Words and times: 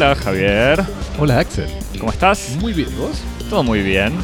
Hola 0.00 0.14
Javier, 0.14 0.82
Hola 1.18 1.40
Axel. 1.40 1.68
¿cómo 1.98 2.10
estás? 2.10 2.56
Muy 2.60 2.72
bien, 2.72 2.88
¿y 2.90 2.96
vos? 2.96 3.20
Todo 3.50 3.62
muy 3.62 3.82
bien. 3.82 4.14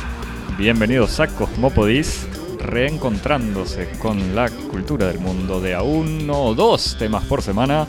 Bienvenidos 0.57 1.21
a 1.21 1.27
Cosmopodis, 1.27 2.27
reencontrándose 2.59 3.91
con 3.99 4.35
la 4.35 4.49
cultura 4.49 5.09
del 5.09 5.19
mundo 5.19 5.61
de 5.61 5.75
a 5.75 5.83
uno 5.83 6.43
o 6.43 6.55
dos 6.55 6.97
temas 6.99 7.25
por 7.25 7.43
semana, 7.43 7.87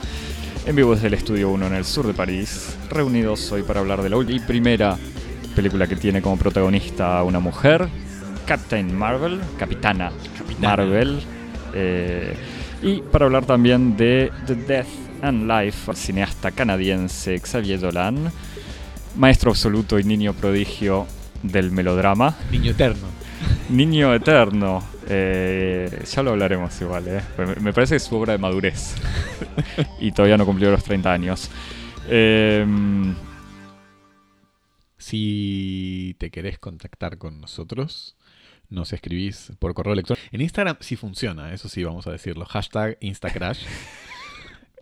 en 0.65 0.75
vivo 0.75 0.93
desde 0.95 1.07
el 1.07 1.13
Estudio 1.13 1.49
1 1.49 1.67
en 1.67 1.73
el 1.75 1.85
sur 1.85 2.05
de 2.05 2.13
París, 2.13 2.75
reunidos 2.89 3.49
hoy 3.53 3.63
para 3.63 3.79
hablar 3.79 4.01
de 4.01 4.09
la 4.09 4.17
última 4.17 4.37
y 4.37 4.45
primera 4.45 4.97
película 5.57 5.87
que 5.87 5.95
tiene 5.95 6.21
como 6.21 6.37
protagonista 6.37 7.17
a 7.17 7.23
una 7.23 7.39
mujer, 7.39 7.89
Captain 8.45 8.95
Marvel, 8.95 9.39
Capitana, 9.57 10.11
Marvel, 10.59 11.19
eh, 11.73 12.35
y 12.83 13.01
para 13.01 13.25
hablar 13.25 13.45
también 13.45 13.97
de 13.97 14.31
The 14.45 14.53
Death 14.55 14.87
and 15.23 15.49
Life, 15.51 15.91
cineasta 15.95 16.51
canadiense 16.51 17.39
Xavier 17.39 17.79
Dolan, 17.79 18.31
maestro 19.15 19.49
absoluto 19.49 19.97
y 19.97 20.03
niño 20.03 20.33
prodigio 20.33 21.07
del 21.41 21.71
melodrama. 21.71 22.35
Niño 22.51 22.71
eterno. 22.71 23.07
Niño 23.69 24.13
eterno. 24.13 24.83
eh, 25.09 26.03
ya 26.13 26.21
lo 26.21 26.31
hablaremos 26.31 26.79
igual, 26.81 27.07
¿eh? 27.07 27.21
Me- 27.61 27.73
parece 27.73 27.93
que 27.93 27.97
es 27.97 28.03
su 28.03 28.15
obra 28.15 28.33
de 28.33 28.37
madurez. 28.39 28.93
y 29.99 30.11
todavía 30.11 30.37
no 30.37 30.45
cumplió 30.45 30.69
los 30.69 30.83
30 30.83 31.11
años. 31.11 31.49
Em, 32.09 33.15
Si 35.07 36.15
te 36.19 36.29
querés 36.31 36.59
contactar 36.59 37.17
con 37.17 37.39
nosotros, 37.41 38.15
nos 38.69 38.91
escribís 38.93 39.51
por 39.59 39.73
correo 39.73 39.93
electrónico. 39.93 40.27
En 40.31 40.41
Instagram 40.41 40.77
sí 40.81 40.95
funciona, 40.95 41.53
eso 41.53 41.69
sí 41.69 41.83
vamos 41.83 42.07
a 42.07 42.11
decirlo. 42.11 42.45
Hashtag 42.45 42.97
Instacrash. 43.01 43.59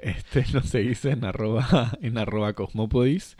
Este, 0.01 0.45
nos 0.53 0.65
seguís 0.69 1.03
en 1.05 1.23
arroba, 1.25 1.97
en 2.01 2.17
arroba 2.19 2.53
Cosmopodis. 2.53 3.37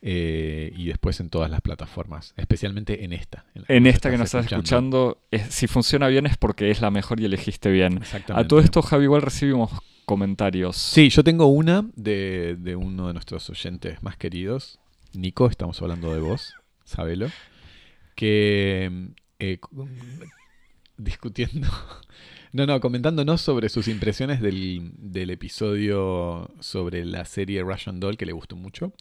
eh, 0.00 0.72
y 0.74 0.86
después 0.86 1.20
en 1.20 1.28
todas 1.30 1.48
las 1.48 1.60
plataformas, 1.60 2.34
especialmente 2.36 3.04
en 3.04 3.12
esta. 3.12 3.44
en 3.68 3.86
esta 3.86 4.10
que 4.10 4.16
nos 4.18 4.24
estás 4.34 4.46
escuchando. 4.46 5.10
escuchando, 5.12 5.46
es- 5.48 5.54
si 5.54 5.68
funciona 5.68 6.08
bien 6.08 6.26
es 6.26 6.36
porque 6.36 6.70
es 6.72 6.80
la 6.80 6.90
mejor 6.90 7.20
y 7.20 7.26
elegiste 7.26 7.70
bien. 7.70 7.98
Exactamente. 7.98 8.44
A 8.44 8.48
todo 8.48 8.58
esto, 8.60 8.82
Javi, 8.82 9.04
igual 9.04 9.22
recibimos 9.22 9.70
comentarios. 10.04 10.76
Sí, 10.76 11.08
yo 11.08 11.22
tengo 11.22 11.46
una 11.46 11.84
de, 11.94 12.56
de 12.58 12.74
uno 12.74 13.06
de 13.08 13.12
nuestros 13.12 13.48
oyentes 13.50 14.02
más 14.02 14.16
queridos, 14.16 14.80
Nico, 15.14 15.46
estamos 15.48 15.80
hablando 15.82 16.12
de 16.14 16.20
vos, 16.20 16.54
sabelo, 16.84 17.28
que 18.14 19.10
eh, 19.38 19.58
cu- 19.58 19.88
discutiendo, 20.96 21.68
no, 22.52 22.66
no, 22.66 22.80
comentándonos 22.80 23.40
sobre 23.40 23.68
sus 23.68 23.88
impresiones 23.88 24.40
del, 24.40 24.92
del 24.96 25.30
episodio 25.30 26.50
sobre 26.60 27.04
la 27.04 27.24
serie 27.24 27.62
Russian 27.62 28.00
Doll, 28.00 28.16
que 28.16 28.26
le 28.26 28.32
gustó 28.32 28.56
mucho. 28.56 28.92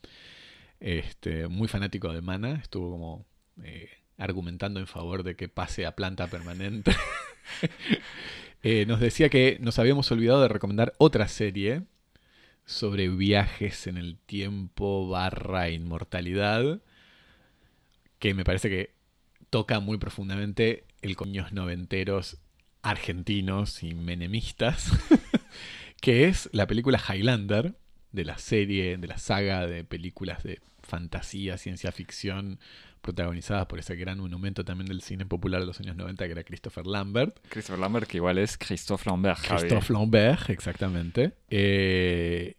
Este, 0.80 1.48
muy 1.48 1.68
fanático 1.68 2.12
de 2.12 2.22
Mana, 2.22 2.56
estuvo 2.56 2.92
como 2.92 3.26
eh, 3.64 3.90
argumentando 4.18 4.80
en 4.80 4.88
favor 4.88 5.24
de 5.24 5.36
que 5.36 5.48
pase 5.50 5.86
a 5.86 5.96
planta 5.96 6.28
permanente. 6.28 6.92
Eh, 8.64 8.86
nos 8.86 9.00
decía 9.00 9.30
que 9.30 9.58
nos 9.60 9.80
habíamos 9.80 10.12
olvidado 10.12 10.44
de 10.44 10.48
recomendar 10.48 10.94
otra 11.00 11.28
serie 11.28 11.82
sobre 12.72 13.10
viajes 13.10 13.86
en 13.88 13.98
el 13.98 14.18
tiempo 14.18 15.08
barra 15.10 15.70
inmortalidad, 15.70 16.82
que 18.20 18.34
me 18.34 18.44
parece 18.44 18.70
que 18.70 18.96
toca 19.50 19.80
muy 19.80 19.98
profundamente 19.98 20.86
el 21.02 21.16
coños 21.16 21.52
noventeros 21.52 22.38
argentinos 22.82 23.84
y 23.84 23.94
menemistas, 23.94 24.92
que 26.02 26.28
es 26.28 26.50
la 26.54 26.66
película 26.66 27.00
Highlander, 27.00 27.76
de 28.12 28.26
la 28.26 28.38
serie, 28.38 28.98
de 28.98 29.08
la 29.08 29.18
saga 29.18 29.68
de 29.68 29.84
películas 29.84 30.44
de 30.44 30.60
fantasía, 30.82 31.58
ciencia 31.58 31.92
ficción, 31.92 32.60
protagonizadas 33.02 33.66
por 33.68 33.80
ese 33.80 33.96
gran 33.96 34.20
monumento 34.20 34.64
también 34.64 34.88
del 34.88 35.02
cine 35.02 35.26
popular 35.26 35.62
de 35.62 35.68
los 35.68 35.80
años 35.80 35.96
90, 35.96 36.26
que 36.26 36.32
era 36.32 36.44
Christopher 36.44 36.86
Lambert. 36.86 37.40
Christopher 37.50 37.80
Lambert, 37.80 38.08
que 38.08 38.18
igual 38.18 38.38
es 38.38 38.58
Christophe 38.58 39.10
Lambert. 39.10 39.40
Christophe 39.40 39.94
Lambert, 39.94 40.50
exactamente. 40.50 41.34
eh, 41.50 42.58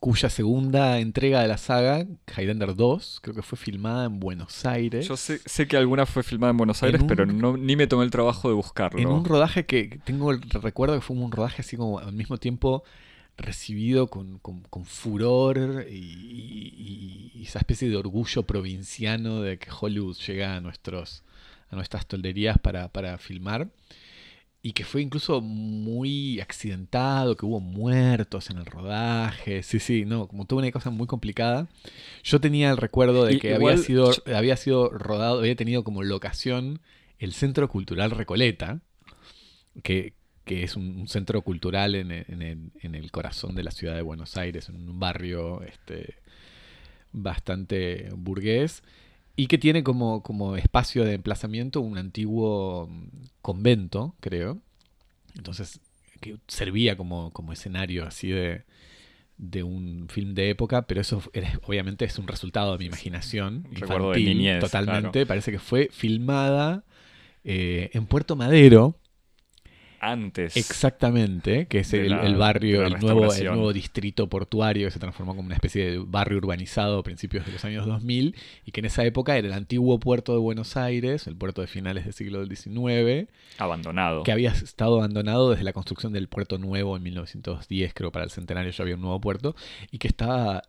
cuya 0.00 0.28
segunda 0.30 0.98
entrega 1.00 1.40
de 1.42 1.48
la 1.48 1.56
saga, 1.58 2.06
Highlander 2.36 2.74
2, 2.76 3.20
creo 3.22 3.34
que 3.34 3.42
fue 3.42 3.56
filmada 3.58 4.04
en 4.06 4.20
Buenos 4.20 4.64
Aires. 4.66 5.08
Yo 5.08 5.16
sé, 5.16 5.40
sé 5.44 5.66
que 5.66 5.76
alguna 5.76 6.06
fue 6.06 6.22
filmada 6.22 6.50
en 6.50 6.56
Buenos 6.58 6.82
En 6.82 6.86
Aires, 6.88 7.00
un- 7.02 7.06
pero 7.06 7.26
no, 7.26 7.56
ni 7.56 7.76
me 7.76 7.86
tomé 7.86 8.04
el 8.04 8.10
trabajo 8.10 8.48
de 8.48 8.54
buscarlo. 8.54 8.98
En 9.00 9.08
un 9.08 9.24
rodaje 9.24 9.66
que 9.66 9.98
tengo 10.04 10.30
el 10.32 10.42
recuerdo 10.42 10.94
que 10.94 11.00
fue 11.00 11.16
un 11.16 11.32
rodaje 11.32 11.62
así 11.62 11.76
como 11.76 11.98
al 11.98 12.12
mismo 12.12 12.36
tiempo 12.38 12.84
recibido 13.38 14.06
con, 14.08 14.38
con- 14.38 14.60
con 14.62 14.84
furor 14.86 15.86
y, 15.90 15.94
y- 15.94 17.32
y 17.34 17.42
esa 17.44 17.58
especie 17.58 17.88
de 17.88 17.96
orgullo 17.96 18.44
provinciano 18.44 19.40
de 19.42 19.58
que 19.58 19.68
Hollywood 19.78 20.16
llega 20.26 20.56
a 20.56 20.60
nuestros 20.60 21.22
a 21.70 21.74
nuestras 21.74 22.06
tolderías 22.06 22.58
para, 22.58 22.88
para 22.92 23.18
filmar 23.18 23.68
y 24.62 24.72
que 24.72 24.84
fue 24.84 25.02
incluso 25.02 25.40
muy 25.40 26.40
accidentado, 26.40 27.36
que 27.36 27.46
hubo 27.46 27.60
muertos 27.60 28.50
en 28.50 28.58
el 28.58 28.66
rodaje, 28.66 29.62
sí, 29.62 29.78
sí, 29.78 30.04
no, 30.04 30.26
como 30.26 30.44
toda 30.44 30.62
una 30.62 30.72
cosa 30.72 30.90
muy 30.90 31.06
complicada. 31.06 31.68
Yo 32.24 32.40
tenía 32.40 32.70
el 32.70 32.76
recuerdo 32.76 33.24
de 33.24 33.38
que 33.38 33.48
igual 33.54 33.74
había 33.74 33.84
sido, 33.84 34.12
yo- 34.12 34.36
había 34.36 34.56
sido 34.56 34.90
rodado, 34.90 35.38
había 35.40 35.56
tenido 35.56 35.84
como 35.84 36.02
locación 36.02 36.80
el 37.18 37.32
Centro 37.32 37.68
Cultural 37.68 38.10
Recoleta, 38.10 38.80
que, 39.82 40.14
que 40.44 40.62
es 40.62 40.76
un, 40.76 40.96
un 41.00 41.08
centro 41.08 41.42
cultural 41.42 41.94
en 41.94 42.10
el, 42.10 42.24
en 42.28 42.42
el- 42.42 42.70
en 42.82 42.94
el 42.94 43.10
corazón 43.12 43.54
de 43.54 43.62
la 43.64 43.70
ciudad 43.70 43.94
de 43.94 44.02
Buenos 44.02 44.36
Aires, 44.36 44.68
en 44.68 44.76
un 44.76 44.98
barrio 44.98 45.62
este, 45.62 46.16
bastante 47.12 48.10
burgués, 48.16 48.82
y 49.36 49.46
que 49.48 49.58
tiene 49.58 49.82
como, 49.84 50.22
como 50.22 50.56
espacio 50.56 51.04
de 51.04 51.14
emplazamiento 51.14 51.80
un 51.80 51.98
antiguo 51.98 52.88
mm, 52.90 53.08
convento, 53.42 54.14
creo. 54.20 54.58
Entonces, 55.36 55.80
que 56.20 56.38
servía 56.48 56.96
como, 56.96 57.30
como 57.32 57.52
escenario 57.52 58.06
así 58.06 58.28
de, 58.30 58.62
de 59.38 59.62
un 59.62 60.06
film 60.08 60.34
de 60.34 60.50
época, 60.50 60.86
pero 60.86 61.00
eso 61.02 61.22
era- 61.34 61.60
obviamente 61.66 62.04
es 62.06 62.18
un 62.18 62.26
resultado 62.28 62.72
de 62.72 62.78
mi 62.78 62.86
imaginación. 62.86 63.64
Un 63.68 63.76
recuerdo 63.76 64.12
de 64.12 64.20
infantil, 64.20 64.38
niñez, 64.38 64.60
Totalmente. 64.60 65.10
claro. 65.12 65.26
Parece 65.28 65.52
que 65.52 65.58
fue 65.58 65.88
filmada 65.92 66.84
eh, 67.44 67.90
en 67.92 68.06
Puerto 68.06 68.36
Madero, 68.36 68.96
Antes. 70.10 70.56
Exactamente, 70.56 71.66
que 71.66 71.80
es 71.80 71.92
el, 71.92 72.10
la- 72.10 72.24
el 72.24 72.36
barrio, 72.36 72.82
el 72.86 72.98
nuevo, 73.00 73.32
el 73.32 73.44
nuevo 73.46 73.72
distrito 73.72 74.28
portuario 74.28 74.86
que 74.86 74.90
se 74.92 74.98
transformó 74.98 75.34
como 75.34 75.46
una 75.46 75.54
especie 75.56 75.90
de 75.90 75.98
barrio 75.98 76.38
urbanizado 76.38 76.98
a 76.98 77.02
principios 77.02 77.44
de 77.44 77.52
los 77.52 77.64
años 77.64 77.86
2000 77.86 78.36
y 78.64 78.70
que 78.70 78.80
en 78.80 78.86
esa 78.86 79.04
época 79.04 79.36
era 79.36 79.48
el 79.48 79.52
antiguo 79.54 79.98
puerto 79.98 80.32
de 80.32 80.38
Buenos 80.38 80.76
Aires, 80.76 81.26
el 81.26 81.36
puerto 81.36 81.60
de 81.60 81.66
finales 81.66 82.04
del 82.04 82.12
siglo 82.12 82.44
XIX, 82.46 83.28
Abandonado. 83.58 84.22
que 84.22 84.32
había 84.32 84.50
estado 84.50 84.98
abandonado 84.98 85.50
desde 85.50 85.64
la 85.64 85.72
construcción 85.72 86.12
del 86.12 86.28
puerto 86.28 86.58
nuevo 86.58 86.96
en 86.96 87.02
1910, 87.02 87.92
creo 87.94 88.12
para 88.12 88.24
el 88.24 88.30
centenario 88.30 88.70
ya 88.70 88.82
había 88.82 88.94
un 88.94 89.00
nuevo 89.02 89.20
puerto, 89.20 89.56
y 89.90 89.98
que 89.98 90.08
estaba 90.08 90.62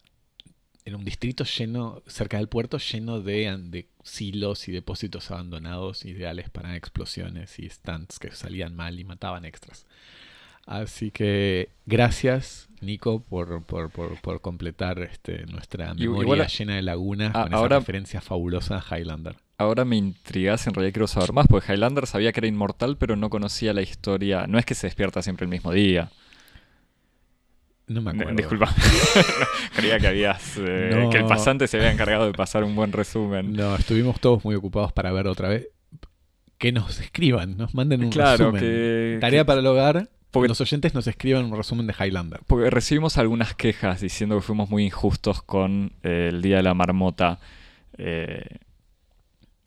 en 0.87 0.95
un 0.95 1.03
distrito 1.03 1.43
lleno, 1.43 2.01
cerca 2.07 2.37
del 2.37 2.47
puerto, 2.47 2.77
lleno 2.77 3.19
de, 3.19 3.55
de 3.65 3.87
silos 4.03 4.67
y 4.69 4.71
depósitos 4.71 5.29
abandonados 5.31 6.05
ideales 6.05 6.49
para 6.49 6.77
explosiones 6.77 7.59
y 7.59 7.69
stands 7.69 8.19
que 8.19 8.31
salían 8.31 8.73
mal 8.73 8.97
y 8.97 9.03
mataban 9.03 9.43
extras. 9.43 9.85
Así 10.65 11.11
que 11.11 11.69
gracias, 11.85 12.67
Nico, 12.81 13.21
por, 13.21 13.63
por, 13.63 13.89
por, 13.89 14.19
por 14.21 14.41
completar 14.41 14.99
este, 14.99 15.45
nuestra 15.45 15.93
memoria 15.93 16.21
igual- 16.23 16.47
llena 16.47 16.75
de 16.75 16.81
lagunas 16.81 17.31
Ah, 17.33 17.43
con 17.43 17.47
esa 17.53 17.57
ahora- 17.57 17.79
referencia 17.79 18.21
fabulosa 18.21 18.77
a 18.85 18.97
Highlander. 18.97 19.35
Ahora 19.57 19.85
me 19.85 19.95
intrigas, 19.97 20.67
en 20.67 20.73
realidad 20.73 20.93
quiero 20.93 21.07
saber 21.07 21.33
más, 21.33 21.47
porque 21.47 21.73
Highlander 21.73 22.05
sabía 22.05 22.31
que 22.31 22.41
era 22.41 22.47
inmortal, 22.47 22.95
pero 22.97 23.15
no 23.15 23.29
conocía 23.29 23.73
la 23.73 23.81
historia. 23.81 24.45
No 24.45 24.59
es 24.59 24.65
que 24.65 24.75
se 24.75 24.85
despierta 24.87 25.21
siempre 25.21 25.45
el 25.45 25.49
mismo 25.49 25.71
día. 25.71 26.11
No 27.87 28.01
me 28.01 28.11
acuerdo. 28.11 28.33
Disculpa. 28.33 28.73
Creía 29.75 29.99
que 29.99 30.07
habías. 30.07 30.57
eh, 30.57 30.91
No. 30.93 31.09
que 31.09 31.17
el 31.17 31.25
pasante 31.25 31.67
se 31.67 31.77
había 31.77 31.91
encargado 31.91 32.25
de 32.25 32.33
pasar 32.33 32.63
un 32.63 32.75
buen 32.75 32.91
resumen. 32.91 33.53
No, 33.53 33.75
estuvimos 33.75 34.19
todos 34.19 34.43
muy 34.45 34.55
ocupados 34.55 34.91
para 34.93 35.11
ver 35.11 35.27
otra 35.27 35.49
vez. 35.49 35.67
Que 36.57 36.71
nos 36.71 36.99
escriban, 36.99 37.55
nos 37.57 37.73
manden 37.75 38.03
un 38.03 38.09
claro, 38.09 38.51
resumen. 38.51 38.61
que. 38.61 39.17
Tarea 39.21 39.41
que- 39.41 39.45
para 39.45 39.59
el 39.61 39.67
hogar. 39.67 40.09
Porque- 40.31 40.49
los 40.49 40.59
oyentes 40.59 40.93
nos 40.93 41.07
escriban 41.07 41.45
un 41.45 41.55
resumen 41.55 41.87
de 41.87 41.93
Highlander. 41.97 42.41
Porque 42.47 42.69
recibimos 42.69 43.17
algunas 43.17 43.53
quejas 43.55 44.01
diciendo 44.01 44.35
que 44.35 44.41
fuimos 44.41 44.69
muy 44.69 44.83
injustos 44.85 45.41
con 45.41 45.93
eh, 46.03 46.27
el 46.31 46.41
Día 46.41 46.57
de 46.57 46.63
la 46.63 46.73
Marmota. 46.73 47.39
eh, 47.97 48.43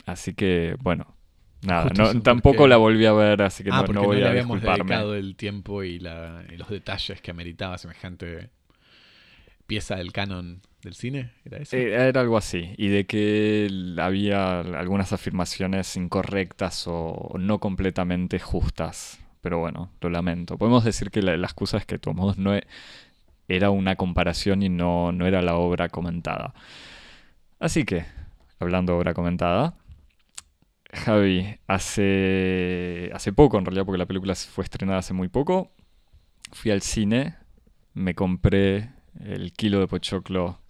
así 0.06 0.34
que, 0.34 0.76
bueno, 0.81 1.14
nada, 1.62 1.82
Justo 1.90 2.14
no, 2.14 2.22
tampoco 2.22 2.56
porque- 2.58 2.68
la 2.70 2.76
volví 2.76 3.06
a 3.06 3.12
ver, 3.12 3.42
así 3.42 3.62
que 3.64 3.70
ah, 3.70 3.76
no, 3.76 3.84
porque 3.84 3.92
no 3.94 4.00
no, 4.02 4.06
voy 4.08 4.16
le 4.18 4.26
a 4.26 4.30
habíamos 4.30 4.60
dedicado 4.62 5.14
el 5.14 5.36
tiempo 5.36 5.82
y, 5.82 5.98
la- 5.98 6.44
y 6.52 6.56
los 6.56 6.68
detalles 6.68 7.20
que 7.20 7.30
ameritaba 7.30 7.76
semejante 7.78 8.50
pieza 9.66 9.96
del 9.96 10.12
canon 10.12 10.60
del 10.82 10.94
cine, 10.94 11.30
¿era 11.44 11.58
eso? 11.58 11.76
Eh, 11.76 11.92
era 12.08 12.20
algo 12.20 12.36
así. 12.36 12.74
Y 12.76 12.88
de 12.88 13.04
que 13.06 13.68
había 13.98 14.60
algunas 14.60 15.12
afirmaciones 15.12 15.96
incorrectas 15.96 16.84
o 16.88 17.34
no 17.38 17.58
completamente 17.58 18.38
justas. 18.40 19.20
Pero 19.42 19.58
bueno, 19.58 19.90
lo 20.00 20.10
lamento. 20.10 20.58
Podemos 20.58 20.84
decir 20.84 21.10
que 21.10 21.22
la, 21.22 21.36
la 21.36 21.46
excusa 21.46 21.76
es 21.78 21.86
que 21.86 21.94
de 21.96 21.98
todos 22.00 22.16
modos 22.16 22.36
no 22.38 22.54
e- 22.56 22.66
era 23.48 23.70
una 23.70 23.96
comparación 23.96 24.62
y 24.62 24.68
no, 24.68 25.12
no 25.12 25.26
era 25.26 25.40
la 25.42 25.54
obra 25.56 25.88
comentada. 25.88 26.52
Así 27.58 27.84
que, 27.84 28.04
hablando 28.58 28.92
de 28.94 28.98
obra 28.98 29.14
comentada, 29.14 29.74
Javi, 30.92 31.56
hace, 31.66 33.10
hace 33.14 33.32
poco 33.32 33.58
en 33.58 33.64
realidad, 33.64 33.84
porque 33.84 33.98
la 33.98 34.06
película 34.06 34.34
fue 34.34 34.64
estrenada 34.64 34.98
hace 34.98 35.14
muy 35.14 35.28
poco, 35.28 35.72
fui 36.52 36.70
al 36.70 36.82
cine, 36.82 37.37
me 37.94 38.14
compré 38.14 38.90
el 39.25 39.52
kilo 39.52 39.81
de 39.81 39.87
pochoclo 39.87 40.60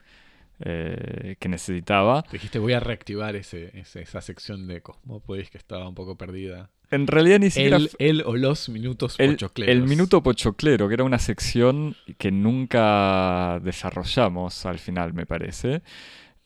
eh, 0.61 1.37
que 1.39 1.49
necesitaba. 1.49 2.23
Te 2.23 2.33
dijiste, 2.33 2.59
voy 2.59 2.75
a 2.75 2.81
reactivar 2.81 3.35
ese, 3.37 3.71
ese- 3.79 4.03
esa 4.03 4.21
sección 4.21 4.67
de 4.67 4.83
Cosmópolis 4.83 5.49
que 5.51 5.57
estaba 5.59 5.89
un 5.89 5.95
poco 5.95 6.17
perdida. 6.19 6.71
En 6.91 7.07
realidad 7.07 7.39
ni 7.39 7.51
siquiera... 7.51 7.77
El, 7.77 7.91
el 7.99 8.23
o 8.27 8.37
los 8.37 8.69
minutos 8.69 9.15
el, 9.19 9.31
pochocleros. 9.33 9.75
el 9.75 9.89
minuto 9.89 10.23
pochoclero, 10.23 10.89
que 10.89 10.95
era 10.95 11.05
una 11.05 11.19
sección 11.21 11.97
que 12.19 12.31
nunca 12.31 13.59
desarrollamos 13.63 14.67
al 14.67 14.79
final, 14.79 15.15
me 15.15 15.25
parece. 15.25 15.83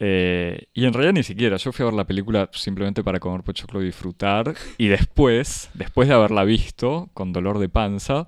Eh, 0.01 0.67
y 0.75 0.85
en 0.87 0.93
realidad 0.93 1.13
ni 1.15 1.23
siquiera. 1.23 1.57
Yo 1.57 1.73
fui 1.73 1.83
a 1.85 1.87
ver 1.87 1.95
la 1.95 2.05
película 2.07 2.49
simplemente 2.53 3.05
para 3.05 3.21
comer 3.21 3.43
pochoclo 3.43 3.81
y 3.83 3.87
disfrutar. 3.87 4.55
Y 4.77 4.89
después, 4.89 5.71
después 5.75 6.09
de 6.09 6.15
haberla 6.15 6.45
visto, 6.45 7.11
con 7.15 7.33
dolor 7.33 7.59
de 7.59 7.69
panza, 7.69 8.27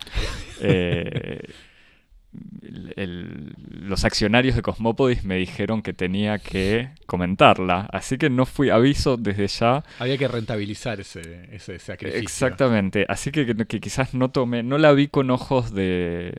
eh, 0.60 1.40
el- 2.62 2.92
el- 2.96 3.54
los 3.88 4.04
accionarios 4.04 4.54
de 4.56 4.62
Cosmópodis 4.62 5.24
me 5.24 5.36
dijeron 5.36 5.80
que 5.82 5.92
tenía 5.94 6.38
que 6.38 6.90
comentarla. 7.06 7.88
Así 7.92 8.18
que 8.18 8.28
no 8.28 8.44
fui, 8.46 8.68
aviso 8.70 9.16
desde 9.16 9.46
ya. 9.48 9.82
Había 9.98 10.18
que 10.18 10.28
rentabilizar 10.28 11.00
ese, 11.00 11.48
ese 11.50 11.78
sacrificio. 11.78 12.20
Exactamente. 12.22 13.06
Así 13.08 13.30
que, 13.30 13.46
que, 13.46 13.54
que 13.66 13.80
quizás 13.80 14.12
no 14.14 14.30
tomé, 14.30 14.62
no 14.62 14.76
la 14.78 14.92
vi 14.92 15.08
con 15.08 15.30
ojos 15.30 15.72
de, 15.72 16.34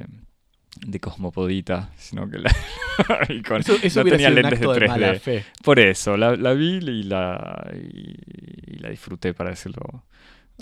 de 0.86 1.00
cosmopodita, 1.00 1.92
sino 1.98 2.30
que 2.30 2.40
la 2.40 2.52
vi 3.30 3.42
con, 3.42 3.62
Eso, 3.62 3.76
eso 3.82 4.04
no 4.04 4.10
tenía 4.10 4.30
lentes 4.30 4.60
de 4.60 4.66
acto 4.66 4.74
de, 4.74 4.80
3D. 4.82 4.88
mala 4.88 5.20
fe. 5.20 5.46
Por 5.64 5.80
eso, 5.80 6.18
la, 6.18 6.36
la 6.36 6.54
vi 6.54 6.78
y 6.78 7.04
la, 7.04 7.72
y, 7.74 8.76
y 8.76 8.80
la 8.80 8.90
disfruté, 8.90 9.34
para 9.34 9.52
decirlo 9.52 10.04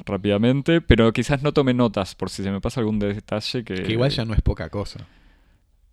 rápidamente, 0.03 0.81
pero 0.81 1.13
quizás 1.13 1.41
no 1.41 1.53
tomé 1.53 1.73
notas 1.73 2.15
por 2.15 2.29
si 2.29 2.43
se 2.43 2.51
me 2.51 2.59
pasa 2.59 2.81
algún 2.81 2.99
detalle 2.99 3.63
que... 3.63 3.75
Que 3.75 3.93
igual 3.93 4.11
ya 4.11 4.25
no 4.25 4.33
es 4.33 4.41
poca 4.41 4.69
cosa. 4.69 5.07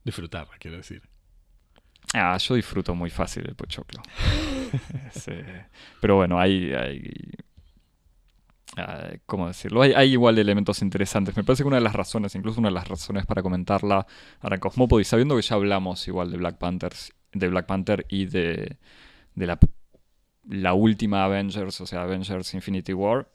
Disfrutarla, 0.04 0.54
quiero 0.58 0.78
decir. 0.78 1.02
Ah, 2.14 2.36
yo 2.38 2.56
disfruto 2.56 2.94
muy 2.94 3.10
fácil 3.10 3.44
el 3.46 3.54
pochoclo. 3.54 4.02
Eh, 5.26 5.66
pero 6.00 6.16
bueno, 6.16 6.40
hay... 6.40 6.72
hay 6.72 7.12
ah, 8.76 9.10
¿Cómo 9.26 9.48
decirlo? 9.48 9.82
Hay, 9.82 9.92
hay 9.92 10.12
igual 10.12 10.38
elementos 10.38 10.82
interesantes. 10.82 11.36
Me 11.36 11.44
parece 11.44 11.62
que 11.62 11.68
una 11.68 11.76
de 11.76 11.82
las 11.82 11.94
razones, 11.94 12.34
incluso 12.34 12.60
una 12.60 12.68
de 12.68 12.74
las 12.74 12.88
razones 12.88 13.26
para 13.26 13.42
comentarla 13.42 14.06
ahora 14.40 14.58
Cosmópolis, 14.58 15.08
sabiendo 15.08 15.36
que 15.36 15.42
ya 15.42 15.56
hablamos 15.56 16.06
igual 16.08 16.30
de 16.30 16.36
Black 16.38 16.58
Panthers, 16.58 17.12
de 17.32 17.48
Black 17.48 17.66
Panther 17.66 18.06
y 18.08 18.26
de, 18.26 18.76
de 19.34 19.46
la, 19.46 19.58
la 20.48 20.74
última 20.74 21.24
Avengers, 21.24 21.80
o 21.80 21.86
sea, 21.86 22.02
Avengers 22.02 22.52
Infinity 22.54 22.92
War, 22.92 23.28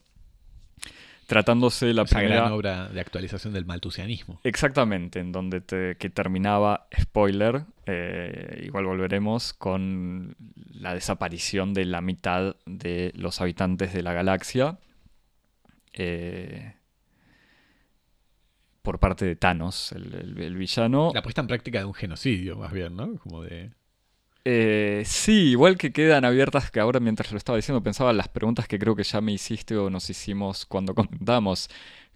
tratándose 1.25 1.93
la 1.93 2.03
Esa 2.03 2.19
primera... 2.19 2.41
gran 2.41 2.51
obra 2.53 2.87
de 2.87 3.01
actualización 3.01 3.53
del 3.53 3.65
maltusianismo. 3.65 4.39
Exactamente, 4.43 5.19
en 5.19 5.31
donde 5.33 5.59
te- 5.61 5.97
que 5.97 6.09
terminaba, 6.09 6.87
spoiler, 6.97 7.63
eh, 7.85 8.61
igual 8.65 8.85
volveremos, 8.85 9.51
con 9.53 10.35
la 10.71 10.93
desaparición 10.93 11.73
de 11.73 11.85
la 11.85 11.99
mitad 12.01 12.55
de 12.65 13.11
los 13.15 13.41
habitantes 13.41 13.93
de 13.93 14.03
la 14.03 14.13
galaxia 14.13 14.77
eh, 15.97 16.73
por 18.81 18.99
parte 18.99 19.25
de 19.25 19.35
Thanos, 19.35 19.91
el, 19.91 20.13
el- 20.13 20.41
el 20.41 20.55
villano. 20.55 21.11
La 21.13 21.21
puesta 21.21 21.41
en 21.41 21.47
práctica 21.47 21.79
de 21.79 21.85
un 21.85 21.93
genocidio, 21.93 22.55
más 22.57 22.71
bien, 22.71 22.95
¿no? 22.95 23.15
Como 23.17 23.43
de. 23.43 23.71
Eh, 24.45 25.03
sí, 25.05 25.49
igual 25.49 25.77
que 25.77 25.91
quedan 25.91 26.23
abiertas, 26.23 26.71
que 26.71 26.79
ahora 26.79 27.01
mientras 27.01 27.31
lo 27.33 27.37
estaba 27.37 27.57
diciendo 27.57 27.83
pensaba 27.83 28.11
en 28.11 28.17
las 28.17 28.29
preguntas 28.29 28.65
que 28.65 28.79
creo 28.79 28.95
que 28.95 29.03
ya 29.03 29.19
me 29.19 29.33
hiciste 29.33 29.75
o 29.75 29.89
nos 29.89 30.09
hicimos 30.09 30.65
cuando 30.65 30.95
comentamos 30.95 31.69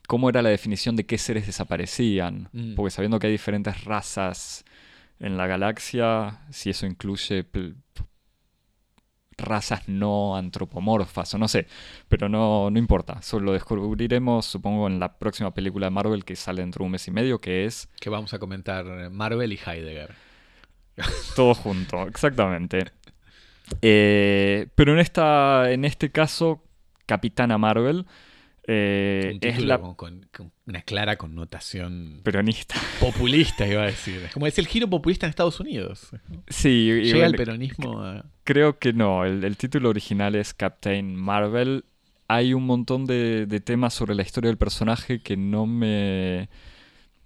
cómo 0.08 0.30
era 0.30 0.42
la 0.42 0.50
definición 0.50 0.96
de 0.96 1.06
qué 1.06 1.18
seres 1.18 1.46
desaparecían. 1.46 2.48
Mm. 2.54 2.76
Porque 2.76 2.92
sabiendo 2.92 3.20
que 3.20 3.28
hay 3.28 3.34
diferentes 3.34 3.84
razas 3.84 4.64
en 5.20 5.36
la 5.36 5.46
galaxia, 5.46 6.40
si 6.52 6.70
eso 6.70 6.86
incluye 6.86 7.44
razas 9.42 9.88
no 9.88 10.36
antropomorfas 10.36 11.34
o 11.34 11.38
no 11.38 11.48
sé, 11.48 11.68
pero 12.08 12.30
no, 12.30 12.70
no 12.70 12.80
importa, 12.80 13.18
eso 13.20 13.40
lo 13.40 13.54
descubriremos 13.54 14.46
supongo 14.46 14.88
en 14.88 15.00
la 15.00 15.18
próxima 15.18 15.54
película 15.54 15.88
de 15.88 15.92
Marvel 15.92 16.26
que 16.26 16.36
sale 16.36 16.62
dentro 16.62 16.84
de 16.84 16.86
un 16.86 16.92
mes 16.92 17.08
y 17.08 17.12
medio, 17.12 17.40
que 17.40 17.66
es 17.66 17.90
Que 18.00 18.10
vamos 18.10 18.34
a 18.34 18.40
comentar 18.40 19.10
Marvel 19.10 19.54
y 19.54 19.60
Heidegger. 19.66 20.14
Todo 21.36 21.54
junto, 21.54 22.08
exactamente. 22.08 22.92
Eh, 23.82 24.68
pero 24.76 24.94
en 24.94 25.00
esta, 25.00 25.72
en 25.72 25.86
este 25.86 26.12
caso, 26.12 26.64
Capitana 27.06 27.58
Marvel 27.58 28.06
eh, 28.74 29.32
un 29.34 29.40
es 29.50 29.62
la 29.64 29.80
con, 29.80 29.96
con- 29.96 30.26
con 30.36 30.52
una 30.68 30.82
clara 30.82 31.16
connotación 31.18 32.22
peronista. 32.24 32.76
populista, 33.00 33.68
iba 33.68 33.84
a 33.84 33.88
decir. 33.88 34.22
Es 34.26 34.34
como 34.34 34.48
es 34.48 34.58
el 34.60 34.68
giro 34.68 34.90
populista 34.90 35.26
en 35.26 35.30
Estados 35.32 35.60
Unidos. 35.60 36.10
Sí, 36.48 36.90
Llega 37.04 37.26
el 37.26 37.36
peronismo 37.36 38.02
a. 38.04 38.26
creo 38.44 38.80
que 38.80 38.94
no. 38.94 39.26
El, 39.26 39.44
el 39.44 39.58
título 39.58 39.90
original 39.90 40.36
es 40.36 40.54
Captain 40.54 41.16
Marvel. 41.16 41.86
Hay 42.28 42.54
un 42.54 42.66
montón 42.66 43.06
de, 43.06 43.46
de 43.46 43.60
temas 43.60 43.94
sobre 43.94 44.16
la 44.16 44.22
historia 44.22 44.48
del 44.50 44.58
personaje 44.58 45.22
que 45.22 45.36
no 45.36 45.66
me 45.66 46.50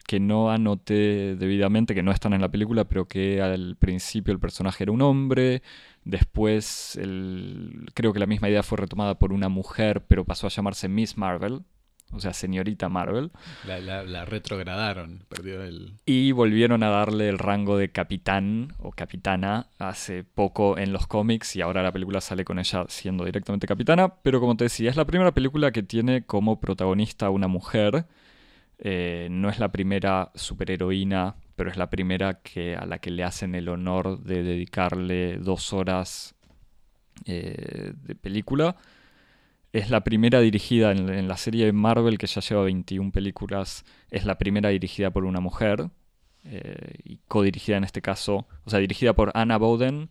que 0.07 0.19
no 0.19 0.51
anoté 0.51 1.35
debidamente, 1.35 1.95
que 1.95 2.03
no 2.03 2.11
están 2.11 2.33
en 2.33 2.41
la 2.41 2.49
película, 2.49 2.83
pero 2.85 3.07
que 3.07 3.41
al 3.41 3.75
principio 3.75 4.31
el 4.33 4.39
personaje 4.39 4.83
era 4.83 4.91
un 4.91 5.01
hombre, 5.01 5.63
después 6.05 6.95
el- 6.95 7.87
creo 7.93 8.13
que 8.13 8.19
la 8.19 8.25
misma 8.25 8.49
idea 8.49 8.63
fue 8.63 8.77
retomada 8.77 9.19
por 9.19 9.33
una 9.33 9.49
mujer, 9.49 10.05
pero 10.07 10.23
pasó 10.25 10.47
a 10.47 10.49
llamarse 10.49 10.87
Miss 10.87 11.17
Marvel, 11.17 11.63
o 12.11 12.19
sea, 12.19 12.33
señorita 12.33 12.87
Marvel, 12.87 13.31
La, 13.65 13.79
la- 13.79 14.03
la 14.03 14.23
retrogradaron. 14.25 15.25
Perdió 15.27 15.63
el. 15.63 15.95
y 16.05 16.31
volvieron 16.31 16.83
a 16.83 16.89
darle 16.89 17.27
el 17.27 17.39
rango 17.39 17.77
de 17.77 17.89
capitán 17.91 18.73
o 18.77 18.91
capitana 18.91 19.67
hace 19.79 20.23
poco 20.23 20.77
en 20.77 20.93
los 20.93 21.07
cómics 21.07 21.55
y 21.55 21.61
ahora 21.61 21.81
la 21.83 21.91
película 21.91 22.21
sale 22.21 22.45
con 22.45 22.59
ella 22.59 22.85
siendo 22.87 23.25
directamente 23.25 23.67
capitana, 23.67 24.13
pero 24.21 24.39
como 24.39 24.55
te 24.55 24.65
decía, 24.65 24.89
es 24.91 24.95
la 24.95 25.05
primera 25.05 25.33
película 25.33 25.71
que 25.71 25.83
tiene 25.83 26.23
como 26.23 26.59
protagonista 26.61 27.25
a 27.25 27.29
una 27.31 27.47
mujer. 27.47 28.05
Eh, 28.77 29.29
no 29.31 29.49
es 29.49 29.57
la 29.59 29.71
primera 29.71 30.31
superheroína, 30.35 31.35
pero 31.55 31.69
es 31.69 31.77
la 31.77 31.89
primera 31.89 32.41
que, 32.41 32.75
a 32.75 32.85
la 32.85 32.99
que 32.99 33.11
le 33.11 33.23
hacen 33.23 33.55
el 33.55 33.69
honor 33.69 34.19
de 34.23 34.43
dedicarle 34.43 35.37
dos 35.37 35.73
horas 35.73 36.35
eh, 37.25 37.93
de 37.95 38.15
película. 38.15 38.75
Es 39.73 39.89
la 39.89 40.03
primera 40.03 40.39
dirigida 40.39 40.91
en, 40.91 41.27
la 41.27 41.37
serie 41.37 41.71
Marvel, 41.73 42.17
que 42.17 42.27
ya 42.27 42.41
lleva 42.41 42.63
21 42.63 43.11
películas, 43.11 43.83
es 44.09 44.25
la 44.25 44.37
primera 44.37 44.69
dirigida 44.69 45.11
por 45.11 45.25
una 45.25 45.41
mujer, 45.41 45.89
eh, 46.45 46.99
y 47.03 47.17
codirigida 47.27 47.77
en 47.77 47.83
este 47.83 48.01
caso, 48.01 48.45
o 48.65 48.69
sea, 48.69 48.79
dirigida 48.79 49.13
por 49.13 49.31
Anna 49.33 49.57
Bowden 49.57 50.09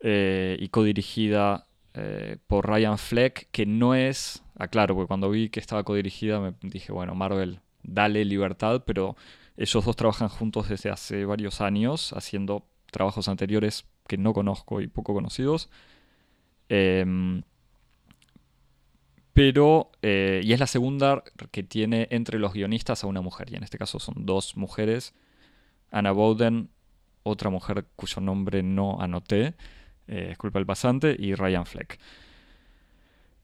eh, 0.00 0.56
y 0.58 0.68
codirigida 0.70 1.66
eh, 1.92 2.38
por 2.46 2.66
Ryan 2.66 2.96
Fleck, 2.96 3.48
que 3.50 3.66
no 3.66 3.94
es, 3.94 4.42
aclaro, 4.56 4.94
porque 4.94 5.08
cuando 5.08 5.28
vi 5.28 5.50
que 5.50 5.60
estaba 5.60 5.84
codirigida 5.84 6.40
me 6.40 6.54
dije, 6.62 6.92
bueno, 6.92 7.14
Marvel, 7.14 7.60
dale 7.82 8.24
libertad, 8.24 8.82
pero 8.86 9.16
ellos 9.60 9.84
dos 9.84 9.94
trabajan 9.96 10.28
juntos 10.28 10.68
desde 10.68 10.90
hace 10.90 11.24
varios 11.26 11.60
años, 11.60 12.12
haciendo 12.14 12.66
trabajos 12.90 13.28
anteriores 13.28 13.84
que 14.08 14.18
no 14.18 14.32
conozco 14.32 14.80
y 14.80 14.88
poco 14.88 15.14
conocidos. 15.14 15.68
Em, 16.68 17.42
pero, 19.32 19.90
eh, 20.02 20.40
y 20.44 20.52
es 20.52 20.60
la 20.60 20.66
segunda 20.66 21.22
que 21.52 21.62
tiene 21.62 22.08
entre 22.10 22.38
los 22.38 22.52
guionistas 22.52 23.04
a 23.04 23.06
una 23.06 23.20
mujer, 23.20 23.48
y 23.52 23.56
en 23.56 23.62
este 23.62 23.78
caso 23.78 23.98
son 24.00 24.26
dos 24.26 24.56
mujeres, 24.56 25.14
Anna 25.90 26.12
Bowden, 26.12 26.70
otra 27.22 27.50
mujer 27.50 27.86
cuyo 27.96 28.20
nombre 28.20 28.62
no 28.62 29.00
anoté, 29.00 29.54
eh, 30.08 30.28
disculpa 30.30 30.58
el 30.58 30.66
pasante, 30.66 31.16
y 31.18 31.34
Ryan 31.34 31.66
Fleck. 31.66 31.98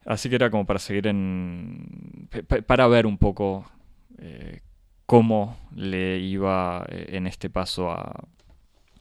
Así 0.05 0.29
que 0.29 0.35
era 0.35 0.49
como 0.49 0.65
para 0.65 0.79
seguir 0.79 1.07
en... 1.07 2.27
pa- 2.31 2.43
pa- 2.43 2.61
para 2.61 2.87
ver 2.87 3.05
un 3.05 3.17
poco 3.17 3.65
eh, 4.19 4.61
cómo 5.07 5.57
le 5.75 6.19
iba 6.19 6.85
eh, 6.89 7.17
en 7.17 7.27
este 7.27 7.49
paso 7.49 7.91
a, 7.91 8.27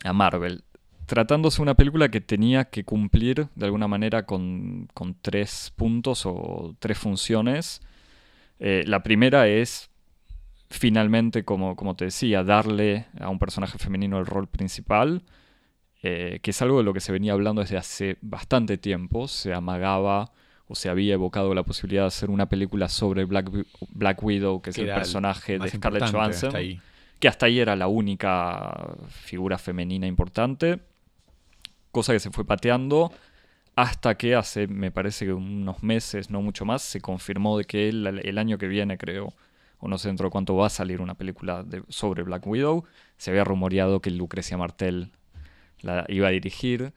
a 0.04 0.12
Marvel. 0.14 0.64
Tratándose 1.06 1.58
de 1.58 1.62
una 1.64 1.74
película 1.76 2.08
que 2.10 2.20
tenía 2.22 2.66
que 2.66 2.84
cumplir 2.84 3.48
de 3.54 3.66
alguna 3.66 3.88
manera 3.88 4.26
con, 4.26 4.88
con 4.94 5.14
tres 5.20 5.72
puntos 5.76 6.24
o 6.26 6.74
tres 6.80 6.98
funciones. 6.98 7.82
Eh, 8.60 8.84
la 8.86 9.02
primera 9.02 9.46
es 9.48 9.90
finalmente, 10.70 11.44
como, 11.44 11.76
como 11.76 11.94
te 11.96 12.06
decía, 12.06 12.42
darle 12.44 13.06
a 13.20 13.28
un 13.28 13.38
personaje 13.38 13.78
femenino 13.78 14.18
el 14.18 14.26
rol 14.26 14.48
principal. 14.48 15.22
eh, 16.02 16.40
que 16.42 16.50
es 16.50 16.62
algo 16.62 16.78
de 16.78 16.84
lo 16.84 16.92
que 16.94 17.00
se 17.00 17.12
venía 17.12 17.32
hablando 17.32 17.62
desde 17.62 17.76
hace 17.76 18.18
bastante 18.20 18.78
tiempo. 18.78 19.28
Se 19.28 19.52
amagaba 19.54 20.32
o 20.68 20.74
se 20.74 20.88
había 20.88 21.14
evocado 21.14 21.54
la 21.54 21.62
posibilidad 21.62 22.02
de 22.02 22.08
hacer 22.08 22.30
una 22.30 22.48
película 22.48 22.88
sobre 22.88 23.24
Black, 23.24 23.50
Black 23.90 24.22
Widow, 24.22 24.60
que 24.62 24.70
es 24.70 24.76
Que 24.76 24.82
el 24.82 24.88
personaje 25.02 25.52
de 25.58 25.58
Scarlett 25.78 26.02
Johansson, 26.18 26.48
hasta 26.48 26.58
que 27.20 27.28
hasta 27.28 27.46
ahí 27.46 27.58
era 27.60 27.76
la 27.76 27.86
única 27.86 28.94
figura 29.08 29.58
femenina 29.58 30.06
importante, 30.06 30.80
cosa 31.92 32.12
que 32.12 32.20
se 32.20 32.30
fue 32.30 32.44
pateando 32.44 33.12
hasta 33.74 34.16
que 34.16 34.34
hace, 34.34 34.66
me 34.66 34.90
parece 34.90 35.26
que 35.26 35.32
unos 35.34 35.82
meses, 35.82 36.30
no 36.30 36.40
mucho 36.42 36.64
más, 36.64 36.82
se 36.82 37.00
confirmó 37.00 37.58
de 37.58 37.64
que 37.64 37.88
el, 37.90 38.06
el 38.24 38.38
año 38.38 38.56
que 38.58 38.68
viene, 38.68 38.96
creo, 38.96 39.34
o 39.78 39.88
no 39.88 39.98
sé 39.98 40.08
dentro 40.08 40.26
de 40.28 40.30
cuánto 40.30 40.56
va 40.56 40.66
a 40.66 40.70
salir 40.70 41.02
una 41.02 41.14
película 41.14 41.62
de- 41.62 41.82
sobre 41.90 42.22
Black 42.22 42.46
Widow. 42.46 42.84
Se 43.18 43.30
había 43.30 43.44
rumoreado 43.44 44.00
que 44.00 44.10
Lucrecia 44.10 44.56
Martel 44.56 45.10
la 45.82 46.06
iba 46.08 46.28
a 46.28 46.30
dirigir, 46.30 46.94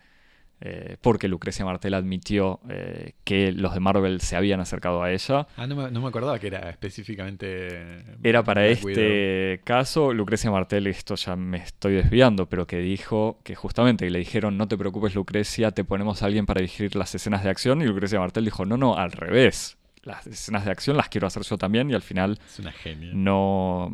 eh, 0.61 0.97
porque 1.01 1.27
Lucrecia 1.27 1.63
Martel 1.65 1.93
admitió 1.93 2.59
eh, 2.69 3.13
que 3.23 3.51
los 3.51 3.73
de 3.73 3.79
Marvel 3.79 4.19
se 4.21 4.35
habían 4.35 4.59
acercado 4.59 5.01
a 5.03 5.11
ella. 5.11 5.47
Ah, 5.55 5.67
no 5.67 5.75
me, 5.75 5.89
no 5.91 6.01
me 6.01 6.07
acordaba 6.07 6.37
que 6.39 6.47
era 6.47 6.69
específicamente. 6.69 8.03
Era 8.23 8.43
para 8.43 8.61
Black 8.63 8.83
Widow. 8.83 9.01
este 9.03 9.61
caso, 9.63 10.13
Lucrecia 10.13 10.51
Martel, 10.51 10.87
esto 10.87 11.15
ya 11.15 11.35
me 11.35 11.57
estoy 11.57 11.93
desviando, 11.93 12.47
pero 12.49 12.67
que 12.67 12.77
dijo 12.79 13.39
que 13.43 13.55
justamente 13.55 14.09
le 14.09 14.19
dijeron, 14.19 14.57
no 14.57 14.67
te 14.67 14.77
preocupes 14.77 15.15
Lucrecia, 15.15 15.71
te 15.71 15.83
ponemos 15.83 16.21
a 16.21 16.25
alguien 16.25 16.45
para 16.45 16.61
dirigir 16.61 16.95
las 16.95 17.13
escenas 17.15 17.43
de 17.43 17.49
acción, 17.49 17.81
y 17.81 17.85
Lucrecia 17.85 18.19
Martel 18.19 18.45
dijo, 18.45 18.65
no, 18.65 18.77
no, 18.77 18.95
al 18.95 19.11
revés, 19.11 19.77
las 20.03 20.25
escenas 20.27 20.65
de 20.65 20.71
acción 20.71 20.97
las 20.97 21.09
quiero 21.09 21.27
hacer 21.27 21.43
yo 21.43 21.57
también, 21.57 21.89
y 21.89 21.93
al 21.93 22.01
final 22.01 22.39
Es 22.45 22.59
una 22.59 22.71
genia. 22.71 23.11
no, 23.13 23.89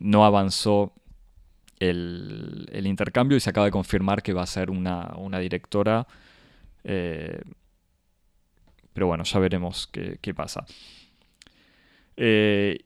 no 0.00 0.24
avanzó 0.24 0.92
el, 1.80 2.68
el 2.70 2.86
intercambio 2.86 3.36
y 3.36 3.40
se 3.40 3.50
acaba 3.50 3.66
de 3.66 3.72
confirmar 3.72 4.22
que 4.22 4.32
va 4.32 4.42
a 4.42 4.46
ser 4.46 4.70
una, 4.70 5.14
una 5.16 5.38
directora. 5.38 6.06
eh, 6.84 7.40
pero 8.92 9.06
bueno, 9.06 9.24
ya 9.24 9.38
veremos 9.38 9.86
qué, 9.86 10.18
qué 10.20 10.34
pasa. 10.34 10.64
Eh, 12.16 12.84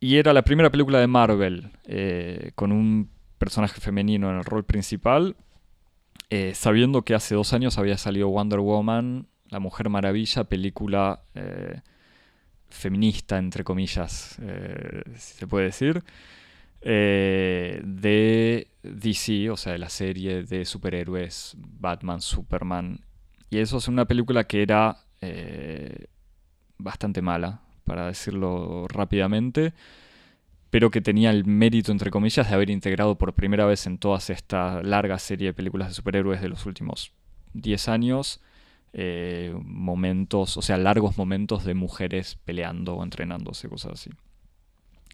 y 0.00 0.16
era 0.16 0.32
la 0.32 0.42
primera 0.42 0.70
película 0.70 0.98
de 0.98 1.06
Marvel 1.06 1.70
eh, 1.84 2.52
con 2.54 2.72
un 2.72 3.10
personaje 3.38 3.80
femenino 3.80 4.30
en 4.30 4.38
el 4.38 4.44
rol 4.44 4.64
principal, 4.64 5.36
sabiendo 6.54 7.02
que 7.02 7.14
hace 7.14 7.34
dos 7.34 7.52
años 7.52 7.76
había 7.78 7.98
salido 7.98 8.28
Wonder 8.28 8.60
Woman, 8.60 9.26
La 9.48 9.58
Mujer 9.58 9.88
Maravilla, 9.88 10.44
película 10.44 11.22
feminista, 12.68 13.38
entre 13.38 13.64
comillas, 13.64 14.38
si 15.16 15.34
se 15.38 15.46
puede 15.46 15.66
decir, 15.66 16.04
eh, 16.82 17.80
de 17.84 18.68
DC, 18.82 19.50
o 19.50 19.56
sea, 19.56 19.72
de 19.72 19.78
la 19.78 19.90
serie 19.90 20.42
de 20.42 20.64
superhéroes 20.64 21.56
Batman, 21.58 22.20
Superman. 22.20 23.00
Y 23.50 23.58
eso 23.58 23.78
es 23.78 23.88
una 23.88 24.06
película 24.06 24.44
que 24.44 24.62
era 24.62 25.04
eh, 25.20 26.06
bastante 26.78 27.22
mala, 27.22 27.60
para 27.84 28.06
decirlo 28.06 28.86
rápidamente, 28.88 29.74
pero 30.70 30.90
que 30.90 31.00
tenía 31.00 31.30
el 31.30 31.44
mérito, 31.44 31.90
entre 31.92 32.10
comillas, 32.10 32.48
de 32.48 32.54
haber 32.54 32.70
integrado 32.70 33.18
por 33.18 33.34
primera 33.34 33.66
vez 33.66 33.86
en 33.86 33.98
toda 33.98 34.18
esta 34.18 34.82
larga 34.82 35.18
serie 35.18 35.48
de 35.48 35.54
películas 35.54 35.88
de 35.88 35.94
superhéroes 35.94 36.40
de 36.40 36.48
los 36.48 36.64
últimos 36.66 37.12
10 37.54 37.88
años, 37.88 38.40
eh, 38.92 39.54
momentos, 39.64 40.56
o 40.56 40.62
sea, 40.62 40.76
largos 40.76 41.18
momentos 41.18 41.64
de 41.64 41.74
mujeres 41.74 42.36
peleando 42.44 42.94
o 42.94 43.04
entrenándose, 43.04 43.68
cosas 43.68 43.92
así. 43.92 44.10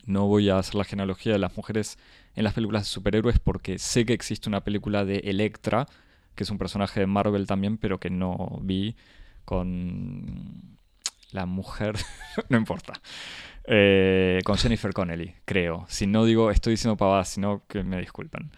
No 0.07 0.27
voy 0.27 0.49
a 0.49 0.59
hacer 0.59 0.77
la 0.77 0.85
genealogía 0.85 1.33
de 1.33 1.39
las 1.39 1.57
mujeres 1.57 1.99
en 2.35 2.45
las 2.45 2.55
películas 2.55 2.83
de 2.83 2.87
superhéroes 2.87 3.39
porque 3.39 3.79
sé 3.79 4.05
que 4.07 4.13
existe 4.13 4.49
una 4.49 4.63
película 4.63 5.05
de 5.05 5.19
Electra, 5.19 5.87
que 6.35 6.45
es 6.45 6.51
un 6.51 6.59
personaje 6.59 7.01
de 7.01 7.07
Marvel 7.07 7.47
también, 7.47 7.77
pero 7.79 7.99
que 7.99 8.11
no 8.11 8.59
vi 8.63 8.97
con 9.45 10.77
la 11.33 11.47
mujer, 11.47 11.97
no 12.49 12.57
importa, 12.57 12.95
Eh, 13.69 14.41
con 14.45 14.57
Jennifer 14.57 14.93
Connelly, 14.93 15.35
creo. 15.45 15.87
Si 15.89 16.07
no 16.07 16.25
digo, 16.25 16.53
estoy 16.53 16.75
diciendo 16.75 16.97
pavadas, 16.97 17.29
sino 17.29 17.65
que 17.67 17.83
me 17.83 17.99
disculpen. 17.99 18.53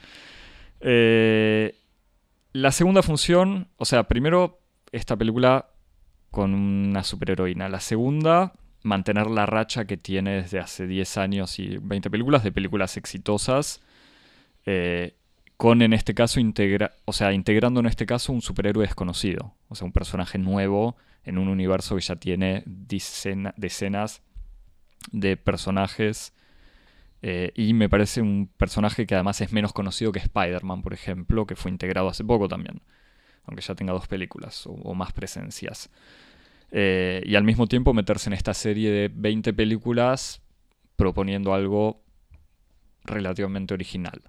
Eh, 0.81 1.75
la 2.53 2.73
segunda 2.73 3.03
función, 3.03 3.69
o 3.79 3.87
sea, 3.87 4.05
primero 4.05 4.61
esta 4.93 5.17
película 5.17 5.71
con 6.31 6.53
una 6.55 7.05
superheroína. 7.05 7.69
La 7.71 7.81
segunda, 7.81 8.53
mantener 8.89 9.29
la 9.29 9.47
racha 9.47 9.85
que 9.85 9.97
tiene 9.97 10.43
desde 10.43 10.59
hace 10.59 10.87
10 10.87 11.19
años 11.19 11.59
y 11.59 11.79
20 11.79 12.11
películas 12.11 12.43
de 12.43 12.53
películas 12.53 12.97
exitosas. 12.97 13.81
eh, 14.67 15.15
con 15.57 15.83
en 15.83 15.93
este 15.93 16.15
caso 16.15 16.39
integra, 16.39 16.93
o 17.05 17.13
sea, 17.13 17.33
integrando 17.33 17.81
en 17.81 17.87
este 17.87 18.07
caso 18.07 18.33
un 18.33 18.43
superhéroe 18.43 18.87
desconocido, 18.87 19.55
o 19.69 19.75
sea, 19.75 19.87
un 19.87 19.93
personaje 19.93 20.39
nuevo 20.39 20.97
en 21.25 21.37
un 21.37 21.49
universo 21.49 21.97
que 21.97 22.01
ya 22.03 22.17
tiene 22.17 22.63
decenas 22.65 24.23
de 25.11 25.37
personajes 25.37 26.33
eh, 27.23 27.51
y 27.57 27.75
me 27.75 27.89
parece 27.89 28.23
un 28.23 28.49
personaje 28.57 29.05
que 29.05 29.15
además 29.17 29.41
es 29.41 29.53
menos 29.53 29.73
conocido 29.73 30.13
que 30.13 30.21
Spider-Man, 30.21 30.83
por 30.83 30.95
ejemplo, 30.95 31.45
que 31.45 31.57
fue 31.57 31.73
integrado 31.73 32.09
hace 32.09 32.23
poco 32.23 32.47
también, 32.47 32.81
aunque 33.45 33.63
ya 33.63 33.75
tenga 33.75 33.93
dos 33.93 34.07
películas 34.07 34.65
o 34.67 34.95
más 34.95 35.13
presencias. 35.13 35.91
Eh, 36.71 37.23
y 37.25 37.35
al 37.35 37.45
mismo 37.45 37.67
tiempo 37.67 37.95
meterse 37.95 38.29
en 38.29 38.35
esta 38.35 38.55
serie 38.55 38.91
de 38.91 39.11
20 39.13 39.53
películas 39.55 40.43
proponiendo 40.97 41.55
algo 41.55 42.03
relativamente 43.05 43.75
original. 43.75 44.23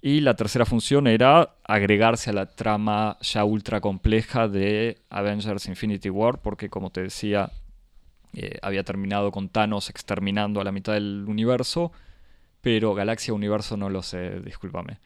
Y 0.00 0.20
la 0.20 0.36
tercera 0.36 0.64
función 0.64 1.08
era 1.08 1.56
agregarse 1.64 2.30
a 2.30 2.32
la 2.32 2.46
trama 2.46 3.18
ya 3.20 3.44
ultra 3.44 3.80
compleja 3.80 4.46
de 4.46 4.98
Avengers 5.10 5.66
Infinity 5.66 6.08
War, 6.08 6.40
porque 6.40 6.68
como 6.68 6.90
te 6.90 7.02
decía, 7.02 7.50
eh, 8.32 8.58
había 8.62 8.84
terminado 8.84 9.32
con 9.32 9.48
Thanos 9.48 9.90
exterminando 9.90 10.60
a 10.60 10.64
la 10.64 10.70
mitad 10.70 10.92
del 10.92 11.24
universo, 11.26 11.90
pero 12.60 12.94
Galaxia 12.94 13.34
Universo 13.34 13.76
no 13.76 13.90
lo 13.90 14.02
sé, 14.02 14.40
discúlpame. 14.40 15.00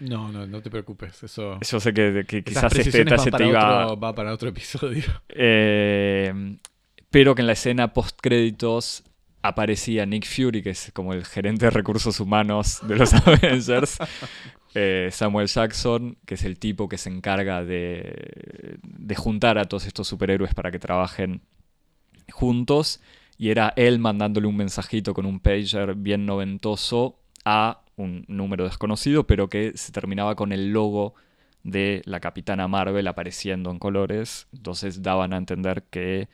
No, 0.00 0.30
no, 0.32 0.46
no 0.46 0.62
te 0.62 0.70
preocupes. 0.70 1.22
Eso. 1.22 1.58
Yo 1.60 1.80
sé 1.80 1.92
que, 1.92 2.24
quizás 2.44 2.74
este 2.74 3.04
detalle 3.04 3.30
te 3.30 3.46
iba... 3.46 3.86
otro- 3.86 4.00
va 4.00 4.14
para 4.14 4.32
otro 4.32 4.48
episodio. 4.48 5.04
Eh, 5.28 6.56
pero 7.10 7.34
que 7.34 7.42
en 7.42 7.46
la 7.46 7.52
escena 7.54 7.92
post 7.92 8.18
créditos 8.20 9.04
aparecía 9.42 10.06
Nick 10.06 10.26
Fury, 10.26 10.62
que 10.62 10.70
es 10.70 10.90
como 10.94 11.12
el 11.14 11.24
gerente 11.24 11.66
de 11.66 11.70
recursos 11.70 12.20
humanos 12.20 12.80
de 12.86 12.96
los 12.96 13.12
Avengers, 13.26 13.98
eh, 14.74 15.08
Samuel 15.10 15.48
Jackson, 15.48 16.18
que 16.26 16.34
es 16.34 16.44
el 16.44 16.58
tipo 16.58 16.88
que 16.88 16.98
se 16.98 17.08
encarga 17.10 17.64
de, 17.64 18.78
de 18.82 19.14
juntar 19.16 19.58
a 19.58 19.64
todos 19.64 19.86
estos 19.86 20.06
superhéroes 20.08 20.54
para 20.54 20.70
que 20.70 20.78
trabajen 20.78 21.42
juntos, 22.30 23.00
y 23.38 23.50
era 23.50 23.72
él 23.76 23.98
mandándole 23.98 24.46
un 24.46 24.56
mensajito 24.56 25.14
con 25.14 25.26
un 25.26 25.40
pager 25.40 25.94
bien 25.94 26.26
noventoso 26.26 27.19
a 27.44 27.82
un 27.96 28.24
número 28.28 28.64
desconocido, 28.64 29.26
pero 29.26 29.48
que 29.48 29.72
se 29.76 29.92
terminaba 29.92 30.34
con 30.34 30.52
el 30.52 30.72
logo 30.72 31.14
de 31.62 32.02
la 32.04 32.20
Capitana 32.20 32.68
Marvel 32.68 33.06
apareciendo 33.06 33.70
en 33.70 33.78
colores. 33.78 34.48
Entonces 34.52 35.02
daban 35.02 35.32
a 35.32 35.36
entender 35.36 35.84
que 35.84 36.28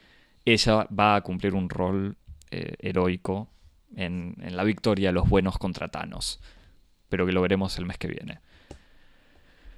ella 0.45 0.87
va 0.97 1.17
a 1.17 1.21
cumplir 1.23 1.55
un 1.55 1.69
rol 1.69 2.17
eh, 2.51 2.75
heroico 2.79 3.49
en, 3.97 4.37
en 4.41 4.57
la 4.57 4.65
victoria 4.65 5.09
de 5.09 5.15
los 5.15 5.29
buenos 5.29 5.59
contra 5.59 5.89
Thanos. 5.89 6.41
Pero 7.09 7.27
que 7.27 7.33
lo 7.33 7.41
veremos 7.41 7.77
el 7.79 7.87
mes 7.87 7.99
que 7.99 8.09
viene. 8.09 8.41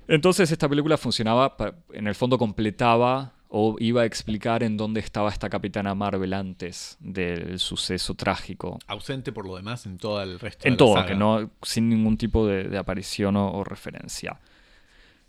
Entonces 0.08 0.50
esta 0.50 0.68
película 0.68 0.96
funcionaba, 0.96 1.56
en 1.92 2.06
el 2.06 2.14
fondo 2.14 2.38
completaba 2.38 3.34
o 3.48 3.76
iba 3.78 4.02
a 4.02 4.04
explicar 4.04 4.62
en 4.62 4.76
dónde 4.76 5.00
estaba 5.00 5.30
esta 5.30 5.48
Capitana 5.48 5.94
Marvel 5.94 6.34
antes 6.34 6.96
del 7.00 7.58
suceso 7.58 8.14
trágico 8.14 8.78
Ausente 8.86 9.32
por 9.32 9.46
lo 9.46 9.56
demás 9.56 9.86
en 9.86 9.98
todo 9.98 10.22
el 10.22 10.38
resto 10.38 10.64
de 10.64 10.68
en 10.68 10.74
la 10.74 10.78
todo, 10.78 10.94
saga. 10.94 11.06
que 11.06 11.14
no, 11.14 11.50
sin 11.62 11.88
ningún 11.88 12.16
tipo 12.16 12.46
de, 12.46 12.64
de 12.64 12.78
aparición 12.78 13.36
o, 13.36 13.50
o 13.52 13.64
referencia. 13.64 14.38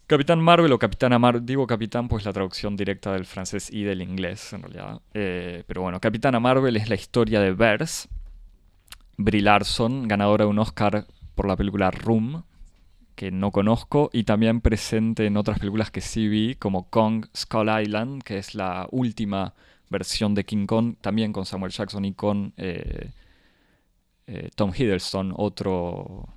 Capitán 0.07 0.41
Marvel 0.41 0.71
o 0.73 0.79
Capitana 0.79 1.19
Marvel, 1.19 1.45
digo 1.45 1.67
Capitán 1.67 2.07
pues 2.07 2.25
la 2.25 2.33
traducción 2.33 2.75
directa 2.75 3.13
del 3.13 3.25
francés 3.25 3.71
y 3.71 3.83
del 3.83 4.01
inglés 4.01 4.51
en 4.53 4.63
realidad. 4.63 5.01
Eh, 5.13 5.63
pero 5.67 5.83
bueno, 5.83 5.99
Capitana 5.99 6.39
Marvel 6.39 6.75
es 6.77 6.89
la 6.89 6.95
historia 6.95 7.39
de 7.39 7.51
Verse, 7.51 8.09
Brie 9.17 9.43
Larson, 9.43 10.07
ganadora 10.07 10.45
de 10.45 10.49
un 10.49 10.57
Oscar 10.57 11.05
por 11.35 11.47
la 11.47 11.55
película 11.55 11.91
Room, 11.91 12.43
que 13.19 13.31
no 13.31 13.51
conozco, 13.51 14.09
y 14.13 14.23
también 14.23 14.61
presente 14.61 15.25
en 15.25 15.35
otras 15.35 15.59
películas 15.59 15.91
que 15.91 15.99
sí 15.99 16.29
vi, 16.29 16.55
como 16.55 16.89
Kong 16.89 17.25
Skull 17.35 17.67
Island, 17.81 18.23
que 18.23 18.37
es 18.37 18.55
la 18.55 18.87
última 18.91 19.55
versión 19.89 20.33
de 20.35 20.45
King 20.45 20.65
Kong, 20.65 20.95
también 21.01 21.33
con 21.33 21.45
Samuel 21.45 21.73
Jackson 21.73 22.05
y 22.05 22.13
con 22.13 22.53
eh, 22.55 23.11
eh, 24.25 24.49
Tom 24.55 24.71
Hiddleston, 24.73 25.33
otro 25.35 26.29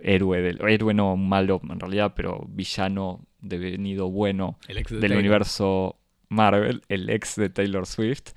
héroe, 0.00 0.40
del, 0.42 0.60
héroe 0.68 0.94
no 0.94 1.16
malo 1.16 1.60
en 1.70 1.78
realidad, 1.78 2.14
pero 2.16 2.44
villano 2.48 3.24
devenido 3.40 4.10
bueno 4.10 4.58
de 4.66 4.74
del 4.74 4.82
Taylor. 4.82 5.16
universo 5.16 5.96
Marvel, 6.28 6.82
el 6.88 7.08
ex 7.08 7.36
de 7.36 7.50
Taylor 7.50 7.86
Swift. 7.86 8.32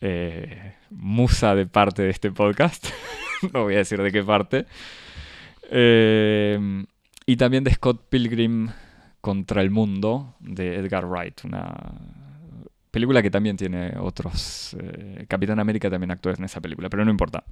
Eh, 0.00 0.74
musa 0.90 1.56
de 1.56 1.66
parte 1.66 2.02
de 2.02 2.10
este 2.10 2.30
podcast. 2.30 2.86
no 3.52 3.64
voy 3.64 3.74
a 3.74 3.78
decir 3.78 4.00
de 4.00 4.12
qué 4.12 4.22
parte. 4.22 4.66
Eh, 5.70 6.84
y 7.26 7.36
también 7.36 7.64
de 7.64 7.72
Scott 7.72 8.08
Pilgrim 8.08 8.68
contra 9.20 9.62
el 9.62 9.70
mundo 9.70 10.34
de 10.40 10.76
Edgar 10.76 11.06
Wright, 11.06 11.44
una 11.44 11.72
película 12.90 13.22
que 13.22 13.30
también 13.30 13.56
tiene 13.56 13.94
otros... 13.98 14.76
Eh, 14.78 15.24
Capitán 15.26 15.58
América 15.58 15.90
también 15.90 16.10
actúa 16.10 16.34
en 16.36 16.44
esa 16.44 16.60
película, 16.60 16.88
pero 16.88 17.04
no 17.04 17.10
importa. 17.10 17.42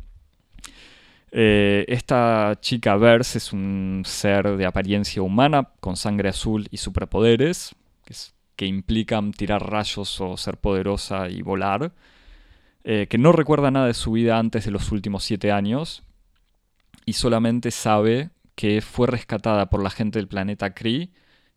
Eh, 1.32 1.86
esta 1.88 2.58
chica 2.60 2.94
Verse 2.96 3.38
es 3.38 3.52
un 3.52 4.02
ser 4.04 4.56
de 4.56 4.66
apariencia 4.66 5.22
humana, 5.22 5.70
con 5.80 5.96
sangre 5.96 6.28
azul 6.28 6.68
y 6.70 6.76
superpoderes, 6.76 7.74
que, 8.04 8.14
que 8.54 8.66
implican 8.66 9.32
tirar 9.32 9.68
rayos 9.68 10.20
o 10.20 10.36
ser 10.36 10.58
poderosa 10.58 11.30
y 11.30 11.40
volar, 11.40 11.92
eh, 12.84 13.06
que 13.08 13.16
no 13.16 13.32
recuerda 13.32 13.70
nada 13.70 13.86
de 13.86 13.94
su 13.94 14.12
vida 14.12 14.38
antes 14.38 14.66
de 14.66 14.72
los 14.72 14.92
últimos 14.92 15.24
siete 15.24 15.50
años 15.50 16.04
y 17.04 17.14
solamente 17.14 17.70
sabe 17.70 18.30
que 18.54 18.80
fue 18.80 19.06
rescatada 19.06 19.70
por 19.70 19.82
la 19.82 19.90
gente 19.90 20.18
del 20.18 20.28
planeta 20.28 20.74
Kree 20.74 21.10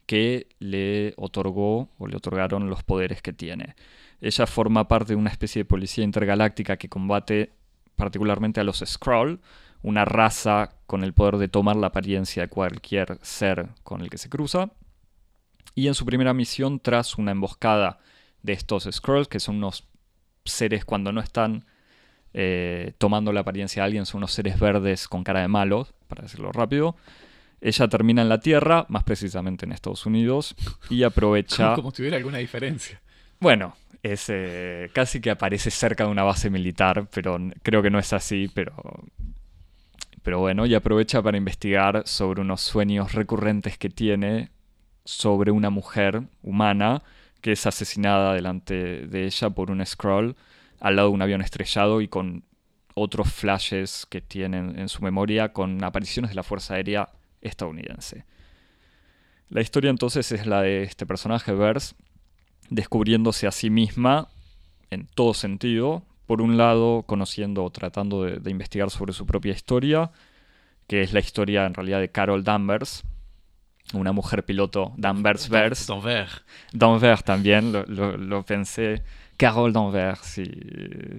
que 0.05 0.47
le 0.59 1.13
otorgó 1.17 1.89
o 1.97 2.07
le 2.07 2.17
otorgaron 2.17 2.69
los 2.69 2.83
poderes 2.83 3.21
que 3.21 3.33
tiene. 3.33 3.75
Ella 4.21 4.47
forma 4.47 4.87
parte 4.87 5.13
de 5.13 5.17
una 5.17 5.29
especie 5.29 5.61
de 5.61 5.65
policía 5.65 6.03
intergaláctica 6.03 6.77
que 6.77 6.89
combate 6.89 7.53
particularmente 7.95 8.59
a 8.59 8.63
los 8.63 8.83
Skrull, 8.85 9.39
una 9.81 10.05
raza 10.05 10.75
con 10.87 11.03
el 11.03 11.13
poder 11.13 11.37
de 11.37 11.47
tomar 11.47 11.75
la 11.75 11.87
apariencia 11.87 12.43
de 12.43 12.49
cualquier 12.49 13.19
ser 13.21 13.69
con 13.83 14.01
el 14.01 14.09
que 14.09 14.17
se 14.17 14.29
cruza. 14.29 14.71
Y 15.75 15.87
en 15.87 15.93
su 15.93 16.05
primera 16.05 16.33
misión, 16.33 16.79
tras 16.79 17.17
una 17.17 17.31
emboscada 17.31 17.99
de 18.41 18.53
estos 18.53 18.87
Skrulls, 18.89 19.27
que 19.27 19.39
son 19.39 19.57
unos 19.57 19.87
seres 20.45 20.85
cuando 20.85 21.11
no 21.11 21.21
están 21.21 21.65
eh, 22.37 22.91
tomando 22.97 23.31
la 23.31 23.39
apariencia 23.39 23.81
de 23.81 23.85
alguien, 23.85 24.05
son 24.05 24.17
unos 24.19 24.33
seres 24.33 24.59
verdes 24.59 25.07
con 25.07 25.23
cara 25.23 25.39
de 25.39 25.47
malos, 25.47 25.93
para 26.09 26.23
decirlo 26.23 26.51
rápido. 26.51 26.97
Ella 27.61 27.87
termina 27.87 28.21
en 28.21 28.27
la 28.27 28.41
Tierra, 28.41 28.85
más 28.89 29.05
precisamente 29.05 29.65
en 29.65 29.71
Estados 29.71 30.05
Unidos, 30.05 30.53
y 30.89 31.03
aprovecha... 31.03 31.73
Como 31.75 31.91
si 31.91 32.01
hubiera 32.01 32.17
alguna 32.17 32.39
diferencia. 32.39 33.01
Bueno, 33.39 33.75
es 34.03 34.25
eh, 34.27 34.89
casi 34.91 35.21
que 35.21 35.31
aparece 35.31 35.71
cerca 35.71 36.03
de 36.03 36.11
una 36.11 36.23
base 36.23 36.49
militar, 36.49 37.07
pero 37.09 37.39
creo 37.63 37.81
que 37.81 37.89
no 37.89 37.99
es 37.99 38.11
así, 38.11 38.51
pero 38.53 38.73
pero 40.21 40.39
bueno, 40.39 40.65
y 40.65 40.73
aprovecha 40.73 41.21
para 41.21 41.37
investigar 41.37 42.01
sobre 42.05 42.41
unos 42.41 42.59
sueños 42.59 43.13
recurrentes 43.13 43.77
que 43.77 43.89
tiene 43.89 44.49
sobre 45.05 45.51
una 45.51 45.69
mujer 45.69 46.23
humana 46.41 47.03
que 47.41 47.51
es 47.51 47.65
asesinada 47.67 48.33
delante 48.33 49.05
de 49.05 49.25
ella 49.25 49.51
por 49.51 49.69
un 49.69 49.85
scroll 49.85 50.35
al 50.79 50.95
lado 50.95 51.09
de 51.09 51.13
un 51.15 51.21
avión 51.21 51.41
estrellado 51.41 52.01
y 52.01 52.07
con 52.07 52.43
otros 52.93 53.31
flashes 53.31 54.05
que 54.09 54.21
tienen 54.21 54.79
en 54.79 54.89
su 54.89 55.03
memoria 55.03 55.53
con 55.53 55.83
apariciones 55.83 56.31
de 56.31 56.35
la 56.35 56.43
Fuerza 56.43 56.75
Aérea 56.75 57.09
estadounidense. 57.41 58.25
La 59.49 59.61
historia 59.61 59.89
entonces 59.89 60.31
es 60.31 60.47
la 60.47 60.61
de 60.61 60.83
este 60.83 61.05
personaje, 61.05 61.53
Verse, 61.53 61.95
descubriéndose 62.69 63.47
a 63.47 63.51
sí 63.51 63.69
misma 63.69 64.29
en 64.89 65.07
todo 65.07 65.33
sentido, 65.33 66.03
por 66.25 66.41
un 66.41 66.57
lado, 66.57 67.03
conociendo 67.03 67.63
o 67.63 67.69
tratando 67.69 68.23
de, 68.23 68.49
investigar 68.49 68.89
sobre 68.89 69.13
su 69.13 69.25
propia 69.25 69.53
historia, 69.53 70.11
que 70.87 71.01
es 71.01 71.13
la 71.13 71.19
historia 71.19 71.65
en 71.65 71.73
realidad 71.73 71.99
de 71.99 72.09
Carol 72.09 72.43
Danvers, 72.43 73.03
una 73.93 74.11
mujer 74.11 74.43
piloto 74.43 74.93
Danvers 74.97 75.49
Vers. 75.49 75.85
Danvers. 75.85 76.43
Danvers 76.73 77.23
también, 77.23 77.71
lo, 77.71 78.43
pensé. 78.43 79.03
Carol 79.37 79.73
Danvers, 79.73 80.19
si, 80.19 80.45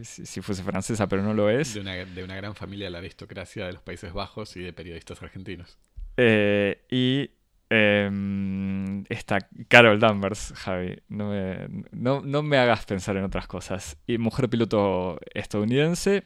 si, 0.03 0.41
fuese 0.41 0.63
francesa, 0.63 1.07
pero 1.07 1.23
no 1.23 1.35
lo 1.35 1.51
es. 1.51 1.75
De 1.75 1.81
una, 1.81 1.95
de 1.95 2.25
una, 2.25 2.37
gran 2.37 2.55
familia 2.55 2.87
de 2.87 2.91
la 2.91 2.99
aristocracia 2.99 3.67
de 3.67 3.75
los 3.75 3.83
Países 3.83 4.13
Bajos 4.13 4.57
y 4.57 4.61
de 4.61 4.73
periodistas 4.73 5.23
argentinos. 5.23 5.79
Eh, 6.17 6.85
y 6.91 7.31
eh, 7.69 9.05
esta 9.09 9.39
Carol 9.69 9.99
Danvers, 9.99 10.53
Javi, 10.57 10.99
no 11.09 11.31
me, 11.31 11.69
no, 11.93 12.43
me 12.43 12.59
hagas 12.59 12.85
pensar 12.85 13.17
en 13.17 13.25
otras 13.25 13.47
cosas. 13.47 13.99
Y 14.07 14.19
mujer 14.19 14.49
piloto 14.49 15.19
estadounidense 15.35 16.25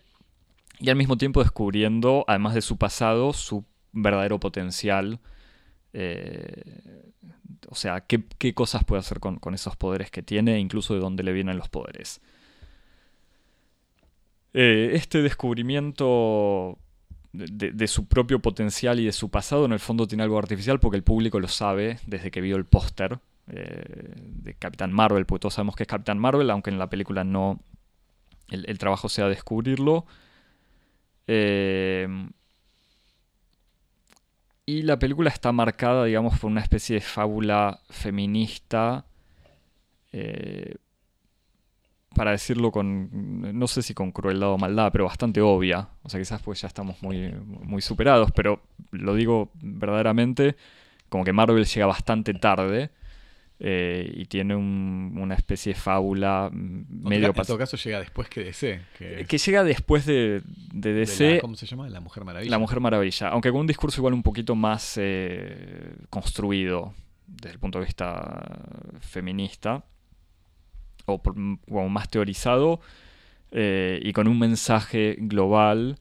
y 0.79 0.91
al 0.91 0.97
mismo 0.97 1.17
tiempo 1.17 1.43
descubriendo, 1.43 2.25
además 2.29 2.55
de 2.55 2.63
su 2.63 2.77
pasado, 2.77 3.33
su 3.33 3.65
verdadero 3.93 4.39
potencial. 4.39 5.21
Eh, 5.93 6.63
o 7.69 7.75
sea, 7.75 8.01
qué, 8.03 8.55
cosas 8.55 8.85
puede 8.85 9.01
hacer 9.01 9.21
con, 9.21 9.39
con, 9.39 9.55
esos 9.55 9.77
poderes 9.77 10.11
que 10.11 10.23
tiene, 10.23 10.59
incluso 10.59 10.95
de 10.95 11.01
dónde 11.01 11.23
le 11.23 11.33
vienen 11.33 11.57
los 11.57 11.69
poderes. 11.69 12.21
Eh, 14.53 14.91
este 14.95 15.23
descubrimiento 15.23 16.77
de, 17.33 17.87
su 17.87 18.09
propio 18.09 18.41
potencial 18.41 18.99
y 18.99 19.07
de 19.07 19.13
su 19.13 19.31
pasado, 19.31 19.65
en 19.65 19.73
el 19.73 19.79
fondo 19.79 20.09
tiene 20.09 20.25
algo 20.25 20.39
artificial 20.39 20.81
porque 20.81 20.97
el 20.97 21.05
público 21.05 21.39
lo 21.39 21.47
sabe 21.47 22.01
desde 22.07 22.33
que 22.33 22.41
vio 22.41 22.57
el 22.57 22.65
póster 22.65 23.21
eh, 23.47 24.13
de 24.17 24.55
Capitán 24.55 24.93
Marvel, 24.93 25.27
porque 25.27 25.43
todos 25.43 25.55
sabemos 25.55 25.77
que 25.77 25.85
es 25.85 25.89
Capitán 25.89 26.19
Marvel, 26.19 26.51
aunque 26.51 26.71
en 26.71 26.79
la 26.79 26.91
película 26.91 27.23
no 27.23 27.61
el, 28.49 28.79
trabajo 28.79 29.09
sea 29.09 29.29
descubrirlo. 29.29 30.07
Eh, 31.29 32.09
y 34.71 34.83
la 34.83 34.99
película 34.99 35.31
está 35.31 35.51
marcada, 35.51 36.05
digamos, 36.05 36.39
por 36.39 36.51
una 36.51 36.61
especie 36.61 36.95
de 36.95 37.01
fábula 37.01 37.81
feminista. 37.91 39.05
Eh, 40.13 40.77
para 42.15 42.33
decirlo 42.33 42.71
con, 42.71 43.59
no 43.59 43.67
sé 43.67 43.83
si 43.83 43.95
con 43.95 44.13
crueldad 44.13 44.51
o 44.51 44.59
maldad, 44.59 44.91
pero 44.93 45.05
bastante 45.07 45.41
obvia. 45.41 45.89
O 46.03 46.09
sea, 46.09 46.21
quizás 46.21 46.41
pues 46.43 46.61
ya 46.61 46.69
estamos 46.69 47.03
muy, 47.03 47.33
muy 47.33 47.83
superados, 47.83 48.31
pero 48.33 48.63
lo 48.93 49.15
digo 49.15 49.51
verdaderamente, 49.55 50.57
como 51.09 51.25
que 51.25 51.33
Marvel 51.33 51.65
llega 51.65 51.87
bastante 51.87 52.35
tarde. 52.35 52.91
Eh, 53.63 54.11
y 54.15 54.25
tiene 54.25 54.57
una 54.57 55.35
especie 55.35 55.75
de 55.75 55.79
fábula 55.79 56.49
medio... 56.51 57.27
En 57.27 57.35
todo 57.35 57.59
caso 57.59 57.77
llega 57.77 58.01
después 58.01 58.29
que 58.31 58.43
DC. 58.43 58.81
Que, 58.97 59.39
llega 59.39 59.65
después 59.65 60.07
de, 60.07 60.43
de 60.73 60.95
DC... 60.95 61.41
¿Cómo 61.43 61.57
se 61.57 61.67
llama? 61.67 61.87
La 61.91 62.01
Mujer 62.01 62.25
Maravilla. 62.25 62.51
La 62.51 62.59
Mujer 62.59 62.81
Maravilla, 62.81 63.29
aunque 63.29 63.51
con 63.51 63.61
un 63.61 63.67
discurso 63.67 64.01
igual 64.01 64.15
un 64.15 64.23
poquito 64.23 64.55
más 64.55 64.95
eh, 64.97 65.95
construido 66.09 66.95
desde 67.27 67.53
el 67.53 67.59
punto 67.59 67.79
de 67.79 67.85
vista 67.85 68.59
feminista 69.01 69.85
o, 71.07 71.89
más 71.89 72.09
teorizado 72.09 72.81
eh, 73.51 74.01
y 74.03 74.13
con 74.13 74.29
un 74.29 74.39
mensaje 74.39 75.17
global 75.19 75.99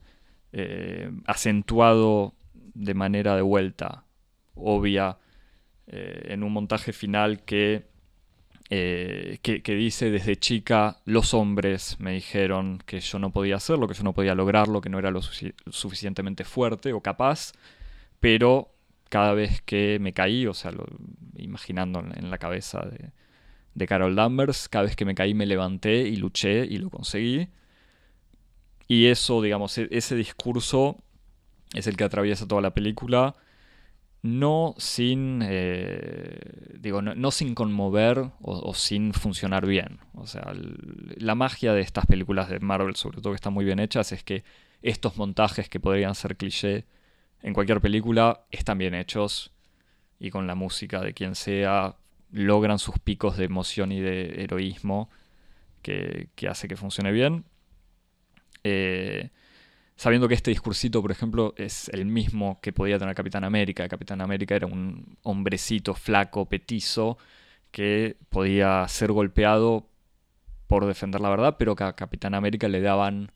eh, 0.52 1.10
acentuado 1.26 2.34
de 2.74 2.94
manera 2.94 3.36
de 3.36 3.42
vuelta, 3.42 4.04
obvia, 4.54 5.18
eh, 5.90 6.28
en 6.32 6.42
un 6.42 6.52
montaje 6.52 6.92
final 6.92 7.44
que, 7.44 7.84
que, 8.68 9.74
dice 9.74 10.10
desde 10.10 10.36
chica, 10.36 10.98
los 11.04 11.34
hombres 11.34 11.96
me 12.00 12.12
dijeron 12.12 12.82
que 12.86 13.00
yo 13.00 13.18
no 13.18 13.30
podía 13.30 13.56
hacerlo, 13.56 13.88
que 13.88 13.94
yo 13.94 14.04
no 14.04 14.14
podía 14.14 14.34
lograrlo, 14.34 14.80
que 14.80 14.88
no 14.88 14.98
era 14.98 15.10
lo 15.10 15.20
suficientemente 15.22 16.44
fuerte 16.44 16.92
o 16.92 17.00
capaz, 17.00 17.52
pero 18.20 18.72
cada 19.08 19.34
vez 19.34 19.60
que 19.62 19.98
me 20.00 20.12
caí, 20.12 20.46
o 20.46 20.54
sea, 20.54 20.72
imaginando 21.36 22.00
en 22.00 22.30
la 22.30 22.38
cabeza 22.38 22.80
de, 22.80 23.10
de 23.74 23.86
Carol 23.86 24.14
Danvers. 24.14 24.68
Cada 24.68 24.84
vez 24.84 24.96
que 24.96 25.04
me 25.04 25.14
caí 25.14 25.34
me 25.34 25.46
levanté 25.46 26.08
y 26.08 26.16
luché 26.16 26.64
y 26.64 26.78
lo 26.78 26.90
conseguí. 26.90 27.48
Y 28.88 29.06
eso, 29.06 29.42
digamos, 29.42 29.76
e-, 29.78 29.88
ese 29.90 30.16
discurso 30.16 31.02
es 31.74 31.86
el 31.86 31.96
que 31.96 32.04
atraviesa 32.04 32.46
toda 32.46 32.60
la 32.60 32.74
película. 32.74 33.36
No 34.22 34.74
sin, 34.76 35.40
eh, 35.42 36.38
digo, 36.78 37.00
no, 37.00 37.30
sin 37.30 37.54
conmover 37.54 38.30
o, 38.42 38.74
sin 38.74 39.14
funcionar 39.14 39.66
bien. 39.66 39.98
O 40.14 40.26
sea, 40.26 40.52
la 41.16 41.34
magia 41.34 41.72
de 41.72 41.80
estas 41.80 42.04
películas 42.04 42.50
de 42.50 42.60
Marvel, 42.60 42.96
sobre 42.96 43.20
todo 43.22 43.32
que 43.32 43.36
están 43.36 43.54
muy 43.54 43.64
bien 43.64 43.78
hechas, 43.78 44.12
es 44.12 44.22
que 44.22 44.44
estos 44.82 45.16
montajes 45.16 45.70
que 45.70 45.80
podrían 45.80 46.14
ser 46.14 46.36
cliché 46.36 46.84
en 47.42 47.54
cualquier 47.54 47.80
película 47.80 48.44
están 48.50 48.76
bien 48.76 48.94
hechos 48.94 49.52
y 50.18 50.30
con 50.30 50.46
la 50.46 50.54
música 50.54 51.00
de 51.00 51.14
quien 51.14 51.34
sea 51.34 51.96
logran 52.30 52.78
sus 52.78 52.98
picos 52.98 53.36
de 53.36 53.44
emoción 53.44 53.90
y 53.90 54.00
de 54.00 54.42
heroísmo 54.42 55.08
que, 55.82 56.28
hace 56.48 56.68
que 56.68 56.76
funcione 56.76 57.12
bien. 57.12 57.44
Eh, 58.64 59.30
sabiendo 60.00 60.28
que 60.28 60.34
este 60.34 60.50
discursito, 60.50 61.02
por 61.02 61.10
ejemplo, 61.10 61.52
es 61.58 61.90
el 61.90 62.06
mismo 62.06 62.58
que 62.62 62.72
podía 62.72 62.98
tener 62.98 63.14
Capitán 63.14 63.44
América. 63.44 63.86
Capitán 63.86 64.22
América 64.22 64.56
era 64.56 64.66
un 64.66 65.18
hombrecito 65.24 65.92
flaco, 65.92 66.48
petizo, 66.48 67.18
que 67.70 68.16
podía 68.30 68.88
ser 68.88 69.12
golpeado 69.12 69.90
por 70.68 70.86
defender 70.86 71.20
la 71.20 71.28
verdad, 71.28 71.56
pero 71.58 71.76
que 71.76 71.84
a 71.84 71.92
Capitán 71.92 72.32
América 72.32 72.66
le 72.66 72.80
daban 72.80 73.30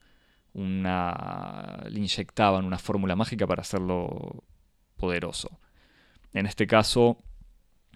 una. 0.54 1.84
le 1.86 1.98
inyectaban 1.98 2.64
una 2.64 2.78
fórmula 2.78 3.14
mágica 3.14 3.46
para 3.46 3.60
hacerlo 3.60 4.42
poderoso. 4.96 5.60
En 6.32 6.46
este 6.46 6.66
caso, 6.66 7.18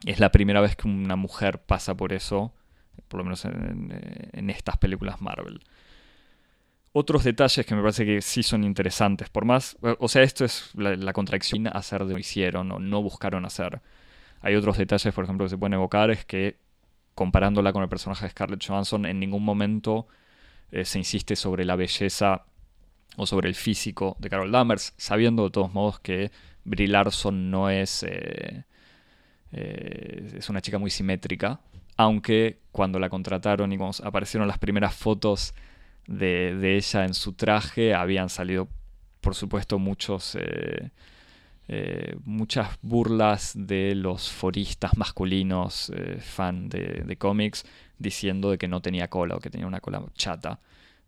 es 0.04 0.20
la 0.20 0.31
primera 0.31 0.61
vez 0.61 0.76
que 0.76 0.88
una 0.88 1.16
mujer 1.16 1.62
pasa 1.62 1.96
por 1.96 2.12
eso, 2.12 2.52
por 3.09 3.16
lo 3.16 3.24
menos 3.24 3.46
en, 3.46 4.50
estas 4.50 4.76
películas 4.76 5.22
Marvel. 5.22 5.61
Otros 6.92 7.24
detalles 7.24 7.64
que 7.66 7.74
me 7.74 7.83
parece 7.83 8.05
que 8.05 8.20
sí 8.22 8.42
son 8.42 8.64
interesantes, 8.64 9.29
por 9.29 9.44
más, 9.44 9.77
o 9.98 10.09
sea, 10.09 10.22
esto 10.22 10.44
es 10.44 10.70
la, 10.74 10.96
la 10.96 11.12
contradicción 11.12 11.66
hacer 11.68 12.05
de 12.05 12.14
lo 12.14 12.18
hicieron 12.18 12.72
o 12.72 12.79
no 12.79 13.03
buscaron 13.03 13.44
hacer. 13.44 13.81
Hay 14.40 14.55
otros 14.55 14.79
detalles, 14.79 15.12
por 15.12 15.24
ejemplo, 15.24 15.46
que 15.46 15.51
se 15.51 15.59
pueden 15.59 15.74
evocar, 15.74 16.11
es 16.11 16.24
que 16.24 16.59
comparándola 17.14 17.72
con 17.72 17.83
el 17.83 17.88
personaje 17.88 18.27
de 18.27 18.31
Scarlett 18.31 18.64
Johansson, 18.64 19.05
en 19.05 19.18
ningún 19.18 19.44
momento 19.44 20.07
eh, 20.70 20.85
se 20.85 20.98
insiste 20.98 21.35
sobre 21.35 21.64
la 21.64 21.74
belleza 21.74 22.44
o 23.16 23.27
sobre 23.27 23.48
el 23.48 23.57
físico 23.57 24.16
de 24.20 24.31
Carol 24.31 24.53
Danvers, 24.53 24.94
sabiendo 24.96 25.44
de 25.44 25.51
todos 25.51 25.72
modos 25.74 25.98
que 25.98 26.31
Brie 26.64 26.87
Larson 26.87 27.51
no 27.51 27.70
es, 27.70 28.05
eh, 28.05 28.64
eh, 29.51 30.33
es 30.37 30.48
una 30.48 30.61
chica 30.61 30.79
muy 30.79 30.90
simétrica, 30.90 31.61
aunque 31.96 32.61
cuando 32.70 33.01
la 33.01 33.09
contrataron 33.09 33.72
y 33.72 33.79
cuando 33.79 33.96
aparecieron 34.05 34.46
las 34.46 34.59
primeras 34.59 34.94
fotos 34.94 35.55
de, 36.08 36.56
de 36.56 36.76
ella 36.76 37.04
en 37.04 37.14
su 37.14 37.34
traje, 37.34 37.94
habían 37.94 38.28
salido, 38.28 38.68
por 39.20 39.36
supuesto, 39.36 39.78
muchos 39.78 40.36
eh, 41.70 42.16
muchas 42.24 42.78
burlas 42.80 43.52
de 43.54 43.94
los 43.94 44.30
foristas 44.30 44.96
masculinos 44.96 45.92
eh, 45.94 46.16
fan 46.18 46.70
de, 46.70 47.16
cómics 47.18 47.66
diciendo 47.98 48.50
de 48.50 48.56
que 48.56 48.68
no 48.68 48.80
tenía 48.80 49.08
cola 49.08 49.36
o 49.36 49.38
que 49.38 49.50
tenía 49.50 49.66
una 49.66 49.80
cola 49.80 50.02
chata. 50.14 50.60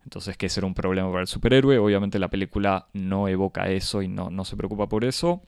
Entonces 0.03 0.37
que 0.37 0.45
ese 0.45 0.59
era 0.59 0.67
un 0.67 0.75
problema 0.75 1.09
para 1.09 1.21
el 1.21 1.27
superhéroe. 1.27 1.79
Obviamente 1.79 2.19
la 2.19 2.29
película 2.29 2.87
no 2.93 3.27
evoca 3.27 3.69
eso 3.71 4.03
y 4.03 4.07
no, 4.07 4.29
no 4.29 4.45
se 4.45 4.55
preocupa 4.55 4.87
por 4.87 5.03
eso. 5.03 5.41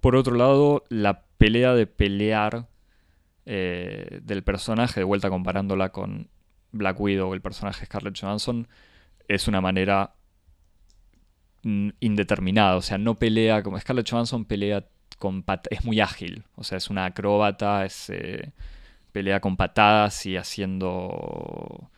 Por 0.00 0.16
otro 0.16 0.34
lado, 0.34 0.84
la 0.88 1.22
pelea 1.38 1.74
de 1.74 1.86
pelear 1.86 2.66
eh, 3.46 4.20
del 4.24 4.42
personaje, 4.42 5.00
de 5.00 5.04
vuelta 5.04 5.30
comparándola 5.30 5.90
con 5.90 6.28
Black 6.74 7.00
Widow, 7.00 7.32
el 7.34 7.40
personaje 7.40 7.86
Scarlett 7.86 8.18
Johansson, 8.20 8.68
es 9.28 9.48
una 9.48 9.60
manera 9.60 10.14
indeterminado, 12.00 12.78
o 12.78 12.82
sea, 12.82 12.98
no 12.98 13.14
pelea 13.14 13.62
como 13.62 13.80
Scarlett 13.80 14.10
Johansson 14.10 14.44
pelea 14.44 14.84
con 15.18 15.42
es 15.70 15.84
muy 15.84 16.00
ágil, 16.00 16.44
o 16.56 16.64
sea, 16.64 16.76
es 16.76 16.90
una 16.90 17.06
acróbata, 17.06 17.86
es, 17.86 18.10
eh, 18.10 18.52
pelea 19.12 19.40
con 19.40 19.56
patadas 19.56 20.26
y 20.26 20.36
haciendo 20.36 21.90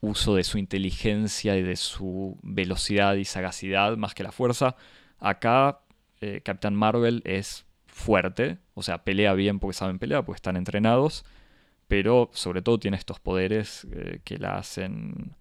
uso 0.00 0.34
de 0.34 0.44
su 0.44 0.58
inteligencia 0.58 1.56
y 1.56 1.62
de 1.62 1.76
su 1.76 2.38
velocidad 2.42 3.14
y 3.14 3.24
sagacidad 3.24 3.96
más 3.96 4.12
que 4.12 4.24
la 4.24 4.32
fuerza. 4.32 4.76
Acá 5.18 5.80
eh, 6.20 6.42
Captain 6.44 6.74
Marvel 6.74 7.22
es 7.24 7.64
fuerte, 7.86 8.58
o 8.74 8.82
sea, 8.82 9.04
pelea 9.04 9.32
bien 9.34 9.60
porque 9.60 9.78
saben 9.78 9.98
pelear, 9.98 10.24
porque 10.24 10.38
están 10.38 10.56
entrenados, 10.56 11.24
pero 11.88 12.30
sobre 12.32 12.62
todo 12.62 12.78
tiene 12.78 12.96
estos 12.96 13.20
poderes 13.20 13.86
eh, 13.92 14.20
que 14.24 14.38
la 14.38 14.56
hacen 14.56 15.36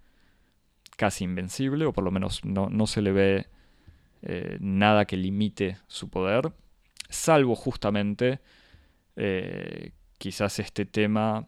casi 0.97 1.23
invencible, 1.23 1.85
o 1.85 1.93
por 1.93 2.03
lo 2.03 2.11
menos 2.11 2.43
no, 2.45 2.69
no 2.69 2.87
se 2.87 3.01
le 3.01 3.11
ve 3.11 3.47
eh, 4.21 4.57
nada 4.59 5.05
que 5.05 5.17
limite 5.17 5.77
su 5.87 6.09
poder, 6.09 6.53
salvo 7.09 7.55
justamente 7.55 8.39
eh, 9.15 9.91
quizás 10.17 10.59
este 10.59 10.85
tema 10.85 11.47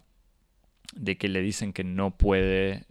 de 0.94 1.18
que 1.18 1.30
le 1.30 1.42
dicen 1.42 1.74
que 1.74 1.84
no 1.84 2.16
puede, 2.18 2.86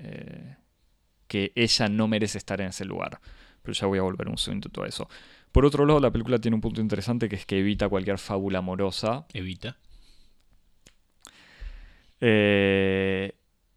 que 1.26 1.52
ella 1.54 1.88
no 1.88 2.08
merece 2.08 2.38
estar 2.38 2.60
en 2.60 2.68
ese 2.68 2.84
lugar. 2.84 3.20
Pero 3.62 3.72
ya 3.72 3.86
voy 3.86 3.98
a 3.98 4.02
volver 4.02 4.28
un 4.28 4.36
segundo 4.36 4.82
a 4.82 4.86
eso. 4.86 5.08
Por 5.52 5.64
otro 5.64 5.86
lado, 5.86 6.00
la 6.00 6.10
película 6.10 6.38
tiene 6.38 6.56
un 6.56 6.60
punto 6.60 6.80
interesante 6.80 7.28
que 7.28 7.36
es 7.36 7.46
que 7.46 7.60
evita 7.60 7.88
cualquier 7.88 8.18
fábula 8.18 8.58
amorosa. 8.58 9.24
Evita. 9.32 9.78
E 12.26 13.32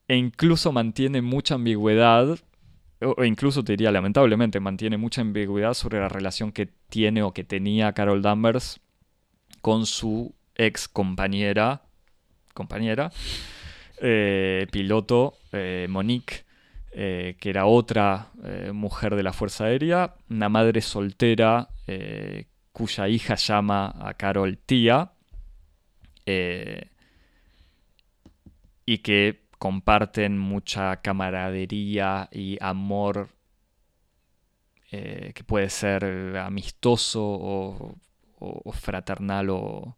incluso 0.07 0.71
mantiene 0.71 1.21
mucha 1.21 1.55
ambigüedad 1.55 2.39
o 2.99 3.23
incluso 3.23 3.63
te 3.63 3.73
diría 3.73 3.91
lamentablemente, 3.91 4.59
mantiene 4.59 4.97
mucha 4.97 5.21
ambigüedad 5.21 5.73
sobre 5.73 5.99
la 5.99 6.09
relación 6.09 6.51
que 6.51 6.67
tiene 6.89 7.21
o 7.21 7.33
que 7.33 7.43
tenía 7.43 7.93
Carol 7.93 8.21
Danvers 8.21 8.79
con 9.61 9.85
su 9.85 10.33
ex 10.55 10.87
compañera, 10.87 11.83
compañera, 12.53 13.11
eh, 14.01 14.65
piloto 14.71 15.35
eh, 15.51 15.87
Monique, 15.89 16.45
eh, 16.91 17.35
que 17.39 17.49
era 17.51 17.67
otra 17.67 18.31
mujer 18.73 19.15
de 19.15 19.23
la 19.23 19.33
Fuerza 19.33 19.65
Aérea, 19.65 20.15
una 20.29 20.49
madre 20.49 20.81
soltera 20.81 21.69
cuya 22.71 23.07
hija 23.07 23.35
llama 23.35 23.93
a 23.99 24.13
Carol 24.15 24.57
tía, 24.57 25.11
y 28.87 28.99
que 28.99 29.43
comparten 29.59 30.39
mucha 30.39 31.01
camaradería 31.01 32.29
y 32.31 32.57
amor 32.61 33.27
eh, 34.91 35.33
que 35.35 35.43
puede 35.43 35.69
ser 35.69 36.37
amistoso 36.37 37.21
o, 38.39 38.71
fraternal 38.71 39.49
o... 39.49 39.97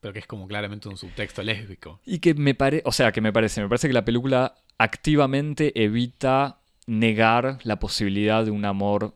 Pero 0.00 0.14
que 0.14 0.20
es 0.20 0.26
como 0.26 0.48
claramente 0.48 0.88
un 0.88 0.96
subtexto 0.96 1.42
lésbico. 1.42 2.00
Y 2.06 2.20
que 2.20 2.32
me 2.32 2.54
parece, 2.54 2.82
o 2.86 2.92
sea, 2.92 3.12
que 3.12 3.20
me 3.20 3.30
parece, 3.30 3.60
me 3.60 3.68
parece 3.68 3.88
que 3.88 3.94
la 3.94 4.06
película 4.06 4.54
activamente 4.78 5.84
evita 5.84 6.62
negar 6.86 7.58
la 7.64 7.78
posibilidad 7.78 8.42
de 8.42 8.52
un 8.52 8.64
amor 8.64 9.14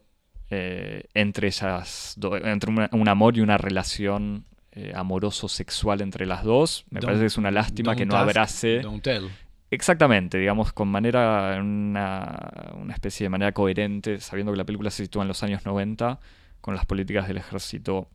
eh, 0.50 1.04
entre 1.14 1.48
esas 1.48 2.18
entre 2.42 2.70
un 2.92 3.08
amor 3.08 3.38
y 3.38 3.40
una 3.40 3.56
relación 3.56 4.44
eh, 4.76 4.92
amoroso 4.92 5.48
sexual 5.48 6.00
entre 6.00 6.26
las 6.26 6.42
dos. 6.42 6.84
Me 6.90 7.00
parece 7.00 7.20
que 7.20 7.26
es 7.26 7.38
una 7.38 7.52
lástima 7.52 7.94
que 7.94 8.06
no 8.06 8.16
abrace. 8.16 8.82
Exactamente, 9.70 10.36
digamos, 10.36 10.72
con 10.72 10.88
manera, 10.88 11.56
una, 11.60 12.72
una 12.74 12.92
especie 12.92 13.26
de 13.26 13.28
manera 13.28 13.52
coherente, 13.52 14.18
sabiendo 14.18 14.50
que 14.50 14.58
la 14.58 14.64
película 14.64 14.90
se 14.90 15.04
sitúa 15.04 15.22
en 15.22 15.28
los 15.28 15.44
años 15.44 15.64
90, 15.64 16.18
con 16.60 16.74
las 16.74 16.86
políticas 16.86 17.28
del 17.28 17.36
ejército 17.36 18.08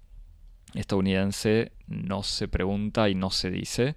estadounidense, 0.73 1.71
no 1.87 2.23
se 2.23 2.49
pregunta 2.49 3.07
y 3.07 3.15
no 3.15 3.29
se 3.29 3.51
dice. 3.51 3.95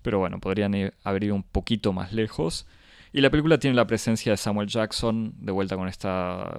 Pero 0.00 0.18
bueno, 0.18 0.40
podrían 0.40 0.74
haber 1.02 1.24
ido 1.24 1.34
un 1.34 1.42
poquito 1.42 1.92
más 1.92 2.14
lejos. 2.14 2.66
Y 3.12 3.20
la 3.20 3.28
película 3.28 3.58
tiene 3.58 3.76
la 3.76 3.86
presencia 3.86 4.32
de 4.32 4.38
Samuel 4.38 4.68
Jackson, 4.68 5.34
de 5.36 5.52
vuelta 5.52 5.76
con 5.76 5.88
este 5.88 6.08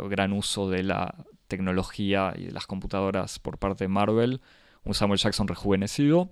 gran 0.08 0.34
uso 0.34 0.70
de 0.70 0.84
la 0.84 1.16
tecnología 1.48 2.32
y 2.38 2.46
de 2.46 2.52
las 2.52 2.68
computadoras 2.68 3.40
por 3.40 3.58
parte 3.58 3.86
de 3.86 3.88
Marvel 3.88 4.40
un 4.86 4.94
Samuel 4.94 5.20
Jackson 5.20 5.48
rejuvenecido, 5.48 6.30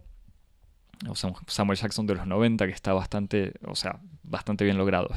o 1.10 1.16
sea, 1.16 1.32
un 1.32 1.36
Samuel 1.48 1.78
Jackson 1.78 2.08
de 2.08 2.16
los 2.16 2.28
90 2.28 2.66
que 2.66 2.72
está 2.72 2.94
bastante, 2.94 3.54
o 3.66 3.76
sea, 3.76 4.00
bastante 4.24 4.64
bien 4.64 4.78
logrado, 4.78 5.10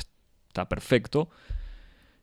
está 0.49 0.69
perfecto, 0.69 1.31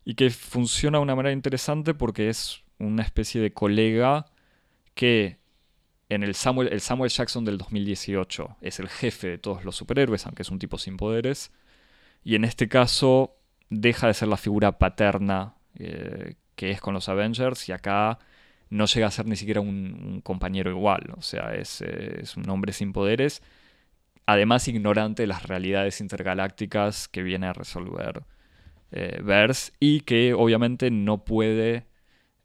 y 0.03 0.15
que 0.15 0.29
funciona 0.31 0.97
de 0.97 1.03
una 1.03 1.15
manera 1.15 1.31
interesante 1.31 1.93
porque 1.93 2.29
es 2.29 2.63
una 2.79 3.03
especie 3.03 3.39
de 3.39 3.53
colega 3.53 4.25
que 4.95 5.39
en 6.09 6.23
el 6.23 6.35
Samuel, 6.35 6.69
el 6.71 6.81
Samuel 6.81 7.09
Jackson 7.09 7.45
del 7.45 7.57
2018 7.57 8.57
es 8.61 8.79
el 8.79 8.89
jefe 8.89 9.27
de 9.27 9.37
todos 9.37 9.63
los 9.63 9.75
superhéroes, 9.75 10.25
aunque 10.25 10.41
es 10.41 10.49
un 10.49 10.59
tipo 10.59 10.77
sin 10.77 10.97
poderes, 10.97 11.51
y 12.23 12.35
en 12.35 12.43
este 12.43 12.67
caso 12.67 13.37
deja 13.69 14.07
de 14.07 14.13
ser 14.13 14.27
la 14.27 14.37
figura 14.37 14.77
paterna 14.77 15.55
eh, 15.75 16.35
que 16.55 16.71
es 16.71 16.81
con 16.81 16.93
los 16.93 17.07
Avengers, 17.07 17.69
y 17.69 17.71
acá 17.71 18.19
no 18.73 18.85
llega 18.85 19.07
a 19.07 19.11
ser 19.11 19.27
ni 19.27 19.35
siquiera 19.35 19.61
un, 19.61 20.21
compañero 20.23 20.71
igual, 20.71 21.13
o 21.15 21.21
sea, 21.21 21.53
es, 21.53 21.81
un 22.35 22.49
hombre 22.49 22.73
sin 22.73 22.91
poderes, 22.91 23.43
además 24.25 24.67
ignorante 24.67 25.23
de 25.23 25.27
las 25.27 25.43
realidades 25.43 26.01
intergalácticas 26.01 27.07
que 27.07 27.21
viene 27.23 27.47
a 27.47 27.53
resolver 27.53 28.23
eh, 28.91 29.21
Verse 29.23 29.73
y 29.79 30.01
que 30.01 30.33
obviamente 30.33 30.89
no 30.89 31.23
puede, 31.23 31.85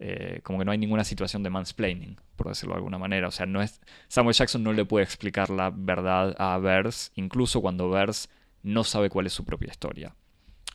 eh, 0.00 0.40
como 0.42 0.58
que 0.58 0.64
no 0.66 0.72
hay 0.72 0.78
ninguna 0.78 1.04
situación 1.04 1.42
de 1.42 1.50
mansplaining, 1.50 2.20
por 2.36 2.48
decirlo 2.48 2.74
de 2.74 2.78
alguna 2.78 2.98
manera, 2.98 3.28
o 3.28 3.32
sea, 3.32 3.46
no 3.46 3.62
es, 3.62 3.80
Samuel 4.08 4.34
Jackson 4.34 4.62
no 4.62 4.74
le 4.74 4.84
puede 4.84 5.04
explicar 5.04 5.48
la 5.48 5.70
verdad 5.74 6.36
a 6.38 6.58
Verse, 6.58 7.10
incluso 7.14 7.62
cuando 7.62 7.88
Verse 7.88 8.28
no 8.62 8.84
sabe 8.84 9.08
cuál 9.08 9.26
es 9.26 9.32
su 9.32 9.44
propia 9.46 9.70
historia. 9.70 10.14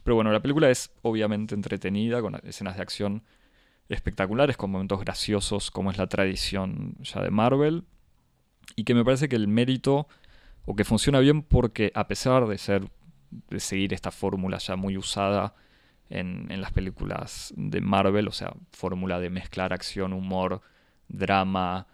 Pero 0.03 0.15
bueno, 0.15 0.31
la 0.31 0.41
película 0.41 0.69
es 0.69 0.91
obviamente 1.03 1.53
entretenida, 1.53 2.21
con 2.21 2.35
escenas 2.43 2.75
de 2.75 2.81
acción 2.81 3.23
espectaculares, 3.89 4.57
con 4.57 4.71
momentos 4.71 4.99
graciosos, 4.99 5.71
como 5.71 5.91
es 5.91 5.97
la 5.97 6.07
tradición 6.07 6.95
ya 7.01 7.21
de 7.21 7.31
Marvel. 7.31 7.83
Y 8.75 8.83
que 8.83 8.93
me 8.93 9.03
parece 9.03 9.29
que 9.29 9.35
el 9.35 9.47
mérito, 9.47 10.07
o 10.65 10.75
que 10.75 10.83
funciona 10.83 11.19
bien 11.19 11.43
porque 11.43 11.91
a 11.95 12.07
pesar 12.07 12.47
de 12.47 12.57
ser, 12.57 12.89
de 13.49 13.59
seguir 13.59 13.93
esta 13.93 14.11
fórmula 14.11 14.57
ya 14.57 14.75
muy 14.75 14.97
usada 14.97 15.53
en, 16.09 16.61
las 16.61 16.71
películas 16.71 17.53
de 17.57 17.81
Marvel, 17.81 18.27
o 18.27 18.31
sea, 18.31 18.53
fórmula 18.71 19.19
de 19.19 19.29
mezclar 19.29 19.73
acción, 19.73 20.13
humor, 20.13 20.61
drama, 21.07 21.87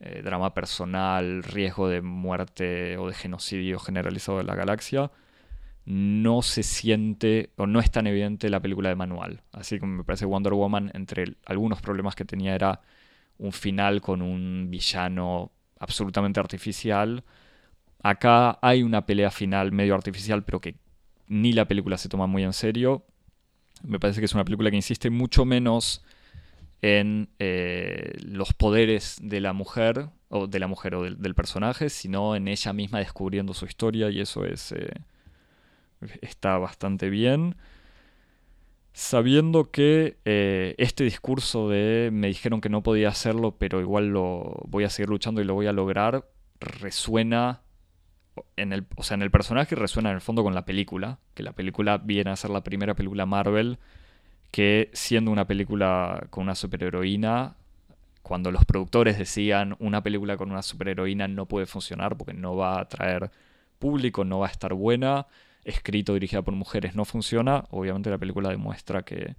eh, 0.00 0.22
drama 0.22 0.54
personal, 0.54 1.42
riesgo 1.42 1.88
de 1.88 2.00
muerte 2.00 2.96
o 2.98 3.08
de 3.08 3.14
genocidio 3.14 3.78
generalizado 3.78 4.38
de 4.38 4.44
la 4.44 4.54
galaxia, 4.54 5.10
no 5.86 6.42
se 6.42 6.62
siente 6.62 7.50
o 7.56 7.66
no 7.66 7.80
es 7.80 7.90
tan 7.90 8.06
evidente 8.06 8.48
la 8.48 8.60
película 8.60 8.88
de 8.88 8.96
manual. 8.96 9.42
Así 9.52 9.78
como 9.78 9.96
me 9.96 10.04
parece 10.04 10.24
Wonder 10.24 10.54
Woman, 10.54 10.90
entre 10.94 11.36
algunos 11.44 11.82
problemas 11.82 12.14
que 12.14 12.24
tenía 12.24 12.54
era 12.54 12.80
un 13.38 13.52
final 13.52 14.00
con 14.00 14.22
un 14.22 14.68
villano 14.70 15.52
absolutamente 15.78 16.40
artificial. 16.40 17.24
Acá 18.02 18.58
hay 18.62 18.82
una 18.82 19.06
pelea 19.06 19.30
final 19.30 19.72
medio 19.72 19.94
artificial, 19.94 20.44
pero 20.44 20.60
que 20.60 20.76
ni 21.26 21.52
la 21.52 21.66
película 21.66 21.98
se 21.98 22.08
toma 22.08 22.26
muy 22.26 22.42
en 22.44 22.52
serio. 22.52 23.04
Me 23.82 23.98
parece 23.98 24.20
que 24.20 24.26
es 24.26 24.34
una 24.34 24.44
película 24.44 24.70
que 24.70 24.76
insiste 24.76 25.10
mucho 25.10 25.44
menos 25.44 26.04
en 26.80 27.30
eh, 27.38 28.12
los 28.22 28.52
poderes 28.52 29.18
de 29.22 29.40
la 29.40 29.52
mujer, 29.52 30.08
o 30.28 30.46
de 30.46 30.58
la 30.58 30.66
mujer 30.66 30.94
o 30.94 31.02
del, 31.02 31.34
personaje, 31.34 31.88
sino 31.88 32.36
en 32.36 32.48
ella 32.48 32.72
misma 32.72 32.98
descubriendo 32.98 33.54
su 33.54 33.64
historia 33.64 34.10
y 34.10 34.20
eso 34.20 34.44
es 34.44 34.72
eh, 34.72 34.92
está 36.20 36.58
bastante 36.58 37.10
bien. 37.10 37.56
Sabiendo 38.92 39.70
que 39.70 40.18
eh, 40.24 40.74
este 40.78 41.04
discurso 41.04 41.68
de 41.68 42.10
me 42.12 42.28
dijeron 42.28 42.60
que 42.60 42.68
no 42.68 42.82
podía 42.82 43.08
hacerlo, 43.08 43.56
pero 43.58 43.80
igual 43.80 44.08
lo 44.08 44.62
voy 44.68 44.84
a 44.84 44.90
seguir 44.90 45.08
luchando 45.08 45.40
y 45.40 45.44
lo 45.44 45.54
voy 45.54 45.66
a 45.66 45.72
lograr, 45.72 46.28
resuena 46.60 47.62
en 48.56 48.72
el, 48.72 48.86
o 48.96 49.02
sea, 49.02 49.16
en 49.16 49.22
el 49.22 49.30
personaje 49.30 49.74
resuena 49.74 50.10
en 50.10 50.16
el 50.16 50.20
fondo 50.20 50.44
con 50.44 50.54
la 50.54 50.64
película, 50.64 51.18
que 51.34 51.42
la 51.42 51.52
película 51.52 51.98
viene 51.98 52.30
a 52.30 52.36
ser 52.36 52.50
la 52.50 52.62
primera 52.62 52.94
película 52.94 53.26
Marvel 53.26 53.78
que 54.54 54.88
siendo 54.92 55.32
una 55.32 55.48
película 55.48 56.28
con 56.30 56.44
una 56.44 56.54
superheroína, 56.54 57.56
cuando 58.22 58.52
los 58.52 58.64
productores 58.64 59.18
decían 59.18 59.74
una 59.80 60.04
película 60.04 60.36
con 60.36 60.52
una 60.52 60.62
superheroína 60.62 61.26
no 61.26 61.46
puede 61.46 61.66
funcionar 61.66 62.16
porque 62.16 62.34
no 62.34 62.54
va 62.54 62.76
a 62.76 62.82
atraer 62.82 63.32
público, 63.80 64.24
no 64.24 64.38
va 64.38 64.46
a 64.46 64.50
estar 64.50 64.72
buena, 64.72 65.26
escrito 65.64 66.14
dirigida 66.14 66.42
por 66.42 66.54
mujeres 66.54 66.94
no 66.94 67.04
funciona, 67.04 67.64
obviamente 67.70 68.10
la 68.10 68.18
película 68.18 68.50
demuestra 68.50 69.02
que, 69.02 69.36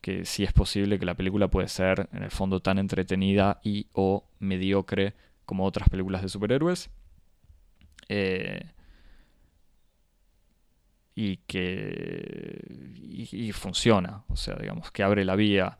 que 0.00 0.24
sí 0.24 0.44
es 0.44 0.52
posible 0.52 0.98
que 0.98 1.06
la 1.06 1.14
película 1.14 1.48
puede 1.48 1.68
ser 1.68 2.08
en 2.12 2.22
el 2.24 2.30
fondo 2.30 2.60
tan 2.60 2.78
entretenida 2.78 3.60
y 3.62 3.86
o 3.92 4.24
mediocre 4.40 5.14
como 5.44 5.64
otras 5.64 5.88
películas 5.88 6.22
de 6.22 6.28
superhéroes. 6.28 6.90
Eh, 8.08 8.64
y 11.14 11.36
que 11.46 12.64
y, 13.32 13.52
funciona, 13.52 14.24
o 14.28 14.36
sea, 14.36 14.56
digamos, 14.56 14.90
que 14.90 15.02
abre 15.02 15.24
la 15.24 15.36
vía 15.36 15.78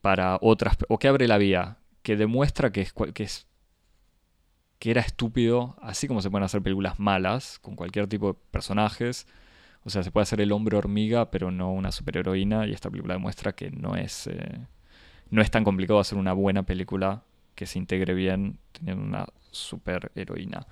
para 0.00 0.38
otras, 0.40 0.76
o 0.88 0.98
que 0.98 1.08
abre 1.08 1.28
la 1.28 1.38
vía, 1.38 1.76
que 2.02 2.16
demuestra 2.16 2.72
que 2.72 2.80
es, 2.80 2.92
que 3.14 3.22
es 3.22 3.46
que 4.82 4.90
era 4.90 5.00
estúpido, 5.00 5.76
así 5.80 6.08
como 6.08 6.22
se 6.22 6.28
pueden 6.28 6.42
hacer 6.42 6.60
películas 6.60 6.98
malas 6.98 7.60
con 7.60 7.76
cualquier 7.76 8.08
tipo 8.08 8.32
de 8.32 8.38
personajes, 8.50 9.28
o 9.84 9.90
sea, 9.90 10.02
se 10.02 10.10
puede 10.10 10.24
hacer 10.24 10.40
el 10.40 10.50
hombre 10.50 10.76
hormiga, 10.76 11.30
pero 11.30 11.52
no 11.52 11.72
una 11.72 11.92
superheroína, 11.92 12.66
y 12.66 12.72
esta 12.72 12.90
película 12.90 13.14
demuestra 13.14 13.52
que 13.52 13.70
no 13.70 13.94
es, 13.94 14.26
eh, 14.26 14.58
no 15.30 15.40
es 15.40 15.52
tan 15.52 15.62
complicado 15.62 16.00
hacer 16.00 16.18
una 16.18 16.32
buena 16.32 16.64
película 16.64 17.22
que 17.54 17.64
se 17.64 17.78
integre 17.78 18.12
bien 18.12 18.58
teniendo 18.72 19.04
una 19.04 19.26
superheroína. 19.52 20.66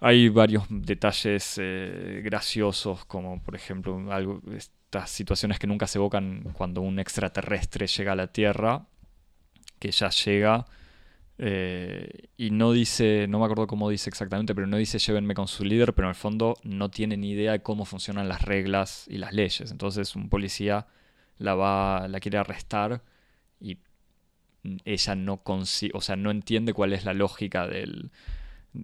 Hay 0.00 0.30
varios 0.30 0.64
detalles 0.70 1.56
eh, 1.60 2.22
graciosos, 2.24 3.04
como 3.04 3.42
por 3.42 3.56
ejemplo 3.56 4.40
estas 4.56 5.10
situaciones 5.10 5.58
que 5.58 5.66
nunca 5.66 5.86
se 5.86 5.98
evocan 5.98 6.44
cuando 6.54 6.80
un 6.80 6.98
extraterrestre 6.98 7.86
llega 7.88 8.12
a 8.12 8.16
la 8.16 8.28
Tierra, 8.28 8.86
que 9.78 9.90
ya 9.90 10.08
llega 10.08 10.64
eh, 11.42 12.28
y 12.36 12.50
no 12.50 12.70
dice, 12.72 13.26
no 13.26 13.38
me 13.38 13.46
acuerdo 13.46 13.66
cómo 13.66 13.88
dice 13.88 14.10
exactamente, 14.10 14.54
pero 14.54 14.66
no 14.66 14.76
dice 14.76 14.98
llévenme 14.98 15.32
con 15.32 15.48
su 15.48 15.64
líder, 15.64 15.94
pero 15.94 16.06
en 16.06 16.10
el 16.10 16.14
fondo 16.14 16.58
no 16.64 16.90
tiene 16.90 17.16
ni 17.16 17.30
idea 17.30 17.52
de 17.52 17.62
cómo 17.62 17.86
funcionan 17.86 18.28
las 18.28 18.42
reglas 18.42 19.06
y 19.08 19.16
las 19.16 19.32
leyes. 19.32 19.70
Entonces 19.70 20.14
un 20.16 20.28
policía 20.28 20.86
la 21.38 21.54
va, 21.54 22.08
la 22.08 22.20
quiere 22.20 22.36
arrestar 22.36 23.02
y 23.58 23.78
ella 24.84 25.14
no 25.14 25.40
o 25.46 26.00
sea, 26.02 26.16
no 26.16 26.30
entiende 26.30 26.74
cuál 26.74 26.92
es 26.92 27.06
la 27.06 27.14
lógica 27.14 27.66
del, 27.66 28.10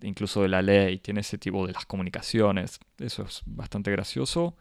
incluso 0.01 0.41
de 0.41 0.49
la 0.49 0.63
ley, 0.63 0.99
tiene 0.99 1.21
ese 1.21 1.37
tipo 1.37 1.67
de 1.67 1.75
las 1.75 1.85
comunicaciones. 1.85 2.81
Eso 2.99 3.25
es 3.25 3.43
bastante 3.45 3.91
gracioso. 3.91 4.57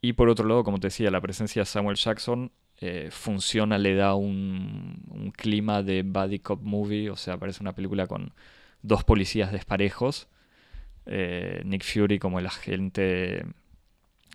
Y 0.00 0.14
por 0.14 0.30
otro 0.30 0.48
lado, 0.48 0.64
como 0.64 0.80
te 0.80 0.86
decía, 0.86 1.10
la 1.10 1.20
presencia 1.20 1.60
de 1.60 1.66
Samuel 1.66 1.96
Jackson 1.96 2.52
eh, 2.80 3.08
funciona, 3.10 3.76
le 3.76 3.94
da 3.94 4.14
un, 4.14 5.32
clima 5.36 5.82
de 5.82 6.02
buddy 6.02 6.38
cop 6.40 6.62
movie, 6.62 7.10
o 7.10 7.16
sea, 7.16 7.38
parece 7.38 7.62
una 7.62 7.74
película 7.74 8.06
con 8.06 8.32
dos 8.82 9.04
policías 9.04 9.52
desparejos. 9.52 10.28
Eh, 11.06 11.62
Nick 11.64 11.84
Fury 11.84 12.18
como 12.18 12.38
el 12.38 12.46
agente 12.46 13.44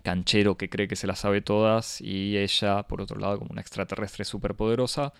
canchero 0.03 0.57
que 0.57 0.69
cree 0.69 0.87
que 0.87 0.95
se 0.95 1.07
las 1.07 1.19
sabe 1.19 1.41
todas 1.41 2.01
y 2.01 2.37
ella, 2.37 2.83
por 2.83 3.01
otro 3.01 3.19
lado, 3.19 3.39
como 3.39 3.51
una 3.51 3.61
extraterrestre 3.61 4.25
superpoderosa. 4.25 5.13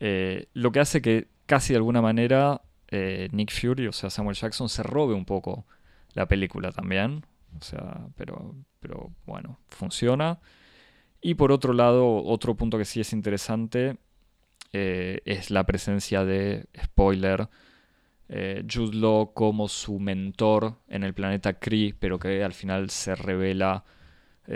Eh, 0.00 0.48
lo 0.54 0.72
que 0.72 0.80
hace 0.80 1.00
que 1.02 1.28
casi 1.46 1.72
de 1.72 1.78
alguna 1.78 2.02
manera 2.02 2.62
Nick 3.32 3.50
Fury, 3.50 3.88
o 3.88 3.92
sea, 3.92 4.08
Samuel 4.08 4.36
Jackson, 4.36 4.68
se 4.68 4.84
robe 4.84 5.14
un 5.14 5.24
poco 5.24 5.66
la 6.14 6.26
película 6.26 6.72
también. 6.72 7.24
O 7.58 7.62
sea, 7.62 8.06
pero, 8.16 8.54
pero 8.80 9.12
bueno, 9.26 9.58
funciona. 9.68 10.40
Y 11.26 11.36
por 11.36 11.52
otro 11.52 11.72
lado, 11.72 12.22
otro 12.22 12.54
punto 12.54 12.76
que 12.76 12.84
sí 12.84 13.00
es 13.00 13.14
interesante 13.14 13.96
eh, 14.74 15.22
es 15.24 15.50
la 15.50 15.64
presencia 15.64 16.22
de, 16.22 16.66
spoiler, 16.84 17.48
eh, 18.28 18.62
como 19.32 19.68
su 19.68 19.98
mentor 19.98 20.76
en 20.86 21.02
el 21.02 21.14
planeta 21.14 21.54
Kree, 21.54 21.94
pero 21.98 22.18
que 22.18 22.44
al 22.44 22.52
final 22.52 22.90
se 22.90 23.14
revela 23.14 23.84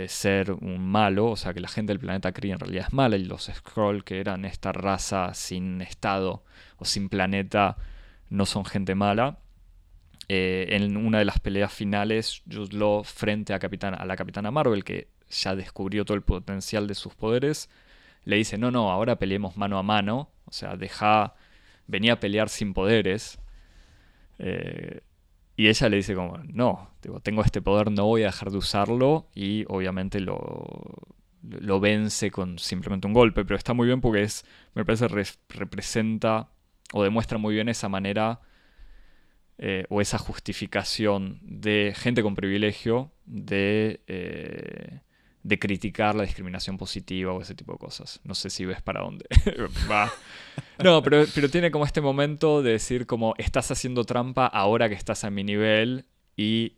ser 0.08 0.52
un 0.52 0.86
malo, 0.86 1.30
o 1.30 1.36
sea 1.36 1.54
que 1.54 1.60
la 1.60 1.68
gente 1.68 1.92
del 1.92 2.00
planeta 2.00 2.32
Kree 2.32 2.52
en 2.52 2.58
realidad 2.58 2.88
es 2.88 2.92
mala 2.92 3.16
y 3.16 3.24
los 3.24 3.46
Skrull, 3.46 4.04
que 4.04 4.20
eran 4.20 4.44
esta 4.44 4.70
raza 4.70 5.32
sin 5.32 5.80
estado 5.80 6.44
o 6.76 6.84
sin 6.84 7.08
planeta, 7.08 7.78
no 8.28 8.44
son 8.44 8.66
gente 8.66 8.94
mala. 8.94 9.38
Eh, 10.28 10.66
en 10.72 10.98
una 10.98 11.20
de 11.20 11.24
las 11.24 11.40
peleas 11.40 11.72
finales, 11.72 12.42
Jude 12.52 13.00
frente 13.04 13.54
a, 13.54 13.56
a 13.56 14.04
la 14.04 14.16
Capitana 14.16 14.50
Marvel, 14.50 14.84
que 14.84 15.08
ya 15.30 15.54
descubrió 15.56 16.04
todo 16.04 16.16
el 16.16 16.22
potencial 16.22 16.86
de 16.86 16.94
sus 16.94 17.14
poderes, 17.14 17.68
le 18.24 18.36
dice, 18.36 18.58
no, 18.58 18.70
no, 18.70 18.90
ahora 18.90 19.16
peleemos 19.18 19.56
mano 19.56 19.78
a 19.78 19.82
mano, 19.82 20.30
o 20.44 20.52
sea, 20.52 20.76
deja, 20.76 21.34
venía 21.86 22.14
a 22.14 22.20
pelear 22.20 22.48
sin 22.48 22.74
poderes. 22.74 23.38
Eh, 24.38 25.00
y 25.56 25.68
ella 25.68 25.88
le 25.88 25.96
dice 25.96 26.14
como, 26.14 26.38
no, 26.44 26.90
tengo 27.22 27.42
este 27.42 27.60
poder, 27.60 27.90
no 27.90 28.04
voy 28.06 28.22
a 28.22 28.26
dejar 28.26 28.50
de 28.50 28.58
usarlo 28.58 29.28
y 29.34 29.64
obviamente 29.68 30.20
lo, 30.20 30.64
lo 31.42 31.80
vence 31.80 32.30
con 32.30 32.58
simplemente 32.58 33.06
un 33.06 33.12
golpe, 33.12 33.44
pero 33.44 33.56
está 33.56 33.74
muy 33.74 33.86
bien 33.86 34.00
porque 34.00 34.22
es, 34.22 34.44
me 34.74 34.84
parece, 34.84 35.08
representa 35.48 36.50
o 36.92 37.02
demuestra 37.02 37.38
muy 37.38 37.54
bien 37.54 37.68
esa 37.68 37.88
manera 37.88 38.40
eh, 39.58 39.84
o 39.88 40.00
esa 40.00 40.18
justificación 40.18 41.40
de 41.42 41.92
gente 41.96 42.22
con 42.22 42.36
privilegio 42.36 43.10
de, 43.26 44.00
eh, 44.06 45.00
de 45.48 45.58
criticar 45.58 46.14
la 46.14 46.24
discriminación 46.24 46.76
positiva 46.76 47.32
o 47.32 47.40
ese 47.40 47.54
tipo 47.54 47.72
de 47.72 47.78
cosas. 47.78 48.20
No 48.22 48.34
sé 48.34 48.50
si 48.50 48.66
ves 48.66 48.82
para 48.82 49.00
dónde 49.00 49.24
va. 49.90 50.12
No, 50.84 51.02
pero, 51.02 51.24
pero 51.34 51.48
tiene 51.48 51.70
como 51.70 51.86
este 51.86 52.02
momento 52.02 52.62
de 52.62 52.72
decir 52.72 53.06
como 53.06 53.34
estás 53.38 53.70
haciendo 53.70 54.04
trampa 54.04 54.46
ahora 54.46 54.90
que 54.90 54.94
estás 54.94 55.24
a 55.24 55.30
mi 55.30 55.44
nivel 55.44 56.04
y 56.36 56.74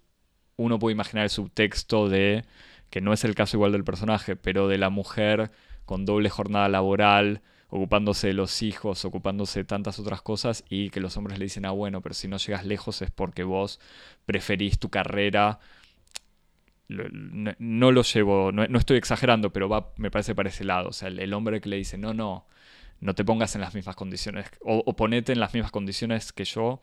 uno 0.56 0.78
puede 0.78 0.92
imaginar 0.92 1.24
el 1.24 1.30
subtexto 1.30 2.09
de, 2.09 2.44
que 2.90 3.00
no 3.00 3.12
es 3.12 3.24
el 3.24 3.35
caso 3.35 3.56
igual 3.56 3.72
del 3.72 3.83
personaje, 3.83 4.37
pero 4.37 4.68
de 4.68 4.78
la 4.78 4.88
mujer 4.88 5.50
con 5.85 6.04
doble 6.04 6.30
jornada 6.30 6.68
laboral, 6.68 7.42
ocupándose 7.70 8.28
de 8.28 8.35
los 8.35 8.62
hijos, 8.62 9.04
ocupándose 9.04 9.61
de 9.61 9.64
tantas 9.64 9.98
otras 9.98 10.22
cosas 10.22 10.64
y 10.68 10.90
que 10.90 11.00
los 11.00 11.16
hombres 11.16 11.38
le 11.40 11.46
dicen, 11.46 11.66
ah, 11.66 11.72
bueno, 11.72 12.02
pero 12.02 12.14
si 12.14 12.28
no 12.28 12.37
llegas 12.37 12.64
lejos 12.64 13.02
es 13.02 13.11
porque 13.11 13.42
vos 13.42 13.80
preferís 14.26 14.78
tu 14.78 14.90
carrera. 14.90 15.59
No, 16.90 17.92
lo 17.92 18.03
llevo, 18.03 18.50
no, 18.53 18.79
estoy 18.79 18.96
exagerando, 18.96 19.53
pero 19.53 19.68
va, 19.68 19.92
me 19.96 20.11
parece 20.11 20.35
para 20.35 20.48
ese 20.48 20.64
lado. 20.64 20.88
O 20.88 20.92
sea, 20.92 21.09
el, 21.09 21.33
hombre 21.33 21.61
que 21.61 21.68
le 21.68 21.76
dice, 21.76 21.96
no, 21.98 22.14
no, 22.14 22.46
no 23.00 23.14
te 23.14 23.24
pongas 23.24 23.55
en 23.55 23.61
las 23.61 23.74
mismas 23.74 23.96
condiciones, 23.96 24.50
o, 24.61 24.96
ponete 24.96 25.33
en 25.33 25.40
las 25.40 25.55
mismas 25.55 25.70
condiciones 25.70 26.33
que 26.33 26.44
yo 26.44 26.83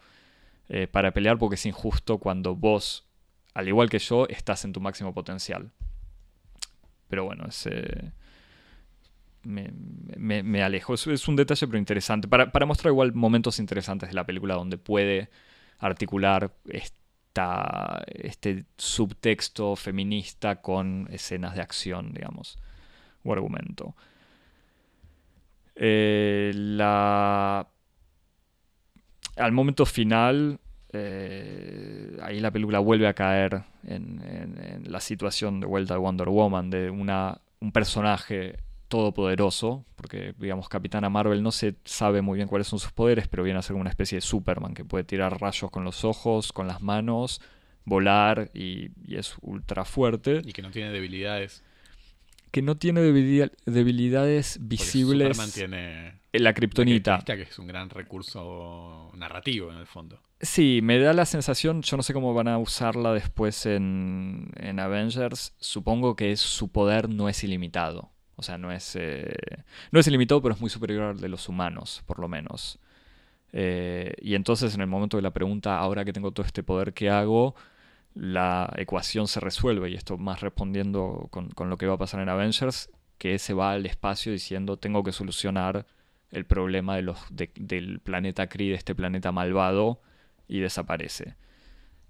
eh, 0.70 0.88
para 0.88 1.12
pelear 1.12 1.38
porque 1.38 1.56
es 1.56 1.66
injusto 1.66 2.20
cuando 2.20 2.56
vos, 2.56 3.08
al 3.54 3.68
igual 3.68 3.90
que 3.90 4.00
yo, 4.00 4.28
estás 4.28 4.64
en 4.66 4.74
tu 4.74 4.80
máximo 4.80 5.14
potencial. 5.14 5.72
Pero 7.10 7.26
bueno, 7.26 7.46
ese 7.48 8.14
me, 9.48 10.44
me, 10.44 10.64
alejo. 10.64 10.94
Es, 10.94 11.28
un 11.28 11.36
detalle 11.36 11.68
pero 11.68 11.78
interesante. 11.78 12.28
Para, 12.28 12.66
mostrar 12.66 12.92
igual 12.92 13.14
momentos 13.14 13.60
interesantes 13.60 14.10
de 14.10 14.16
la 14.16 14.26
película 14.26 14.56
donde 14.56 14.78
puede 14.78 15.30
articular 15.80 16.54
este 18.08 18.66
subtexto 18.78 19.76
feminista 19.76 20.62
con 20.62 21.08
escenas 21.12 21.56
de 21.56 21.62
acción, 21.62 22.14
digamos, 22.14 22.58
o 23.24 23.34
argumento. 23.34 23.96
Eh. 25.76 26.52
Al 29.38 29.52
momento 29.52 29.86
final, 29.86 30.60
eh, 30.92 32.18
ahí 32.24 32.40
la 32.40 32.50
película 32.50 32.80
vuelve 32.80 33.08
a 33.08 33.14
caer 33.14 33.62
en, 33.86 34.20
en, 34.24 34.92
la 34.92 35.00
situación 35.00 35.60
de 35.60 35.68
vuelta 35.68 35.94
de 35.94 36.00
Wonder 36.00 36.30
Woman, 36.30 36.72
de 36.72 36.90
una, 36.90 37.40
un 37.60 37.72
personaje 37.72 38.58
todopoderoso, 38.88 39.86
porque 39.96 40.34
digamos 40.38 40.70
Capitana 40.70 41.10
Marvel 41.10 41.44
no 41.44 41.52
se 41.52 41.76
sabe 41.86 42.22
muy 42.22 42.38
bien 42.38 42.48
cuáles 42.48 42.68
son 42.68 42.80
sus 42.80 42.92
poderes, 42.92 43.28
pero 43.28 43.44
viene 43.44 43.60
a 43.60 43.62
ser 43.62 43.76
una 43.76 43.90
especie 43.90 44.18
de 44.18 44.22
Superman 44.22 44.74
que 44.74 44.86
puede 44.86 45.04
tirar 45.04 45.40
rayos 45.40 45.70
con 45.72 45.84
los 45.84 46.04
ojos, 46.06 46.52
con 46.54 46.68
las 46.68 46.82
manos, 46.82 47.42
volar 47.86 48.50
y, 48.54 48.90
es 49.14 49.36
ultra 49.42 49.86
fuerte. 49.86 50.42
Y 50.46 50.52
que 50.54 50.62
no 50.62 50.72
tiene 50.72 50.92
debilidades. 50.92 51.64
que 52.52 52.62
no 52.62 52.76
tiene 52.78 53.02
debilidad- 53.02 53.52
debilidades 53.66 54.54
Porque 54.58 54.68
visibles 54.70 55.28
Superman 55.38 55.52
tiene 55.54 56.22
en 56.32 56.44
la 56.44 56.54
kriptonita. 56.54 57.12
la 57.12 57.18
kriptonita, 57.18 57.36
que 57.46 57.52
es 57.52 57.60
un 57.60 57.68
gran 57.68 57.90
recurso 57.90 59.12
narrativo 59.16 59.72
en 59.72 59.78
el 59.78 59.86
fondo. 59.86 60.20
Sí, 60.40 60.80
me 60.84 60.98
da 61.00 61.14
la 61.14 61.26
sensación, 61.26 61.82
yo 61.82 61.98
no 61.98 62.04
sé 62.04 62.14
cómo 62.14 62.34
van 62.34 62.48
a 62.48 62.58
usarla 62.58 63.12
después 63.14 63.66
en, 63.66 64.52
en 64.56 64.80
Avengers, 64.80 65.56
supongo 65.60 66.16
que 66.16 66.36
su 66.38 66.70
poder 66.72 67.10
no 67.10 67.28
es 67.28 67.44
ilimitado. 67.44 68.12
O 68.38 68.44
sea, 68.44 68.58
no 68.58 68.72
es, 68.72 68.96
eh, 68.96 69.34
no 69.92 70.00
es 70.00 70.08
ilimitado, 70.08 70.42
pero 70.42 70.56
es 70.56 70.62
muy 70.62 70.70
superior 70.70 71.04
al 71.04 71.20
de 71.20 71.28
los 71.28 71.50
humanos, 71.50 72.04
por 72.06 72.20
lo 72.20 72.28
menos. 72.28 72.80
Eh, 73.54 74.14
y 74.22 74.36
entonces 74.36 74.76
en 74.76 74.82
el 74.82 74.88
momento 74.88 75.18
de 75.18 75.24
la 75.24 75.32
pregunta, 75.32 75.78
ahora 75.80 76.06
que 76.06 76.14
tengo 76.14 76.32
todo 76.32 76.46
este 76.46 76.64
poder, 76.64 76.94
¿qué 76.94 77.10
hago? 77.10 77.56
La 78.14 78.72
ecuación 78.78 79.28
se 79.28 79.40
resuelve, 79.40 79.90
y 79.90 79.96
esto 79.96 80.18
más 80.18 80.42
respondiendo 80.42 81.28
con, 81.32 81.50
con 81.50 81.70
lo 81.70 81.78
que 81.78 81.88
va 81.88 81.96
a 81.96 81.98
pasar 81.98 82.20
en 82.22 82.30
Avengers, 82.30 82.90
que 83.18 83.40
se 83.40 83.54
va 83.54 83.72
al 83.72 83.86
espacio 83.86 84.32
diciendo, 84.32 84.78
tengo 84.78 85.04
que 85.04 85.12
solucionar 85.12 85.86
el 86.32 86.46
problema 86.46 86.96
de 86.96 87.02
los, 87.04 87.20
de- 87.32 87.52
del 87.56 88.00
planeta 88.00 88.48
Kree, 88.48 88.70
de 88.70 88.76
este 88.76 88.94
planeta 88.96 89.32
malvado, 89.32 90.02
y 90.48 90.60
desaparece. 90.60 91.36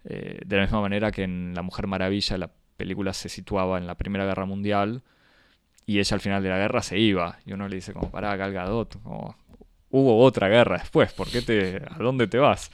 Eh, 0.06 0.40
de 0.46 0.56
la 0.58 0.64
misma 0.64 0.82
manera 0.82 1.12
que 1.12 1.24
en 1.24 1.54
La 1.56 1.62
Mujer 1.62 1.88
Maravilla 1.88 2.38
la 2.38 2.52
película 2.78 3.14
se 3.14 3.30
situaba 3.30 3.78
en 3.78 3.88
la 3.88 3.96
Primera 3.96 4.26
Guerra 4.26 4.46
Mundial 4.46 5.04
y 5.88 6.00
ella 6.00 6.14
al 6.14 6.22
final 6.22 6.44
de 6.44 6.50
la 6.50 6.58
guerra 6.58 6.84
se 6.84 7.00
iba. 7.00 7.40
Y 7.46 7.54
uno 7.54 7.68
le 7.68 7.78
dice 7.78 7.94
como, 7.94 8.12
pará, 8.12 8.36
Gal 8.36 8.54
Gadot, 8.54 9.02
como, 9.02 9.36
hubo 9.90 10.20
otra 10.24 10.50
guerra 10.50 10.78
después, 10.78 11.12
¿por 11.14 11.30
qué 11.30 11.42
te, 11.42 11.78
a 11.78 11.98
dónde 11.98 12.28
te 12.28 12.38
vas? 12.38 12.70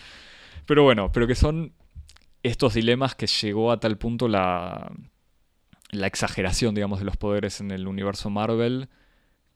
Pero 0.66 0.84
bueno, 0.84 1.12
pero 1.12 1.28
que 1.28 1.36
son 1.36 1.74
estos 2.42 2.74
dilemas 2.74 3.16
que 3.16 3.28
llegó 3.28 3.72
a 3.72 3.80
tal 3.80 3.98
punto 3.98 4.28
la, 4.28 4.92
la 5.92 6.08
exageración, 6.08 6.76
digamos, 6.76 7.00
de 7.00 7.06
los 7.06 7.16
poderes 7.16 7.62
en 7.62 7.72
el 7.72 7.88
universo 7.88 8.30
Marvel 8.30 8.90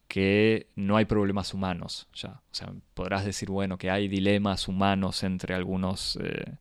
que 0.08 0.70
no 0.76 0.96
hay 0.96 1.06
problemas 1.06 1.54
humanos 1.54 2.08
ya. 2.14 2.42
O 2.52 2.56
sea, 2.56 2.72
podrás 2.94 3.26
decir, 3.26 3.50
bueno, 3.50 3.78
que 3.78 3.90
hay 3.90 4.08
dilemas 4.08 4.68
humanos 4.68 5.24
entre 5.24 5.54
algunos, 5.54 6.18
eh, 6.22 6.58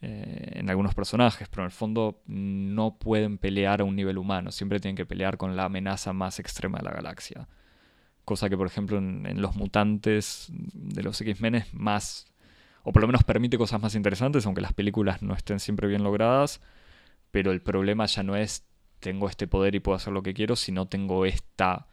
eh, 0.00 0.52
en 0.54 0.70
algunos 0.70 0.94
personajes, 0.94 1.48
pero 1.48 1.62
en 1.62 1.66
el 1.66 1.72
fondo 1.72 2.22
no 2.26 2.98
pueden 2.98 3.38
pelear 3.38 3.80
a 3.80 3.84
un 3.84 3.96
nivel 3.96 4.18
humano, 4.18 4.52
siempre 4.52 4.80
tienen 4.80 4.96
que 4.96 5.06
pelear 5.06 5.36
con 5.36 5.56
la 5.56 5.64
amenaza 5.64 6.12
más 6.12 6.38
extrema 6.38 6.78
de 6.78 6.84
la 6.84 6.92
galaxia. 6.92 7.48
Cosa 8.24 8.48
que, 8.48 8.56
por 8.56 8.66
ejemplo, 8.66 8.98
en, 8.98 9.26
en 9.26 9.40
los 9.40 9.56
mutantes 9.56 10.48
de 10.52 11.02
los 11.02 11.20
X-Men 11.20 11.54
es 11.56 11.74
más, 11.74 12.26
o 12.82 12.92
por 12.92 13.02
lo 13.02 13.08
menos 13.08 13.24
permite 13.24 13.58
cosas 13.58 13.80
más 13.80 13.94
interesantes, 13.94 14.44
aunque 14.46 14.60
las 14.60 14.74
películas 14.74 15.22
no 15.22 15.34
estén 15.34 15.60
siempre 15.60 15.88
bien 15.88 16.04
logradas, 16.04 16.60
pero 17.30 17.52
el 17.52 17.62
problema 17.62 18.06
ya 18.06 18.22
no 18.22 18.36
es 18.36 18.68
tengo 19.00 19.28
este 19.28 19.46
poder 19.46 19.74
y 19.74 19.80
puedo 19.80 19.96
hacer 19.96 20.12
lo 20.12 20.22
que 20.22 20.34
quiero, 20.34 20.56
sino 20.56 20.86
tengo 20.86 21.24
esta 21.24 21.86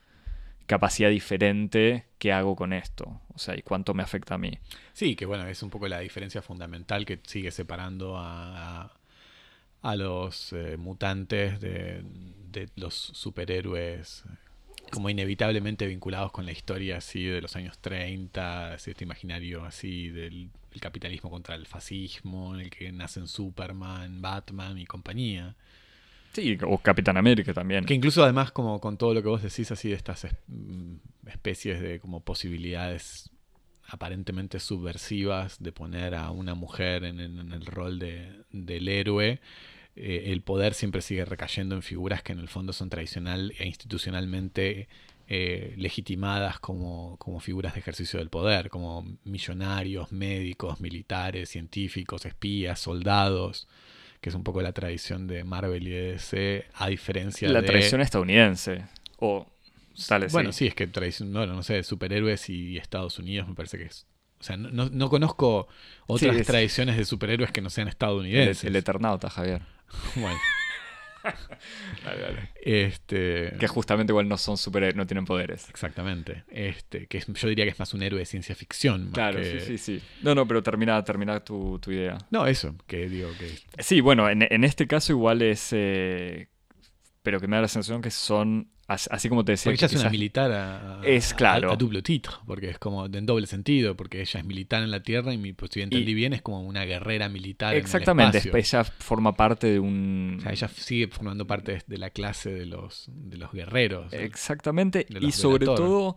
capacidad 0.65 1.09
diferente, 1.09 2.05
¿qué 2.17 2.31
hago 2.31 2.55
con 2.55 2.73
esto? 2.73 3.21
O 3.33 3.39
sea, 3.39 3.57
¿y 3.57 3.61
cuánto 3.61 3.93
me 3.93 4.03
afecta 4.03 4.35
a 4.35 4.37
mí? 4.37 4.59
Sí, 4.93 5.15
que 5.15 5.25
bueno, 5.25 5.47
es 5.47 5.61
un 5.63 5.69
poco 5.69 5.87
la 5.87 5.99
diferencia 5.99 6.41
fundamental 6.41 7.05
que 7.05 7.19
sigue 7.23 7.51
separando 7.51 8.17
a, 8.17 8.91
a, 9.81 9.95
los 9.95 10.53
eh, 10.53 10.77
mutantes 10.77 11.59
de, 11.59 12.01
de 12.51 12.69
los 12.75 12.93
superhéroes 12.95 14.23
como 14.91 15.09
inevitablemente 15.09 15.87
vinculados 15.87 16.31
con 16.31 16.45
la 16.45 16.51
historia 16.51 16.97
así 16.97 17.25
de 17.25 17.41
los 17.41 17.55
años 17.55 17.77
30, 17.79 18.73
así, 18.73 18.91
este 18.91 19.03
imaginario 19.03 19.65
así 19.65 20.09
del, 20.09 20.49
del 20.71 20.81
capitalismo 20.81 21.29
contra 21.29 21.55
el 21.55 21.65
fascismo, 21.65 22.55
en 22.55 22.61
el 22.61 22.69
que 22.69 22.91
nacen 22.91 23.27
Superman, 23.27 24.21
Batman 24.21 24.77
y 24.77 24.85
compañía. 24.85 25.55
Sí, 26.35 26.57
o 26.67 26.77
Capitán 26.79 27.15
América 27.17 27.53
también. 27.53 27.85
Que 27.85 27.93
incluso 27.93 28.21
además 28.23 28.51
como 28.51 28.79
con 28.81 28.97
todo 28.97 29.13
lo 29.13 29.21
que 29.23 29.29
vos 29.29 29.41
decís 29.41 29.71
así 29.71 29.89
de 29.89 29.95
estas 29.95 30.25
es- 30.25 30.35
mm, 30.47 30.95
especies 31.27 31.79
de 31.81 31.99
como 32.01 32.19
posibilidades 32.19 33.29
aparentemente 33.87 34.59
subversivas 34.59 35.61
de 35.63 35.71
poner 35.71 36.13
a 36.15 36.31
una 36.31 36.55
mujer 36.55 37.03
en 37.05 37.19
el 37.19 37.65
rol 37.65 37.99
de, 37.99 38.31
del 38.51 38.87
héroe, 38.89 39.39
eh, 39.95 40.23
el 40.33 40.41
poder 40.41 40.73
siempre 40.73 41.01
sigue 41.01 41.23
recayendo 41.23 41.75
en 41.75 41.83
figuras 41.83 42.21
que 42.23 42.33
en 42.33 42.39
el 42.39 42.49
fondo 42.49 42.73
son 42.73 42.89
tradicional 42.89 43.53
e 43.57 43.65
institucionalmente 43.67 44.89
eh, 45.27 45.73
legitimadas 45.77 46.59
como, 46.59 47.15
como 47.17 47.39
figuras 47.39 47.73
de 47.75 47.79
ejercicio 47.79 48.19
del 48.19 48.29
poder, 48.29 48.69
como 48.69 49.05
millonarios, 49.23 50.11
médicos, 50.11 50.81
militares, 50.81 51.49
científicos, 51.49 52.25
espías, 52.25 52.79
soldados, 52.79 53.67
que 54.25 54.29
es 54.29 54.35
un 54.35 54.43
poco 54.43 54.59
la 54.63 54.71
tradición 54.73 55.27
de 55.27 55.43
Marvel 55.43 55.87
y 55.87 55.91
de 55.91 56.11
DC, 56.13 56.65
a 56.73 56.87
diferencia 56.87 57.47
la 57.47 57.61
de... 57.61 57.67
tradición 57.67 58.01
estadounidense. 58.01 58.85
O, 59.17 59.45
Bueno, 60.31 60.51
sí. 60.51 60.57
sí, 60.57 60.67
es 60.67 60.73
que 60.73 60.87
tradición, 60.87 61.31
bueno, 61.31 61.53
no 61.53 61.61
sé, 61.61 61.83
superhéroes 61.83 62.49
y 62.49 62.75
Estados 62.77 63.19
Unidos 63.19 63.47
me 63.47 63.53
parece 63.53 63.77
que 63.77 63.83
es... 63.83 64.07
O 64.39 64.43
sea, 64.43 64.57
no, 64.57 64.69
no- 64.71 64.89
no 64.89 65.09
conozco 65.11 65.67
otras 66.07 66.37
Sí, 66.37 66.43
tradiciones 66.43 66.97
de 66.97 67.05
superhéroes 67.05 67.51
que 67.51 67.61
no 67.61 67.69
sean 67.69 67.87
El, 67.87 67.91
estadounidenses. 67.91 68.63
el 68.63 68.75
Eternauta, 68.75 69.29
Javier. 69.29 69.61
Bueno, 70.15 70.39
Dale, 72.03 72.21
dale. 72.21 72.49
este... 72.61 73.53
Que 73.59 73.67
justamente 73.67 74.11
igual 74.11 74.27
no 74.27 74.37
son 74.37 74.57
superhéroes, 74.57 74.95
no 74.95 75.05
tienen 75.07 75.25
poderes. 75.25 75.69
Exactamente. 75.69 76.43
Este, 76.49 77.07
que 77.07 77.17
es- 77.19 77.27
yo 77.27 77.47
diría 77.47 77.65
que 77.65 77.71
es 77.71 77.79
más 77.79 77.93
un 77.93 78.03
héroe 78.03 78.19
de 78.19 78.25
ciencia 78.25 78.55
ficción. 78.55 79.05
más 79.05 79.13
Claro, 79.13 79.39
que- 79.39 79.59
sí, 79.59 79.77
sí, 79.77 79.77
sí. 79.99 80.03
No, 80.21 80.35
no, 80.35 80.47
pero 80.47 80.61
termina, 80.63 81.03
termina 81.03 81.39
tu, 81.43 81.79
tu 81.79 81.91
idea. 81.91 82.17
No, 82.31 82.45
eso, 82.47 82.75
que 82.87 83.07
digo 83.09 83.29
que... 83.39 83.51
Sí, 83.83 84.01
bueno, 84.01 84.29
en, 84.29 84.41
en 84.49 84.63
este 84.63 84.87
caso 84.87 85.11
igual 85.13 85.41
es... 85.41 85.69
eh, 85.71 86.47
pero 87.25 87.41
que 87.41 87.47
me 87.47 87.57
da 87.57 87.63
la 87.63 87.67
sensación 87.67 88.01
que 88.01 88.11
son, 88.11 88.69
as- 88.87 89.09
así 89.11 89.27
como 89.27 89.43
te 89.43 89.53
decía... 89.53 89.71
Porque 89.71 89.79
que 89.79 89.85
ella 89.87 89.95
es 89.95 90.01
una 90.01 90.09
militar 90.11 90.51
a, 90.51 91.01
Es 91.03 91.33
claro. 91.33 91.71
a, 91.71 91.73
a 91.73 91.75
doble 91.75 92.01
título, 92.03 92.37
porque 92.45 92.69
es 92.69 92.77
como 92.79 93.07
en 93.07 93.25
doble 93.25 93.47
sentido, 93.47 93.97
porque 93.97 94.21
ella 94.21 94.39
es 94.39 94.45
militar 94.45 94.83
en 94.83 94.91
la 94.91 95.01
Tierra 95.03 95.33
y, 95.33 95.53
pues, 95.53 95.71
si 95.73 95.81
entendí 95.81 96.13
bien, 96.13 96.33
es 96.33 96.41
como 96.43 96.61
una 96.61 96.85
guerrera 96.85 97.27
militar 97.27 97.75
Exactamente, 97.75 98.37
en 98.37 98.49
el 98.49 98.55
ella 98.55 98.83
forma 98.83 99.33
parte 99.35 99.67
de 99.67 99.79
un... 99.79 100.35
O 100.37 100.41
sea, 100.41 100.51
ella 100.53 100.67
sigue 100.69 101.07
formando 101.07 101.45
parte 101.47 101.83
de- 101.87 101.97
la 101.97 102.11
clase 102.11 102.51
de 102.51 102.65
los, 102.67 103.05
de 103.09 103.37
los 103.37 103.51
guerreros. 103.51 104.13
Exactamente, 104.13 105.07
y 105.19 105.31
sobre 105.33 105.65
todo... 105.65 106.15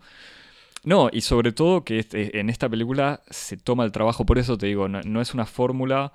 No, 0.85 1.09
y 1.12 1.23
sobre 1.23 1.53
todo 1.53 1.83
que 1.85 1.99
este- 1.99 2.38
en 2.38 2.51
esta 2.51 2.68
película 2.68 3.23
se 3.31 3.57
toma 3.57 3.85
el 3.85 3.90
trabajo, 3.92 4.25
por 4.27 4.38
eso 4.38 4.57
te 4.57 4.66
digo, 4.66 4.88
no, 4.88 5.01
no 5.03 5.21
es 5.21 5.35
una 5.35 5.47
fórmula, 5.47 6.12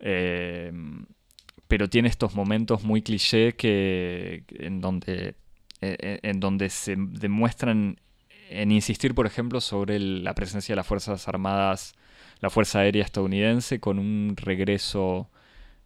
eh, 0.00 0.72
pero 1.72 1.88
tiene 1.88 2.10
estos 2.10 2.34
momentos 2.34 2.84
muy 2.84 3.00
cliché 3.00 3.54
que 3.54 4.44
en 4.50 4.82
donde, 4.82 5.36
eh, 5.80 6.20
en 6.22 6.38
donde 6.38 6.68
se 6.68 6.96
demuestran 6.98 7.98
en 8.50 8.70
insistir, 8.70 9.14
por 9.14 9.24
ejemplo, 9.24 9.58
sobre 9.62 9.98
la 9.98 10.34
presencia 10.34 10.74
de 10.74 10.76
las 10.76 10.86
Fuerzas 10.86 11.26
Armadas, 11.28 11.94
la 12.40 12.50
Fuerza 12.50 12.80
Aérea 12.80 13.02
estadounidense, 13.02 13.80
con 13.80 13.98
un 13.98 14.34
regreso, 14.36 15.30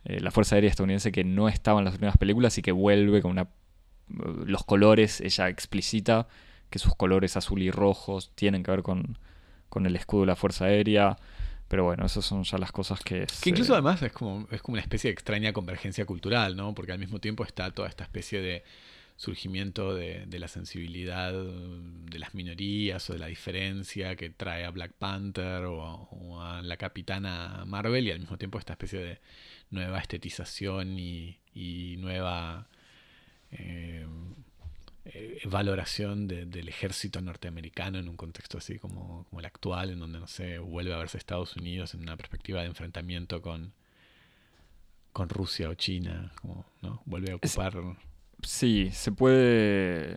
eh, 0.04 0.18
la 0.18 0.32
Fuerza 0.32 0.56
Aérea 0.56 0.70
estadounidense 0.70 1.12
que 1.12 1.22
no 1.22 1.48
estaba 1.48 1.78
en 1.78 1.84
las 1.84 1.94
últimas 1.94 2.16
películas 2.16 2.58
y 2.58 2.62
que 2.62 2.72
vuelve 2.72 3.22
con 3.22 3.30
una... 3.30 3.46
Los 4.44 4.64
colores, 4.64 5.20
ella 5.20 5.48
explicita 5.48 6.26
que 6.68 6.80
sus 6.80 6.96
colores 6.96 7.36
azul 7.36 7.62
y 7.62 7.70
rojos 7.70 8.32
tienen 8.34 8.64
que 8.64 8.72
ver 8.72 8.82
con, 8.82 9.18
con 9.68 9.86
el 9.86 9.94
escudo 9.94 10.22
de 10.22 10.26
la 10.26 10.34
Fuerza 10.34 10.64
Aérea. 10.64 11.16
Pero 11.68 11.84
bueno, 11.84 12.06
esas 12.06 12.24
son 12.24 12.44
ya 12.44 12.58
las 12.58 12.70
cosas 12.70 13.00
que... 13.00 13.24
es, 13.24 13.40
Que 13.40 13.50
incluso 13.50 13.72
eh, 13.72 13.76
además 13.76 14.00
es 14.02 14.12
como, 14.12 14.46
es 14.50 14.62
como 14.62 14.74
una 14.74 14.82
especie 14.82 15.08
de 15.08 15.12
extraña 15.12 15.52
convergencia 15.52 16.04
cultural, 16.04 16.56
¿no? 16.56 16.74
Porque 16.74 16.92
al 16.92 16.98
mismo 16.98 17.18
tiempo 17.18 17.44
está 17.44 17.70
toda 17.72 17.88
esta 17.88 18.04
especie 18.04 18.40
de 18.40 18.64
surgimiento 19.16 19.94
de, 19.94 20.26
de 20.26 20.38
la 20.38 20.46
sensibilidad 20.46 21.32
de 21.32 22.18
las 22.18 22.34
minorías 22.34 23.08
o 23.08 23.14
de 23.14 23.18
la 23.18 23.26
diferencia 23.26 24.14
que 24.14 24.28
trae 24.28 24.64
a 24.64 24.70
Black 24.70 24.92
Panther 24.92 25.64
o, 25.64 26.08
o 26.10 26.42
a 26.42 26.60
la 26.60 26.76
capitana 26.76 27.64
Marvel 27.66 28.06
y 28.06 28.10
al 28.10 28.20
mismo 28.20 28.36
tiempo 28.36 28.58
esta 28.58 28.74
especie 28.74 28.98
de 29.00 29.20
nueva 29.70 29.98
estetización 30.00 30.98
y, 30.98 31.38
y 31.54 31.96
nueva 31.98 32.68
eh, 33.50 34.06
eh, 35.06 35.40
valoración 35.46 36.26
de- 36.28 36.46
del 36.46 36.68
ejército 36.68 37.20
norteamericano 37.20 37.98
en 37.98 38.08
un 38.08 38.16
contexto 38.16 38.58
así 38.58 38.78
como, 38.78 39.24
como 39.30 39.40
el 39.40 39.46
actual, 39.46 39.90
en 39.90 40.00
donde, 40.00 40.18
no 40.20 40.26
sé, 40.26 40.58
vuelve 40.58 40.92
a 40.94 40.98
verse 40.98 41.18
Estados 41.18 41.56
Unidos 41.56 41.94
en 41.94 42.00
una 42.02 42.16
perspectiva 42.16 42.60
de 42.62 42.66
enfrentamiento 42.68 43.40
con, 43.42 43.72
con 45.12 45.28
Rusia 45.28 45.68
o 45.70 45.74
China, 45.74 46.32
como, 46.40 46.66
¿no? 46.82 47.02
Vuelve 47.06 47.32
a 47.32 47.36
ocupar... 47.36 47.74
Sí, 48.42 48.90
se 48.92 49.12
puede... 49.12 50.16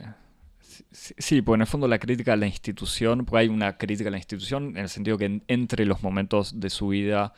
sí- 0.91 1.13
Sí, 1.17 1.41
porque 1.41 1.55
en 1.55 1.61
el 1.61 1.67
fondo 1.67 1.87
la 1.87 1.99
crítica 1.99 2.33
a 2.33 2.35
la 2.35 2.47
institución, 2.47 3.25
porque 3.25 3.39
hay 3.43 3.47
una 3.47 3.77
crítica 3.77 4.09
a 4.09 4.11
la 4.11 4.17
institución 4.17 4.69
en 4.71 4.77
el 4.77 4.89
sentido 4.89 5.17
que 5.17 5.25
en- 5.25 5.43
entre 5.47 5.85
los 5.85 6.03
momentos 6.03 6.59
de 6.59 6.69
su 6.69 6.89
vida 6.89 7.33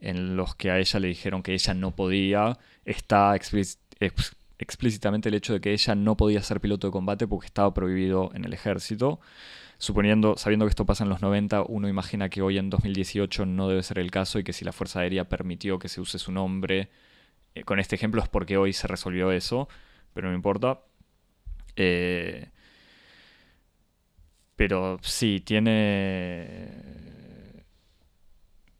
en 0.00 0.36
los 0.36 0.54
que 0.54 0.70
a 0.70 0.78
ella 0.78 1.00
le 1.00 1.08
dijeron 1.08 1.42
que 1.42 1.54
ella 1.54 1.74
no 1.74 1.94
podía, 1.94 2.56
está 2.84 3.34
explíc- 3.36 3.78
ex- 4.00 4.34
explícitamente 4.58 5.28
el 5.28 5.34
hecho 5.34 5.52
de 5.52 5.60
que 5.60 5.72
ella 5.72 5.94
no 5.94 6.16
podía 6.16 6.42
ser 6.42 6.60
piloto 6.60 6.88
de 6.88 6.92
combate 6.92 7.26
porque 7.26 7.46
estaba 7.46 7.72
prohibido 7.72 8.30
en 8.34 8.44
el 8.44 8.52
ejército. 8.52 9.20
Suponiendo, 9.78 10.36
sabiendo 10.36 10.66
que 10.66 10.70
esto 10.70 10.86
pasa 10.86 11.04
en 11.04 11.10
los 11.10 11.22
90, 11.22 11.62
uno 11.62 11.88
imagina 11.88 12.28
que 12.28 12.42
hoy 12.42 12.58
en 12.58 12.68
2018 12.68 13.46
no 13.46 13.68
debe 13.68 13.82
ser 13.84 14.00
el 14.00 14.10
caso 14.10 14.38
y 14.40 14.44
que 14.44 14.52
si 14.52 14.64
la 14.64 14.72
Fuerza 14.72 15.00
Aérea 15.00 15.28
permitió 15.28 15.78
que 15.78 15.88
se 15.88 16.00
use 16.00 16.18
su 16.18 16.32
nombre, 16.32 16.90
eh, 17.54 17.64
con 17.64 17.78
este 17.78 17.94
ejemplo 17.96 18.22
es 18.22 18.28
porque 18.28 18.56
hoy 18.56 18.72
se 18.72 18.88
resolvió 18.88 19.30
eso, 19.32 19.68
pero 20.14 20.28
no 20.28 20.34
importa. 20.34 20.80
Eh, 21.76 22.50
pero 24.56 24.98
sí, 25.02 25.40
tiene... 25.44 26.68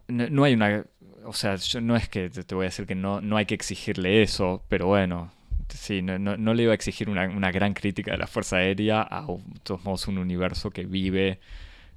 No, 0.09 0.29
no 0.31 0.45
hay 0.45 0.55
una... 0.55 0.85
O 1.24 1.33
sea, 1.33 1.57
no 1.81 1.97
es 1.97 2.09
que 2.09 2.31
te 2.31 2.55
voy 2.55 2.64
a 2.64 2.68
decir 2.68 2.87
que 2.87 2.95
no, 2.95 3.20
no 3.20 3.37
hay 3.37 3.47
que 3.47 3.55
exigirle 3.55 4.22
eso, 4.22 4.64
pero 4.68 4.87
bueno, 4.87 5.31
sí, 5.69 6.03
no, 6.03 6.19
no- 6.19 6.37
no 6.37 6.55
le 6.55 6.65
iba 6.65 6.73
a 6.73 6.75
exigir 6.75 7.09
una, 7.11 7.29
una 7.29 7.51
gran 7.51 7.75
crítica 7.75 8.13
de 8.13 8.19
la 8.19 8.27
Fuerza 8.27 8.57
Aérea 8.57 9.03
a 9.03 9.23
de 9.27 9.61
todos 9.63 9.85
modos 9.85 10.07
un 10.09 10.19
universo 10.19 10.71
que 10.71 10.85
vive 10.85 11.41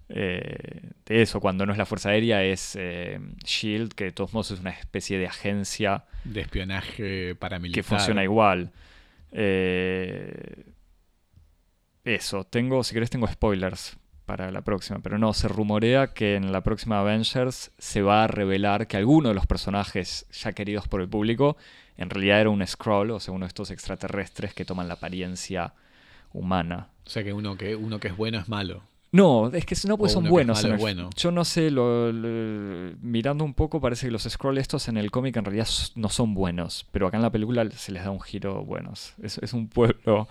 eh, 0.09 0.89
de 1.05 1.22
eso. 1.22 1.39
Cuando 1.39 1.66
no 1.66 1.72
es 1.72 1.78
la 1.78 1.86
Fuerza 1.86 2.09
Aérea 2.09 2.43
es 2.43 2.76
eh, 2.80 3.20
Shield, 3.45 3.93
que 3.93 4.05
de 4.05 4.12
todos 4.12 4.34
modos 4.34 4.51
es 4.51 4.59
una 4.59 4.72
especie 4.72 5.18
de 5.18 5.28
agencia 5.28 6.03
De 6.24 6.41
espionaje 6.41 7.36
paramilitar. 7.36 7.82
que 7.82 7.88
funciona 7.88 8.24
igual. 8.24 8.72
Eh, 9.32 10.66
eso, 12.03 12.43
tengo, 12.45 12.84
si 12.84 12.93
querés 12.93 13.09
tengo 13.09 13.28
spoilers 13.28 13.97
para 14.26 14.51
la 14.51 14.62
próxima, 14.62 14.99
pero 14.99 15.18
no, 15.18 15.34
se 15.34 15.47
rumorea 15.47 16.14
que 16.14 16.36
en 16.36 16.51
la 16.51 16.62
próxima 16.62 16.99
Avengers 16.99 17.72
se 17.78 18.01
va 18.01 18.24
a 18.24 18.28
revelar 18.28 18.88
que 18.88 18.97
alguno 18.97 19.30
de 19.30 19.36
los 19.36 19.45
personajes 19.45 20.26
ya 20.32 20.53
queridos 20.53 20.88
por 20.88 21.01
el 21.01 21.09
público 21.09 21.57
en 21.97 22.09
realidad 22.09 22.41
era 22.41 22.49
un 22.49 22.65
Skrull, 22.65 23.11
o 23.11 23.19
sea, 23.19 23.33
uno 23.33 23.45
de 23.45 23.49
estos 23.49 23.71
extraterrestres 23.71 24.53
que 24.53 24.65
toman 24.65 24.87
la 24.87 24.95
apariencia 24.95 25.73
humana. 26.33 26.87
O 27.05 27.09
sea 27.09 27.23
que 27.23 27.33
uno 27.33 27.57
que, 27.57 27.75
uno 27.75 27.99
que 27.99 28.07
es 28.09 28.17
bueno 28.17 28.39
es 28.39 28.47
malo. 28.49 28.83
No, 29.13 29.47
es 29.51 29.65
que 29.65 29.75
no, 29.89 29.97
pues 29.97 30.13
son 30.13 30.23
buenos. 30.29 30.63
en 30.63 30.71
el- 30.75 30.77
bueno. 30.79 31.09
Yo 31.17 31.31
no 31.31 31.43
sé, 31.43 31.69
lo- 31.69 32.13
lo- 32.13 32.93
mirando 33.01 33.43
un 33.43 33.53
poco 33.53 33.81
parece 33.81 34.07
que 34.07 34.11
los 34.11 34.23
Skrull 34.23 34.57
estos 34.57 34.87
en 34.87 34.95
el 34.95 35.11
cómic 35.11 35.35
en 35.35 35.43
realidad 35.43 35.67
no 35.95 36.07
son 36.07 36.33
buenos, 36.33 36.87
pero 36.93 37.07
acá 37.07 37.17
en 37.17 37.23
la 37.23 37.29
película 37.29 37.69
se 37.71 37.91
les 37.91 38.05
da 38.05 38.11
un 38.11 38.21
giro 38.21 38.63
buenos. 38.63 39.13
Es, 39.21 39.37
es 39.39 39.51
un 39.51 39.67
pueblo, 39.67 40.29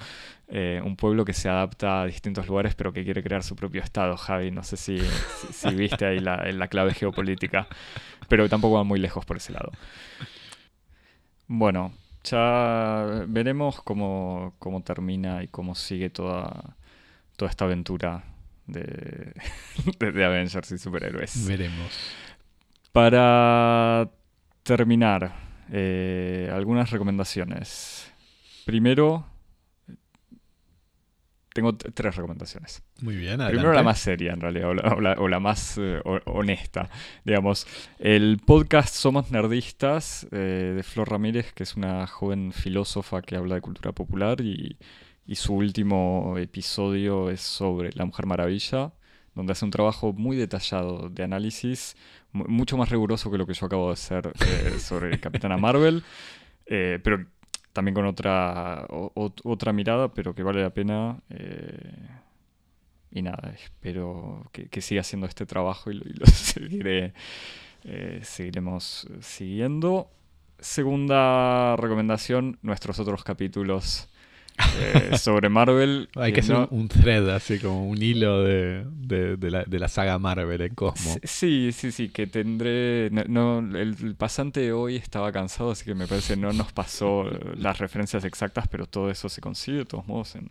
eh, 0.49 0.81
un 0.83 0.97
pueblo 0.97 1.27
que 1.27 1.35
se 1.35 1.51
adapta 1.51 2.01
a 2.01 2.07
distintos 2.07 2.47
lugares, 2.47 2.75
pero 2.75 2.95
que 2.95 3.05
quiere 3.05 3.23
crear 3.23 3.43
su 3.43 3.55
propio 3.55 3.83
estado, 3.83 4.17
Javi. 4.17 4.51
No 4.51 4.63
sé 4.63 4.79
si, 4.79 4.99
si- 4.99 5.53
si 5.53 5.75
viste 5.75 6.07
ahí 6.07 6.19
la, 6.21 6.37
la 6.51 6.69
clave 6.69 6.95
geopolítica, 6.95 7.69
pero 8.29 8.49
tampoco 8.49 8.77
va 8.77 8.85
muy 8.85 8.99
lejos 8.99 9.27
por 9.27 9.37
ese 9.37 9.53
lado. 9.53 9.73
Bueno, 11.53 11.93
ya 12.23 13.25
veremos 13.27 13.83
cómo, 13.83 14.55
cómo 14.61 14.85
termina 14.85 15.43
y 15.43 15.49
cómo 15.49 15.75
sigue 15.75 16.09
toda, 16.09 16.77
toda 17.37 17.51
esta 17.51 17.65
aventura 17.65 18.23
de, 18.69 19.33
de, 19.99 20.25
Avengers 20.25 20.71
y 20.71 20.79
superhéroes. 20.79 21.49
Veremos. 21.49 22.15
Para 22.93 24.09
terminar, 24.63 25.33
eh, 25.73 26.49
algunas 26.55 26.93
recomendaciones. 26.93 28.09
Primero, 28.65 29.27
tengo 31.53 31.75
tres 31.77 32.15
recomendaciones. 32.17 32.83
Muy 33.01 33.17
bien, 33.17 33.37
Primero 33.39 33.55
la 33.73 33.81
adelante. 33.81 33.83
más 33.85 33.99
seria, 33.99 34.33
en 34.33 34.41
realidad, 34.41 34.69
o 34.71 34.75
la, 34.75 34.95
o 34.95 35.01
la- 35.01 35.15
o 35.19 35.29
la 35.29 35.41
más 35.41 35.79
eh, 35.79 36.01
ho- 36.05 36.21
honesta. 36.27 36.89
Digamos, 37.25 37.67
el 37.99 38.39
podcast 38.45 38.95
Somos 38.95 39.31
Nerdistas 39.31 40.27
eh, 40.31 40.73
de 40.77 40.83
Flor 40.83 41.11
Ramírez, 41.11 41.53
que 41.53 41.65
es 41.65 41.75
una 41.77 42.07
joven 42.07 42.53
filósofa 42.53 43.23
que 43.23 43.37
habla 43.37 43.57
de 43.57 43.61
cultura 43.63 43.93
popular 43.93 44.41
y, 44.41 44.77
y 45.27 45.35
su 45.37 45.55
último 45.55 46.37
episodio 46.39 47.31
es 47.31 47.41
sobre 47.41 47.91
La 47.95 48.05
Mujer 48.05 48.27
Maravilla, 48.27 48.93
donde 49.35 49.53
hace 49.53 49.65
un 49.65 49.71
trabajo 49.71 50.13
muy 50.13 50.37
detallado 50.37 51.09
de 51.09 51.23
análisis, 51.25 51.97
mu- 52.33 52.47
mucho 52.49 52.77
más 52.77 52.91
riguroso 52.91 53.31
que 53.31 53.39
lo 53.39 53.47
que 53.47 53.55
yo 53.55 53.67
acabo 53.67 53.89
de 53.89 53.95
hacer 53.95 54.33
eh, 54.41 54.79
sobre 54.79 55.19
Capitana 55.21 55.57
Marvel, 55.57 56.03
eh, 56.67 56.99
pero 57.03 57.27
también 57.73 57.95
con 57.95 58.07
otra, 58.07 58.87
otra 58.89 59.73
mirada, 59.73 60.09
pero 60.13 60.35
que 60.35 60.43
vale 60.43 60.63
la 60.63 60.71
pena. 60.71 61.21
eh, 61.31 62.09
y 63.13 63.23
nada, 63.23 63.53
espero 63.55 64.49
que, 64.53 64.81
siga 64.81 65.01
haciendo 65.01 65.27
este 65.27 65.45
trabajo 65.45 65.91
y 65.91 65.95
lo, 65.95 66.09
y 66.09 66.13
lo 66.13 66.27
seguiré, 66.27 67.13
eh, 67.85 68.21
seguiremos 68.23 69.09
siguiendo. 69.21 70.11
Segunda 70.59 71.77
recomendación, 71.77 72.59
nuestros 72.63 72.99
otros 73.01 73.25
capítulos 73.25 74.10
eh, 74.79 75.19
sobre 75.19 75.49
Marvel. 75.49 76.09
Hay 76.17 76.33
que 76.33 76.41
hacer 76.41 76.57
no- 76.57 76.69
un 76.71 76.89
thread, 76.89 77.29
así 77.31 77.59
como 77.59 77.89
un 77.89 78.03
hilo 78.03 78.43
de, 78.43 78.85
de- 78.87 79.37
de 79.37 79.51
la, 79.51 79.65
de 79.65 79.79
la 79.79 79.89
saga 79.89 80.19
Marvel 80.19 80.61
en 80.61 80.75
Cosmo. 80.75 81.17
Sí, 81.23 81.71
sí, 81.73 81.93
sí, 81.93 82.09
que 82.09 82.27
tendré. 82.27 83.09
No, 83.11 83.61
no, 83.61 83.79
el, 83.79 83.97
el 84.03 84.15
pasante 84.15 84.61
de 84.61 84.73
hoy 84.73 84.97
estaba 84.97 85.33
cansado, 85.33 85.71
así 85.73 85.85
que 85.85 85.95
me 85.95 86.07
parece 86.07 86.37
no 86.37 86.53
nos 86.53 86.73
pasó 86.73 87.29
eh, 87.31 87.39
las 87.59 87.79
referencias 87.79 88.25
exactas, 88.25 88.69
pero 88.69 88.87
todo 88.87 89.11
eso 89.11 89.29
se 89.29 89.41
consigue 89.41 89.79
de 89.79 89.85
todos 89.85 90.07
modos 90.07 90.35
en 90.37 90.51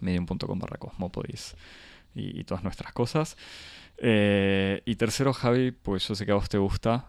medium.com 0.00 0.58
barra 0.58 0.78
cosmopodis 0.78 1.54
y, 2.14 2.40
y 2.40 2.44
todas 2.44 2.62
nuestras 2.64 2.92
cosas. 2.92 3.36
Eh, 3.98 4.80
y 4.86 4.96
tercero, 4.96 5.32
Javi, 5.32 5.72
pues 5.72 6.08
yo 6.08 6.14
sé 6.14 6.24
que 6.24 6.32
a 6.32 6.36
vos 6.36 6.48
te 6.48 6.56
gusta. 6.58 7.04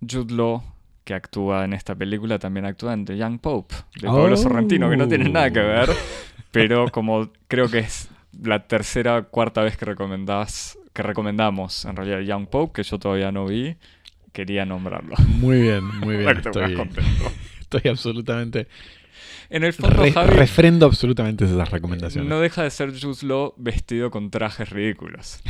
Jude 0.00 0.34
Law, 0.34 0.62
que 1.06 1.14
actúa 1.14 1.64
en 1.64 1.72
esta 1.72 1.94
película, 1.94 2.36
también 2.40 2.66
actúa 2.66 2.92
en 2.92 3.04
The 3.04 3.16
Young 3.16 3.38
Pope, 3.38 3.76
de 4.00 4.08
Pablo 4.08 4.34
Oh. 4.34 4.36
Sorrentino, 4.36 4.90
que 4.90 4.96
no 4.96 5.06
tiene 5.06 5.28
nada 5.30 5.50
que 5.52 5.60
ver, 5.60 5.88
pero 6.50 6.88
como 6.90 7.30
creo 7.46 7.70
que 7.70 7.78
es 7.78 8.08
la 8.42 8.66
tercera 8.66 9.22
cuarta 9.22 9.62
vez 9.62 9.76
que 9.76 9.84
recomendás, 9.84 10.76
que 10.92 11.02
recomendamos 11.04 11.84
en 11.84 11.94
realidad 11.94 12.18
Young 12.20 12.48
Pope, 12.48 12.72
que 12.74 12.82
yo 12.82 12.98
todavía 12.98 13.30
no 13.30 13.46
vi, 13.46 13.76
quería 14.32 14.66
nombrarlo. 14.66 15.14
Muy 15.28 15.62
bien, 15.62 15.84
muy 16.00 16.16
bien. 16.16 16.38
Estoy, 16.38 16.74
contento. 16.74 17.30
estoy 17.60 17.88
absolutamente. 17.88 18.66
En 19.48 19.62
el 19.62 19.72
fondo, 19.74 20.02
re- 20.02 20.10
Javi, 20.10 20.30
refrendo 20.30 20.86
absolutamente 20.86 21.44
esas 21.44 21.70
recomendaciones. 21.70 22.28
no 22.28 22.40
deja 22.40 22.64
de 22.64 22.70
ser 22.70 22.90
Jude 23.00 23.24
Law 23.28 23.54
vestido 23.56 24.10
con 24.10 24.32
trajes 24.32 24.70
ridículos. 24.70 25.40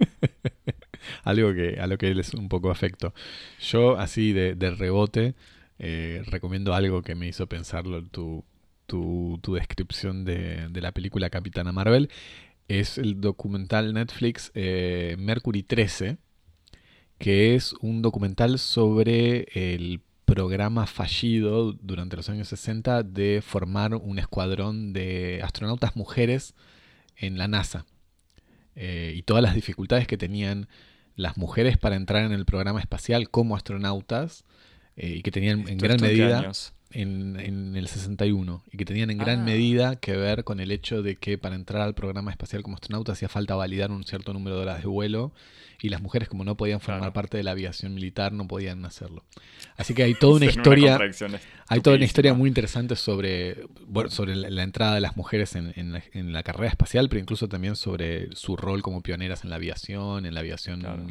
Algo 1.24 1.52
que 1.54 1.78
a 1.80 1.86
lo 1.86 1.98
que 1.98 2.10
él 2.10 2.20
es 2.20 2.34
un 2.34 2.48
poco 2.48 2.70
afecto. 2.70 3.14
Yo, 3.60 3.98
así 3.98 4.32
de, 4.32 4.54
de 4.54 4.70
rebote, 4.70 5.34
eh, 5.78 6.22
recomiendo 6.26 6.74
algo 6.74 7.02
que 7.02 7.14
me 7.14 7.28
hizo 7.28 7.46
pensarlo 7.48 8.04
tu, 8.04 8.44
tu, 8.86 9.38
tu 9.42 9.54
descripción 9.54 10.24
de, 10.24 10.68
de 10.68 10.80
la 10.80 10.92
película 10.92 11.30
Capitana 11.30 11.72
Marvel. 11.72 12.10
Es 12.68 12.98
el 12.98 13.20
documental 13.20 13.92
Netflix 13.92 14.52
eh, 14.54 15.16
Mercury 15.18 15.62
13, 15.62 16.18
que 17.18 17.54
es 17.54 17.74
un 17.80 18.02
documental 18.02 18.58
sobre 18.58 19.46
el 19.54 20.00
programa 20.24 20.86
fallido 20.86 21.72
durante 21.72 22.16
los 22.16 22.28
años 22.28 22.48
60 22.48 23.02
de 23.02 23.42
formar 23.42 23.94
un 23.94 24.18
escuadrón 24.18 24.92
de 24.92 25.40
astronautas 25.42 25.96
mujeres 25.96 26.54
en 27.16 27.38
la 27.38 27.48
NASA. 27.48 27.84
Eh, 28.74 29.12
y 29.16 29.22
todas 29.22 29.42
las 29.42 29.54
dificultades 29.54 30.06
que 30.06 30.16
tenían 30.16 30.68
las 31.16 31.36
mujeres 31.36 31.76
para 31.78 31.96
entrar 31.96 32.24
en 32.24 32.32
el 32.32 32.44
programa 32.44 32.80
espacial 32.80 33.28
como 33.30 33.56
astronautas 33.56 34.44
eh, 34.96 35.16
y 35.18 35.22
que 35.22 35.30
tenían 35.30 35.60
en 35.60 35.68
¿Esto- 35.70 35.84
gran 35.84 36.00
medida 36.00 36.38
años? 36.40 36.72
En, 36.94 37.38
en 37.40 37.76
el 37.76 37.88
61 37.88 38.62
y 38.72 38.76
que 38.76 38.84
tenían 38.84 39.10
en 39.10 39.18
gran 39.18 39.40
Ah. 39.40 39.44
medida 39.44 39.96
que 39.96 40.16
ver 40.16 40.44
con 40.44 40.60
el 40.60 40.70
hecho 40.70 41.02
de 41.02 41.16
que 41.16 41.38
para 41.38 41.54
entrar 41.54 41.82
al 41.82 41.94
programa 41.94 42.30
espacial 42.30 42.62
como 42.62 42.76
astronauta 42.76 43.12
hacía 43.12 43.28
falta 43.28 43.54
validar 43.54 43.90
un 43.90 44.04
cierto 44.04 44.32
número 44.32 44.56
de 44.56 44.62
horas 44.62 44.80
de 44.82 44.86
vuelo 44.88 45.32
y 45.80 45.88
las 45.88 46.00
mujeres 46.00 46.28
como 46.28 46.44
no 46.44 46.56
podían 46.56 46.80
formar 46.80 47.00
Claro. 47.00 47.12
parte 47.14 47.36
de 47.36 47.42
la 47.42 47.50
aviación 47.52 47.94
militar 47.94 48.32
no 48.32 48.46
podían 48.46 48.84
hacerlo. 48.84 49.24
Así 49.76 49.94
que 49.94 50.04
hay 50.04 50.14
toda 50.14 50.36
una 50.36 50.46
historia 50.46 50.98
hay 51.68 51.80
toda 51.80 51.96
una 51.96 52.04
historia 52.04 52.34
muy 52.34 52.48
interesante 52.48 52.94
sobre, 52.96 53.64
bueno, 53.86 54.10
sobre 54.10 54.36
la, 54.36 54.50
la 54.50 54.62
entrada 54.62 54.94
de 54.94 55.00
las 55.00 55.16
mujeres 55.16 55.56
en, 55.56 55.72
en 55.76 55.92
la, 55.92 56.02
en 56.12 56.32
la 56.32 56.42
carrera 56.42 56.68
espacial, 56.68 57.08
pero 57.08 57.20
incluso 57.20 57.48
también 57.48 57.76
sobre 57.76 58.34
su 58.36 58.56
rol 58.56 58.82
como 58.82 59.00
pioneras 59.02 59.42
en 59.44 59.50
la 59.50 59.56
aviación, 59.56 60.26
en 60.26 60.34
la 60.34 60.40
aviación 60.40 60.80
Claro. 60.80 61.06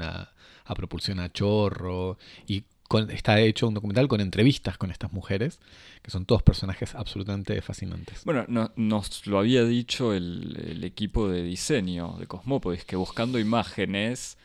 a 0.65 0.75
propulsión 0.75 1.19
a 1.19 1.31
chorro. 1.33 2.17
Y 2.47 2.63
con- 2.91 3.09
está 3.11 3.39
hecho 3.39 3.67
un 3.67 3.73
documental 3.73 4.07
con 4.09 4.19
entrevistas 4.21 4.77
con 4.77 4.91
estas 4.91 5.13
mujeres, 5.13 5.59
que 6.01 6.11
son 6.11 6.25
todos 6.25 6.43
personajes 6.43 6.93
absolutamente 6.93 7.61
fascinantes. 7.61 8.23
Bueno, 8.25 8.43
no- 8.49 8.71
nos 8.75 9.25
lo 9.27 9.39
había 9.39 9.63
dicho 9.63 10.13
el, 10.13 10.57
el 10.67 10.83
equipo 10.83 11.29
de 11.29 11.41
diseño 11.43 12.17
de 12.19 12.27
Cosmópolis, 12.27 12.83
que 12.83 12.95
buscando 12.97 13.39
imágenes 13.39 14.37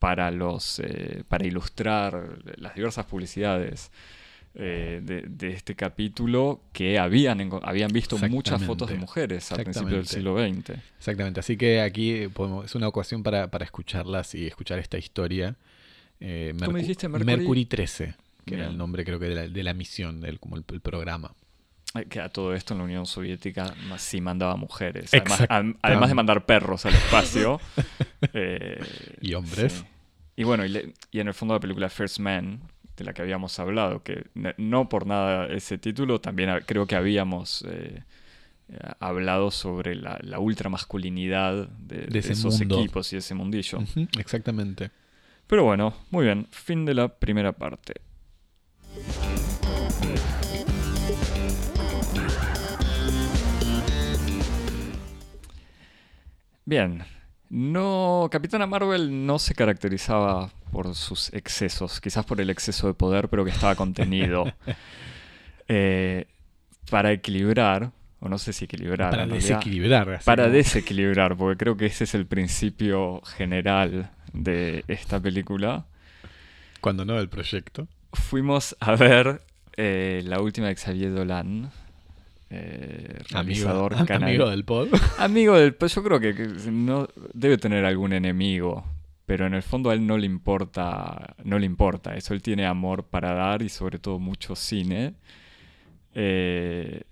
para 0.00 0.32
los 0.32 0.80
eh, 0.80 1.22
para 1.28 1.46
ilustrar 1.46 2.38
las 2.56 2.74
diversas 2.74 3.06
publicidades 3.06 3.92
eh, 4.54 5.00
de, 5.02 5.22
de 5.22 5.52
este 5.52 5.74
capítulo, 5.76 6.60
que 6.72 6.98
habían, 6.98 7.48
habían 7.62 7.90
visto 7.92 8.16
muchas 8.28 8.60
fotos 8.66 8.88
de 8.90 8.96
mujeres 8.96 9.50
al 9.52 9.58
principio 9.64 9.96
del 9.96 10.06
siglo 10.16 10.36
XX. 10.36 10.78
Exactamente, 10.98 11.40
así 11.40 11.56
que 11.56 11.80
aquí 11.80 12.26
podemos- 12.28 12.64
es 12.66 12.74
una 12.74 12.88
ocasión 12.88 13.22
para, 13.22 13.50
para 13.50 13.64
escucharlas 13.64 14.34
y 14.34 14.46
escuchar 14.46 14.78
esta 14.78 14.98
historia. 14.98 15.54
Eh, 16.24 16.54
¿Cómo 16.58 16.72
Mercu- 16.72 16.80
dijiste, 16.82 17.08
Mercury? 17.08 17.64
13, 17.66 18.14
que 18.46 18.54
era 18.54 18.68
el 18.68 18.78
nombre 18.78 19.04
creo 19.04 19.18
que 19.18 19.26
de 19.28 19.34
la, 19.34 19.48
de 19.48 19.62
la 19.64 19.74
misión, 19.74 20.20
del, 20.20 20.38
como 20.38 20.56
el, 20.56 20.64
el 20.72 20.80
programa. 20.80 21.34
Eh, 21.94 22.04
Que 22.08 22.20
a 22.20 22.28
todo 22.28 22.54
esto 22.54 22.74
en 22.74 22.78
la 22.78 22.84
Unión 22.84 23.06
Soviética 23.06 23.74
sí 23.98 24.20
mandaba 24.20 24.54
mujeres. 24.56 25.10
Además, 25.12 26.08
de 26.08 26.14
mandar 26.14 26.46
perros 26.46 26.86
al 26.86 26.94
espacio. 26.94 27.60
eh, 28.32 28.80
Y 29.20 29.34
hombres. 29.34 29.72
sí. 29.72 29.84
Y 30.36 30.44
bueno, 30.44 30.64
y, 30.64 30.68
le- 30.70 30.94
y 31.10 31.20
en 31.20 31.28
el 31.28 31.34
fondo 31.34 31.54
la 31.54 31.60
película 31.60 31.90
First 31.90 32.18
Man, 32.20 32.60
de 32.96 33.04
la 33.04 33.12
que 33.12 33.22
habíamos 33.22 33.58
hablado, 33.58 34.02
que 34.02 34.26
no 34.56 34.88
por 34.88 35.06
nada 35.06 35.46
ese 35.48 35.76
título, 35.78 36.20
también 36.20 36.50
creo 36.66 36.86
que 36.86 36.94
habíamos 36.94 37.64
eh, 37.68 38.02
hablado 39.00 39.50
sobre 39.50 39.94
la, 39.94 40.18
la 40.22 40.38
ultramasculinidad 40.38 41.68
de, 41.68 41.96
De 42.02 42.06
de 42.06 42.18
ese 42.20 42.32
esos 42.32 42.58
mundo. 42.60 42.78
equipos 42.80 43.12
y 43.12 43.16
ese 43.16 43.34
mundillo. 43.34 43.78
Exactamente. 44.18 44.90
Pero 45.46 45.64
bueno, 45.64 45.94
muy 46.10 46.24
bien, 46.24 46.46
fin 46.50 46.84
de 46.84 46.94
la 46.94 47.08
primera 47.08 47.52
parte. 47.52 47.94
Bien, 56.64 57.02
no, 57.50 58.28
Capitana 58.30 58.66
Marvel 58.66 59.26
no 59.26 59.38
se 59.38 59.54
caracterizaba 59.54 60.50
por 60.70 60.94
sus 60.94 61.32
excesos, 61.34 62.00
quizás 62.00 62.24
por 62.24 62.40
el 62.40 62.50
exceso 62.50 62.86
de 62.86 62.94
poder, 62.94 63.28
pero 63.28 63.44
que 63.44 63.50
estaba 63.50 63.74
contenido. 63.74 64.44
Eh, 65.74 66.26
para 66.90 67.12
equilibrar, 67.12 67.92
o 68.20 68.28
no 68.28 68.36
sé 68.36 68.52
si 68.52 68.64
equilibrar, 68.66 69.10
Para 69.10 69.24
realidad, 69.24 69.38
desequilibrar. 69.60 70.20
para 70.24 70.42
como- 70.42 70.54
desequilibrar, 70.56 71.36
porque 71.36 71.56
creo 71.56 71.76
que 71.78 71.86
ese 71.86 72.04
es 72.04 72.14
el 72.14 72.26
principio 72.26 73.22
general 73.22 74.10
de 74.32 74.84
esta 74.88 75.20
película. 75.20 75.86
Cuando 76.80 77.04
no 77.04 77.18
el 77.18 77.28
proyecto. 77.28 77.86
Fuimos 78.12 78.76
a 78.80 78.96
ver 78.96 79.42
eh, 79.76 80.22
la 80.24 80.40
última 80.40 80.68
de 80.68 80.76
Xavier 80.76 81.14
Dolan, 81.14 81.70
eh, 82.50 83.18
realizador 83.30 83.92
Amigo, 83.94 84.06
cana- 84.06 84.26
amigo 84.26 84.50
del 84.50 84.64
pod. 84.64 84.88
Amigo 85.18 85.56
del. 85.56 85.74
Pues 85.74 85.94
yo 85.94 86.02
creo 86.02 86.20
que 86.20 86.34
que 86.34 86.46
no 86.70 87.08
debe 87.32 87.56
tener 87.58 87.84
algún 87.84 88.12
enemigo, 88.12 88.84
pero 89.26 89.46
en 89.46 89.54
el 89.54 89.62
fondo 89.62 89.90
a 89.90 89.94
él 89.94 90.06
no 90.06 90.18
le 90.18 90.26
importa, 90.26 91.34
no 91.44 91.58
le 91.58 91.66
importa 91.66 92.14
eso. 92.16 92.34
Él 92.34 92.42
tiene 92.42 92.66
amor 92.66 93.04
para 93.04 93.32
dar 93.32 93.62
y 93.62 93.68
sobre 93.68 93.98
todo 93.98 94.18
mucho 94.18 94.54
cine. 94.56 95.14
Eh, 96.14 97.02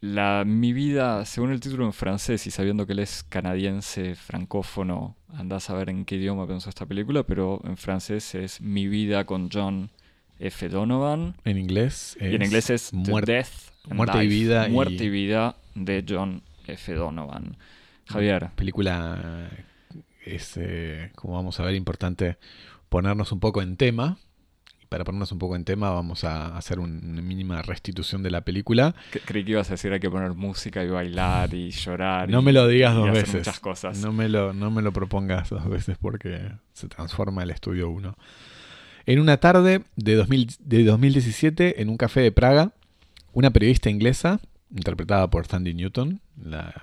la, 0.00 0.44
mi 0.46 0.72
vida, 0.72 1.24
según 1.24 1.50
el 1.52 1.60
título 1.60 1.84
en 1.84 1.92
francés 1.92 2.46
y 2.46 2.50
sabiendo 2.50 2.86
que 2.86 2.92
él 2.92 3.00
es 3.00 3.24
canadiense, 3.24 4.14
francófono, 4.14 5.16
andás 5.34 5.70
a 5.70 5.74
ver 5.74 5.90
en 5.90 6.04
qué 6.04 6.16
idioma 6.16 6.46
pensó 6.46 6.68
esta 6.68 6.86
película, 6.86 7.24
pero 7.24 7.60
en 7.64 7.76
francés 7.76 8.34
es 8.34 8.60
Mi 8.60 8.86
vida 8.88 9.24
con 9.24 9.50
John 9.52 9.90
F. 10.38 10.68
Donovan. 10.68 11.34
En 11.44 11.58
inglés 11.58 12.16
es 12.20 12.32
y 12.32 12.34
en 12.36 12.42
inglés 12.42 12.70
es 12.70 12.92
muerte- 12.92 13.32
Death 13.32 13.48
and 13.86 13.94
Muerte 13.96 14.24
y 14.24 14.28
Vida 14.28 14.68
y- 14.68 14.72
Muerte 14.72 15.04
y 15.04 15.08
vida 15.10 15.56
de 15.74 16.04
John 16.08 16.42
F. 16.66 16.94
Donovan. 16.94 17.56
Javier, 18.06 18.50
película 18.54 19.50
es, 20.24 20.52
eh, 20.56 21.10
como 21.16 21.34
vamos 21.34 21.58
a 21.60 21.64
ver, 21.64 21.74
importante 21.74 22.36
ponernos 22.88 23.32
un 23.32 23.40
poco 23.40 23.60
en 23.62 23.76
tema. 23.76 24.16
Para 24.88 25.04
ponernos 25.04 25.30
un 25.32 25.38
poco 25.38 25.54
en 25.54 25.64
tema 25.64 25.90
vamos 25.90 26.24
a 26.24 26.56
hacer 26.56 26.78
un- 26.78 27.00
una 27.04 27.20
mínima 27.22 27.60
restitución 27.62 28.22
de 28.22 28.30
la 28.30 28.40
película. 28.40 28.94
cre- 29.12 29.20
creí 29.24 29.44
que 29.44 29.50
ibas 29.52 29.68
a 29.68 29.72
decir 29.74 29.92
hay 29.92 30.00
que 30.00 30.10
poner 30.10 30.32
música 30.34 30.82
y 30.82 30.88
bailar 30.88 31.52
y 31.52 31.70
llorar. 31.70 32.28
No 32.30 32.40
y- 32.40 32.44
me 32.44 32.52
lo 32.52 32.66
digas 32.66 32.94
dos 32.94 33.10
veces. 33.12 33.34
muchas 33.34 33.60
cosas. 33.60 33.98
No 34.00 34.12
me, 34.12 34.28
lo, 34.28 34.52
no 34.54 34.70
me 34.70 34.80
lo 34.82 34.92
propongas 34.92 35.50
dos 35.50 35.68
veces 35.68 35.98
porque 36.00 36.52
se 36.72 36.88
transforma 36.88 37.42
el 37.42 37.50
estudio 37.50 37.90
1. 37.90 38.16
En 39.06 39.20
una 39.20 39.36
tarde 39.38 39.82
de, 39.96 40.14
2000 40.16 40.56
de 40.60 40.84
2017, 40.84 41.80
en 41.82 41.88
un 41.88 41.96
café 41.96 42.20
de 42.20 42.32
Praga, 42.32 42.72
una 43.32 43.50
periodista 43.50 43.88
inglesa, 43.90 44.40
interpretada 44.74 45.28
por 45.30 45.46
Sandy 45.46 45.72
Newton, 45.74 46.20
la, 46.42 46.74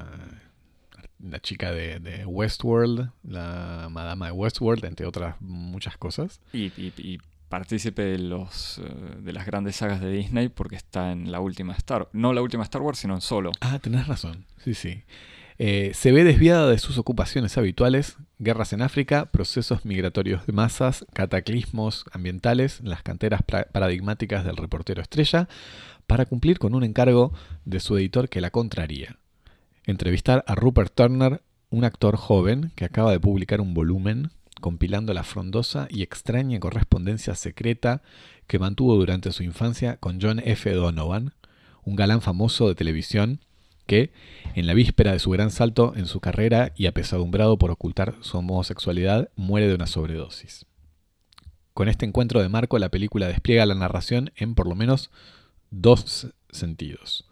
la 1.24 1.40
chica 1.40 1.72
de, 1.72 2.00
de 2.00 2.26
Westworld, 2.26 3.10
la 3.24 3.88
madama 3.92 4.28
de 4.28 4.32
Westworld, 4.32 4.86
entre 4.86 5.06
otras 5.06 5.36
muchas 5.42 5.98
cosas. 5.98 6.40
Y, 6.54 6.66
y- 6.78 6.94
y 6.98 7.20
partícipe 7.56 8.02
de, 8.02 8.18
los, 8.18 8.80
eh, 8.80 9.22
de 9.22 9.32
las 9.32 9.46
grandes 9.46 9.78
sagas 9.78 10.02
de 10.02 10.12
Disney 10.12 10.50
porque 10.50 10.76
está 10.76 11.14
en 11.14 11.32
la 11.32 11.40
última 11.40 11.72
Star 11.72 12.10
No 12.12 12.34
la 12.34 12.42
última 12.42 12.64
Star 12.64 12.82
Wars, 12.82 13.00
sino 13.00 13.16
en 13.16 13.22
solo. 13.22 13.54
Ah, 13.62 13.80
tenés 13.80 14.08
razón. 14.08 14.44
Sí, 14.62 14.74
sí. 14.74 15.04
Eh, 15.58 15.92
se 15.94 16.12
ve 16.12 16.26
desviada 16.26 16.70
de 16.70 16.78
sus 16.80 16.98
ocupaciones 16.98 17.58
habituales, 17.58 18.18
guerras 18.40 18.74
en 18.74 18.82
África, 18.82 19.32
procesos 19.32 19.86
migratorios 19.86 20.46
de 20.46 20.52
masas, 20.52 21.06
cataclismos 21.14 22.04
ambientales, 22.12 22.82
las 22.84 23.04
canteras 23.04 23.42
paradigmáticas 23.72 24.44
del 24.44 24.58
reportero 24.58 25.02
estrella, 25.02 25.48
para 26.08 26.26
cumplir 26.26 26.60
con 26.60 26.76
un 26.76 26.84
encargo 26.84 27.32
de 27.64 27.80
su 27.80 27.98
editor 27.98 28.28
que 28.28 28.42
la 28.42 28.52
contraría. 28.52 29.16
Entrevistar 29.86 30.44
a 30.46 30.56
Rupert 30.56 30.94
Turner, 30.94 31.42
un 31.70 31.86
actor 31.86 32.18
joven 32.18 32.74
que 32.76 32.84
acaba 32.84 33.12
de 33.12 33.22
publicar 33.22 33.62
un 33.62 33.74
volumen 33.74 34.32
compilando 34.66 35.14
la 35.14 35.22
frondosa 35.22 35.88
y 35.92 36.02
extraña 36.02 36.60
correspondencia 36.60 37.36
secreta 37.36 38.02
que 38.48 38.58
mantuvo 38.58 38.96
durante 38.96 39.32
su 39.32 39.44
infancia 39.44 39.98
con 39.98 40.20
John 40.20 40.42
F. 40.44 40.72
Donovan, 40.72 41.36
un 41.84 41.96
galán 41.96 42.20
famoso 42.20 42.68
de 42.68 42.74
televisión 42.74 43.42
que, 43.86 44.12
en 44.56 44.66
la 44.66 44.74
víspera 44.74 45.12
de 45.12 45.20
su 45.20 45.30
gran 45.30 45.52
salto 45.52 45.94
en 45.96 46.08
su 46.08 46.20
carrera 46.20 46.72
y 46.76 46.88
apesadumbrado 46.88 47.60
por 47.60 47.70
ocultar 47.70 48.16
su 48.22 48.40
homosexualidad, 48.40 49.30
muere 49.36 49.68
de 49.68 49.76
una 49.76 49.86
sobredosis. 49.86 50.66
Con 51.76 51.88
este 51.88 52.08
encuentro 52.08 52.42
de 52.42 52.50
marco, 52.50 52.80
la 52.80 52.90
película 52.90 53.28
despliega 53.28 53.68
la 53.68 53.76
narración 53.76 54.32
en 54.36 54.56
por 54.56 54.68
lo 54.68 54.74
menos 54.74 55.12
dos 55.70 56.34
sentidos. 56.50 57.30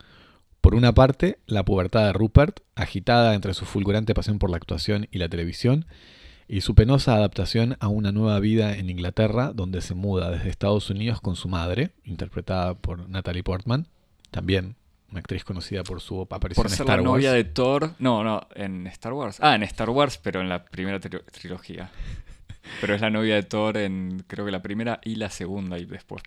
Por 0.61 0.75
una 0.75 0.93
parte, 0.93 1.39
la 1.47 1.65
pubertad 1.65 2.05
de 2.05 2.13
Rupert, 2.13 2.59
agitada 2.75 3.34
entre 3.34 3.55
su 3.55 3.65
fulgurante 3.65 4.13
pasión 4.13 4.38
por 4.38 4.51
la 4.51 4.57
actuación 4.57 5.07
y 5.09 5.17
la 5.17 5.29
televisión, 5.29 5.88
y 6.55 6.61
su 6.61 6.75
penosa 6.75 7.15
adaptación 7.15 7.77
a 7.79 7.87
una 7.87 8.11
nueva 8.11 8.39
vida 8.39 8.75
en 8.77 8.89
Inglaterra, 8.89 9.51
donde 9.53 9.81
se 9.81 9.95
muda 9.95 10.29
desde 10.29 10.49
Estados 10.49 10.89
Unidos 10.89 11.19
con 11.21 11.35
su 11.35 11.47
madre, 11.47 11.91
interpretada 12.03 12.75
por 12.75 13.09
Natalie 13.09 13.43
Portman, 13.43 13.87
también 14.31 14.75
una 15.09 15.19
actriz 15.19 15.43
conocida 15.43 15.83
por 15.83 16.01
su 16.01 16.21
aparición 16.21 16.63
Por 16.63 16.71
en 16.71 16.77
ser 16.77 16.85
Star 16.85 16.99
la 16.99 17.03
novia 17.03 17.29
Wars. 17.31 17.37
de 17.37 17.43
Thor. 17.45 17.91
No, 17.99 18.23
no, 18.23 18.47
en 18.55 18.87
Star 18.87 19.13
Wars. 19.13 19.37
Ah, 19.41 19.55
en 19.55 19.63
Star 19.63 19.89
Wars, 19.89 20.19
pero 20.21 20.41
en 20.41 20.49
la 20.49 20.63
primera 20.65 20.99
tri- 20.99 21.23
trilogía. 21.31 21.89
Pero 22.79 22.95
es 22.95 23.01
la 23.01 23.09
novia 23.09 23.35
de 23.35 23.43
Thor 23.43 23.75
en 23.77 24.23
creo 24.25 24.45
que 24.45 24.51
la 24.51 24.61
primera 24.61 25.01
y 25.03 25.15
la 25.15 25.29
segunda 25.29 25.77
y 25.79 25.85
después 25.85 26.23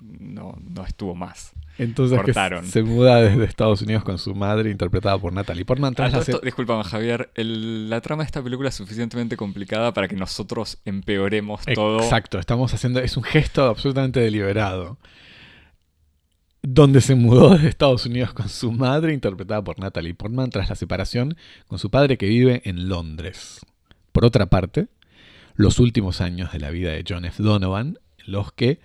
no, 0.00 0.56
no 0.60 0.84
estuvo 0.84 1.14
más. 1.14 1.52
Entonces 1.78 2.20
que 2.24 2.32
se 2.64 2.82
muda 2.82 3.20
desde 3.22 3.44
Estados 3.44 3.82
Unidos 3.82 4.02
con 4.02 4.18
su 4.18 4.34
madre, 4.34 4.70
interpretada 4.70 5.16
por 5.18 5.32
Natalie 5.32 5.64
Portman. 5.64 5.92
Ah, 5.92 5.96
Tras 5.96 6.12
la 6.12 6.22
se- 6.24 6.32
esto- 6.32 6.44
discúlpame, 6.44 6.82
Javier. 6.82 7.30
el- 7.36 7.88
la 7.88 8.00
trama 8.00 8.24
de 8.24 8.26
esta 8.26 8.42
película 8.42 8.68
es 8.68 8.74
suficientemente 8.74 9.36
complicada 9.36 9.94
para 9.94 10.08
que 10.08 10.16
nosotros 10.16 10.78
empeoremos 10.84 11.60
todo. 11.74 12.00
Exacto, 12.00 12.38
estamos 12.40 12.74
haciendo, 12.74 12.98
es 13.00 13.16
un 13.16 13.22
gesto 13.22 13.64
absolutamente 13.68 14.18
deliberado. 14.20 14.98
Donde 16.62 17.00
se 17.00 17.14
mudó 17.14 17.56
de 17.56 17.68
Estados 17.68 18.04
Unidos 18.06 18.32
con 18.32 18.48
su 18.48 18.72
madre, 18.72 19.14
interpretada 19.14 19.62
por 19.62 19.78
Natalie 19.78 20.14
Portman, 20.14 20.50
tras 20.50 20.68
la 20.68 20.74
separación 20.74 21.36
con 21.68 21.78
su 21.78 21.90
padre 21.90 22.18
que 22.18 22.26
vive 22.26 22.60
en 22.64 22.88
Londres. 22.88 23.60
Por 24.12 24.24
otra 24.24 24.46
parte, 24.46 24.88
los 25.54 25.78
últimos 25.78 26.20
años 26.20 26.52
de 26.52 26.58
la 26.58 26.70
vida 26.70 26.90
de 26.90 27.04
John 27.08 27.24
F. 27.24 27.42
Donovan, 27.42 27.98
los 28.26 28.52
que, 28.52 28.80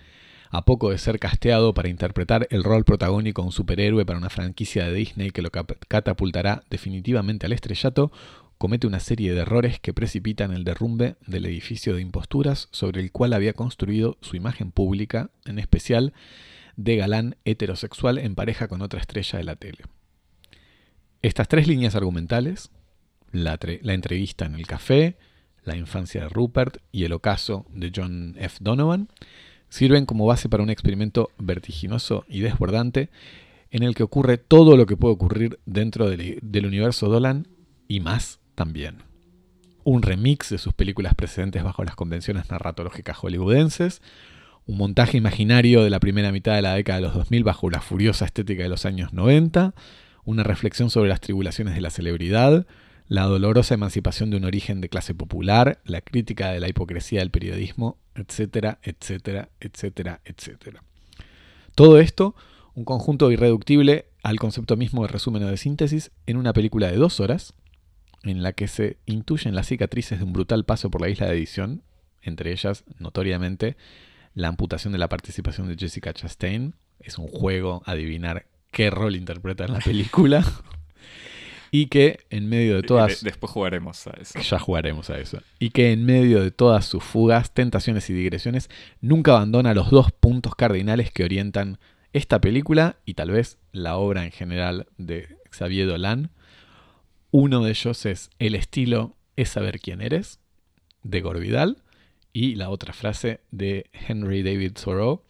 a 0.54 0.64
poco 0.64 0.90
de 0.90 0.98
ser 0.98 1.18
casteado 1.18 1.74
para 1.74 1.88
interpretar 1.88 2.46
el 2.50 2.62
rol 2.62 2.84
protagónico 2.84 3.42
de 3.42 3.46
un 3.46 3.52
superhéroe 3.52 4.06
para 4.06 4.20
una 4.20 4.30
franquicia 4.30 4.86
de 4.86 4.94
Disney 4.94 5.32
que 5.32 5.42
lo 5.42 5.50
catapultará 5.50 6.62
definitivamente 6.70 7.46
al 7.46 7.52
estrellato, 7.52 8.12
comete 8.56 8.86
una 8.86 9.00
serie 9.00 9.34
de 9.34 9.40
errores 9.40 9.80
que 9.80 9.92
precipitan 9.92 10.52
el 10.52 10.62
derrumbe 10.62 11.16
del 11.26 11.46
edificio 11.46 11.96
de 11.96 12.02
imposturas 12.02 12.68
sobre 12.70 13.00
el 13.00 13.10
cual 13.10 13.32
había 13.32 13.54
construido 13.54 14.16
su 14.20 14.36
imagen 14.36 14.70
pública, 14.70 15.30
en 15.44 15.58
especial 15.58 16.12
de 16.76 16.98
galán 16.98 17.34
heterosexual 17.44 18.18
en 18.18 18.36
pareja 18.36 18.68
con 18.68 18.80
otra 18.80 19.00
estrella 19.00 19.40
de 19.40 19.44
la 19.44 19.56
tele. 19.56 19.78
Estas 21.22 21.48
tres 21.48 21.66
líneas 21.66 21.96
argumentales, 21.96 22.70
la 23.32 23.58
entrevista 23.92 24.46
en 24.46 24.54
el 24.54 24.68
café, 24.68 25.16
la 25.64 25.76
infancia 25.76 26.22
de 26.22 26.28
Rupert 26.28 26.76
y 26.92 27.06
el 27.06 27.12
ocaso 27.12 27.66
de 27.70 27.90
John 27.92 28.36
F. 28.38 28.58
Donovan, 28.60 29.08
sirven 29.74 30.06
como 30.06 30.24
base 30.24 30.48
para 30.48 30.62
un 30.62 30.70
experimento 30.70 31.32
vertiginoso 31.36 32.24
y 32.28 32.42
desbordante 32.42 33.10
en 33.72 33.82
el 33.82 33.96
que 33.96 34.04
ocurre 34.04 34.38
todo 34.38 34.76
lo 34.76 34.86
que 34.86 34.96
puede 34.96 35.14
ocurrir 35.14 35.58
dentro 35.66 36.08
del, 36.08 36.64
universo 36.64 37.08
Dolan 37.08 37.48
y 37.88 37.98
más 37.98 38.38
también. 38.54 38.98
Un 39.82 40.02
remix 40.02 40.50
de 40.50 40.58
sus 40.58 40.74
películas 40.74 41.16
precedentes 41.16 41.64
bajo 41.64 41.82
las 41.82 41.96
convenciones 41.96 42.48
narratológicas 42.52 43.16
hollywoodenses, 43.16 44.00
un 44.64 44.78
montaje 44.78 45.16
imaginario 45.16 45.82
de 45.82 45.90
la 45.90 45.98
primera 45.98 46.30
mitad 46.30 46.54
de 46.54 46.62
la 46.62 46.74
década 46.74 47.00
de 47.00 47.06
los 47.06 47.14
2000 47.14 47.42
bajo 47.42 47.68
la 47.68 47.80
furiosa 47.80 48.26
estética 48.26 48.62
de 48.62 48.68
los 48.68 48.86
años 48.86 49.12
90, 49.12 49.74
una 50.24 50.44
reflexión 50.44 50.88
sobre 50.88 51.08
las 51.08 51.20
tribulaciones 51.20 51.74
de 51.74 51.80
la 51.80 51.90
celebridad, 51.90 52.64
la 53.06 53.24
dolorosa 53.24 53.74
emancipación 53.74 54.30
de 54.30 54.38
un 54.38 54.44
origen 54.44 54.80
de 54.80 54.88
clase 54.88 55.14
popular, 55.14 55.80
la 55.84 56.00
crítica 56.00 56.50
de 56.50 56.60
la 56.60 56.68
hipocresía 56.68 57.20
del 57.20 57.30
periodismo, 57.30 57.98
etcétera, 58.14 58.78
etcétera, 58.82 59.50
etcétera, 59.60 60.20
etcétera. 60.24 60.82
Todo 61.74 61.98
esto, 61.98 62.34
un 62.74 62.84
conjunto 62.84 63.30
irreductible 63.30 64.06
al 64.22 64.38
concepto 64.38 64.76
mismo 64.76 65.02
de 65.02 65.08
resumen 65.08 65.42
o 65.44 65.48
de 65.48 65.56
síntesis, 65.56 66.10
en 66.26 66.36
una 66.36 66.52
película 66.52 66.90
de 66.90 66.96
dos 66.96 67.20
horas, 67.20 67.54
en 68.22 68.42
la 68.42 68.52
que 68.52 68.68
se 68.68 68.98
intuyen 69.04 69.54
las 69.54 69.66
cicatrices 69.68 70.18
de 70.18 70.24
un 70.24 70.32
brutal 70.32 70.64
paso 70.64 70.90
por 70.90 71.02
la 71.02 71.10
isla 71.10 71.26
de 71.26 71.34
edición, 71.34 71.82
entre 72.22 72.52
ellas, 72.52 72.84
notoriamente, 72.98 73.76
la 74.32 74.48
amputación 74.48 74.92
de 74.92 74.98
la 74.98 75.10
participación 75.10 75.68
de 75.68 75.76
Jessica 75.76 76.14
Chastain. 76.14 76.74
Es 77.00 77.18
un 77.18 77.28
juego 77.28 77.82
adivinar 77.84 78.46
qué 78.70 78.88
rol 78.88 79.14
interpreta 79.14 79.66
en 79.66 79.74
la 79.74 79.80
película. 79.80 80.44
y 81.76 81.86
que 81.86 82.20
en 82.30 82.48
medio 82.48 82.76
de 82.76 82.84
todas... 82.84 83.20
De- 83.20 83.30
después 83.30 83.50
jugaremos 83.50 84.06
a 84.06 84.12
eso. 84.12 84.38
Ya 84.38 84.60
jugaremos 84.60 85.10
a 85.10 85.18
eso. 85.18 85.40
Y 85.58 85.70
que 85.70 85.90
en 85.90 86.04
medio 86.04 86.40
de 86.40 86.52
todas 86.52 86.86
sus 86.86 87.02
fugas, 87.02 87.52
tentaciones 87.52 88.08
y 88.10 88.12
digresiones, 88.12 88.70
nunca 89.00 89.32
abandona 89.32 89.74
los 89.74 89.90
dos 89.90 90.12
puntos 90.12 90.54
cardinales 90.54 91.10
que 91.10 91.24
orientan 91.24 91.80
esta 92.12 92.40
película 92.40 92.98
y 93.04 93.14
tal 93.14 93.32
vez 93.32 93.58
la 93.72 93.96
obra 93.96 94.24
en 94.24 94.30
general 94.30 94.86
de 94.98 95.36
Xavier 95.50 95.88
Dolan. 95.88 96.30
Uno 97.32 97.64
de 97.64 97.70
ellos 97.70 98.06
es 98.06 98.30
el 98.38 98.54
estilo 98.54 99.16
es 99.34 99.48
saber 99.48 99.80
quién 99.80 100.00
eres, 100.00 100.38
de 101.02 101.22
Gorvidal, 101.22 101.78
y 102.32 102.54
la 102.54 102.70
otra 102.70 102.92
frase 102.92 103.40
de 103.50 103.90
Henry 103.92 104.44
David 104.44 104.74
Thoreau, 104.80 105.24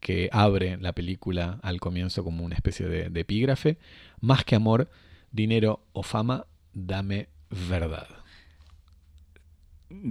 que 0.00 0.28
abre 0.32 0.76
la 0.76 0.92
película 0.92 1.60
al 1.62 1.80
comienzo 1.80 2.24
como 2.24 2.44
una 2.44 2.56
especie 2.56 2.86
de, 2.88 3.08
de 3.08 3.20
epígrafe, 3.20 3.78
más 4.20 4.44
que 4.44 4.54
amor, 4.54 4.90
dinero 5.32 5.84
o 5.92 6.02
fama, 6.02 6.46
dame 6.72 7.28
verdad. 7.68 8.06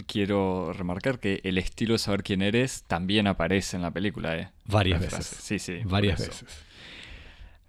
Quiero 0.08 0.74
remarcar 0.74 1.20
que 1.20 1.40
el 1.44 1.60
estilo 1.60 1.94
de 1.94 2.00
saber 2.00 2.24
quién 2.24 2.42
eres 2.42 2.84
también 2.88 3.28
aparece 3.28 3.76
en 3.76 3.84
la 3.84 3.92
película, 3.92 4.36
¿eh? 4.36 4.50
Varias 4.66 5.00
veces. 5.02 5.26
Sí, 5.28 5.60
sí. 5.60 5.82
Varias 5.86 6.20
veces. 6.20 6.46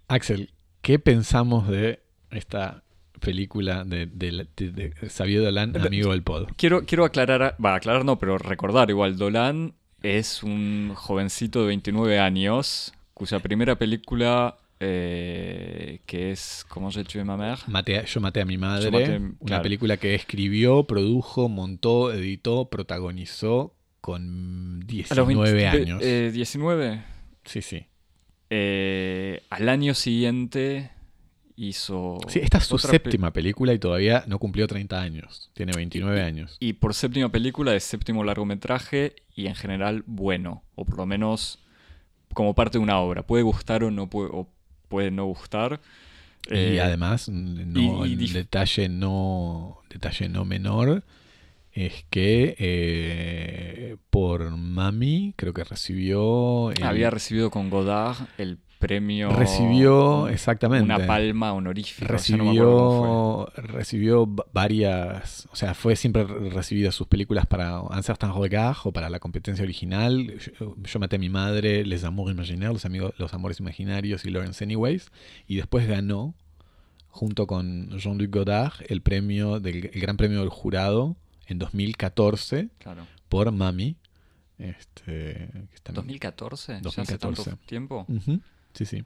Axel, 0.07 0.51
¿qué 0.81 0.97
pensamos 0.97 1.67
de 1.67 2.01
esta 2.31 2.83
película 3.19 3.83
de, 3.83 4.07
de, 4.07 4.47
de- 4.55 4.71
de 4.71 5.09
Xavier 5.09 5.43
Dolan, 5.43 5.77
amigo 5.85 6.11
del 6.11 6.23
pod? 6.23 6.47
Quiero, 6.57 6.83
quiero 6.85 7.05
aclarar, 7.05 7.55
va, 7.63 7.75
aclarar 7.75 8.03
no, 8.05 8.17
pero 8.17 8.39
recordar 8.39 8.89
igual, 8.89 9.17
Dolan 9.17 9.75
es 10.01 10.41
un 10.41 10.93
jovencito 10.95 11.61
de 11.61 11.67
29 11.67 12.17
años 12.19 12.91
cuya 13.13 13.39
primera 13.39 13.75
película, 13.75 14.57
eh, 14.81 16.01
que 16.05 16.31
es 16.31 16.65
Comment 16.69 16.89
j'ai 16.91 17.03
tué 17.03 17.23
ma 17.23 17.37
mère, 17.37 17.63
Maté 17.67 17.97
a- 17.99 18.05
yo 18.05 18.21
maté 18.21 18.41
a 18.41 18.45
mi 18.45 18.57
madre, 18.57 18.89
maté- 18.91 19.17
una 19.17 19.35
claro. 19.45 19.63
película 19.63 19.97
que 19.97 20.15
escribió, 20.15 20.83
produjo, 20.85 21.49
montó, 21.49 22.11
editó, 22.13 22.69
protagonizó 22.69 23.75
con 24.01 24.79
a 24.81 25.15
los 25.15 25.27
19 25.27 25.53
20 25.53 25.67
años. 25.67 25.99
eh, 26.03 26.31
19. 26.33 27.03
sí, 27.43 27.61
sí. 27.61 27.85
Eh, 28.49 29.43
al 29.49 29.69
año 29.69 29.93
siguiente 29.93 30.89
hizo... 31.55 32.17
Sí, 32.27 32.39
esta 32.39 32.57
es 32.57 32.63
su 32.65 32.77
pe- 32.77 32.87
séptima 32.87 33.31
película 33.31 33.73
y 33.73 33.79
todavía 33.79 34.23
no 34.27 34.39
cumplió 34.39 34.65
30 34.65 34.99
años. 35.01 35.51
Tiene 35.53 35.73
29 35.75 36.21
años. 36.21 36.57
Y 36.59 36.73
por 36.73 36.93
séptima 36.95 37.29
película 37.29 37.75
es 37.75 37.83
séptimo 37.83 38.23
largometraje 38.23 39.13
y 39.35 39.47
en 39.47 39.55
general 39.55 40.03
bueno, 40.07 40.63
o 40.75 40.85
por 40.85 40.97
lo 40.97 41.05
menos 41.05 41.59
como 42.33 42.55
parte 42.55 42.77
de 42.79 42.83
una 42.83 42.99
obra. 42.99 43.23
Puede 43.27 43.43
gustar 43.43 43.83
o 43.83 43.91
no 43.91 44.09
puede, 44.09 44.29
o 44.31 44.47
puede 44.89 45.11
no 45.11 45.25
gustar. 45.25 45.79
Y 46.49 46.53
Eh, 46.77 46.81
además, 46.81 47.29
no, 47.29 48.05
y- 48.05 48.09
y 48.19 48.25
el 48.25 48.33
detalle 48.33 48.89
no 48.89 49.77
detalle 49.89 50.27
no 50.29 50.45
menor 50.45 51.03
es 51.73 52.05
que 52.09 52.55
eh, 52.59 53.95
por 54.09 54.49
Mami 54.57 55.33
creo 55.35 55.53
que 55.53 55.63
recibió 55.63 56.71
el- 56.71 56.83
había 56.83 57.09
recibido 57.09 57.49
con 57.51 57.69
Godard 57.69 58.27
el 58.37 58.57
premio. 58.79 59.29
recibió 59.31 60.27
exactamente 60.29 60.85
Una 60.85 61.05
palma 61.05 61.53
honorífica. 61.53 62.07
no 62.07 62.13
recibió 62.13 63.45
recibió 63.55 64.25
va- 64.35 64.45
varias 64.53 65.47
o 65.51 65.55
sea 65.55 65.73
fue 65.73 65.95
siempre 65.95 66.23
re- 66.23 66.49
recibida 66.49 66.91
sus 66.91 67.05
películas 67.07 67.45
para 67.45 67.81
Un 67.81 68.01
certain 68.03 68.33
regard 68.33 68.77
o 68.85 68.91
para 68.91 69.09
la 69.09 69.19
competencia 69.19 69.63
original 69.63 70.37
yo, 70.59 70.75
Yo 70.81 70.99
maté 70.99 71.17
a 71.17 71.19
mi 71.19 71.29
madre 71.29 71.85
Les 71.85 72.03
amours 72.03 72.31
imaginaires 72.31 72.73
los 72.73 72.85
amigos 72.85 73.13
los 73.17 73.33
amores 73.33 73.59
imaginarios 73.59 74.25
y 74.25 74.29
Lawrence 74.31 74.63
Anyways 74.63 75.11
y 75.47 75.57
después 75.57 75.85
ganó 75.87 76.33
junto 77.09 77.47
con 77.47 77.89
Jean-Luc 77.97 78.33
Godard 78.33 78.73
el 78.87 79.01
premio 79.01 79.59
del 79.59 79.89
el 79.93 80.01
gran 80.01 80.15
premio 80.17 80.39
del 80.39 80.49
jurado 80.49 81.15
en 81.47 81.57
2014 81.59 82.69
Claro. 82.79 83.05
por 83.27 83.51
Mami 83.51 83.97
este 84.57 85.49
que 85.69 85.75
está 85.75 85.91
en- 85.91 85.95
2014, 85.95 86.73
ya 86.73 86.77
hace 86.77 86.83
2014. 86.83 87.43
tanto 87.51 87.65
tiempo. 87.65 88.05
Ujú, 88.09 88.39
sí 88.73 88.85
sí 88.85 89.03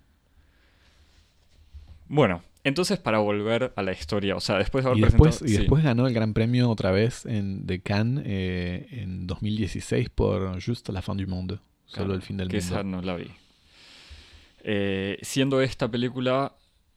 Bueno, 2.07 2.43
entonces 2.64 2.99
para 2.99 3.18
volver 3.20 3.74
a 3.76 3.82
la 3.82 3.91
historia, 3.91 4.36
o 4.36 4.39
sea, 4.39 4.57
después 4.57 4.84
de 4.84 4.91
haber 4.91 4.99
Y 4.99 5.01
después, 5.03 5.38
presentado. 5.38 5.51
y 5.51 5.53
sí. 5.55 5.57
después 5.61 5.84
ganó 5.84 6.07
el 6.07 6.14
Gran 6.14 6.34
Premio 6.34 6.70
otra 6.70 6.91
vez 6.91 7.26
en, 7.26 7.66
de 7.66 7.82
Cannes 7.82 8.24
eh, 8.28 8.88
en 8.91 9.26
2016 9.28 10.09
por 10.09 10.61
Juste 10.64 10.91
la 10.91 11.01
fin 11.01 11.18
du 11.18 11.28
monde. 11.28 11.55
Solo 11.86 12.05
Claro, 12.05 12.14
el 12.16 12.22
fin 12.22 12.38
del 12.38 12.47
que 12.49 12.57
mundo. 12.59 12.74
esa 12.76 12.84
no 12.84 13.01
la 13.01 13.16
vi. 13.16 13.28
Eh, 14.64 15.18
siendo 15.22 15.61
esta 15.61 15.89
película 15.89 16.53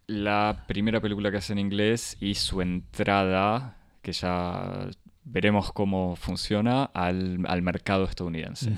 la 0.07 0.65
primera 0.69 1.01
película 1.01 1.31
que 1.33 1.39
hace 1.39 1.53
en 1.53 1.59
inglés 1.59 2.17
y 2.21 2.35
su 2.37 2.63
entrada, 2.63 3.77
que 4.03 4.13
ya 4.13 4.89
veremos 5.25 5.73
cómo 5.73 6.15
funciona, 6.15 6.85
al, 6.85 7.41
al 7.49 7.63
mercado 7.63 8.05
estadounidense. 8.05 8.73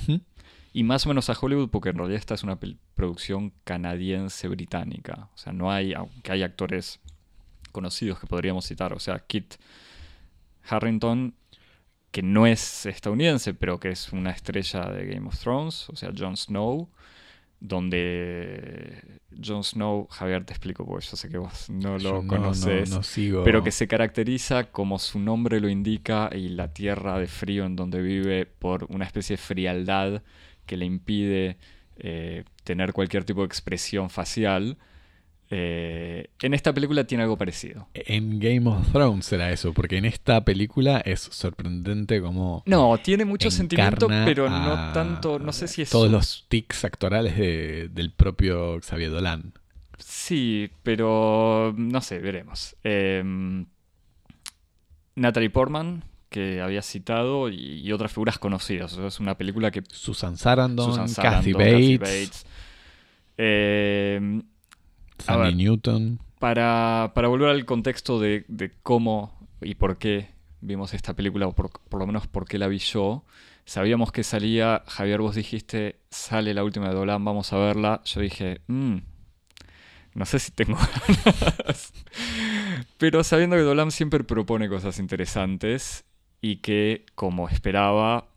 Y 0.72 0.84
más 0.84 1.04
o 1.04 1.10
menos 1.10 1.28
a 1.28 1.36
Hollywood, 1.38 1.68
porque 1.68 1.90
en 1.90 1.98
realidad 1.98 2.18
esta 2.18 2.32
es 2.34 2.42
una 2.44 2.58
pel- 2.58 2.78
producción 2.98 3.52
canadiense-británica. 3.64 5.28
O 5.32 5.38
sea, 5.38 5.52
no 5.52 5.70
hay, 5.70 5.94
aunque 5.94 6.32
hay 6.32 6.42
actores 6.42 6.98
conocidos 7.72 8.18
que 8.18 8.26
podríamos 8.26 8.66
citar. 8.66 8.92
O 8.92 8.98
sea, 8.98 9.20
Kit 9.20 9.54
Harrington, 10.68 11.32
que 12.10 12.22
no 12.22 12.46
es 12.46 12.86
estadounidense, 12.86 13.54
pero 13.54 13.78
que 13.78 13.90
es 13.90 14.12
una 14.12 14.30
estrella 14.32 14.90
de 14.90 15.06
Game 15.06 15.28
of 15.28 15.38
Thrones. 15.38 15.88
O 15.90 15.96
sea, 15.96 16.10
Jon 16.16 16.36
Snow. 16.36 16.88
Donde 17.60 19.02
Jon 19.44 19.64
Snow, 19.64 20.06
Javier, 20.10 20.44
te 20.44 20.52
explico, 20.52 20.86
porque 20.86 21.06
yo 21.06 21.16
sé 21.16 21.28
que 21.28 21.38
vos 21.38 21.68
no 21.68 21.98
Yo 21.98 22.10
lo 22.12 22.22
no- 22.22 22.28
conoces. 22.28 22.90
no- 22.90 22.96
no 22.98 23.02
sigo. 23.02 23.42
Pero 23.44 23.64
que 23.64 23.72
se 23.72 23.88
caracteriza, 23.88 24.70
como 24.70 24.98
su 25.00 25.18
nombre 25.18 25.60
lo 25.60 25.68
indica, 25.68 26.30
y 26.32 26.50
la 26.50 26.72
tierra 26.72 27.18
de 27.18 27.26
frío 27.26 27.64
en 27.66 27.74
donde 27.74 28.00
vive 28.00 28.46
por 28.46 28.84
una 28.90 29.04
especie 29.04 29.34
de 29.36 29.42
frialdad 29.42 30.22
que 30.66 30.76
le 30.76 30.84
impide 30.86 31.56
eh, 31.98 32.44
tener 32.64 32.92
cualquier 32.92 33.24
tipo 33.24 33.40
de 33.40 33.46
expresión 33.46 34.10
facial. 34.10 34.76
Eh, 35.50 36.28
en 36.42 36.52
esta 36.52 36.74
película 36.74 37.04
tiene 37.04 37.22
algo 37.24 37.38
parecido. 37.38 37.88
En 37.94 38.38
Game 38.38 38.68
of 38.68 38.92
Thrones 38.92 39.32
era 39.32 39.50
eso, 39.50 39.72
porque 39.72 39.96
en 39.96 40.04
esta 40.04 40.44
película 40.44 40.98
es 40.98 41.20
sorprendente 41.20 42.20
como 42.20 42.62
No, 42.66 42.98
tiene 42.98 43.24
mucho 43.24 43.50
sentimiento, 43.50 44.08
pero 44.26 44.50
no 44.50 44.92
tanto, 44.92 45.38
no 45.38 45.52
sé 45.52 45.66
si 45.66 45.80
es... 45.82 45.90
todos 45.90 46.06
su- 46.06 46.12
los 46.12 46.46
tics 46.48 46.84
actorales 46.84 47.36
de- 47.38 47.88
del 47.90 48.12
propio 48.12 48.78
Xavier 48.82 49.10
Dolan. 49.10 49.54
Sí, 49.98 50.70
pero 50.82 51.74
no 51.76 52.00
sé, 52.02 52.18
veremos. 52.18 52.76
Eh, 52.84 53.64
Natalie 55.16 55.50
Portman, 55.50 56.04
que 56.30 56.60
había 56.60 56.82
citado, 56.82 57.48
y, 57.48 57.80
y 57.80 57.92
otras 57.92 58.12
figuras 58.12 58.38
conocidas. 58.38 58.92
O 58.92 58.96
sea, 58.96 59.06
es 59.06 59.20
una 59.20 59.36
película 59.36 59.70
que 59.70 59.82
Susan 59.88 60.36
Sarandon, 60.36 60.86
Susan 60.90 61.06
Kathy 61.06 61.14
Sarandon, 61.14 61.40
Kathy 61.40 61.52
Bates, 61.96 61.98
Bates. 62.00 62.46
Eh, 63.36 64.42
Sandy 65.18 65.42
ver. 65.42 65.56
Newton. 65.56 66.18
para, 66.38 67.12
para 67.14 67.28
volver 67.28 67.48
al 67.48 67.64
contexto 67.64 68.18
de, 68.20 68.44
de 68.48 68.72
cómo 68.82 69.36
y 69.60 69.74
por 69.74 69.98
qué 69.98 70.28
vimos 70.60 70.94
esta 70.94 71.14
película, 71.14 71.46
o 71.46 71.52
por, 71.54 71.70
por 71.70 72.00
lo 72.00 72.06
menos 72.06 72.26
por 72.26 72.46
qué 72.46 72.58
la 72.58 72.68
vi 72.68 72.78
yo, 72.78 73.24
sabíamos 73.64 74.12
que 74.12 74.24
salía, 74.24 74.82
Javier, 74.86 75.20
vos 75.20 75.34
dijiste, 75.34 76.00
sale 76.10 76.54
la 76.54 76.64
última 76.64 76.88
de 76.88 76.94
Dolan, 76.94 77.24
vamos 77.24 77.52
a 77.52 77.58
verla. 77.58 78.00
Yo 78.04 78.20
dije, 78.20 78.60
"Mm, 78.66 78.96
no 80.14 80.24
sé 80.24 80.38
si 80.40 80.50
tengo 80.52 80.76
ganas. 81.16 81.92
Pero 82.98 83.22
sabiendo 83.22 83.56
que 83.56 83.62
Dolan 83.62 83.90
siempre 83.92 84.24
propone 84.24 84.68
cosas 84.68 84.98
interesantes 84.98 86.04
y 86.40 86.56
que, 86.56 87.06
como 87.14 87.48
esperaba, 87.48 88.28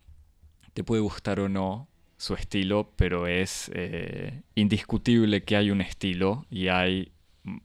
te 0.74 0.84
puede 0.84 1.02
gustar 1.02 1.40
o 1.40 1.50
no 1.50 1.88
su 2.18 2.36
estilo, 2.36 2.94
pero 2.96 3.28
es 3.28 3.72
eh, 3.74 4.42
indiscutible 4.56 5.44
que 5.44 5.56
hay 5.56 5.72
un 5.72 5.82
estilo 5.82 6.46
y 6.52 6.68
hay 6.68 7.12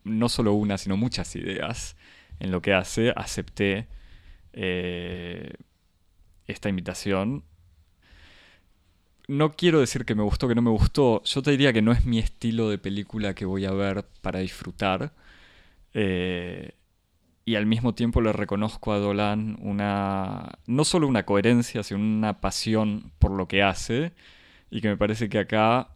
no 0.03 0.29
solo 0.29 0.53
una, 0.53 0.77
sino 0.77 0.97
muchas 0.97 1.35
ideas 1.35 1.95
en 2.39 2.51
lo 2.51 2.61
que 2.61 2.73
hace. 2.73 3.13
Acepté 3.15 3.87
eh, 4.53 5.53
esta 6.47 6.69
invitación. 6.69 7.43
No 9.27 9.51
quiero 9.51 9.79
decir 9.79 10.05
que 10.05 10.15
me 10.15 10.23
gustó, 10.23 10.47
que 10.47 10.55
no 10.55 10.61
me 10.61 10.71
gustó. 10.71 11.21
Yo 11.23 11.41
te 11.41 11.51
diría 11.51 11.73
que 11.73 11.81
no 11.81 11.91
es 11.91 12.05
mi 12.05 12.17
estilo 12.19 12.69
de 12.69 12.77
película 12.77 13.35
que 13.35 13.45
voy 13.45 13.65
a 13.65 13.71
ver 13.71 14.05
para 14.21 14.39
disfrutar. 14.39 15.13
Eh, 15.93 16.71
y 17.47 17.55
al 17.55 17.65
mismo 17.65 17.95
tiempo 17.95 18.19
le 18.19 18.33
reconozco 18.33 18.91
a 18.91 18.97
Dolan 18.97 19.57
una. 19.61 20.59
no 20.65 20.83
solo 20.83 21.07
una 21.07 21.23
coherencia, 21.23 21.81
sino 21.81 22.01
una 22.01 22.41
pasión 22.41 23.13
por 23.19 23.31
lo 23.31 23.47
que 23.47 23.63
hace. 23.63 24.11
Y 24.69 24.81
que 24.81 24.89
me 24.89 24.97
parece 24.97 25.29
que 25.29 25.39
acá 25.39 25.95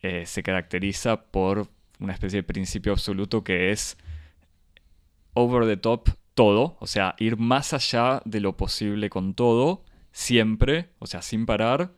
eh, 0.00 0.26
se 0.26 0.44
caracteriza 0.44 1.22
por 1.24 1.66
una 1.98 2.12
especie 2.12 2.36
de 2.36 2.42
principio 2.44 2.92
absoluto 2.92 3.42
que 3.42 3.72
es 3.72 3.98
over 5.34 5.66
the 5.66 5.76
top 5.76 6.10
todo. 6.34 6.76
O 6.78 6.86
sea, 6.86 7.16
ir 7.18 7.36
más 7.36 7.72
allá 7.72 8.22
de 8.24 8.38
lo 8.38 8.56
posible 8.56 9.10
con 9.10 9.34
todo, 9.34 9.82
siempre, 10.12 10.90
o 11.00 11.08
sea, 11.08 11.20
sin 11.20 11.46
parar. 11.46 11.94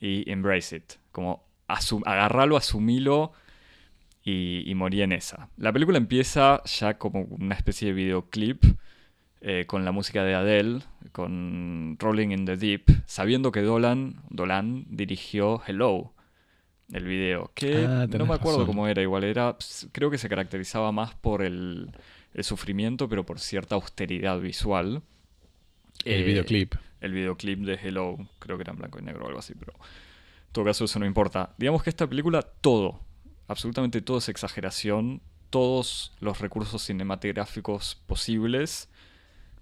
Y 0.00 0.28
embrace 0.28 0.74
it. 0.74 0.94
Como 1.12 1.44
agarrarlo, 1.68 2.56
asumilo 2.56 3.32
y, 4.24 4.68
y 4.70 4.74
morí 4.74 5.02
en 5.02 5.12
esa. 5.12 5.48
La 5.56 5.72
película 5.72 5.98
empieza 5.98 6.62
ya 6.64 6.98
como 6.98 7.22
una 7.22 7.54
especie 7.54 7.88
de 7.88 7.94
videoclip 7.94 8.64
eh, 9.40 9.64
con 9.66 9.84
la 9.84 9.92
música 9.92 10.22
de 10.24 10.34
Adele, 10.34 10.80
con 11.12 11.96
Rolling 11.98 12.28
in 12.30 12.44
the 12.44 12.56
Deep, 12.56 12.84
sabiendo 13.06 13.50
que 13.52 13.62
Dolan, 13.62 14.22
Dolan 14.30 14.86
dirigió 14.88 15.60
Hello, 15.66 16.12
el 16.92 17.04
video, 17.04 17.50
que 17.54 17.86
Ah, 17.86 18.06
no 18.06 18.26
me 18.26 18.34
acuerdo 18.34 18.58
razón. 18.60 18.66
cómo 18.66 18.86
era, 18.86 19.02
igual 19.02 19.24
era, 19.24 19.56
creo 19.92 20.10
que 20.10 20.18
se 20.18 20.28
caracterizaba 20.28 20.92
más 20.92 21.14
por 21.14 21.42
el, 21.42 21.90
el 22.34 22.44
sufrimiento, 22.44 23.08
pero 23.08 23.24
por 23.26 23.40
cierta 23.40 23.74
austeridad 23.74 24.38
visual. 24.40 25.02
El 26.04 26.22
Eh, 26.22 26.24
videoclip. 26.24 26.74
el 27.00 27.12
videoclip 27.12 27.60
de 27.60 27.74
Hello, 27.82 28.16
creo 28.38 28.56
que 28.56 28.62
era 28.62 28.72
en 28.72 28.78
blanco 28.78 28.98
y 28.98 29.02
negro 29.02 29.24
o 29.24 29.26
algo 29.28 29.40
así, 29.40 29.54
pero 29.58 29.72
en 29.74 30.52
todo 30.52 30.64
caso 30.66 30.84
eso 30.84 30.98
no 30.98 31.06
importa. 31.06 31.54
Digamos 31.58 31.82
que 31.82 31.90
esta 31.90 32.06
película, 32.08 32.42
todo, 32.42 33.00
absolutamente 33.52 34.02
todo 34.02 34.18
es 34.18 34.28
exageración, 34.28 35.22
todos 35.50 36.12
los 36.20 36.40
recursos 36.40 36.82
cinematográficos 36.82 38.00
posibles, 38.06 38.88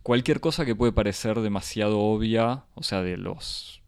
cualquier 0.03 0.41
cosa 0.41 0.65
que 0.65 0.75
puede 0.75 0.93
parecer 0.93 1.41
demasiado 1.41 1.99
obvia, 1.99 2.65
o 2.75 2.83
sea, 2.83 3.03
de 3.03 3.17
los... 3.17 3.83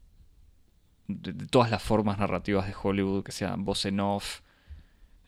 de, 1.07 1.33
todas 1.47 1.71
las 1.71 1.81
formas 1.81 2.19
narrativas 2.19 2.67
de 2.67 2.75
Hollywood, 2.81 3.23
que 3.23 3.31
sean 3.31 3.65
voz 3.65 3.85
en 3.85 3.99
off, 3.99 4.41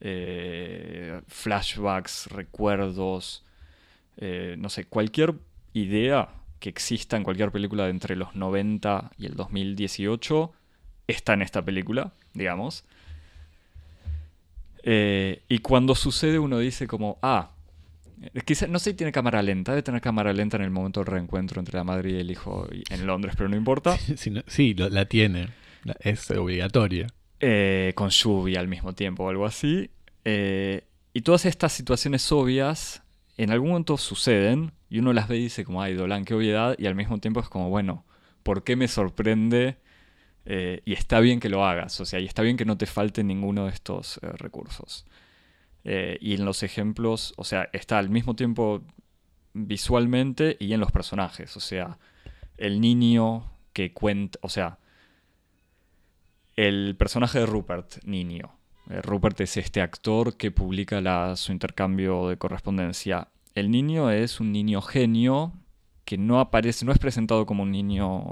eh, 0.02 1.22
flashbacks, 1.28 2.28
recuerdos, 2.28 3.44
eh, 4.18 4.56
no 4.60 4.70
sé, 4.70 4.86
cualquier 4.86 5.36
idea 5.74 6.30
que 6.60 6.70
exista 6.70 7.18
en 7.18 7.24
cualquier 7.24 7.52
película 7.52 7.86
de 7.86 7.92
entre 7.92 8.16
los 8.16 8.36
90 8.36 9.12
y 9.18 9.26
el 9.26 9.36
2018 9.36 10.54
está 11.08 11.34
en 11.34 11.42
esta 11.42 11.64
película, 11.64 12.14
digamos. 12.34 12.86
Eh, 14.88 15.42
y 15.50 15.58
cuando 15.60 15.96
sucede 15.96 16.38
uno 16.38 16.60
dice 16.60 16.86
como, 16.88 17.18
ah, 17.24 17.52
eh, 18.22 18.42
quizá, 18.46 18.68
no 18.68 18.78
sé 18.80 18.92
si 18.92 18.98
tiene 18.98 19.12
cámara 19.12 19.42
lenta, 19.42 19.72
debe 19.72 19.82
tener 19.82 20.00
cámara 20.00 20.32
lenta 20.32 20.58
en 20.58 20.64
el 20.64 20.70
momento 20.70 21.00
del 21.00 21.08
reencuentro 21.08 21.60
entre 21.60 21.78
la 21.78 21.84
madre 21.84 22.12
y 22.12 22.16
el 22.20 22.30
hijo 22.32 22.68
en 22.92 23.08
Londres, 23.08 23.34
pero 23.36 23.50
no 23.50 23.56
importa. 23.58 23.98
Sí, 24.16 24.30
no- 24.30 24.44
sí, 24.48 24.74
lo- 24.76 24.90
la 24.90 25.06
tiene. 25.06 25.48
Es 26.00 26.30
obligatoria. 26.32 27.08
eh, 27.40 27.92
con 27.96 28.10
lluvia 28.10 28.60
al 28.60 28.68
mismo 28.68 28.94
tiempo 28.94 29.24
o 29.26 29.30
algo 29.30 29.46
así. 29.46 29.90
Eh, 30.24 30.84
y 31.14 31.22
todas 31.22 31.46
estas 31.46 31.74
situaciones 31.74 32.32
obvias 32.32 33.04
en 33.38 33.52
algún 33.52 33.70
momento 33.70 33.98
suceden 33.98 34.72
y 34.90 35.00
uno 35.00 35.14
las 35.14 35.28
ve 35.28 35.38
y 35.38 35.42
dice 35.44 35.64
como, 35.66 35.82
ay, 35.82 35.94
Dolan, 35.96 36.26
qué 36.26 36.34
obviedad, 36.36 36.76
y 36.78 36.86
al 36.88 36.96
mismo 36.96 37.18
tiempo 37.20 37.40
es 37.42 37.50
como, 37.50 37.70
bueno, 37.70 38.06
¿por 38.44 38.64
qué 38.64 38.76
me 38.76 38.88
sorprende? 38.88 39.78
Eh, 40.46 40.82
y 40.86 40.93
está 40.93 41.20
bien 41.20 41.39
que 41.39 41.50
lo 41.50 41.66
hagas, 41.66 42.00
o 42.00 42.06
sea, 42.06 42.20
y 42.20 42.26
está 42.26 42.43
bien 42.43 42.56
que 42.58 42.66
no 42.66 42.78
te 42.78 42.86
falte 42.86 43.24
ninguno 43.24 43.66
de 43.66 43.72
estos 43.72 44.18
eh, 44.22 44.28
recursos. 44.38 45.06
Eh, 45.84 46.18
y 46.22 46.34
en 46.36 46.46
los 46.46 46.64
ejemplos, 46.64 47.34
o 47.38 47.43
sea, 47.43 47.70
está 47.74 47.98
al 47.98 48.10
mismo 48.10 48.36
tiempo 48.36 48.82
visualmente 49.54 50.58
y 50.60 50.74
en 50.74 50.80
los 50.80 50.91
personajes, 50.91 51.56
o 51.58 51.60
sea, 51.60 51.98
el 52.58 52.80
niño 52.82 53.52
que 53.74 53.91
cuenta, 53.93 54.38
o 54.41 54.50
sea, 54.50 54.78
el 56.56 56.96
personaje 56.98 57.39
de 57.39 57.46
Rupert, 57.46 58.04
niño. 58.06 58.52
Rupert 58.88 59.41
es 59.41 59.58
este 59.58 59.82
actor 59.82 60.38
que 60.38 60.52
publica 60.52 61.02
la- 61.02 61.36
su 61.36 61.52
intercambio 61.52 62.30
de 62.30 62.38
correspondencia. 62.38 63.30
El 63.56 63.72
niño 63.72 64.12
es 64.12 64.39
un 64.39 64.52
niño 64.52 64.82
genio 64.82 65.54
que 66.06 66.18
no 66.18 66.39
aparece, 66.39 66.86
no 66.86 66.91
es 66.91 67.00
presentado 67.00 67.46
como 67.46 67.64
un 67.64 67.72
niño 67.72 68.24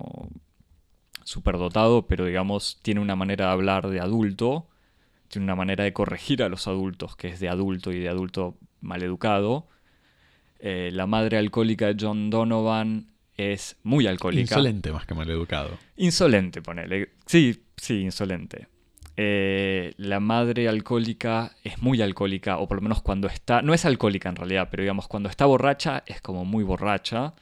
superdotado, 1.23 2.07
pero 2.07 2.25
digamos 2.25 2.79
tiene 2.81 2.99
una 2.99 3.15
manera 3.15 3.47
de 3.47 3.51
hablar 3.51 3.89
de 3.89 3.99
adulto, 3.99 4.67
tiene 5.27 5.45
una 5.45 5.55
manera 5.55 5.83
de 5.83 5.93
corregir 5.93 6.43
a 6.43 6.49
los 6.49 6.67
adultos, 6.67 7.15
que 7.15 7.27
es 7.27 7.39
de 7.39 7.49
adulto 7.49 7.91
y 7.91 7.99
de 7.99 8.09
adulto 8.09 8.57
maleducado. 8.81 9.67
Eh, 10.59 10.91
la 10.93 11.07
madre 11.07 11.37
alcohólica 11.37 11.87
de 11.87 11.95
John 11.99 12.29
Donovan 12.29 13.07
es 13.35 13.77
muy 13.83 14.07
alcohólica. 14.07 14.41
Insolente 14.41 14.91
más 14.91 15.05
que 15.05 15.13
maleducado. 15.13 15.77
Insolente, 15.97 16.61
ponele. 16.61 17.09
Sí, 17.25 17.63
sí, 17.75 18.01
insolente. 18.01 18.67
Eh, 19.15 19.93
la 19.97 20.19
madre 20.19 20.67
alcohólica 20.67 21.55
es 21.63 21.81
muy 21.81 22.01
alcohólica, 22.01 22.57
o 22.57 22.67
por 22.67 22.77
lo 22.77 22.81
menos 22.81 23.01
cuando 23.01 23.27
está. 23.27 23.61
No 23.61 23.73
es 23.73 23.85
alcohólica 23.85 24.29
en 24.29 24.35
realidad, 24.35 24.69
pero 24.71 24.81
digamos, 24.81 25.07
cuando 25.07 25.29
está 25.29 25.45
borracha 25.45 26.03
es 26.05 26.21
como 26.21 26.45
muy 26.45 26.63
borracha. 26.63 27.33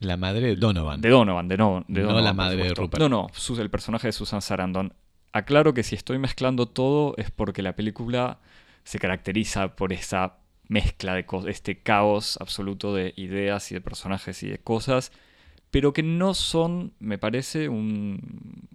La 0.00 0.16
madre 0.16 0.48
de 0.48 0.56
Donovan. 0.56 1.00
De 1.00 1.08
Donovan, 1.08 1.48
de, 1.48 1.56
no, 1.56 1.84
de 1.88 2.00
No 2.02 2.08
Donovan, 2.08 2.24
la 2.24 2.32
madre 2.34 2.64
de. 2.64 2.74
Rupert. 2.74 3.00
No, 3.00 3.08
no, 3.08 3.28
el 3.58 3.70
personaje 3.70 4.08
de 4.08 4.12
Susan 4.12 4.42
Sarandon. 4.42 4.92
Aclaro 5.32 5.74
que 5.74 5.82
si 5.82 5.94
estoy 5.94 6.18
mezclando 6.18 6.66
todo 6.66 7.14
es 7.16 7.30
porque 7.30 7.62
la 7.62 7.76
película 7.76 8.38
se 8.84 8.98
caracteriza 8.98 9.74
por 9.76 9.92
esa 9.92 10.38
mezcla 10.68 11.14
de 11.14 11.24
cosas, 11.26 11.50
este 11.50 11.82
caos 11.82 12.38
absoluto 12.40 12.94
de 12.94 13.12
ideas 13.16 13.70
y 13.70 13.74
de 13.74 13.80
personajes 13.80 14.42
y 14.42 14.48
de 14.48 14.58
cosas, 14.58 15.12
pero 15.70 15.92
que 15.92 16.02
no 16.02 16.34
son, 16.34 16.92
me 16.98 17.18
parece, 17.18 17.68
un, 17.68 18.20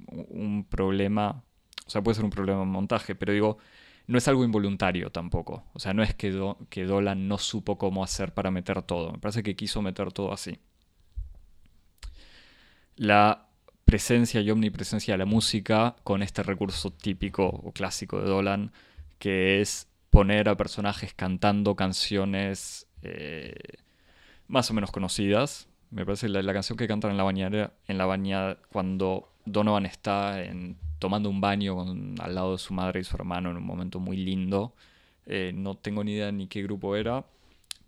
un 0.08 0.66
problema, 0.70 1.44
o 1.86 1.90
sea, 1.90 2.02
puede 2.02 2.16
ser 2.16 2.26
un 2.26 2.32
problema 2.32 2.62
en 2.64 2.70
montaje, 2.70 3.16
pero 3.16 3.34
digo, 3.34 3.58
no 4.08 4.18
es 4.18 4.28
algo 4.28 4.44
involuntario 4.44 5.10
tampoco. 5.12 5.66
O 5.74 5.80
sea, 5.80 5.94
no 5.94 6.04
es 6.04 6.14
que, 6.14 6.32
Do- 6.32 6.58
que 6.70 6.86
Dolan 6.86 7.28
no 7.28 7.38
supo 7.38 7.78
cómo 7.78 8.04
hacer 8.04 8.34
para 8.34 8.52
meter 8.52 8.82
todo, 8.84 9.12
me 9.12 9.18
parece 9.20 9.44
que 9.44 9.56
quiso 9.56 9.82
meter 9.82 10.12
todo 10.12 10.32
así 10.34 10.60
la 13.02 13.48
presencia 13.84 14.42
y 14.42 14.52
omnipresencia 14.52 15.16
de 15.16 15.18
la 15.18 15.26
música 15.26 15.96
con 16.04 16.22
este 16.22 16.44
recurso 16.44 16.92
típico 16.92 17.48
o 17.48 17.72
clásico 17.72 18.22
de 18.22 18.30
Dolan, 18.30 18.72
que 19.18 19.60
es 19.60 19.88
poner 20.12 20.48
a 20.48 20.56
personajes 20.56 21.12
cantando 21.16 21.76
canciones 21.76 22.86
eh, 23.02 23.56
más 24.48 24.70
o 24.70 24.76
menos 24.76 24.92
conocidas. 24.92 25.68
Me 25.90 26.06
parece 26.06 26.30
la, 26.30 26.44
la 26.44 26.54
canción 26.54 26.78
que 26.78 26.88
cantan 26.88 27.10
en 27.10 27.18
la 27.18 27.24
bañera, 27.24 27.74
en 27.88 27.98
la 27.98 28.06
bañada 28.06 28.60
cuando 28.72 29.28
Donovan 29.46 29.88
está 29.88 30.38
tomando 31.00 31.28
un 31.32 31.42
baño 31.42 31.76
con- 31.76 32.22
al 32.22 32.36
lado 32.36 32.52
de 32.52 32.60
su 32.60 32.72
madre 32.76 33.00
y 33.00 33.04
su 33.04 33.16
hermano 33.16 33.50
en 33.50 33.58
un 33.58 33.66
momento 33.66 34.00
muy 34.00 34.16
lindo. 34.18 34.76
Eh, 35.26 35.54
no 35.56 35.74
tengo 35.76 36.04
ni 36.04 36.12
idea 36.14 36.32
ni 36.32 36.46
qué 36.46 36.62
grupo 36.62 36.96
era, 36.96 37.26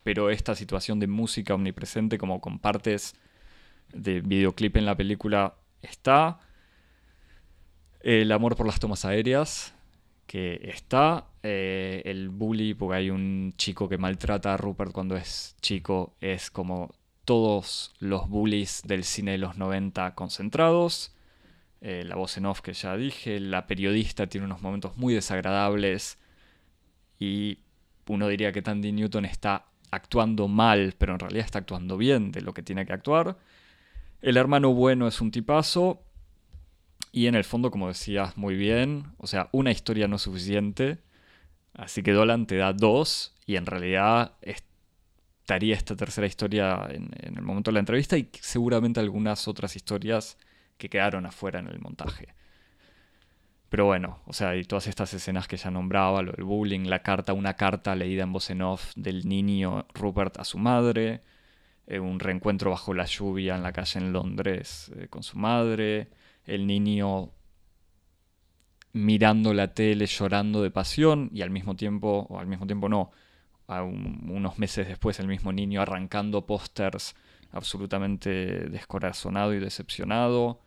pero 0.01 0.31
esta 0.31 0.55
situación 0.55 0.99
de 0.99 1.05
música 1.05 1.53
omnipresente 1.53 2.17
como 2.17 2.41
con 2.41 2.57
partes 2.57 3.13
de 3.93 4.21
videoclip 4.21 4.77
en 4.77 4.85
la 4.85 4.95
película 4.95 5.55
está. 5.81 6.39
El 8.01 8.31
amor 8.31 8.55
por 8.55 8.65
las 8.65 8.79
tomas 8.79 9.05
aéreas, 9.05 9.73
que 10.27 10.59
está. 10.63 11.27
Eh, 11.43 12.01
el 12.05 12.29
bully, 12.29 12.73
porque 12.73 12.97
hay 12.97 13.09
un 13.09 13.53
chico 13.57 13.89
que 13.89 13.97
maltrata 13.97 14.53
a 14.53 14.57
Rupert 14.57 14.91
cuando 14.91 15.15
es 15.15 15.55
chico, 15.61 16.15
es 16.21 16.49
como 16.49 16.93
todos 17.25 17.93
los 17.99 18.29
bullies 18.29 18.81
del 18.85 19.03
cine 19.03 19.31
de 19.31 19.37
los 19.37 19.57
90 19.57 20.15
concentrados. 20.15 21.13
Eh, 21.81 22.03
la 22.05 22.15
voz 22.15 22.37
en 22.37 22.45
off 22.45 22.61
que 22.61 22.73
ya 22.73 22.95
dije, 22.95 23.39
la 23.39 23.67
periodista 23.67 24.27
tiene 24.27 24.45
unos 24.45 24.61
momentos 24.61 24.95
muy 24.97 25.13
desagradables 25.13 26.17
y 27.19 27.59
uno 28.07 28.27
diría 28.27 28.51
que 28.53 28.61
Tandy 28.61 28.91
Newton 28.93 29.25
está 29.25 29.65
actuando 29.91 30.47
mal, 30.47 30.95
pero 30.97 31.13
en 31.13 31.19
realidad 31.19 31.45
está 31.45 31.59
actuando 31.59 31.97
bien 31.97 32.31
de 32.31 32.41
lo 32.41 32.53
que 32.53 32.63
tiene 32.63 32.85
que 32.85 32.93
actuar. 32.93 33.37
El 34.23 34.37
hermano 34.37 34.73
bueno 34.73 35.05
es 35.05 35.19
un 35.19 35.31
tipazo. 35.31 36.01
Y 37.11 37.27
en 37.27 37.35
el 37.35 37.43
fondo, 37.43 37.69
como 37.69 37.89
decías 37.89 38.37
muy 38.37 38.55
bien, 38.55 39.13
o 39.17 39.27
sea, 39.27 39.49
una 39.51 39.69
historia 39.69 40.07
no 40.07 40.15
es 40.15 40.21
suficiente. 40.21 40.99
Así 41.73 42.01
que 42.01 42.13
Dolan 42.13 42.47
te 42.47 42.55
da 42.55 42.71
dos. 42.71 43.35
Y 43.45 43.57
en 43.57 43.65
realidad 43.65 44.31
estaría 44.41 45.75
esta 45.75 45.97
tercera 45.97 46.25
historia 46.25 46.87
en, 46.89 47.11
el 47.21 47.41
momento 47.41 47.69
de 47.69 47.73
la 47.73 47.79
entrevista. 47.81 48.17
Y 48.17 48.29
seguramente 48.39 49.01
algunas 49.01 49.49
otras 49.49 49.75
historias 49.75 50.37
que 50.77 50.89
quedaron 50.89 51.25
afuera 51.25 51.59
en 51.59 51.67
el 51.67 51.81
montaje. 51.81 52.33
Pero 53.67 53.85
bueno, 53.87 54.21
o 54.25 54.31
sea, 54.31 54.55
y 54.55 54.63
todas 54.63 54.87
estas 54.87 55.13
escenas 55.13 55.49
que 55.49 55.57
ya 55.57 55.69
nombraba, 55.69 56.21
lo 56.21 56.31
del 56.31 56.45
bullying, 56.45 56.85
la 56.85 56.99
carta, 56.99 57.33
una 57.33 57.55
carta 57.55 57.93
leída 57.93 58.23
en 58.23 58.31
voz 58.31 58.49
en 58.51 58.61
off 58.61 58.93
del 58.95 59.27
niño 59.27 59.85
Rupert 59.93 60.37
a 60.37 60.45
su 60.45 60.59
madre, 60.59 61.23
eh, 61.87 61.99
un 61.99 62.19
reencuentro 62.19 62.71
bajo 62.71 62.93
la 62.93 63.05
lluvia 63.05 63.55
en 63.55 63.63
la 63.63 63.71
calle 63.73 63.99
en 63.99 64.13
Londres 64.13 64.91
eh, 64.97 65.07
con 65.09 65.23
su 65.23 65.37
madre, 65.37 66.09
el 66.45 66.65
niño 66.67 67.31
mirando 68.93 69.53
la 69.53 69.73
tele 69.73 70.05
llorando 70.05 70.61
de 70.61 70.69
pasión 70.71 71.29
y 71.33 71.41
al 71.41 71.49
mismo 71.49 71.75
tiempo, 71.75 72.27
o 72.29 72.39
al 72.39 72.47
mismo 72.47 72.67
tiempo 72.67 72.89
no, 72.89 73.11
a 73.67 73.81
un- 73.83 74.29
unos 74.29 74.59
meses 74.59 74.87
después 74.87 75.19
el 75.19 75.27
mismo 75.27 75.51
niño 75.51 75.81
arrancando 75.81 76.45
pósters 76.45 77.15
absolutamente 77.51 78.29
descorazonado 78.69 79.53
y 79.53 79.59
decepcionado. 79.59 80.59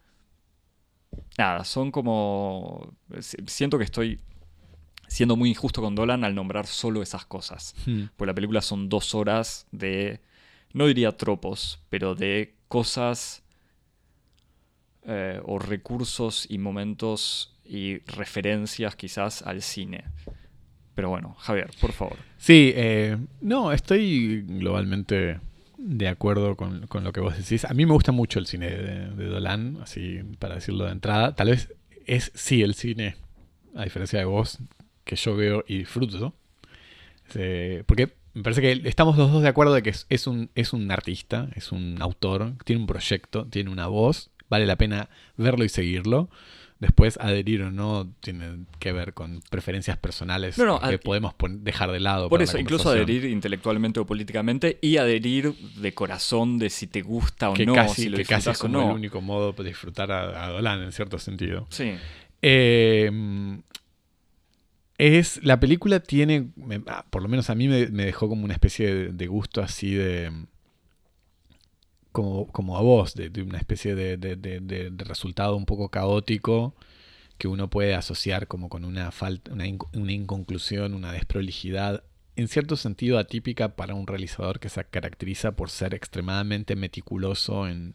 Nada, 1.39 1.65
son 1.65 1.91
como... 1.93 2.95
si- 3.21 3.37
Siento 3.47 3.79
que 3.79 3.85
estoy 3.85 4.21
siendo 5.09 5.37
muy 5.37 5.51
injusto 5.51 5.81
con 5.81 5.95
Dolan 5.95 6.25
al 6.25 6.35
nombrar 6.35 6.67
solo 6.67 7.03
esas 7.03 7.27
cosas. 7.27 7.75
Hmm. 7.87 8.05
Pues 8.17 8.27
la 8.27 8.35
película 8.35 8.61
son 8.61 8.89
dos 8.89 9.15
horas 9.15 9.67
de, 9.71 10.21
no 10.73 10.87
diría 10.87 11.17
tropos, 11.17 11.81
pero 11.89 12.15
de 12.15 12.55
cosas 12.69 13.43
eh, 15.05 15.41
o 15.45 15.59
recursos 15.59 16.47
y 16.51 16.59
momentos 16.59 17.57
y 17.65 17.99
referencias 18.01 18.97
quizás 18.97 19.43
al 19.43 19.63
cine. 19.63 20.05
Pero 20.95 21.11
bueno, 21.11 21.37
Javier, 21.39 21.71
por 21.81 21.93
favor. 21.93 22.17
Sí, 22.39 22.73
eh, 22.75 23.17
no, 23.41 23.71
estoy 23.73 24.43
globalmente 24.43 25.39
de 25.79 26.09
acuerdo 26.09 26.57
con, 26.57 26.87
con, 26.87 27.05
lo 27.05 27.13
que 27.13 27.21
vos 27.21 27.37
decís. 27.37 27.65
A 27.65 27.75
mí 27.75 27.87
me 27.87 27.93
gusta 27.93 28.13
mucho 28.13 28.39
el 28.39 28.47
cine 28.47 28.71
de, 28.71 29.27
Dolan, 29.27 29.79
así 29.83 30.21
para 30.39 30.57
decirlo 30.57 30.87
de 30.87 30.93
entrada. 30.93 31.35
Tal 31.35 31.51
vez 31.51 31.73
es 32.07 32.33
sí 32.35 32.63
el 32.63 32.75
cine, 32.75 33.17
a 33.75 33.85
diferencia 33.85 34.19
de 34.19 34.25
vos, 34.25 34.59
que 35.05 35.17
yo 35.17 35.37
veo 35.37 35.65
y 35.69 35.79
disfruto. 35.79 36.35
Eh, 37.35 37.85
porque 37.87 38.13
me 38.37 38.43
parece 38.43 38.61
que 38.61 38.87
estamos 38.87 39.17
los 39.17 39.33
dos 39.33 39.43
de 39.43 39.49
acuerdo 39.49 39.73
de 39.73 39.83
que 39.83 39.89
es, 39.89 40.05
es, 40.11 40.27
un, 40.27 40.51
es 40.55 40.75
un 40.75 40.91
artista, 40.91 41.49
es 41.55 41.73
un 41.73 41.97
autor, 42.01 42.53
tiene 42.67 42.83
un 42.83 42.87
proyecto, 42.87 43.47
tiene 43.47 43.71
una 43.71 43.87
voz, 43.87 44.29
vale 44.51 44.67
la 44.67 44.77
pena 44.77 45.09
verlo 45.39 45.65
y 45.65 45.71
seguirlo. 45.71 46.29
Después, 46.79 47.19
adherir 47.19 47.63
o 47.63 47.71
no 47.71 48.13
tiene 48.21 48.67
que 48.79 48.93
ver 48.93 49.15
con 49.15 49.41
preferencias 49.49 49.97
personales 49.97 50.59
no, 50.59 50.67
no, 50.67 50.81
que 50.81 50.99
podemos 50.99 51.33
dejar 51.41 51.91
de 51.91 52.01
lado. 52.01 52.29
Por 52.29 52.43
eso, 52.43 52.59
incluso 52.59 52.91
adherir 52.91 53.25
intelectualmente 53.25 54.01
o 54.01 54.05
políticamente 54.05 54.79
y 54.83 54.99
adherir 54.99 55.55
de 55.55 55.95
corazón 55.95 56.59
de 56.59 56.69
si 56.69 56.89
te 56.89 57.01
gusta 57.01 57.49
o 57.49 57.55
que 57.55 57.65
no. 57.65 57.73
Casi, 57.73 58.03
si 58.03 58.09
lo 58.11 58.19
que 58.19 58.27
casi 58.27 58.51
es 58.51 58.59
como 58.59 58.81
no. 58.81 58.91
el 58.91 58.97
único 58.97 59.23
modo 59.23 59.53
de 59.53 59.65
disfrutar 59.65 60.13
a, 60.13 60.45
a, 60.45 60.51
Dolan, 60.51 60.83
en 60.83 60.93
cierto 60.93 61.19
sentido. 61.19 61.67
Sí. 61.71 61.95
Eh, 62.43 63.11
es, 64.99 65.43
la 65.45 65.61
película 65.61 66.01
tiene, 66.01 66.51
me, 66.57 66.81
por 66.81 67.23
lo 67.23 67.29
menos 67.29 67.51
a 67.51 67.55
mí 67.55 67.69
me, 67.69 67.87
dejó 67.87 68.29
como 68.29 68.45
una 68.45 68.55
especie 68.55 69.13
de, 69.13 69.27
gusto 69.27 69.63
así 69.63 69.95
de 69.95 70.33
como, 72.13 72.47
como 72.49 72.79
a 72.79 72.81
vos, 72.81 73.15
de, 73.15 73.31
una 73.43 73.59
especie 73.59 73.95
de, 73.95 74.17
de, 74.17 74.93
resultado 75.05 75.57
un 75.57 75.67
poco 75.67 75.91
caótico 75.91 76.75
que 77.39 77.49
uno 77.49 77.69
puede 77.69 77.95
asociar 77.95 78.47
como 78.47 78.71
con 78.71 78.85
una 78.85 79.11
falta, 79.11 79.53
una, 79.53 79.65
una, 79.93 80.13
inconclusión, 80.13 80.95
una 80.95 81.13
desprolijidad, 81.13 82.03
en 82.35 82.49
cierto 82.49 82.77
sentido 82.77 83.19
atípica 83.19 83.77
para 83.77 83.95
un 83.95 84.07
realizador 84.07 84.61
que 84.61 84.71
se 84.71 84.83
caracteriza 84.85 85.53
por 85.53 85.69
ser 85.69 85.95
extremadamente 85.95 86.77
meticuloso 86.77 87.69
en, 87.69 87.95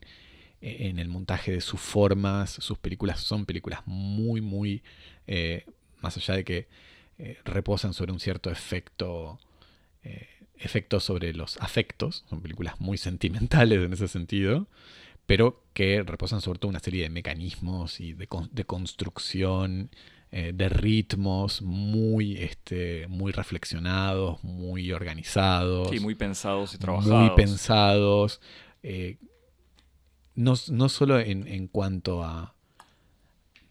en 0.61 0.99
el 0.99 1.09
montaje 1.09 1.51
de 1.51 1.61
sus 1.61 1.79
formas. 1.79 2.51
Sus 2.51 2.77
películas 2.77 3.19
son 3.19 3.45
películas 3.45 3.81
muy, 3.85 4.41
muy, 4.41 4.83
eh, 5.27 5.65
más 6.01 6.17
allá 6.17 6.35
de 6.35 6.43
que 6.43 6.67
eh, 7.21 7.37
reposan 7.45 7.93
sobre 7.93 8.11
un 8.11 8.19
cierto 8.19 8.49
efecto. 8.49 9.39
Eh, 10.03 10.27
efecto 10.61 10.99
sobre 10.99 11.33
los 11.33 11.57
afectos, 11.57 12.23
son 12.29 12.41
películas 12.41 12.79
muy 12.79 12.97
sentimentales 12.97 13.83
en 13.83 13.93
ese 13.93 14.07
sentido, 14.07 14.67
pero 15.25 15.63
que 15.73 16.03
reposan 16.03 16.41
sobre 16.41 16.59
todo 16.59 16.69
una 16.69 16.79
serie 16.79 17.03
de 17.03 17.09
mecanismos 17.09 17.99
y 17.99 18.13
de, 18.13 18.27
de 18.51 18.65
construcción, 18.65 19.89
eh, 20.31 20.51
de 20.53 20.69
ritmos 20.69 21.61
muy, 21.61 22.37
este, 22.37 23.07
muy 23.07 23.31
reflexionados, 23.31 24.43
muy 24.43 24.91
organizados. 24.91 25.89
Sí, 25.89 25.99
muy 25.99 26.15
pensados 26.15 26.73
y 26.73 26.77
trabajados. 26.77 27.27
Muy 27.27 27.35
pensados. 27.35 28.39
Eh, 28.83 29.17
no, 30.35 30.53
no, 30.69 30.89
solo 30.89 31.19
en, 31.19 31.47
en 31.47 31.67
cuanto 31.67 32.23
a 32.23 32.55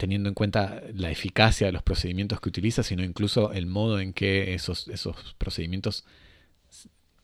teniendo 0.01 0.29
en 0.29 0.33
cuenta 0.33 0.81
la 0.95 1.11
eficacia 1.11 1.67
de 1.67 1.73
los 1.73 1.83
procedimientos 1.83 2.41
que 2.41 2.49
utiliza, 2.49 2.81
sino 2.81 3.03
incluso 3.03 3.53
el 3.53 3.67
modo 3.67 3.99
en 3.99 4.13
que 4.13 4.55
esos, 4.55 4.87
esos 4.87 5.35
procedimientos 5.37 6.05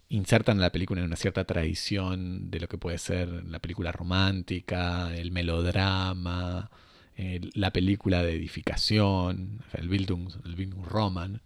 insertan 0.09 0.59
la 0.59 0.71
película 0.71 1.01
en 1.01 1.07
una 1.07 1.15
cierta 1.15 1.43
tradición 1.45 2.51
de 2.51 2.59
lo 2.59 2.67
que 2.67 2.77
puede 2.77 2.99
ser 2.99 3.29
la 3.45 3.57
película 3.57 3.91
romántica, 3.91 5.11
el 5.17 5.31
melodrama, 5.31 6.69
el, 7.15 7.49
la 7.55 7.73
película 7.73 8.21
de 8.21 8.35
edificación, 8.35 9.63
el 9.73 9.89
Bildung, 9.89 10.29
el 10.45 10.55
Bildungsroman. 10.55 11.41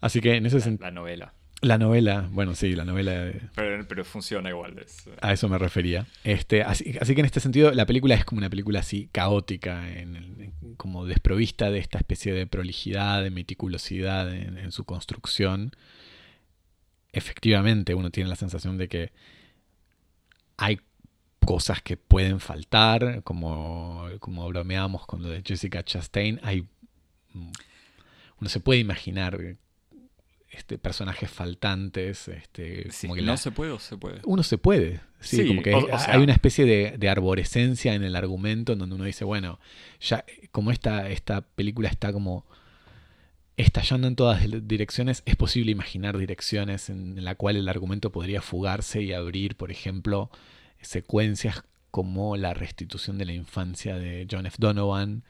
Así 0.00 0.22
que 0.22 0.34
en 0.34 0.46
ese 0.46 0.62
sentido... 0.62 0.86
La 0.86 0.92
novela. 0.92 1.34
La 1.62 1.76
novela, 1.76 2.28
bueno, 2.32 2.54
sí, 2.54 2.74
la 2.74 2.84
novela. 2.84 3.32
Pero, 3.54 3.86
pero 3.86 4.04
funciona 4.04 4.48
igual. 4.48 4.78
Es... 4.78 5.04
A 5.20 5.32
eso 5.32 5.48
me 5.48 5.58
refería. 5.58 6.06
Este, 6.24 6.62
así, 6.62 6.96
así, 7.00 7.14
que 7.14 7.20
en 7.20 7.26
este 7.26 7.40
sentido, 7.40 7.72
la 7.72 7.84
película 7.84 8.14
es 8.14 8.24
como 8.24 8.38
una 8.38 8.48
película 8.48 8.80
así 8.80 9.08
caótica, 9.12 9.90
en 9.90 10.16
el, 10.16 10.40
en, 10.40 10.74
como 10.76 11.04
desprovista 11.04 11.70
de 11.70 11.78
esta 11.78 11.98
especie 11.98 12.32
de 12.32 12.46
prolijidad, 12.46 13.22
de 13.22 13.30
meticulosidad 13.30 14.34
en, 14.34 14.56
en 14.56 14.72
su 14.72 14.84
construcción 14.84 15.72
efectivamente 17.12 17.94
uno 17.94 18.10
tiene 18.10 18.28
la 18.28 18.36
sensación 18.36 18.78
de 18.78 18.88
que 18.88 19.12
hay 20.56 20.80
cosas 21.44 21.82
que 21.82 21.96
pueden 21.96 22.40
faltar, 22.40 23.22
como, 23.24 24.06
como 24.20 24.46
bromeábamos 24.48 25.06
con 25.06 25.22
lo 25.22 25.28
de 25.28 25.42
Jessica 25.44 25.82
Chastain, 25.82 26.38
hay 26.42 26.66
uno 27.34 28.48
se 28.48 28.60
puede 28.60 28.80
imaginar 28.80 29.56
este 30.50 30.78
personajes 30.78 31.30
faltantes, 31.30 32.26
este 32.28 32.90
sí, 32.90 33.06
como 33.06 33.14
que 33.16 33.22
no 33.22 33.32
la, 33.32 33.36
se 33.36 33.50
puede 33.52 33.70
o 33.72 33.78
se 33.78 33.96
puede. 33.96 34.20
Uno 34.24 34.42
se 34.42 34.58
puede, 34.58 35.00
sí, 35.20 35.38
Sí, 35.38 35.46
como 35.48 35.62
que 35.62 35.72
o- 35.74 35.78
hay, 35.78 35.84
o 35.84 35.98
sea- 35.98 36.14
hay 36.14 36.22
una 36.22 36.32
especie 36.32 36.64
de, 36.66 36.96
de 36.98 37.08
arborescencia 37.08 37.94
en 37.94 38.02
el 38.02 38.16
argumento 38.16 38.72
en 38.72 38.80
donde 38.80 38.96
uno 38.96 39.04
dice, 39.04 39.24
bueno, 39.24 39.60
ya 40.00 40.24
como 40.50 40.70
esta, 40.72 41.08
esta 41.08 41.40
película 41.42 41.88
está 41.88 42.12
como 42.12 42.44
estallando 43.56 44.08
en 44.08 44.16
todas 44.16 44.42
direcciones, 44.66 45.22
es 45.26 45.36
posible 45.36 45.70
imaginar 45.70 46.16
direcciones 46.16 46.88
en 46.88 47.22
la 47.24 47.34
cual 47.34 47.56
el 47.56 47.68
argumento 47.68 48.10
podría 48.10 48.40
fugarse 48.40 49.02
y 49.02 49.12
abrir, 49.12 49.56
por 49.56 49.70
ejemplo, 49.70 50.30
secuencias 50.80 51.62
como 51.90 52.36
la 52.36 52.54
restitución 52.54 53.18
de 53.18 53.26
la 53.26 53.32
infancia 53.34 53.98
de 53.98 54.26
John 54.30 54.46
F. 54.46 54.56
Donovan, 54.58 55.24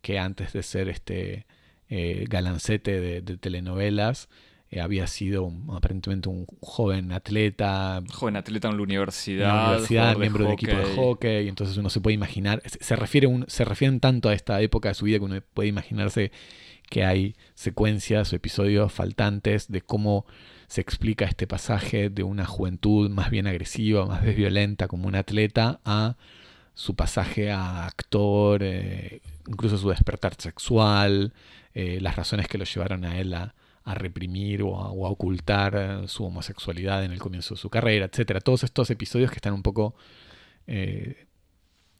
que 0.00 0.18
antes 0.18 0.52
de 0.52 0.62
ser 0.62 0.88
este 0.88 1.46
eh, 1.88 2.26
galancete 2.28 3.00
de, 3.00 3.20
de 3.20 3.36
telenovelas, 3.36 4.28
eh, 4.72 4.80
había 4.80 5.06
sido 5.06 5.44
un- 5.44 5.68
aparentemente 5.76 6.28
un 6.28 6.46
joven 6.60 7.12
atleta, 7.12 8.02
Joven 8.12 8.36
atleta 8.36 8.68
en 8.68 8.72
la 8.72 8.76
en 8.76 8.82
universidad. 8.82 9.46
la 9.46 9.68
universidad, 9.70 10.16
miembro 10.16 10.46
de 10.46 10.52
equipo 10.54 10.72
de 10.76 10.82
hockey. 10.84 10.96
hockey, 10.96 11.48
entonces 11.48 11.76
uno 11.76 11.88
se 11.90 12.00
puede 12.00 12.14
imaginar, 12.14 12.60
se, 12.66 12.82
se 12.82 12.96
refiere 12.96 13.26
un, 13.28 13.44
se 13.48 13.64
refieren 13.64 14.00
tanto 14.00 14.28
a 14.28 14.34
esta 14.34 14.60
época 14.60 14.88
de 14.88 14.94
su 14.94 15.04
vida 15.04 15.18
que 15.18 15.24
uno 15.24 15.40
puede 15.54 15.68
imaginarse 15.68 16.32
que 16.90 17.04
hay 17.04 17.36
secuencias 17.54 18.32
o 18.32 18.36
episodios 18.36 18.92
faltantes 18.92 19.70
de 19.70 19.80
cómo 19.82 20.26
se 20.68 20.80
explica 20.80 21.24
este 21.26 21.46
pasaje 21.46 22.10
de 22.10 22.22
una 22.22 22.44
juventud 22.46 23.08
más 23.10 23.30
bien 23.30 23.46
agresiva, 23.46 24.04
más 24.06 24.22
bien 24.22 24.36
violenta 24.36 24.88
como 24.88 25.06
un 25.06 25.14
atleta 25.14 25.80
a 25.84 26.16
su 26.74 26.94
pasaje 26.96 27.50
a 27.50 27.86
actor, 27.86 28.62
eh, 28.62 29.20
incluso 29.46 29.76
su 29.76 29.90
despertar 29.90 30.34
sexual, 30.38 31.34
eh, 31.74 31.98
las 32.00 32.16
razones 32.16 32.48
que 32.48 32.56
lo 32.58 32.64
llevaron 32.64 33.04
a 33.04 33.18
él 33.20 33.34
a, 33.34 33.54
a 33.84 33.94
reprimir 33.94 34.62
o 34.62 34.78
a, 34.78 34.90
ocultar 34.92 35.74
eh, 35.76 36.08
su 36.08 36.24
homosexualidad 36.24 37.04
en 37.04 37.12
el 37.12 37.18
comienzo 37.18 37.54
de 37.54 37.60
su 37.60 37.70
carrera, 37.70 38.06
etcétera. 38.06 38.40
Todos 38.40 38.64
estos 38.64 38.90
episodios 38.90 39.30
que 39.30 39.36
están 39.36 39.54
un 39.54 39.62
poco 39.62 39.94
eh, 40.66 41.26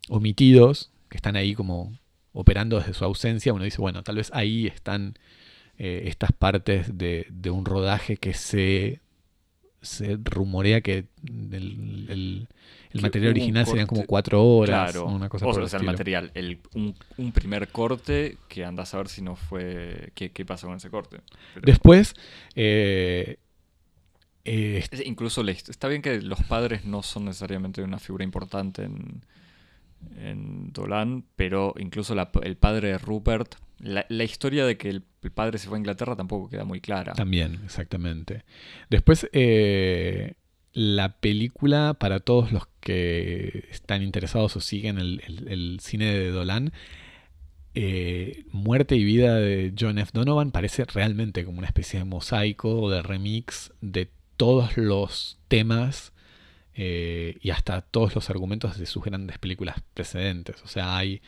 omitidos, 0.08 0.90
que 1.08 1.16
están 1.16 1.36
ahí 1.36 1.54
como 1.54 1.98
operando 2.32 2.78
desde 2.78 2.94
su 2.94 3.04
ausencia, 3.04 3.52
uno 3.52 3.64
dice, 3.64 3.80
bueno, 3.80 4.02
tal 4.02 4.16
vez 4.16 4.30
ahí 4.32 4.66
están 4.66 5.18
eh, 5.76 6.04
estas 6.06 6.32
partes 6.32 6.96
de 6.96 7.50
un 7.50 7.64
rodaje 7.64 8.16
que 8.16 8.32
se, 8.32 9.01
se 9.82 10.16
rumorea 10.22 10.80
que 10.80 11.06
el, 11.52 12.06
el- 12.08 12.48
material 13.02 13.30
original 13.30 13.66
serían 13.66 13.86
como 13.86 14.04
cuatro 14.06 14.44
horas, 14.44 14.92
Claro. 14.92 15.06
o 15.08 15.10
una 15.14 15.28
cosa 15.28 15.46
o 15.46 15.52
por 15.52 15.68
sea, 15.68 15.80
el 15.80 15.86
material. 15.86 16.30
El, 16.34 16.60
un, 16.74 16.94
un 17.16 17.32
primer 17.32 17.68
corte 17.68 18.36
que 18.48 18.64
andás 18.64 18.94
a 18.94 18.98
ver 18.98 19.08
si 19.08 19.22
no 19.22 19.34
fue. 19.36 20.10
¿Qué, 20.14 20.30
qué 20.30 20.44
pasa 20.44 20.66
con 20.66 20.76
ese 20.76 20.90
corte? 20.90 21.20
Pero- 21.54 21.64
Después, 21.66 22.14
eh, 22.54 23.38
eh, 24.44 24.84
Incluso 25.04 25.42
hist- 25.42 25.68
está 25.70 25.88
bien 25.88 26.02
que 26.02 26.20
los 26.20 26.40
padres 26.42 26.84
no 26.84 27.02
son 27.02 27.24
necesariamente 27.26 27.82
una 27.82 27.98
figura 27.98 28.24
importante 28.24 28.82
en, 28.84 29.22
en 30.18 30.72
Dolan, 30.72 31.24
pero 31.36 31.74
incluso 31.78 32.14
la- 32.14 32.30
el 32.42 32.56
padre 32.56 32.88
de 32.88 32.98
Rupert, 32.98 33.54
la, 33.82 34.06
la 34.08 34.24
historia 34.24 34.64
de 34.64 34.76
que 34.78 34.88
el, 34.88 35.02
padre 35.34 35.58
se 35.58 35.68
fue 35.68 35.76
a 35.76 35.80
Inglaterra 35.80 36.16
tampoco 36.16 36.48
queda 36.48 36.64
muy 36.64 36.80
clara. 36.80 37.12
También, 37.12 37.60
exactamente. 37.64 38.44
Después, 38.88 39.28
eh, 39.32 40.34
la 40.72 41.16
película, 41.20 41.94
para 41.94 42.20
todos 42.20 42.50
los 42.52 42.66
que 42.80 43.66
están 43.70 44.02
interesados 44.02 44.56
o 44.56 44.60
siguen 44.60 44.98
el, 44.98 45.20
el- 45.26 45.48
el 45.48 45.78
cine 45.80 46.06
de 46.06 46.30
Dolan, 46.30 46.72
eh, 47.74 48.44
Muerte 48.52 48.96
y 48.96 49.04
vida 49.04 49.36
de 49.36 49.72
John 49.78 49.98
F. 49.98 50.10
Donovan 50.14 50.50
parece 50.50 50.84
realmente 50.84 51.44
como 51.44 51.58
una 51.58 51.66
especie 51.66 51.98
de 51.98 52.04
mosaico 52.04 52.80
o 52.80 52.90
de 52.90 53.02
remix 53.02 53.72
de 53.80 54.08
todos 54.36 54.76
los 54.76 55.38
temas 55.48 56.12
eh, 56.74 57.36
y 57.40 57.50
hasta 57.50 57.80
todos 57.82 58.14
los 58.14 58.28
argumentos 58.30 58.78
de 58.78 58.86
sus 58.86 59.04
grandes 59.04 59.38
películas 59.38 59.76
precedentes. 59.94 60.62
O 60.64 60.68
sea, 60.68 60.96
hay 60.96 61.22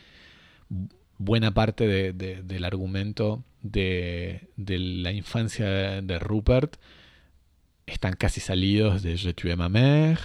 buena 1.18 1.52
parte 1.52 1.86
de- 1.86 2.12
de- 2.12 2.42
del 2.42 2.64
argumento 2.64 3.44
de, 3.62 4.48
de 4.56 4.78
la 4.78 5.12
infancia 5.12 5.66
de 6.02 6.18
Rupert 6.18 6.76
están 7.86 8.14
casi 8.14 8.40
salidos 8.40 9.02
de 9.02 9.16
Je 9.16 9.32
tué 9.34 9.56
ma 9.56 9.68
mère, 9.68 10.18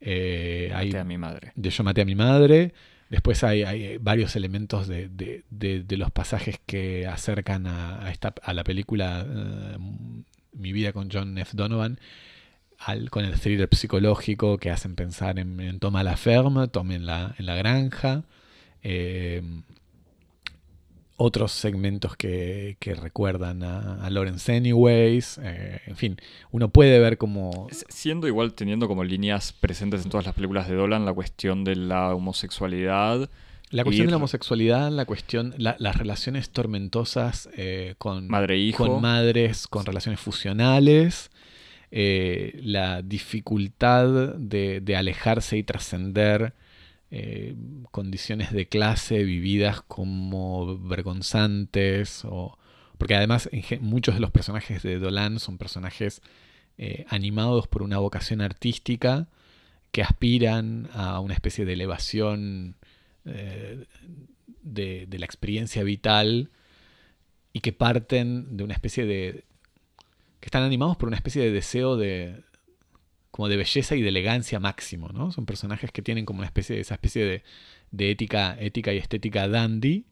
eh, 0.00 0.70
hay 0.74 0.94
a 0.94 1.04
mi 1.04 1.18
madre. 1.18 1.52
de 1.56 1.70
Yo 1.70 1.84
maté 1.84 2.02
a 2.02 2.04
mi 2.04 2.14
madre, 2.14 2.72
Después 3.10 3.42
hay, 3.42 3.64
hay 3.64 3.96
varios 3.98 4.36
elementos 4.36 4.86
de, 4.86 5.08
de- 5.08 5.42
de- 5.50 5.96
los 5.96 6.12
pasajes 6.12 6.60
que 6.64 7.08
acercan 7.08 7.66
a, 7.66 8.06
a 8.06 8.10
esta, 8.12 8.32
a 8.40 8.54
la 8.54 8.62
película 8.62 9.26
eh, 9.28 9.76
Mi 10.52 10.72
vida 10.72 10.92
con 10.92 11.08
John 11.10 11.36
F. 11.38 11.56
Donovan, 11.56 11.98
al- 12.78 13.10
con 13.10 13.24
el 13.24 13.34
thriller 13.40 13.68
psicológico 13.72 14.58
que 14.58 14.70
hacen 14.70 14.94
pensar 14.94 15.40
en, 15.40 15.58
en 15.58 15.80
Toma 15.80 16.04
la 16.04 16.16
Ferme, 16.16 16.68
Tome 16.68 16.94
en 16.94 17.06
la, 17.06 17.34
en 17.36 17.46
la 17.46 17.56
granja. 17.56 18.22
eh, 18.84 19.42
otros 21.22 21.52
segmentos 21.52 22.16
que, 22.16 22.78
que 22.80 22.94
recuerdan 22.94 23.62
a, 23.62 24.02
a 24.04 24.08
Lawrence 24.08 24.56
Anyways. 24.56 25.38
eh, 25.42 25.80
en 25.86 25.96
fin, 25.96 26.16
uno 26.50 26.70
puede 26.70 26.98
ver 26.98 27.18
como... 27.18 27.68
Siendo 27.90 28.26
igual 28.26 28.54
teniendo 28.54 28.88
como 28.88 29.04
líneas 29.04 29.52
presentes 29.52 30.02
en 30.02 30.10
todas 30.10 30.24
las 30.24 30.34
películas 30.34 30.66
de 30.66 30.76
Dolan 30.76 31.04
la 31.04 31.12
cuestión 31.12 31.62
de 31.62 31.76
la 31.76 32.14
homosexualidad. 32.14 33.28
La 33.68 33.84
cuestión 33.84 34.06
de 34.06 34.12
la 34.12 34.16
homosexualidad, 34.16 34.90
la 34.90 35.04
cuestión, 35.04 35.54
la- 35.58 35.76
las 35.78 35.96
relaciones 35.96 36.48
tormentosas 36.50 37.50
eh, 37.56 37.96
con, 37.98 38.26
Madre 38.26 38.54
e 38.54 38.58
hijo. 38.58 38.86
con 38.86 39.02
madres, 39.02 39.66
con 39.68 39.84
relaciones 39.84 40.20
fusionales, 40.20 41.30
eh, 41.90 42.58
la 42.62 43.02
dificultad 43.02 44.34
de, 44.38 44.80
de 44.80 44.96
alejarse 44.96 45.58
y 45.58 45.62
trascender 45.64 46.54
eh, 47.10 47.54
condiciones 47.90 48.52
de 48.52 48.68
clase 48.68 49.24
vividas 49.24 49.82
como 49.82 50.78
vergonzantes, 50.78 52.24
o, 52.24 52.58
porque 52.98 53.14
además 53.14 53.48
muchos 53.80 54.14
de 54.14 54.20
los 54.20 54.30
personajes 54.30 54.82
de 54.82 54.98
Dolan 54.98 55.38
son 55.40 55.58
personajes 55.58 56.22
eh, 56.78 57.04
animados 57.08 57.66
por 57.68 57.82
una 57.82 57.98
vocación 57.98 58.40
artística 58.40 59.28
que 59.92 60.02
aspiran 60.02 60.88
a 60.92 61.20
una 61.20 61.34
especie 61.34 61.64
de 61.64 61.72
elevación 61.72 62.76
eh, 63.24 63.86
de 64.62 65.18
la 65.18 65.24
experiencia 65.24 65.82
vital 65.82 66.50
y 67.52 67.60
que 67.60 67.72
parten 67.72 68.56
de 68.56 68.64
una 68.64 68.74
especie 68.74 69.04
de... 69.04 69.44
que 70.40 70.46
están 70.46 70.62
animados 70.62 70.96
por 70.96 71.08
una 71.08 71.16
especie 71.16 71.42
de 71.42 71.50
deseo 71.50 71.96
de... 71.96 72.42
de 73.48 73.56
belleza 73.56 73.94
y 73.96 74.02
de 74.02 74.08
elegancia 74.08 74.60
máximo, 74.60 75.08
¿no? 75.08 75.32
Son 75.32 75.46
personajes 75.46 75.90
que 75.92 76.02
tienen 76.02 76.24
como 76.24 76.38
una 76.40 76.46
especie 76.46 76.76
de 76.76 76.82
esa 76.82 76.94
especie 76.94 77.24
de, 77.24 77.42
de 77.90 78.10
ética, 78.10 78.56
ética 78.58 78.92
y 78.92 78.98
estética 78.98 79.48
dandy 79.48 80.04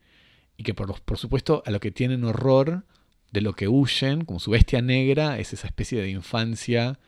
y 0.57 0.63
que 0.65 0.75
por, 0.75 1.19
supuesto 1.19 1.63
a 1.67 1.71
lo 1.71 1.81
que 1.81 1.91
tienen 1.91 2.25
horror, 2.25 2.85
de 3.31 3.41
lo 3.43 3.53
que 3.53 3.69
huyen, 3.69 4.25
como 4.25 4.41
su 4.41 4.51
bestia 4.51 4.81
negra, 4.83 5.39
es 5.39 5.53
esa 5.53 5.67
especie 5.67 6.01
de 6.01 6.11
infancia 6.11 6.99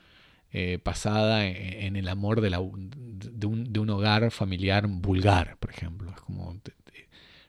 eh, 0.52 0.78
pasada 0.82 1.46
en, 1.46 1.56
en 1.84 1.96
el 1.96 2.08
amor 2.08 2.40
de, 2.40 2.50
la- 2.50 2.58
de 2.60 3.46
un, 3.46 3.72
de 3.72 3.80
un 3.80 3.90
hogar 3.90 4.30
familiar 4.30 4.86
vulgar, 4.86 5.56
por 5.58 5.70
ejemplo. 5.70 6.10
Es 6.10 6.20
como 6.20 6.54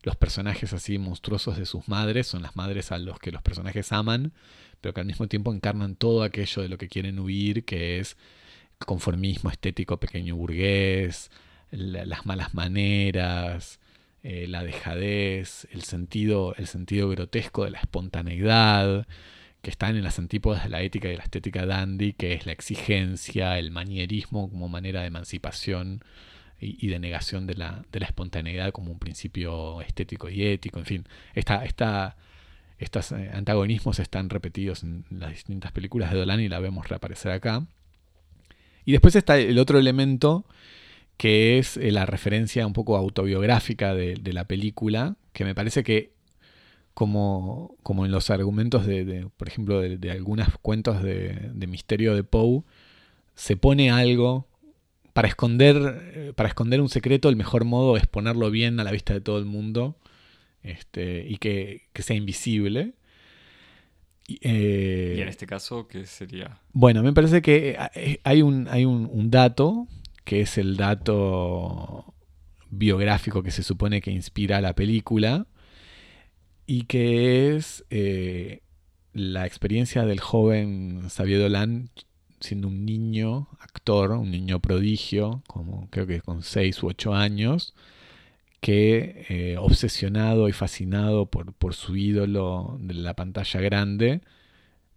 los 0.03 0.15
personajes 0.15 0.73
así 0.73 0.97
monstruosos 0.97 1.57
de 1.57 1.65
sus 1.65 1.87
madres 1.87 2.25
son 2.27 2.41
las 2.41 2.55
madres 2.55 2.91
a 2.91 2.97
los 2.97 3.19
que 3.19 3.31
los 3.31 3.41
personajes 3.41 3.91
aman, 3.91 4.33
pero 4.79 4.93
que 4.93 5.01
al 5.01 5.05
mismo 5.07 5.27
tiempo 5.27 5.53
encarnan 5.53 5.95
todo 5.95 6.23
aquello 6.23 6.63
de 6.63 6.69
lo 6.69 6.77
que 6.79 6.87
quieren 6.87 7.19
huir, 7.19 7.65
que 7.65 7.99
es 7.99 8.17
conformismo 8.85 9.49
estético 9.49 9.97
pequeño 9.99 10.35
burgués, 10.35 11.31
la- 11.71 12.05
las 12.05 12.25
malas 12.25 12.53
maneras, 12.53 13.79
eh, 14.23 14.47
la 14.47 14.63
dejadez, 14.63 15.67
el 15.71 15.83
sentido, 15.83 16.53
el 16.57 16.67
sentido 16.67 17.09
grotesco 17.09 17.63
de 17.65 17.71
la 17.71 17.79
espontaneidad, 17.79 19.07
que 19.61 19.69
están 19.69 19.95
en 19.95 20.03
las 20.03 20.17
antípodas 20.19 20.63
de 20.63 20.69
la 20.69 20.81
ética 20.81 21.09
y 21.09 21.17
la 21.17 21.23
estética 21.23 21.65
dandy, 21.65 22.13
que 22.13 22.33
es 22.33 22.45
la 22.45 22.51
exigencia, 22.51 23.57
el 23.59 23.71
manierismo 23.71 24.49
como 24.49 24.67
manera 24.69 25.01
de 25.01 25.07
emancipación 25.07 26.03
y, 26.59 26.83
y 26.85 26.89
de 26.89 26.99
negación 26.99 27.47
de 27.47 27.55
la, 27.55 27.83
de 27.91 27.99
la 27.99 28.05
espontaneidad 28.07 28.71
como 28.71 28.91
un 28.91 28.99
principio 28.99 29.81
estético 29.81 30.29
y 30.29 30.43
ético. 30.45 30.79
En 30.79 30.85
fin, 30.85 31.05
esta, 31.35 31.63
esta, 31.65 32.15
estos 32.79 33.11
eh, 33.11 33.29
antagonismos 33.33 33.99
están 33.99 34.29
repetidos 34.29 34.83
en 34.83 35.05
las 35.11 35.31
distintas 35.31 35.71
películas 35.71 36.11
de 36.11 36.17
Dolan 36.17 36.39
y 36.41 36.49
la 36.49 36.59
vemos 36.59 36.87
reaparecer 36.89 37.31
acá. 37.31 37.65
Y 38.91 38.93
después 38.93 39.15
está 39.15 39.37
el 39.37 39.57
otro 39.57 39.79
elemento 39.79 40.43
que 41.15 41.59
es 41.59 41.77
eh, 41.77 41.93
la 41.93 42.05
referencia 42.05 42.67
un 42.67 42.73
poco 42.73 42.97
autobiográfica 42.97 43.93
de, 43.93 44.19
la 44.33 44.43
película, 44.43 45.15
que 45.31 45.45
me 45.45 45.55
parece 45.55 45.81
que 45.81 46.11
como, 46.93 47.73
como 47.83 48.05
en 48.05 48.11
los 48.11 48.29
argumentos 48.29 48.85
de, 48.85 49.29
por 49.37 49.47
ejemplo, 49.47 49.79
de, 49.79 49.97
de 49.97 50.11
algunos 50.11 50.49
cuentos 50.61 51.01
de, 51.01 51.53
misterio 51.69 52.15
de 52.15 52.25
Poe, 52.25 52.63
se 53.33 53.55
pone 53.55 53.91
algo 53.91 54.45
para 55.13 55.29
esconder, 55.29 56.11
eh, 56.13 56.33
para 56.35 56.49
esconder 56.49 56.81
un 56.81 56.89
secreto, 56.89 57.29
el 57.29 57.37
mejor 57.37 57.63
modo 57.63 57.95
es 57.95 58.07
ponerlo 58.07 58.51
bien 58.51 58.77
a 58.81 58.83
la 58.83 58.91
vista 58.91 59.13
de 59.13 59.21
todo 59.21 59.39
el 59.39 59.45
mundo 59.45 59.95
este, 60.63 61.25
y 61.29 61.37
que 61.37 61.87
sea 61.95 62.17
invisible. 62.17 62.91
Y, 64.31 64.39
eh, 64.43 65.15
Y 65.17 65.21
en 65.21 65.27
este 65.27 65.45
caso, 65.45 65.87
¿qué 65.87 66.05
sería? 66.05 66.59
bueno, 66.71 67.03
me 67.03 67.11
parece 67.11 67.41
que 67.41 67.77
eh, 67.95 68.19
hay 68.23 68.41
un, 68.41 68.67
hay 68.69 68.85
un, 68.85 69.09
un 69.11 69.29
dato, 69.29 69.87
que 70.23 70.41
es 70.41 70.57
el 70.57 70.77
dato 70.77 72.13
biográfico 72.69 73.43
que 73.43 73.51
se 73.51 73.63
supone 73.63 73.99
que 73.99 74.11
inspira 74.11 74.57
a 74.57 74.61
la 74.61 74.73
película, 74.73 75.47
y 76.65 76.83
que 76.83 77.55
es 77.55 77.83
eh, 77.89 78.61
la 79.11 79.45
experiencia 79.45 80.05
del 80.05 80.21
joven 80.21 81.09
Xavier 81.09 81.41
Dolan 81.41 81.89
siendo 82.39 82.69
un 82.69 82.85
niño 82.85 83.49
actor, 83.59 84.11
un 84.11 84.31
niño 84.31 84.61
prodigio, 84.61 85.43
como 85.47 85.89
creo 85.89 86.07
que 86.07 86.21
con 86.21 86.41
6 86.41 86.81
u 86.83 86.87
8 86.87 87.13
años, 87.13 87.75
que 88.61 89.25
eh, 89.27 89.57
obsesionado 89.57 90.47
y 90.47 90.53
fascinado 90.53 91.25
por, 91.25 91.53
por 91.53 91.73
su 91.73 91.97
ídolo 91.97 92.77
de 92.79 92.93
la 92.93 93.15
pantalla 93.15 93.59
grande, 93.59 94.21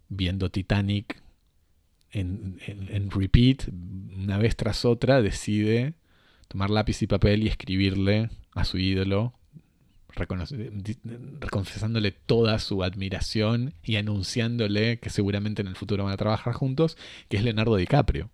viendo 0.07 0.51
Titanic 0.51 1.21
en, 2.11 2.59
en, 2.67 3.11
repeat, 3.11 3.67
una 4.15 4.37
vez 4.37 4.55
tras 4.55 4.85
otra, 4.85 5.21
decide 5.21 5.95
tomar 6.47 6.69
lápiz 6.69 7.01
y 7.01 7.07
papel 7.07 7.43
y 7.43 7.47
escribirle 7.47 8.29
a 8.53 8.63
su 8.63 8.77
ídolo, 8.77 9.33
confesándole 11.51 12.11
toda 12.11 12.59
su 12.59 12.83
admiración 12.83 13.73
y 13.83 13.97
anunciándole 13.97 14.99
que 14.99 15.09
seguramente 15.09 15.61
en 15.61 15.67
el 15.67 15.75
futuro 15.75 16.05
van 16.05 16.13
a 16.13 16.17
trabajar 16.17 16.53
juntos, 16.53 16.97
que 17.27 17.37
es 17.37 17.43
Leonardo 17.43 17.75
DiCaprio. 17.75 18.29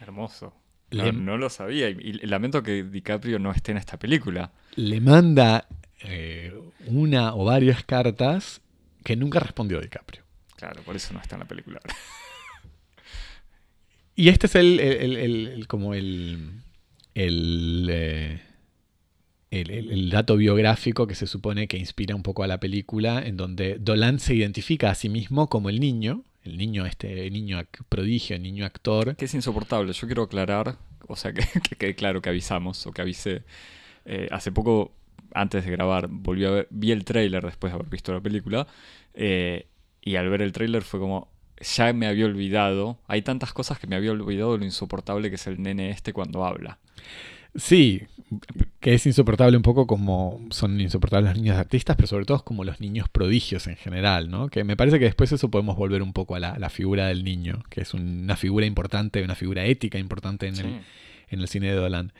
Hermoso. 0.00 0.52
No, 0.90 1.12
no 1.12 1.36
lo 1.36 1.50
sabía. 1.50 1.90
Y, 1.90 1.98
y, 2.00 2.12
lamento 2.26 2.62
que 2.62 2.82
DiCaprio 2.82 3.38
no 3.38 3.52
esté 3.52 3.72
en 3.72 3.78
esta 3.78 3.98
película. 3.98 4.52
Le 4.76 5.00
manda 5.00 5.66
eh, 6.02 6.52
una 6.86 7.34
o 7.34 7.44
varias 7.44 7.84
cartas 7.84 8.60
que 9.04 9.16
nunca 9.16 9.40
respondió 9.40 9.80
DiCaprio. 9.80 10.22
Claro, 10.56 10.82
por 10.82 10.96
eso 10.96 11.14
no 11.14 11.20
está 11.20 11.36
en 11.36 11.40
la 11.40 11.48
película. 11.48 11.80
y 14.16 14.28
este 14.28 14.46
es 14.46 14.54
el, 14.54 14.80
el, 14.80 15.16
el, 15.16 15.46
el 15.48 15.66
como 15.66 15.94
el, 15.94 16.62
eh, 17.14 18.40
el, 19.50 20.10
dato 20.10 20.36
biográfico 20.36 21.06
que 21.06 21.14
se 21.14 21.26
supone 21.26 21.68
que 21.68 21.78
inspira 21.78 22.14
un 22.14 22.22
poco 22.22 22.42
a 22.42 22.46
la 22.46 22.60
película, 22.60 23.24
en 23.24 23.36
donde 23.36 23.78
Dolan 23.78 24.18
se 24.18 24.34
identifica 24.34 24.90
a 24.90 24.94
sí 24.94 25.08
mismo 25.08 25.48
como 25.48 25.68
el 25.68 25.80
niño, 25.80 26.24
el 26.48 26.56
niño, 26.58 26.86
este 26.86 27.30
niño 27.30 27.60
prodigio, 27.88 28.38
niño 28.38 28.64
actor. 28.64 29.16
Que 29.16 29.26
es 29.26 29.34
insoportable. 29.34 29.92
Yo 29.92 30.06
quiero 30.06 30.24
aclarar, 30.24 30.76
o 31.06 31.16
sea, 31.16 31.32
que, 31.78 31.94
claro 31.94 32.22
que 32.22 32.28
avisamos 32.28 32.86
o 32.86 32.92
que 32.92 33.02
avisé. 33.02 33.42
Eh, 34.04 34.28
hace 34.30 34.52
poco, 34.52 34.92
antes 35.34 35.64
de 35.64 35.70
grabar, 35.70 36.08
volví 36.08 36.44
a 36.44 36.50
ver, 36.50 36.68
vi 36.70 36.92
el 36.92 37.04
tráiler 37.04 37.44
después 37.44 37.72
de 37.72 37.76
haber 37.76 37.88
visto 37.88 38.12
la 38.12 38.20
película. 38.20 38.66
Eh, 39.14 39.66
y 40.00 40.16
al 40.16 40.28
ver 40.28 40.42
el 40.42 40.52
tráiler 40.52 40.82
fue 40.82 41.00
como, 41.00 41.28
ya 41.60 41.92
me 41.92 42.06
había 42.06 42.26
olvidado. 42.26 42.98
Hay 43.06 43.22
tantas 43.22 43.52
cosas 43.52 43.78
que 43.78 43.86
me 43.86 43.96
había 43.96 44.12
olvidado 44.12 44.56
lo 44.56 44.64
insoportable 44.64 45.28
que 45.28 45.36
es 45.36 45.46
el 45.46 45.62
nene 45.62 45.90
este 45.90 46.12
cuando 46.12 46.44
habla. 46.44 46.78
Sí, 47.54 48.02
que 48.80 48.94
es 48.94 49.06
insoportable 49.06 49.56
un 49.56 49.62
poco 49.62 49.86
como 49.86 50.46
son 50.50 50.80
insoportables 50.80 51.30
los 51.32 51.42
niños 51.42 51.56
artistas, 51.56 51.96
pero 51.96 52.06
sobre 52.06 52.24
todo 52.24 52.44
como 52.44 52.64
los 52.64 52.80
niños 52.80 53.08
prodigios 53.08 53.66
en 53.66 53.76
general, 53.76 54.30
¿no? 54.30 54.48
Que 54.48 54.64
me 54.64 54.76
parece 54.76 54.98
que 54.98 55.06
después 55.06 55.32
eso 55.32 55.50
podemos 55.50 55.76
volver 55.76 56.02
un 56.02 56.12
poco 56.12 56.34
a 56.34 56.40
la, 56.40 56.58
la 56.58 56.70
figura 56.70 57.06
del 57.06 57.24
niño, 57.24 57.62
que 57.70 57.80
es 57.80 57.94
una 57.94 58.36
figura 58.36 58.66
importante, 58.66 59.22
una 59.22 59.34
figura 59.34 59.64
ética 59.64 59.98
importante 59.98 60.46
en, 60.46 60.56
sí. 60.56 60.62
el, 60.62 60.80
en 61.30 61.40
el 61.40 61.48
cine 61.48 61.68
de 61.68 61.76
Dolan. 61.76 62.12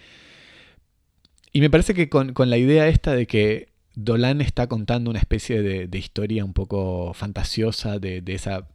Y 1.52 1.60
me 1.60 1.70
parece 1.70 1.94
que 1.94 2.08
con, 2.08 2.32
con, 2.32 2.50
la 2.50 2.58
idea 2.58 2.88
esta 2.88 3.14
de 3.14 3.26
que 3.26 3.68
Dolan 3.94 4.40
está 4.40 4.66
contando 4.66 5.10
una 5.10 5.18
especie 5.18 5.62
de, 5.62 5.88
de 5.88 5.98
historia 5.98 6.44
un 6.44 6.52
poco 6.54 7.12
fantasiosa 7.14 7.98
de, 7.98 8.22
de 8.22 8.34
esa 8.34 8.68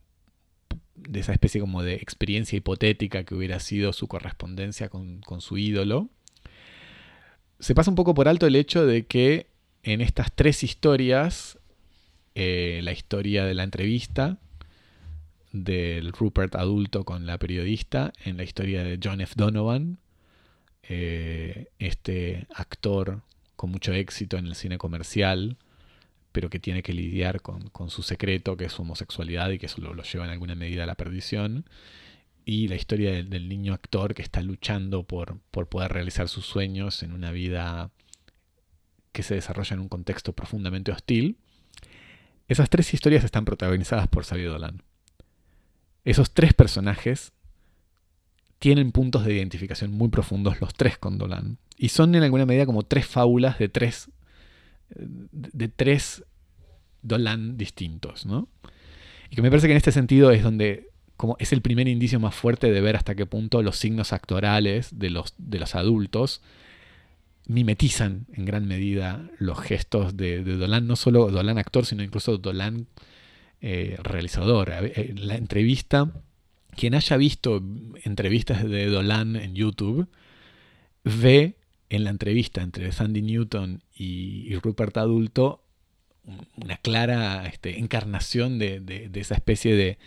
de 0.96 1.20
esa 1.20 1.34
especie 1.34 1.60
como 1.60 1.84
de 1.84 1.96
experiencia 1.96 2.56
hipotética 2.56 3.24
que 3.24 3.36
hubiera 3.36 3.60
sido 3.60 3.94
su 3.94 4.08
correspondencia 4.08 4.90
con, 4.90 5.22
con 5.22 5.42
su 5.42 5.58
ídolo, 5.58 6.10
se 7.64 7.74
pasa 7.74 7.90
un 7.90 7.96
poco 7.96 8.14
por 8.14 8.28
alto 8.28 8.46
el 8.46 8.58
hecho 8.58 8.86
de 8.86 9.06
que 9.06 9.48
en 9.84 10.02
estas 10.02 10.34
tres 10.34 10.64
historias, 10.64 11.58
eh, 12.36 12.82
la 12.84 12.92
historia 12.92 13.46
de 13.46 13.54
la 13.54 13.64
entrevista, 13.64 14.38
del 15.54 16.12
Rupert 16.12 16.56
adulto 16.56 17.06
con 17.06 17.26
la 17.26 17.38
periodista, 17.38 18.12
en 18.26 18.36
la 18.36 18.44
historia 18.44 18.84
de 18.84 19.00
John 19.02 19.22
F. 19.22 19.36
Donovan, 19.38 19.98
eh, 20.90 21.70
este 21.80 22.48
actor 22.54 23.22
con 23.56 23.72
mucho 23.72 23.94
éxito 23.94 24.36
en 24.36 24.48
el 24.48 24.56
cine 24.56 24.78
comercial, 24.78 25.56
pero 26.34 26.50
que 26.50 26.60
tiene 26.60 26.84
que 26.84 26.92
lidiar 26.92 27.42
con, 27.42 27.90
su 27.90 28.04
secreto, 28.04 28.58
que 28.58 28.66
es 28.66 28.74
su 28.74 28.82
homosexualidad 28.82 29.52
y 29.52 29.58
que 29.58 29.68
eso 29.68 29.80
lo, 29.80 30.04
lleva 30.04 30.26
en 30.26 30.32
alguna 30.32 30.56
medida 30.56 30.84
a 30.84 30.88
la 30.88 30.96
perdición. 30.96 31.64
Y 32.46 32.68
la 32.68 32.76
historia 32.76 33.12
del, 33.24 33.48
niño 33.48 33.74
actor 33.74 34.14
que 34.14 34.22
está 34.22 34.42
luchando 34.42 35.04
por, 35.04 35.40
por 35.52 35.68
poder 35.70 35.94
realizar 35.94 36.28
sus 36.28 36.46
sueños 36.46 37.04
en 37.04 37.14
una 37.14 37.32
vida 37.32 37.92
que 39.12 39.24
se 39.24 39.36
desarrolla 39.36 39.76
en 39.76 39.80
un 39.80 39.90
contexto 39.90 40.34
profundamente 40.34 40.92
hostil. 40.92 41.38
Esas 42.48 42.70
tres 42.70 42.94
historias 42.94 43.24
están 43.24 43.46
protagonizadas 43.46 44.08
por 44.08 44.26
Xavier 44.26 44.50
Dolan. 44.50 44.82
Esos 46.04 46.34
tres 46.34 46.54
personajes 46.54 47.32
tienen 48.60 48.92
puntos 48.92 49.26
de 49.26 49.34
identificación 49.34 49.92
muy 49.92 50.10
profundos, 50.10 50.60
los 50.60 50.74
tres 50.74 50.98
con 50.98 51.18
Dolan. 51.18 51.58
Y 51.78 51.90
son 51.90 52.16
en 52.16 52.24
alguna 52.24 52.46
medida 52.46 52.66
como 52.66 52.84
tres 52.84 53.06
fábulas 53.06 53.58
de 53.60 53.70
tres 53.70 54.10
de 54.96 55.68
tres 55.68 56.24
Dolan 57.02 57.58
distintos, 57.58 58.26
¿no? 58.26 58.48
Y 59.30 59.36
que 59.36 59.42
me 59.42 59.50
parece 59.50 59.68
que 59.68 59.74
en 59.74 59.78
este 59.78 59.92
sentido 59.92 60.32
es 60.32 60.44
donde 60.44 60.92
como 61.18 61.36
es 61.40 61.54
el 61.54 61.62
primer 61.62 61.88
indicio 61.88 62.20
más 62.20 62.36
fuerte 62.36 62.72
de 62.72 62.82
ver 62.82 62.96
hasta 62.96 63.16
qué 63.16 63.26
punto 63.26 63.62
los 63.62 63.78
signos 63.78 64.14
actorales 64.14 65.00
de 65.00 65.10
los, 65.10 65.34
de 65.38 65.60
los 65.60 65.76
adultos 65.76 66.42
mimetizan 67.48 68.26
en 68.34 68.46
gran 68.46 68.68
medida 68.68 69.30
los 69.38 69.60
gestos 69.60 70.16
de, 70.16 70.44
Dolan, 70.44 70.88
no 70.88 70.96
solo 70.96 71.30
Dolan 71.30 71.58
actor, 71.58 71.86
sino 71.86 72.04
incluso 72.04 72.38
Dolan 72.38 72.88
eh, 73.62 73.98
realizador. 74.02 74.72
Eh, 74.72 75.14
la 75.18 75.36
entrevista, 75.36 76.12
quien 76.76 76.96
haya 76.96 77.18
visto 77.18 77.62
entrevistas 78.04 78.68
de 78.68 78.88
Dolan 78.88 79.36
en 79.36 79.56
YouTube, 79.56 80.08
ve 81.04 81.56
en 81.90 82.04
la 82.06 82.10
entrevista 82.10 82.62
entre 82.62 82.92
Sandy 82.92 83.22
Newton 83.22 83.84
y, 83.96 84.56
Rupert 84.56 84.98
Adulto 84.98 85.60
una 86.56 86.78
clara 86.78 87.46
este, 87.48 87.80
encarnación 87.80 88.58
de, 88.58 89.12
esa 89.14 89.36
especie 89.36 89.76
de, 89.76 89.98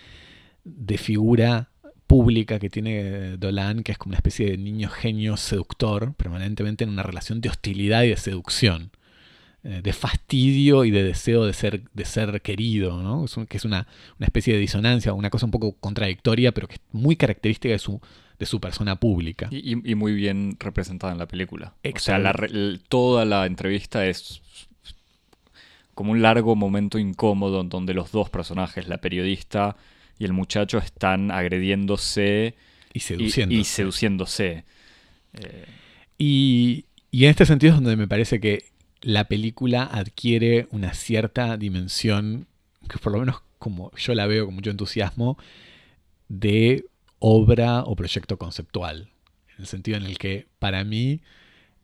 de, 0.66 0.98
figura 0.98 1.70
pública 2.06 2.58
que 2.58 2.70
tiene 2.70 3.36
Dolan, 3.36 3.82
que 3.82 3.92
es 3.92 3.98
como 3.98 4.10
una 4.10 4.18
especie 4.18 4.50
de 4.50 4.58
niño 4.58 4.88
genio 4.88 5.36
seductor, 5.36 6.14
permanentemente 6.14 6.84
en 6.84 6.90
una 6.90 7.02
relación 7.02 7.40
de 7.40 7.48
hostilidad 7.48 8.02
y 8.02 8.08
de 8.08 8.16
seducción, 8.16 8.90
eh, 9.64 9.80
de 9.82 9.92
fastidio 9.92 10.84
y 10.84 10.90
de 10.90 11.02
deseo 11.02 11.44
de 11.44 11.52
ser, 11.52 11.82
de 11.92 12.04
ser 12.04 12.42
querido, 12.42 13.02
¿no? 13.02 13.26
que 13.46 13.56
es 13.56 13.64
una, 13.64 13.86
una 14.18 14.26
especie 14.26 14.54
de 14.54 14.60
disonancia, 14.60 15.12
una 15.12 15.30
cosa 15.30 15.46
un 15.46 15.52
poco 15.52 15.72
contradictoria, 15.72 16.52
pero 16.52 16.68
que 16.68 16.74
es 16.74 16.80
muy 16.92 17.16
característica 17.16 17.72
de 17.72 17.78
su, 17.78 18.00
de 18.38 18.46
su 18.46 18.60
persona 18.60 18.96
pública. 18.96 19.48
Y, 19.50 19.94
muy 19.94 20.14
bien 20.14 20.56
representada 20.60 21.12
en 21.12 21.18
la 21.18 21.26
película. 21.26 21.74
O 21.82 21.98
sea, 21.98 22.34
toda 22.88 23.24
la 23.24 23.46
entrevista 23.46 24.06
es 24.06 24.42
como 25.94 26.12
un 26.12 26.20
largo 26.20 26.54
momento 26.54 26.98
incómodo 26.98 27.62
en 27.62 27.70
donde 27.70 27.94
los 27.94 28.12
dos 28.12 28.28
personajes, 28.28 28.86
la 28.86 28.98
periodista 28.98 29.76
y 30.18 30.24
el 30.24 30.32
muchacho, 30.32 30.78
están 30.78 31.30
agrediéndose 31.30 32.54
y 32.92 33.00
seduciéndose. 33.00 33.60
Y, 33.60 33.64
seduciéndose. 33.64 34.64
Eh, 35.34 35.64
y, 36.18 36.84
y 37.10 37.24
en 37.24 37.30
este 37.30 37.46
sentido 37.46 37.74
es 37.74 37.80
donde 37.80 37.96
me 37.96 38.08
parece 38.08 38.40
que 38.40 38.64
la 39.02 39.28
película 39.28 39.84
adquiere 39.84 40.66
una 40.70 40.94
cierta 40.94 41.56
dimensión, 41.56 42.46
que 42.88 42.98
por 42.98 43.12
lo 43.12 43.20
menos 43.20 43.42
como 43.58 43.90
yo 43.96 44.14
la 44.14 44.26
veo 44.26 44.46
con 44.46 44.54
mucho 44.54 44.70
entusiasmo, 44.70 45.38
de 46.28 46.86
obra 47.18 47.82
o 47.82 47.96
proyecto 47.96 48.38
conceptual. 48.38 49.10
En 49.54 49.62
el 49.62 49.66
sentido 49.66 49.96
en 49.96 50.04
el 50.04 50.18
que 50.18 50.46
para 50.58 50.84
mí 50.84 51.20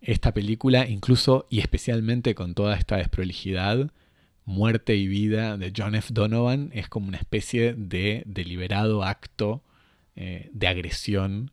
esta 0.01 0.35
película, 0.35 0.89
incluso 0.89 1.47
y 1.49 1.61
especialmente 1.61 2.35
con 2.35 2.55
toda 2.55 2.77
esta 2.77 2.97
desprolijidad, 2.97 3.91
muerte 4.45 4.97
y 4.97 5.07
vida 5.07 5.57
de 5.57 5.73
John 5.77 5.95
F. 5.95 6.13
Donovan 6.13 6.71
es 6.73 6.89
como 6.89 7.09
una 7.09 7.19
especie 7.19 7.75
de 7.75 8.23
deliberado 8.27 9.05
acto 9.05 9.63
eh, 10.17 10.51
de 10.53 10.67
agresión, 10.67 11.53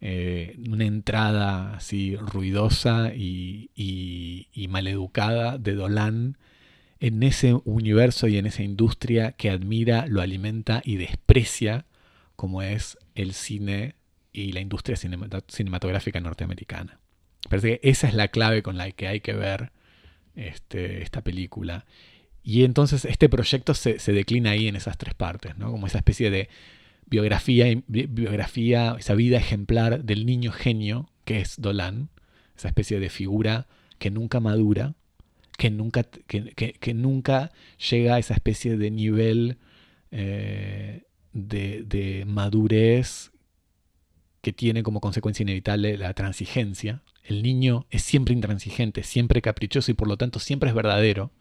eh, 0.00 0.56
una 0.68 0.84
entrada 0.84 1.74
así 1.74 2.16
ruidosa 2.16 3.12
y, 3.14 3.70
y 3.74 4.68
maleducada 4.68 5.58
de 5.58 5.74
Dolan 5.74 6.36
en 7.00 7.22
ese 7.22 7.60
universo 7.64 8.28
y 8.28 8.38
en 8.38 8.46
esa 8.46 8.62
industria 8.62 9.32
que 9.32 9.50
admira, 9.50 10.06
lo 10.06 10.22
alimenta 10.22 10.80
y 10.84 10.96
desprecia 10.96 11.84
como 12.36 12.62
es 12.62 12.98
el 13.14 13.34
cine 13.34 13.94
y 14.32 14.52
la 14.52 14.60
industria 14.60 14.96
cinematográfica 14.96 16.20
norteamericana. 16.20 16.98
Parece 17.48 17.78
que 17.78 17.88
esa 17.88 18.08
es 18.08 18.14
la 18.14 18.28
clave 18.28 18.62
con 18.62 18.76
la 18.76 18.90
que 18.90 19.06
hay 19.06 19.20
que 19.20 19.34
ver 19.34 19.70
este, 20.34 21.02
esta 21.02 21.22
película. 21.22 21.84
Y 22.44 22.64
entonces 22.64 23.06
este 23.06 23.30
proyecto 23.30 23.72
se, 23.74 23.96
declina 24.12 24.50
ahí 24.50 24.68
en 24.68 24.76
esas 24.76 24.98
tres 24.98 25.14
partes, 25.14 25.56
¿no? 25.56 25.70
como 25.70 25.86
esa 25.86 25.98
especie 25.98 26.30
de 26.30 26.50
biografía, 27.06 27.66
biografía, 27.86 28.96
esa 28.98 29.14
vida 29.14 29.38
ejemplar 29.38 30.04
del 30.04 30.26
niño 30.26 30.52
genio 30.52 31.08
que 31.24 31.40
es 31.40 31.54
Dolan, 31.58 32.10
esa 32.56 32.68
especie 32.68 33.00
de 33.00 33.08
figura 33.08 33.66
que 33.98 34.10
nunca 34.10 34.40
madura, 34.40 34.94
que 35.56 35.70
nunca, 35.70 36.02
que, 36.04 36.94
nunca 36.94 37.50
llega 37.90 38.16
a 38.16 38.18
esa 38.18 38.34
especie 38.34 38.76
de 38.76 38.90
nivel 38.90 39.56
eh, 40.10 41.04
de, 41.32 42.24
madurez 42.26 43.30
que 44.42 44.52
tiene 44.52 44.82
como 44.82 45.00
consecuencia 45.00 45.42
inevitable 45.42 45.96
la 45.96 46.12
transigencia. 46.12 47.02
El 47.22 47.42
niño 47.42 47.86
es 47.90 48.02
siempre 48.02 48.34
intransigente, 48.34 49.02
siempre 49.02 49.40
caprichoso 49.40 49.90
y 49.90 49.94
por 49.94 50.08
lo 50.08 50.18
tanto 50.18 50.38
siempre 50.38 50.68
es 50.68 50.74
verdadero. 50.74 51.32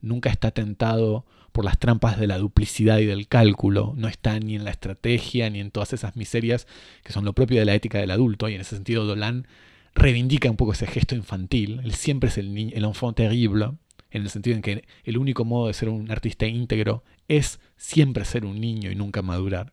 Nunca 0.00 0.30
está 0.30 0.50
tentado 0.50 1.24
por 1.52 1.64
las 1.64 1.78
trampas 1.78 2.18
de 2.18 2.26
la 2.26 2.38
duplicidad 2.38 2.98
y 2.98 3.06
del 3.06 3.28
cálculo. 3.28 3.94
No 3.96 4.08
está 4.08 4.38
ni 4.38 4.54
en 4.54 4.64
la 4.64 4.70
estrategia 4.70 5.50
ni 5.50 5.60
en 5.60 5.70
todas 5.70 5.92
esas 5.92 6.16
miserias 6.16 6.66
que 7.02 7.12
son 7.12 7.24
lo 7.24 7.32
propio 7.32 7.58
de 7.58 7.66
la 7.66 7.74
ética 7.74 7.98
del 7.98 8.10
adulto. 8.10 8.48
Y 8.48 8.54
en 8.54 8.60
ese 8.60 8.76
sentido 8.76 9.04
Dolan 9.04 9.46
reivindica 9.94 10.50
un 10.50 10.56
poco 10.56 10.72
ese 10.72 10.86
gesto 10.86 11.14
infantil. 11.14 11.80
Él 11.84 11.94
siempre 11.94 12.28
es 12.28 12.38
el, 12.38 12.56
el 12.72 12.84
enfant 12.84 13.16
terrible 13.16 13.72
en 14.10 14.22
el 14.22 14.30
sentido 14.30 14.56
en 14.56 14.62
que 14.62 14.84
el 15.04 15.18
único 15.18 15.44
modo 15.44 15.68
de 15.68 15.74
ser 15.74 15.88
un 15.88 16.10
artista 16.10 16.46
íntegro 16.46 17.04
es 17.28 17.60
siempre 17.76 18.24
ser 18.24 18.44
un 18.44 18.60
niño 18.60 18.90
y 18.90 18.94
nunca 18.94 19.22
madurar. 19.22 19.72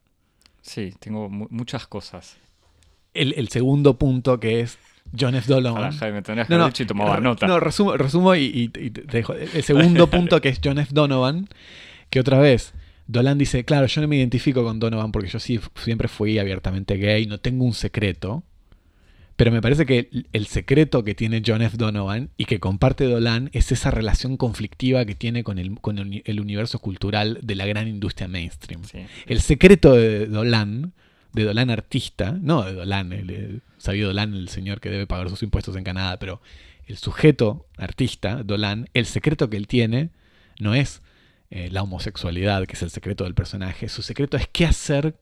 Sí, 0.61 0.93
tengo 0.99 1.29
muchas 1.29 1.87
cosas. 1.87 2.37
El, 3.13 3.47
segundo 3.49 3.97
punto 3.97 4.39
que 4.39 4.59
es 4.59 4.77
John 5.17 5.35
F. 5.35 5.47
Donovan. 5.47 5.95
no, 6.49 6.57
no, 6.57 6.69
y 6.69 6.85
tomaba 6.85 7.19
nota. 7.19 7.47
No, 7.47 7.59
resumo, 7.59 7.97
resumo 7.97 8.35
y, 8.35 8.69
te 8.69 8.89
dejo. 9.03 9.33
El 9.33 9.63
segundo 9.63 10.07
punto 10.11 10.41
que 10.41 10.49
es 10.49 10.59
John 10.63 10.79
F. 10.79 10.91
Donovan, 10.93 11.47
que 12.09 12.19
otra 12.19 12.39
vez, 12.39 12.73
Dolan 13.07 13.37
dice, 13.37 13.63
claro, 13.63 13.87
yo 13.87 14.01
no 14.01 14.07
me 14.07 14.17
identifico 14.17 14.63
con 14.63 14.79
Donovan 14.79 15.11
porque 15.11 15.29
yo 15.29 15.39
sí 15.39 15.59
siempre 15.75 16.07
fui 16.07 16.39
abiertamente 16.39 16.97
gay, 16.97 17.25
no 17.25 17.39
tengo 17.39 17.65
un 17.65 17.73
secreto. 17.73 18.43
Pero 19.37 19.51
me 19.51 19.61
parece 19.61 19.85
que 19.85 20.09
el 20.33 20.47
secreto 20.47 21.03
que 21.03 21.13
tiene 21.13 21.43
John 21.45 21.61
F. 21.61 21.77
Donovan 21.77 22.31
y 22.37 22.45
que 22.45 22.59
comparte 22.59 23.05
Dolan 23.05 23.51
es 23.53 23.71
esa 23.71 23.91
relación 23.91 24.35
conflictiva 24.35 25.05
que 25.05 25.13
tiene 25.13 25.43
con 25.43 25.59
el, 25.59 25.79
con 25.79 25.99
el 25.99 26.39
universo 26.39 26.79
cultural 26.79 27.39
de 27.43 27.53
la 27.53 27.67
gran 27.67 27.87
industria 27.87 28.27
mainstream. 28.27 28.81
El 29.27 29.41
secreto 29.41 29.93
de 29.93 30.25
Dolan, 30.25 30.93
de 31.33 31.43
Dolan 31.43 31.69
artista, 31.69 32.37
no 32.41 32.63
de 32.63 32.73
Dolan, 32.73 33.13
el, 33.13 33.61
sabido 33.77 34.07
Dolan, 34.07 34.33
el 34.33 34.49
señor 34.49 34.79
que 34.79 34.89
debe 34.89 35.07
pagar 35.07 35.29
sus 35.29 35.43
impuestos 35.43 35.75
en 35.75 35.83
Canadá, 35.83 36.17
pero 36.19 36.41
el 36.85 36.97
sujeto 36.97 37.67
artista, 37.77 38.43
Dolan, 38.43 38.89
el 38.93 39.05
secreto 39.05 39.49
que 39.49 39.57
él 39.57 39.67
tiene 39.67 40.09
no 40.59 40.73
es 40.73 41.01
eh, 41.49 41.69
la 41.71 41.83
homosexualidad, 41.83 42.65
que 42.65 42.73
es 42.73 42.81
el 42.81 42.89
secreto 42.89 43.23
del 43.23 43.35
personaje, 43.35 43.89
su 43.89 44.01
secreto 44.01 44.37
es 44.37 44.47
qué 44.47 44.65
hacer 44.65 45.15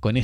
con, 0.00 0.18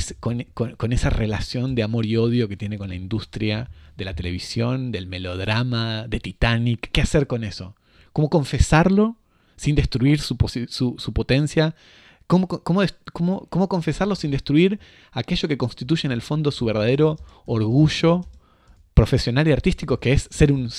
con, 0.55 0.93
esa 0.93 1.11
relación 1.11 1.75
de 1.75 1.83
amor 1.83 2.07
y 2.07 2.17
odio 2.17 2.49
que 2.49 2.57
tiene 2.57 2.79
con 2.79 2.89
la 2.89 2.95
industria 2.95 3.71
de 3.97 4.05
la 4.07 4.15
televisión, 4.15 4.91
del 4.91 5.07
melodrama, 5.07 6.07
de 6.09 6.19
Titanic. 6.19 6.91
¿Qué 6.91 7.03
hacer 7.03 7.27
con 7.27 7.45
eso? 7.45 7.77
¿Cómo 8.13 8.31
confesarlo 8.31 9.17
sin 9.57 9.75
destruir 9.75 10.21
su, 10.21 10.37
potencia? 11.13 11.75
¿Cómo, 12.27 12.49
cómo, 12.49 13.69
confesarlo 13.69 14.17
sin 14.17 14.33
destruir 14.33 14.81
aquello 15.13 15.49
que 15.49 15.57
constituye 15.57 16.07
en 16.07 16.13
el 16.13 16.23
fondo 16.23 16.51
su 16.51 16.65
verdadero 16.65 17.19
orgullo 17.45 18.27
profesional 18.95 19.47
y 19.47 19.53
artístico, 19.53 20.01
que 20.01 20.13
es 20.13 20.29
ser 20.31 20.51
un, 20.53 20.71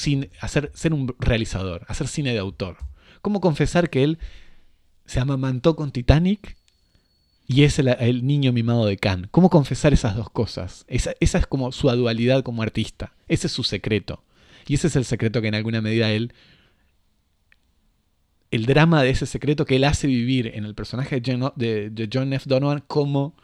hacer, 0.42 0.72
ser 0.74 0.94
un 0.94 1.16
realizador, 1.20 1.86
hacer 1.88 2.08
cine 2.08 2.34
de 2.34 2.40
autor? 2.40 2.78
¿Cómo 3.22 3.40
confesar 3.40 3.90
que 3.90 4.04
él 4.04 4.20
se 5.06 5.20
amamantó 5.20 5.76
con 5.76 5.92
Titanic 5.92 6.58
y 7.48 7.64
es 7.64 7.80
el, 7.80 8.28
niño 8.28 8.52
mimado 8.52 8.86
de 8.86 8.98
Khan. 8.98 9.30
¿Cómo 9.32 9.50
confesar 9.50 9.94
esas 9.94 10.18
dos 10.18 10.30
cosas? 10.30 10.86
Esa, 10.90 11.14
es 11.20 11.48
como 11.48 11.72
su 11.72 11.90
dualidad 11.90 12.44
como 12.44 12.62
artista. 12.62 13.14
Ese 13.30 13.48
es 13.48 13.54
su 13.54 13.64
secreto. 13.64 14.22
Y 14.68 14.74
ese 14.74 14.88
es 14.88 14.98
el 14.98 15.06
secreto 15.06 15.42
que 15.42 15.48
en 15.48 15.56
alguna 15.56 15.82
medida 15.82 16.12
él... 16.12 16.34
El 18.52 18.66
drama 18.66 19.04
de 19.04 19.10
ese 19.10 19.26
secreto 19.26 19.66
que 19.66 19.76
él 19.76 19.84
hace 19.84 20.08
vivir 20.08 20.52
en 20.56 20.64
el 20.66 20.74
personaje 20.74 21.20
de 21.20 22.10
John, 22.12 22.34
F. 22.34 22.46
Donovan 22.50 22.84
como 22.88 23.36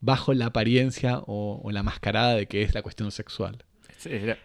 bajo 0.00 0.34
la 0.34 0.46
apariencia 0.46 1.22
o, 1.26 1.68
la 1.72 1.82
mascarada 1.82 2.34
de 2.34 2.46
que 2.46 2.62
es 2.62 2.74
la 2.74 2.82
cuestión 2.82 3.10
sexual. 3.10 3.64
Sí, 3.96 4.10
era- 4.12 4.38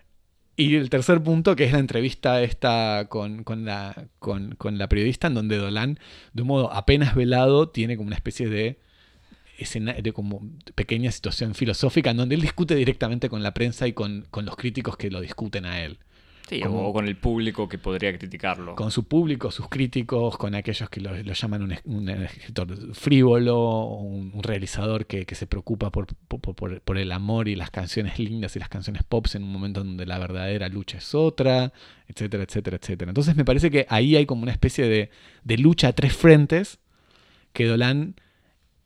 Y 0.57 0.75
el 0.75 0.89
tercer 0.89 1.21
punto, 1.21 1.55
que 1.55 1.65
es 1.65 1.73
la 1.73 1.79
entrevista 1.79 2.41
esta 2.41 3.07
con, 3.09 3.43
con 3.43 3.65
la, 3.65 4.07
con, 4.19 4.55
con 4.55 4.77
la 4.77 4.87
periodista, 4.87 5.27
en 5.27 5.33
donde 5.33 5.57
Dolan, 5.57 5.99
de 6.33 6.41
un 6.43 6.47
modo 6.47 6.71
apenas 6.71 7.13
velado, 7.15 7.69
tiene 7.69 7.97
como 7.97 8.07
una 8.07 8.15
especie 8.15 8.47
de, 8.47 8.79
escena, 9.57 9.93
de 9.93 10.13
como 10.13 10.41
pequeña 10.75 11.11
situación 11.11 11.55
filosófica, 11.55 12.11
en 12.11 12.17
donde 12.17 12.35
él 12.35 12.41
discute 12.41 12.75
directamente 12.75 13.29
con 13.29 13.43
la 13.43 13.53
prensa 13.53 13.87
y 13.87 13.93
con, 13.93 14.25
con 14.31 14.45
los 14.45 14.55
críticos 14.55 14.95
que 14.97 15.11
lo 15.11 15.19
discuten 15.21 15.65
a 15.65 15.83
él. 15.83 15.99
Sí, 16.47 16.59
como- 16.61 16.88
o 16.88 16.93
con 16.93 17.07
el 17.07 17.15
público 17.17 17.67
que 17.69 17.77
podría 17.77 18.17
criticarlo. 18.17 18.76
Con 18.76 18.91
su 18.91 19.03
público, 19.07 19.51
sus 19.51 19.67
críticos, 19.69 20.38
con 20.38 20.55
aquellos 20.55 20.89
que 20.89 21.01
lo, 21.01 21.15
lo 21.15 21.34
llaman 21.34 21.63
un, 21.63 21.72
es- 21.73 21.81
un 21.85 22.09
escritor 22.09 22.93
frívolo, 22.95 23.85
un, 23.85 24.31
un 24.34 24.43
realizador 24.43 25.05
que, 25.05 25.26
que 25.26 25.35
se 25.35 25.47
preocupa 25.47 25.91
por, 25.91 26.07
por, 26.27 26.41
por- 26.55 26.81
por 26.81 26.97
el 26.97 27.11
amor 27.11 27.47
y 27.47 27.55
las 27.55 27.72
canciones 27.72 28.19
lindas 28.19 28.55
y 28.55 28.59
las 28.59 28.69
canciones 28.69 29.03
pops 29.03 29.35
en 29.35 29.43
un 29.43 29.51
momento 29.51 29.84
donde 29.84 30.05
la 30.05 30.17
verdadera 30.19 30.67
lucha 30.69 30.97
es 30.97 31.15
otra, 31.15 31.72
etcétera, 32.07 32.43
etcétera, 32.43 32.77
etcétera. 32.81 33.09
Entonces 33.11 33.35
me 33.35 33.45
parece 33.45 33.69
que 33.72 33.85
ahí 33.89 34.15
hay 34.15 34.26
como 34.26 34.43
una 34.43 34.51
especie 34.51 34.88
de, 34.88 35.09
de 35.43 35.57
lucha 35.57 35.89
a 35.89 35.93
tres 35.93 36.15
frentes 36.15 36.80
que 37.53 37.65
Dolan 37.65 38.15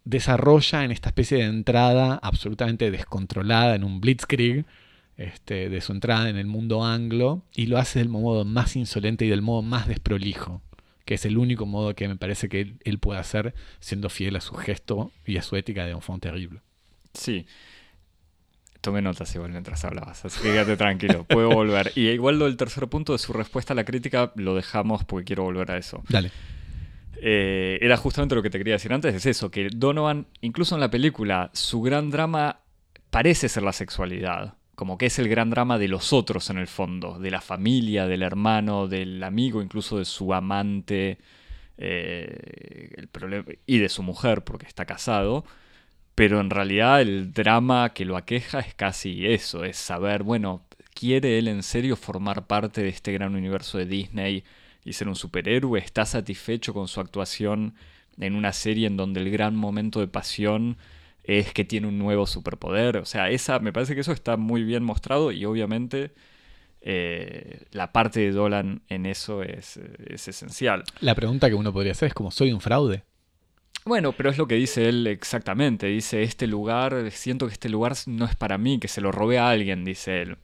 desarrolla 0.05 0.83
en 0.83 0.91
esta 0.91 1.09
especie 1.09 1.37
de 1.39 1.43
entrada 1.45 2.19
absolutamente 2.23 2.89
descontrolada 2.91 3.75
en 3.75 3.83
un 3.83 3.99
blitzkrieg 4.01 4.65
este, 5.19 5.69
de 5.69 5.81
su 5.81 5.91
entrada 5.91 6.29
en 6.29 6.37
el 6.37 6.47
mundo 6.47 6.85
anglo 6.85 7.43
y 7.53 7.65
lo 7.65 7.77
hace 7.77 7.99
del 7.99 8.07
modo 8.07 8.45
más 8.45 8.77
insolente 8.77 9.25
y 9.25 9.29
del 9.29 9.41
modo 9.41 9.61
más 9.61 9.87
desprolijo, 9.87 10.61
que 11.03 11.15
es 11.15 11.25
el 11.25 11.37
único 11.37 11.65
modo 11.65 11.93
que 11.93 12.07
me 12.07 12.15
parece 12.15 12.47
que 12.47 12.61
él, 12.61 12.77
él 12.85 12.99
puede 12.99 13.19
hacer 13.19 13.53
siendo 13.81 14.09
fiel 14.09 14.37
a 14.37 14.41
su 14.41 14.55
gesto 14.55 15.11
y 15.25 15.35
a 15.35 15.41
su 15.41 15.57
ética 15.57 15.85
de 15.85 15.91
enfant 15.91 16.23
terrible. 16.23 16.61
Sí. 17.13 17.45
Tomé 18.79 19.01
notas 19.01 19.35
igual 19.35 19.51
mientras 19.51 19.83
hablabas, 19.83 20.23
así 20.23 20.41
que 20.41 20.51
quédate 20.53 20.77
tranquilo, 20.77 21.25
puedo 21.25 21.49
volver. 21.49 21.91
Y 21.95 22.07
igual 22.07 22.39
lo 22.39 22.45
del 22.45 22.55
tercer 22.55 22.87
punto 22.87 23.11
de 23.11 23.19
su 23.19 23.33
respuesta 23.33 23.73
a 23.73 23.75
la 23.75 23.83
crítica 23.83 24.31
lo 24.35 24.55
dejamos 24.55 25.03
porque 25.03 25.25
quiero 25.25 25.43
volver 25.43 25.69
a 25.69 25.77
eso. 25.77 26.01
Dale. 26.07 26.31
Eh, 27.21 27.77
era 27.81 27.97
justamente 27.97 28.35
lo 28.35 28.41
que 28.41 28.49
te 28.49 28.57
quería 28.57 28.75
decir 28.75 28.93
antes, 28.93 29.13
es 29.13 29.25
eso, 29.25 29.51
que 29.51 29.67
Donovan, 29.69 30.27
incluso 30.39 30.75
en 30.75 30.81
la 30.81 30.89
película, 30.89 31.49
su 31.51 31.81
gran 31.81 32.09
drama 32.09 32.61
parece 33.09 33.49
ser 33.49 33.63
la 33.63 33.73
sexualidad, 33.73 34.53
como 34.79 34.97
que 34.97 35.07
es 35.07 35.19
el 35.19 35.27
gran 35.27 35.49
drama 35.49 35.77
de 35.77 35.89
los 35.89 36.13
otros 36.13 36.49
en 36.49 36.57
el 36.57 36.67
fondo, 36.67 37.19
de 37.19 37.31
la 37.31 37.41
familia, 37.41 38.07
del 38.07 38.23
hermano, 38.23 38.87
del 38.87 39.21
amigo, 39.25 39.61
incluso 39.61 39.97
de 39.97 40.05
su 40.05 40.33
amante, 40.33 41.17
eh, 41.77 42.93
el 42.95 43.09
problema, 43.09 43.43
y 43.65 43.79
de 43.79 43.89
su 43.89 44.03
mujer, 44.03 44.45
porque 44.45 44.67
está 44.67 44.85
casado. 44.85 45.43
Pero 46.15 46.39
en 46.39 46.49
realidad 46.49 47.01
el 47.01 47.33
drama 47.33 47.89
que 47.93 48.05
lo 48.05 48.15
aqueja 48.15 48.61
es 48.61 48.73
casi 48.73 49.27
eso, 49.27 49.65
es 49.65 49.75
saber, 49.75 50.23
bueno, 50.23 50.63
¿quiere 50.93 51.37
él 51.39 51.49
en 51.49 51.61
serio 51.61 51.97
formar 51.97 52.47
parte 52.47 52.81
de 52.81 52.87
este 52.87 53.11
gran 53.11 53.35
universo 53.35 53.77
de 53.79 53.85
Disney 53.85 54.45
y 54.85 54.93
ser 54.93 55.09
un 55.09 55.17
superhéroe? 55.17 55.77
¿Está 55.77 56.05
satisfecho 56.05 56.73
con 56.73 56.87
su 56.87 57.01
actuación 57.01 57.75
en 58.17 58.33
una 58.33 58.53
serie 58.53 58.87
en 58.87 58.95
donde 58.95 59.19
el 59.19 59.29
gran 59.29 59.57
momento 59.57 59.99
de 59.99 60.07
pasión 60.07 60.77
es 61.23 61.53
que 61.53 61.65
tiene 61.65 61.87
un 61.87 61.97
nuevo 61.97 62.25
superpoder? 62.25 62.97
O 62.97 63.05
sea, 63.05 63.29
esa, 63.29 63.59
me 63.59 63.73
parece 63.73 63.95
que 63.95 64.01
eso 64.01 64.11
está 64.11 64.37
muy 64.37 64.63
bien 64.63 64.83
mostrado 64.83 65.31
y 65.31 65.45
obviamente 65.45 66.11
eh, 66.81 67.65
la 67.71 67.91
parte 67.91 68.19
de 68.21 68.31
Dolan 68.31 68.81
en 68.87 69.05
eso 69.05 69.43
es, 69.43 69.77
es 70.07 70.27
esencial. 70.27 70.83
La 71.01 71.15
pregunta 71.15 71.49
que 71.49 71.55
uno 71.55 71.73
podría 71.73 71.91
hacer 71.91 72.07
es 72.07 72.13
como, 72.13 72.31
¿soy 72.31 72.51
un 72.51 72.61
fraude? 72.61 73.03
Bueno, 73.85 74.11
pero 74.11 74.29
es 74.29 74.37
lo 74.37 74.47
que 74.47 74.55
dice 74.55 74.87
él 74.89 75.07
exactamente. 75.07 75.87
Dice, 75.87 76.23
este 76.23 76.47
lugar, 76.47 77.11
siento 77.11 77.47
que 77.47 77.53
este 77.53 77.69
lugar 77.69 77.93
no 78.07 78.25
es 78.25 78.35
para 78.35 78.57
mí, 78.57 78.79
que 78.79 78.87
se 78.87 79.01
lo 79.01 79.11
robé 79.11 79.39
a 79.39 79.49
alguien, 79.49 79.83
dice 79.85 80.21
él. 80.21 80.37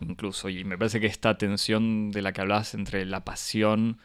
Incluso, 0.00 0.48
y 0.48 0.64
me 0.64 0.76
parece 0.76 0.98
que 0.98 1.06
esta 1.06 1.38
tensión 1.38 2.10
de 2.10 2.22
la 2.22 2.32
que 2.32 2.40
hablabas 2.40 2.74
entre 2.74 3.04
la 3.04 3.24
pasión 3.24 3.98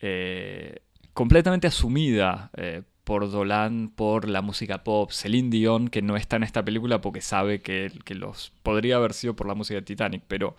eh, 0.00 0.80
completamente 1.12 1.66
asumida 1.66 2.50
eh, 2.56 2.82
por 3.06 3.30
Dolan, 3.30 3.88
por 3.94 4.28
la 4.28 4.42
música 4.42 4.82
pop, 4.82 5.12
Celine 5.12 5.48
Dion, 5.48 5.86
que 5.86 6.02
no 6.02 6.16
está 6.16 6.34
en 6.34 6.42
esta 6.42 6.64
película 6.64 7.00
porque 7.00 7.20
sabe 7.20 7.60
que, 7.60 7.92
que 8.04 8.16
los 8.16 8.50
podría 8.64 8.96
haber 8.96 9.12
sido 9.12 9.36
por 9.36 9.46
la 9.46 9.54
música 9.54 9.76
de 9.76 9.82
Titanic, 9.82 10.24
pero, 10.26 10.56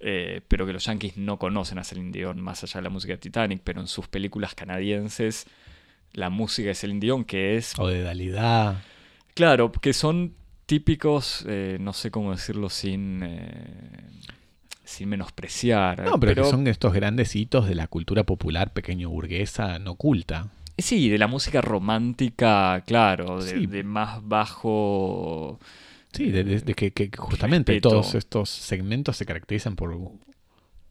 eh, 0.00 0.40
pero 0.48 0.64
que 0.64 0.72
los 0.72 0.82
yankees 0.86 1.18
no 1.18 1.38
conocen 1.38 1.76
a 1.78 1.84
Celine 1.84 2.10
Dion 2.10 2.40
más 2.40 2.64
allá 2.64 2.80
de 2.80 2.84
la 2.84 2.88
música 2.88 3.12
de 3.12 3.18
Titanic, 3.18 3.60
pero 3.62 3.82
en 3.82 3.86
sus 3.86 4.08
películas 4.08 4.54
canadienses 4.54 5.46
la 6.14 6.30
música 6.30 6.68
de 6.68 6.74
Celine 6.74 7.00
Dion, 7.00 7.22
que 7.22 7.58
es, 7.58 7.78
O 7.78 7.88
de 7.88 8.00
Dalida. 8.00 8.82
claro, 9.34 9.70
que 9.70 9.92
son 9.92 10.32
típicos, 10.64 11.44
eh, 11.46 11.76
no 11.80 11.92
sé 11.92 12.10
cómo 12.10 12.30
decirlo 12.30 12.70
sin, 12.70 13.20
eh, 13.24 14.08
sin 14.84 15.10
menospreciar. 15.10 16.02
No, 16.02 16.18
pero, 16.18 16.44
que 16.44 16.50
son 16.50 16.66
estos 16.66 16.94
grandes 16.94 17.36
hitos 17.36 17.68
de 17.68 17.74
la 17.74 17.88
cultura 17.88 18.24
popular 18.24 18.72
pequeño 18.72 19.10
burguesa 19.10 19.78
no 19.78 19.96
culta. 19.96 20.48
Sí, 20.76 21.08
de 21.08 21.18
la 21.18 21.26
música 21.28 21.60
romántica, 21.60 22.82
claro, 22.86 23.42
de, 23.42 23.50
Sí. 23.50 23.66
de 23.66 23.84
más 23.84 24.26
bajo... 24.26 25.58
Sí, 26.12 26.30
de, 26.30 26.44
de- 26.44 26.60
de 26.60 26.74
que, 26.74 26.92
que 26.92 27.10
justamente 27.16 27.72
Respeto. 27.72 27.88
todos 27.90 28.14
estos 28.14 28.48
segmentos 28.50 29.16
se 29.16 29.26
caracterizan 29.26 29.76
por 29.76 29.90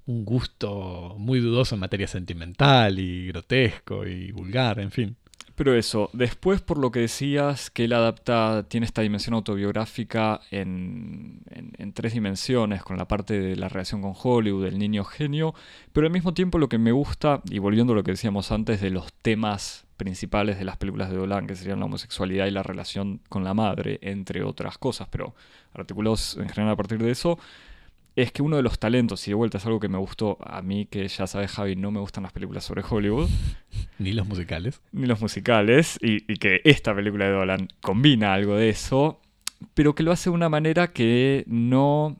un 0.06 0.26
gusto 0.26 1.16
muy 1.18 1.40
dudoso 1.40 1.76
en 1.76 1.82
materia 1.82 2.08
sentimental 2.08 3.00
y 3.00 3.28
grotesco 3.28 4.06
y 4.06 4.32
vulgar, 4.32 4.80
en 4.80 4.92
fin. 4.92 5.16
Pero 5.56 5.76
eso, 5.76 6.10
después 6.14 6.62
por 6.62 6.80
lo 6.80 6.92
que 6.92 7.02
decías, 7.02 7.70
que 7.70 7.84
él 7.86 7.94
adapta, 7.94 8.66
tiene 8.68 8.88
esta 8.88 9.04
dimensión 9.04 9.36
autobiográfica 9.36 10.42
en, 10.50 11.42
en- 11.78 11.94
tres 11.94 12.14
dimensiones, 12.14 12.82
con 12.82 12.98
la 12.98 13.08
parte 13.08 13.40
de 13.40 13.56
la 13.56 13.70
relación 13.70 14.02
con 14.02 14.14
Hollywood, 14.20 14.66
el 14.66 14.80
niño 14.80 15.04
genio, 15.04 15.54
pero 15.92 16.08
al 16.08 16.14
mismo 16.14 16.34
tiempo 16.34 16.58
lo 16.58 16.70
que 16.70 16.80
me 16.80 16.92
gusta, 16.92 17.42
y 17.52 17.60
volviendo 17.60 17.94
a 17.94 17.96
lo 17.96 18.04
que 18.04 18.12
decíamos 18.12 18.52
antes 18.52 18.82
de 18.82 18.90
los 18.90 19.14
temas 19.14 19.86
principales 19.96 20.58
de 20.58 20.66
las 20.66 20.78
películas 20.78 21.12
de 21.12 21.18
Dolan, 21.18 21.46
que 21.46 21.56
serían 21.56 21.80
la 21.80 21.86
homosexualidad 21.86 22.48
y 22.48 22.52
la 22.52 22.64
relación 22.64 23.22
con 23.30 23.44
la 23.44 23.54
madre, 23.54 24.00
entre 24.02 24.44
otras 24.44 24.80
cosas, 24.80 25.08
pero 25.12 25.36
articulados 25.76 26.36
en 26.38 26.50
general 26.50 26.74
a 26.74 26.78
partir 26.78 26.98
de 26.98 27.12
eso, 27.12 27.38
es 28.16 28.32
que 28.32 28.42
uno 28.42 28.58
de 28.58 28.64
los 28.64 28.78
talentos, 28.80 29.28
y 29.28 29.32
de 29.32 29.36
vuelta 29.36 29.58
es 29.58 29.66
algo 29.66 29.80
que 29.80 29.88
me 29.90 29.98
gustó 29.98 30.38
a 30.46 30.62
mí, 30.62 30.86
que 30.86 31.08
ya 31.08 31.26
sabes 31.28 31.52
Javi, 31.52 31.76
no 31.76 31.92
me 31.92 32.00
gustan 32.00 32.24
las 32.24 32.32
películas 32.32 32.64
sobre 32.64 32.84
Hollywood, 32.88 33.30
Ni 34.00 34.12
los 34.14 34.28
musicales. 34.28 34.82
ni 34.92 35.08
los 35.08 35.20
musicales, 35.22 35.98
y, 36.02 36.32
y 36.32 36.38
que 36.38 36.62
esta 36.64 36.94
película 36.96 37.26
de 37.26 37.32
Dolan 37.32 37.68
combina 37.82 38.34
algo 38.34 38.56
de 38.56 38.70
eso, 38.70 39.20
pero 39.74 39.96
que 39.96 40.04
lo 40.04 40.12
hace 40.12 40.30
de 40.30 40.36
una 40.36 40.50
manera 40.50 40.92
que 40.92 41.44
no. 41.48 42.20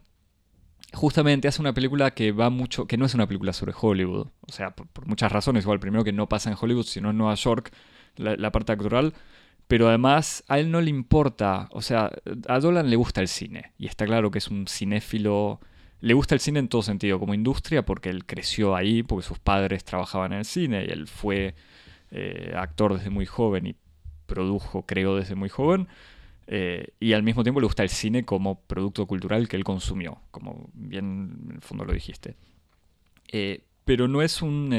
Justamente 0.94 1.48
hace 1.48 1.60
una 1.60 1.74
película 1.74 2.12
que 2.12 2.32
va 2.32 2.50
mucho. 2.52 2.86
que 2.86 2.98
no 2.98 3.06
es 3.06 3.16
una 3.16 3.28
película 3.28 3.52
sobre 3.52 3.74
Hollywood. 3.80 4.28
O 4.48 4.52
sea, 4.52 4.72
por, 4.76 4.88
por 4.88 5.08
muchas 5.08 5.32
razones. 5.32 5.64
Igual, 5.64 5.80
primero 5.80 6.04
que 6.04 6.14
no 6.14 6.30
pasa 6.30 6.52
en 6.52 6.58
Hollywood, 6.60 6.86
sino 6.86 7.10
en 7.10 7.18
Nueva 7.18 7.34
York, 7.34 7.74
la, 8.16 8.36
la 8.38 8.52
parte 8.52 8.72
actoral. 8.74 9.14
Pero 9.68 9.88
además, 9.90 10.44
a 10.48 10.60
él 10.60 10.70
no 10.70 10.82
le 10.82 10.92
importa. 10.92 11.68
O 11.72 11.82
sea, 11.82 12.12
a 12.48 12.60
Dolan 12.60 12.90
le 12.92 12.96
gusta 12.96 13.22
el 13.22 13.28
cine. 13.28 13.74
Y 13.80 13.88
está 13.88 14.06
claro 14.06 14.30
que 14.30 14.38
es 14.38 14.48
un 14.50 14.68
cinéfilo. 14.68 15.60
Le 16.04 16.14
gusta 16.14 16.36
el 16.36 16.42
cine 16.42 16.60
en 16.60 16.68
todo 16.68 16.82
sentido, 16.82 17.18
como 17.18 17.34
industria, 17.34 17.86
porque 17.86 18.10
él 18.10 18.26
creció 18.26 18.76
ahí, 18.76 19.04
porque 19.04 19.26
sus 19.26 19.40
padres 19.40 19.86
trabajaban 19.86 20.34
en 20.34 20.40
el 20.40 20.46
cine 20.46 20.84
y 20.86 20.92
él 20.92 21.08
fue 21.08 21.56
eh, 22.12 22.52
actor 22.58 22.98
desde 22.98 23.10
muy 23.10 23.26
joven 23.26 23.68
y 23.68 23.76
produjo, 24.26 24.86
creó 24.86 25.16
desde 25.16 25.36
muy 25.36 25.48
joven. 25.48 25.88
eh, 26.48 26.90
y 27.00 27.14
al 27.14 27.24
mismo 27.24 27.44
tiempo 27.44 27.62
le 27.62 27.68
gusta 27.68 27.84
el 27.84 27.90
cine 27.90 28.26
como 28.26 28.60
producto 28.60 29.06
cultural 29.08 29.48
que 29.48 29.56
él 29.56 29.64
consumió, 29.64 30.20
como 30.32 30.70
bien 30.74 31.40
en 31.46 31.56
el 31.56 31.62
fondo 31.62 31.86
lo 31.86 31.94
dijiste. 31.94 32.36
Eh, 33.32 33.62
pero 33.86 34.10
no 34.10 34.22
es 34.22 34.42
un. 34.42 34.74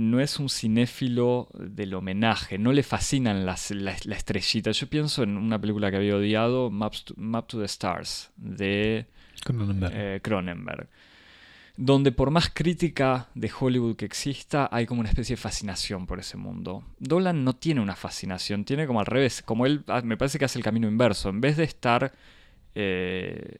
No 0.00 0.20
es 0.20 0.38
un 0.38 0.48
cinéfilo 0.48 1.48
del 1.54 1.94
homenaje, 1.94 2.58
no 2.58 2.72
le 2.72 2.82
fascinan 2.82 3.44
las, 3.46 3.70
la, 3.70 3.94
la 4.04 4.16
estrellita. 4.16 4.70
Yo 4.70 4.88
pienso 4.88 5.22
en 5.22 5.36
una 5.36 5.60
película 5.60 5.90
que 5.90 5.96
había 5.98 6.16
odiado, 6.16 6.70
Maps 6.70 7.04
to- 7.04 7.14
Map 7.16 7.46
to 7.46 7.58
the 7.58 7.66
Stars, 7.66 8.30
de 8.36 9.06
Cronenberg. 9.44 9.92
eh, 9.94 10.20
Cronenberg. 10.22 10.88
Donde 11.76 12.12
por 12.12 12.30
más 12.30 12.50
crítica 12.52 13.28
de 13.34 13.50
Hollywood 13.58 13.96
que 13.96 14.04
exista, 14.04 14.68
hay 14.70 14.84
como 14.86 15.00
una 15.00 15.08
especie 15.08 15.34
de 15.36 15.40
fascinación 15.40 16.06
por 16.06 16.18
ese 16.18 16.36
mundo. 16.36 16.82
Dolan 16.98 17.42
no 17.44 17.54
tiene 17.56 17.80
una 17.80 17.96
fascinación, 17.96 18.64
tiene 18.64 18.86
como 18.86 19.00
al 19.00 19.06
revés, 19.06 19.42
como 19.42 19.64
él 19.64 19.82
ah, 19.86 20.02
me 20.04 20.16
parece 20.18 20.38
que 20.38 20.44
hace 20.44 20.58
el 20.58 20.64
camino 20.64 20.88
inverso. 20.88 21.30
En 21.30 21.40
vez 21.40 21.56
de 21.56 21.64
estar, 21.64 22.12
eh, 22.74 23.58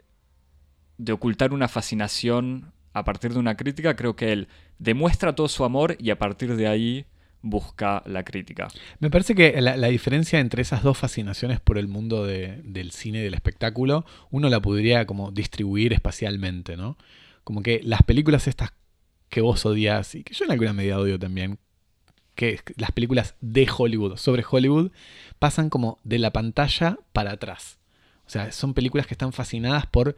de 0.99 1.13
ocultar 1.13 1.53
una 1.55 1.69
fascinación 1.69 2.73
a 2.93 3.05
partir 3.05 3.33
de 3.33 3.39
una 3.39 3.57
crítica, 3.57 3.97
creo 3.97 4.17
que 4.17 4.33
él 4.33 4.49
demuestra 4.79 5.35
todo 5.35 5.49
su 5.49 5.65
amor 5.65 5.97
y 5.99 6.11
a 6.11 6.19
partir 6.19 6.57
de 6.57 6.67
ahí 6.67 7.07
busca 7.43 8.03
la 8.07 8.25
crítica. 8.25 8.69
Me 8.99 9.11
parece 9.11 9.35
que 9.35 9.61
la, 9.61 9.89
diferencia 9.89 10.41
entre 10.41 10.63
esas 10.63 10.83
dos 10.83 10.99
fascinaciones 10.99 11.61
por 11.61 11.79
el 11.79 11.89
mundo 11.89 12.27
de- 12.27 12.61
del 12.65 12.91
cine 12.91 13.21
y 13.21 13.23
del 13.23 13.35
espectáculo, 13.35 14.05
uno 14.31 14.49
la 14.51 14.61
podría 14.61 15.07
como 15.07 15.31
distribuir 15.31 15.93
espacialmente, 15.93 16.77
¿no? 16.77 16.99
Como 17.45 17.63
que 17.63 17.81
las 17.83 18.03
películas 18.03 18.47
estas 18.47 18.73
que 19.31 19.41
vos 19.41 19.65
odias 19.65 20.15
y 20.15 20.25
que 20.25 20.35
yo 20.35 20.45
en 20.45 20.51
alguna 20.51 20.73
medida 20.73 20.99
odio 20.99 21.19
también, 21.19 21.59
que 22.35 22.61
las 22.77 22.93
películas 22.93 23.35
de 23.41 23.69
Hollywood, 23.75 24.17
sobre 24.17 24.45
Hollywood, 24.49 24.91
pasan 25.39 25.71
como 25.71 25.99
de 26.05 26.19
la 26.19 26.33
pantalla 26.33 26.99
para 27.13 27.33
atrás. 27.33 27.79
O 28.27 28.31
sea, 28.31 28.53
son 28.53 28.75
películas 28.75 29.07
que 29.07 29.15
están 29.15 29.33
fascinadas 29.33 29.87
por 29.87 30.17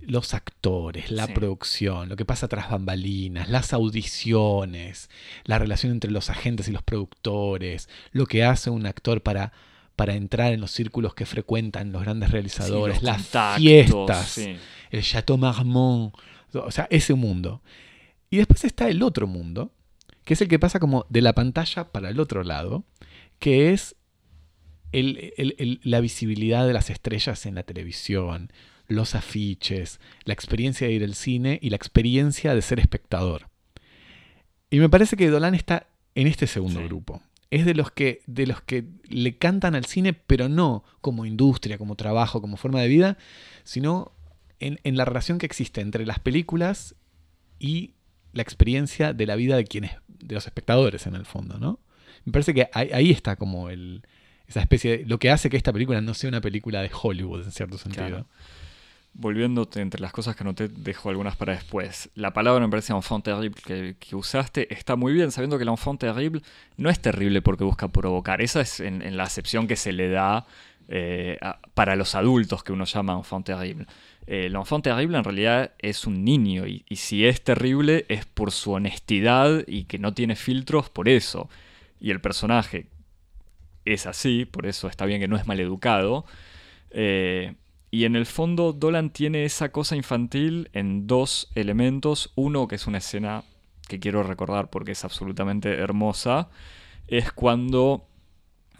los 0.00 0.32
actores, 0.34 1.10
la 1.10 1.26
Sí. 1.26 1.32
producción, 1.32 2.08
lo 2.08 2.16
que 2.16 2.24
pasa 2.24 2.48
tras 2.48 2.70
bambalinas, 2.70 3.48
las 3.48 3.72
audiciones, 3.72 5.10
la 5.44 5.58
relación 5.58 5.92
entre 5.92 6.10
los 6.10 6.30
agentes 6.30 6.68
y 6.68 6.72
los 6.72 6.82
productores, 6.82 7.88
lo 8.12 8.26
que 8.26 8.44
hace 8.44 8.70
un 8.70 8.86
actor 8.86 9.22
para, 9.22 9.52
para 9.96 10.14
entrar 10.14 10.52
en 10.52 10.60
los 10.60 10.70
círculos 10.70 11.14
que 11.14 11.26
frecuentan 11.26 11.92
los 11.92 12.02
grandes 12.02 12.30
realizadores, 12.30 12.98
Sí, 12.98 13.04
los 13.04 13.12
las 13.12 13.22
contactos, 13.22 13.60
fiestas, 13.62 14.28
sí. 14.28 14.56
el 14.90 15.02
Chateau 15.02 15.36
Marmont, 15.36 16.14
o 16.54 16.70
sea, 16.70 16.86
ese 16.90 17.14
mundo. 17.14 17.62
Y 18.30 18.36
después 18.38 18.64
está 18.64 18.88
el 18.88 19.02
otro 19.02 19.26
mundo, 19.26 19.72
que 20.24 20.34
es 20.34 20.40
el 20.40 20.48
que 20.48 20.58
pasa 20.58 20.78
como 20.78 21.06
de 21.08 21.22
la 21.22 21.34
pantalla 21.34 21.90
para 21.90 22.10
el 22.10 22.20
otro 22.20 22.44
lado, 22.44 22.84
que 23.38 23.72
es 23.72 23.96
el- 24.92 25.32
el- 25.36 25.54
el- 25.58 25.80
la 25.82 26.00
visibilidad 26.00 26.66
de 26.66 26.72
las 26.72 26.88
estrellas 26.90 27.44
en 27.46 27.54
la 27.56 27.62
televisión, 27.62 28.52
los 28.88 29.14
afiches, 29.14 30.00
la 30.24 30.32
experiencia 30.32 30.86
de 30.86 30.94
ir 30.94 31.04
al 31.04 31.14
cine 31.14 31.58
y 31.62 31.70
la 31.70 31.76
experiencia 31.76 32.54
de 32.54 32.62
ser 32.62 32.80
espectador. 32.80 33.48
Y 34.70 34.80
me 34.80 34.88
parece 34.88 35.16
que 35.16 35.28
Dolan 35.28 35.54
está 35.54 35.86
en 36.14 36.26
este 36.26 36.46
segundo 36.46 36.80
Sí. 36.80 36.86
grupo. 36.86 37.22
Es 37.50 37.64
de 37.64 37.74
los 37.74 37.90
que 37.90 38.20
de 38.26 38.46
los 38.46 38.60
que 38.60 38.84
le 39.08 39.36
cantan 39.36 39.74
al 39.74 39.86
cine, 39.86 40.12
pero 40.12 40.48
no 40.50 40.84
como 41.00 41.24
industria, 41.24 41.78
como 41.78 41.96
trabajo, 41.96 42.40
como 42.42 42.56
forma 42.58 42.80
de 42.82 42.88
vida, 42.88 43.16
sino 43.64 44.12
en, 44.60 44.80
en 44.84 44.96
la 44.96 45.04
relación 45.06 45.38
que 45.38 45.46
existe 45.46 45.80
entre 45.80 46.04
las 46.04 46.18
películas 46.18 46.94
y 47.58 47.94
la 48.32 48.42
experiencia 48.42 49.12
de 49.14 49.24
la 49.26 49.36
vida 49.36 49.56
de 49.56 49.64
quienes, 49.64 49.92
de 50.08 50.34
los 50.34 50.46
espectadores 50.46 51.06
en 51.06 51.14
el 51.14 51.24
fondo, 51.24 51.58
¿no? 51.58 51.80
Me 52.24 52.32
parece 52.32 52.52
que 52.52 52.68
ahí, 52.74 52.90
ahí 52.92 53.10
está 53.10 53.36
como 53.36 53.70
el, 53.70 54.02
esa 54.46 54.60
especie 54.60 54.98
de, 54.98 55.06
lo 55.06 55.18
que 55.18 55.30
hace 55.30 55.48
que 55.48 55.56
esta 55.56 55.72
película 55.72 56.00
no 56.02 56.12
sea 56.12 56.28
una 56.28 56.42
película 56.42 56.82
de 56.82 56.90
Hollywood 56.92 57.44
en 57.44 57.52
cierto 57.52 57.78
sentido. 57.78 58.06
Claro. 58.08 58.26
Volviéndote 59.20 59.80
entre 59.80 60.00
las 60.00 60.12
cosas 60.12 60.36
que 60.36 60.44
anoté, 60.44 60.68
dejo 60.68 61.10
algunas 61.10 61.34
para 61.36 61.52
después. 61.52 62.08
La 62.14 62.32
palabra 62.32 62.64
me 62.64 62.70
parece 62.70 62.92
enfant 62.92 63.24
terrible 63.24 63.96
que, 63.98 64.14
usaste 64.14 64.72
está 64.72 64.94
muy 64.94 65.12
bien, 65.12 65.32
sabiendo 65.32 65.58
que 65.58 65.64
el 65.64 65.68
enfant 65.68 65.98
terrible 65.98 66.40
no 66.76 66.88
es 66.88 67.00
terrible 67.00 67.42
porque 67.42 67.64
busca 67.64 67.88
provocar. 67.88 68.40
Esa 68.40 68.60
es 68.60 68.78
en, 68.78 69.16
la 69.16 69.24
acepción 69.24 69.66
que 69.66 69.74
se 69.74 69.92
le 69.92 70.08
da 70.08 70.46
eh, 70.86 71.36
para 71.74 71.96
los 71.96 72.14
adultos 72.14 72.62
que 72.62 72.72
uno 72.72 72.84
llama 72.84 73.14
enfant 73.14 73.44
terrible. 73.44 73.86
Eh, 74.28 74.46
el 74.46 74.54
enfant 74.54 74.84
terrible 74.84 75.18
en 75.18 75.24
realidad 75.24 75.72
es 75.80 76.06
un 76.06 76.24
niño 76.24 76.66
y, 76.68 76.84
y 76.88 76.96
si 76.96 77.26
es 77.26 77.42
terrible 77.42 78.06
es 78.08 78.24
por 78.24 78.52
su 78.52 78.70
honestidad 78.70 79.64
y 79.66 79.84
que 79.84 79.98
no 79.98 80.14
tiene 80.14 80.36
filtros 80.36 80.90
por 80.90 81.08
eso. 81.08 81.50
Y 82.00 82.12
el 82.12 82.20
personaje 82.20 82.86
es 83.84 84.06
así, 84.06 84.44
por 84.44 84.66
eso 84.66 84.88
está 84.88 85.06
bien 85.06 85.20
que 85.20 85.28
no 85.28 85.36
es 85.36 85.46
maleducado. 85.46 86.24
Eh, 86.90 87.54
y 87.90 88.04
en 88.04 88.16
el 88.16 88.26
fondo 88.26 88.72
Dolan 88.72 89.10
tiene 89.10 89.44
esa 89.44 89.70
cosa 89.70 89.96
infantil 89.96 90.68
en 90.72 91.06
dos 91.06 91.50
elementos. 91.54 92.32
Uno 92.34 92.68
que 92.68 92.76
es 92.76 92.86
una 92.86 92.98
escena 92.98 93.44
que 93.88 93.98
quiero 93.98 94.22
recordar 94.22 94.68
porque 94.68 94.92
es 94.92 95.04
absolutamente 95.04 95.72
hermosa. 95.72 96.50
Es 97.06 97.32
cuando 97.32 98.06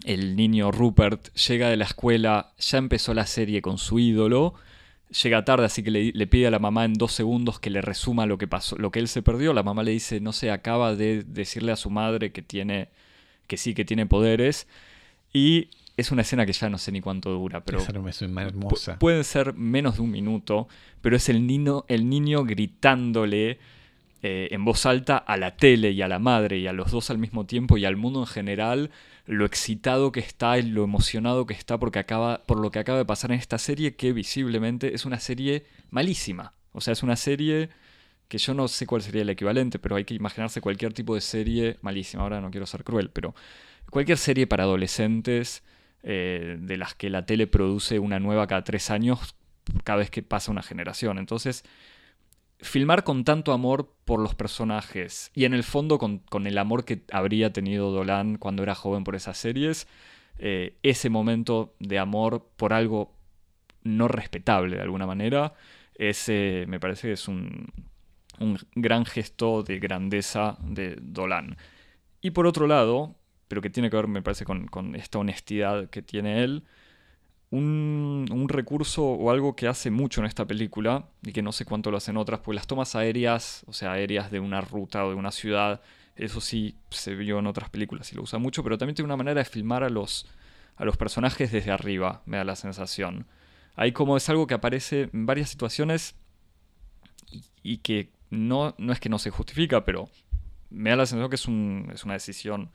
el 0.05 0.35
niño 0.35 0.71
Rupert 0.71 1.33
llega 1.33 1.69
de 1.69 1.77
la 1.77 1.85
escuela, 1.85 2.53
ya 2.59 2.77
empezó 2.77 3.13
la 3.15 3.25
serie 3.25 3.63
con 3.63 3.79
su 3.79 3.97
ídolo. 3.97 4.53
Llega 5.23 5.43
tarde, 5.43 5.65
así 5.65 5.81
que 5.81 5.89
le, 5.89 6.27
pide 6.27 6.45
a 6.45 6.51
la 6.51 6.59
mamá 6.59 6.85
en 6.85 6.93
dos 6.93 7.13
segundos 7.13 7.59
que 7.59 7.71
le 7.71 7.81
resuma 7.81 8.27
lo 8.27 8.37
que 8.37 8.47
pasó, 8.47 8.77
lo 8.77 8.91
que 8.91 8.99
él 8.99 9.07
se 9.07 9.23
perdió. 9.23 9.53
La 9.53 9.63
mamá 9.63 9.81
le 9.81 9.89
dice, 9.89 10.21
no 10.21 10.33
sé, 10.33 10.51
acaba 10.51 10.95
de 10.95 11.23
decirle 11.23 11.71
a 11.71 11.77
su 11.77 11.89
madre 11.89 12.31
que 12.31 12.43
tiene, 12.43 12.89
que 13.47 13.57
sí, 13.57 13.73
que 13.73 13.85
tiene 13.85 14.05
poderes. 14.05 14.67
Y 15.33 15.69
es 15.99 16.11
una 16.11 16.21
escena 16.23 16.45
que 16.45 16.53
ya 16.53 16.69
no 16.69 16.77
sé 16.77 16.91
ni 16.91 17.01
cuánto 17.01 17.29
dura, 17.31 17.63
pero 17.63 17.79
Esa 17.79 18.49
es 18.49 18.53
hermosa. 18.53 18.93
Pu- 18.95 18.99
Pueden 18.99 19.23
ser 19.23 19.53
menos 19.53 19.95
de 19.97 20.01
un 20.01 20.11
minuto, 20.11 20.67
pero 21.01 21.15
es 21.15 21.29
el 21.29 21.45
niño, 21.45 21.85
el 21.87 22.07
niño 22.09 22.43
gritándole 22.45 23.59
eh, 24.21 24.49
en 24.51 24.65
voz 24.65 24.85
alta 24.85 25.17
a 25.17 25.37
la 25.37 25.55
tele 25.55 25.91
y 25.91 26.01
a 26.01 26.07
la 26.07 26.19
madre 26.19 26.57
y 26.57 26.67
a 26.67 26.73
los 26.73 26.91
dos 26.91 27.09
al 27.09 27.17
mismo 27.17 27.45
tiempo 27.45 27.77
y 27.77 27.85
al 27.85 27.95
mundo 27.95 28.19
en 28.19 28.27
general 28.27 28.91
lo 29.25 29.45
excitado 29.45 30.11
que 30.11 30.19
está 30.19 30.57
y 30.57 30.63
lo 30.63 30.83
emocionado 30.83 31.45
que 31.45 31.53
está 31.53 31.77
porque 31.77 31.99
acaba, 31.99 32.41
por 32.45 32.59
lo 32.59 32.71
que 32.71 32.79
acaba 32.79 32.97
de 32.97 33.05
pasar 33.05 33.31
en 33.31 33.39
esta 33.39 33.57
serie 33.57 33.95
que 33.95 34.11
visiblemente 34.11 34.93
es 34.95 35.05
una 35.05 35.19
serie 35.19 35.63
malísima. 35.91 36.53
O 36.73 36.81
sea, 36.81 36.93
es 36.93 37.03
una 37.03 37.15
serie 37.15 37.69
que 38.27 38.37
yo 38.39 38.53
no 38.53 38.67
sé 38.67 38.85
cuál 38.85 39.01
sería 39.01 39.21
el 39.21 39.29
equivalente, 39.29 39.79
pero 39.79 39.95
hay 39.95 40.03
que 40.05 40.13
imaginarse 40.15 40.61
cualquier 40.61 40.93
tipo 40.93 41.15
de 41.15 41.21
serie 41.21 41.77
malísima. 41.81 42.23
Ahora 42.23 42.41
no 42.41 42.51
quiero 42.51 42.65
ser 42.65 42.83
cruel, 42.83 43.09
pero 43.11 43.33
cualquier 43.89 44.17
serie 44.17 44.47
para 44.47 44.63
adolescentes 44.65 45.63
eh, 46.03 46.57
de 46.59 46.77
las 46.77 46.95
que 46.95 47.09
la 47.09 47.25
tele 47.25 47.47
produce 47.47 47.99
una 47.99 48.19
nueva 48.19 48.47
cada 48.47 48.63
tres 48.63 48.89
años, 48.89 49.35
cada 49.83 49.99
vez 49.99 50.09
que 50.09 50.23
pasa 50.23 50.51
una 50.51 50.63
generación. 50.63 51.17
Entonces, 51.17 51.63
filmar 52.61 53.03
con 53.03 53.23
tanto 53.23 53.53
amor 53.53 53.93
por 54.05 54.19
los 54.19 54.35
personajes 54.35 55.31
y 55.33 55.45
en 55.45 55.53
el 55.53 55.63
fondo 55.63 55.97
con, 55.97 56.19
con 56.19 56.47
el 56.47 56.57
amor 56.57 56.85
que 56.85 57.03
habría 57.11 57.53
tenido 57.53 57.91
Dolan 57.91 58.37
cuando 58.37 58.63
era 58.63 58.75
joven 58.75 59.03
por 59.03 59.15
esas 59.15 59.37
series, 59.37 59.87
eh, 60.37 60.77
ese 60.83 61.09
momento 61.09 61.73
de 61.79 61.99
amor 61.99 62.47
por 62.55 62.73
algo 62.73 63.13
no 63.83 64.07
respetable 64.07 64.77
de 64.77 64.81
alguna 64.81 65.05
manera, 65.05 65.53
ese 65.95 66.65
me 66.67 66.79
parece 66.79 67.07
que 67.07 67.13
es 67.13 67.27
un, 67.27 67.67
un 68.39 68.57
gran 68.75 69.05
gesto 69.05 69.63
de 69.63 69.79
grandeza 69.79 70.57
de 70.61 70.97
Dolan. 71.01 71.57
Y 72.21 72.31
por 72.31 72.47
otro 72.47 72.67
lado, 72.67 73.15
pero 73.49 73.61
que 73.61 73.69
tiene 73.69 73.89
que 73.89 73.97
ver, 73.97 74.07
me 74.07 74.21
parece, 74.21 74.45
con, 74.45 74.95
esta 74.95 75.19
honestidad 75.19 75.89
que 75.89 76.01
tiene 76.01 76.43
él, 76.45 76.63
un, 77.51 78.27
un 78.31 78.47
recurso 78.49 79.03
o 79.03 79.31
algo 79.31 79.55
que 79.55 79.67
hace 79.67 79.91
mucho 79.91 80.21
en 80.21 80.27
esta 80.27 80.45
película, 80.45 81.07
y 81.23 81.33
que 81.33 81.41
no 81.41 81.51
sé 81.51 81.65
cuánto 81.65 81.91
lo 81.91 81.97
hacen 81.97 82.17
otras, 82.17 82.41
pues 82.41 82.55
las 82.55 82.67
tomas 82.67 82.95
aéreas, 82.95 83.65
o 83.67 83.73
sea, 83.73 83.93
aéreas 83.93 84.31
de 84.31 84.39
una 84.39 84.61
ruta 84.61 85.05
o 85.05 85.09
de 85.09 85.15
una 85.15 85.31
ciudad, 85.31 85.81
eso 86.15 86.41
sí 86.41 86.75
se 86.91 87.15
vio 87.15 87.39
en 87.39 87.47
otras 87.47 87.69
películas 87.69 88.11
y 88.13 88.15
lo 88.15 88.23
usa 88.23 88.39
mucho, 88.39 88.63
pero 88.63 88.77
también 88.77 88.95
tiene 88.95 89.07
una 89.07 89.17
manera 89.17 89.39
de 89.39 89.45
filmar 89.45 89.83
a 89.83 89.89
los, 89.89 90.27
a 90.77 90.85
los 90.85 90.97
personajes 90.97 91.51
desde 91.51 91.71
arriba, 91.71 92.21
me 92.25 92.37
da 92.37 92.43
la 92.43 92.55
sensación. 92.55 93.25
Ahí 93.75 93.93
como 93.93 94.17
es 94.17 94.29
algo 94.29 94.45
que 94.45 94.53
aparece 94.53 95.09
en 95.13 95.25
varias 95.25 95.49
situaciones 95.49 96.15
y, 97.31 97.43
y 97.63 97.77
que 97.77 98.11
no, 98.29 98.75
no 98.77 98.93
es 98.93 98.99
que 98.99 99.09
no 99.09 99.19
se 99.19 99.31
justifica, 99.31 99.85
pero 99.85 100.09
me 100.69 100.91
da 100.91 100.97
la 100.97 101.05
sensación 101.05 101.29
que 101.29 101.35
es, 101.35 101.47
un- 101.47 101.89
es 101.93 102.03
una 102.03 102.13
decisión 102.13 102.69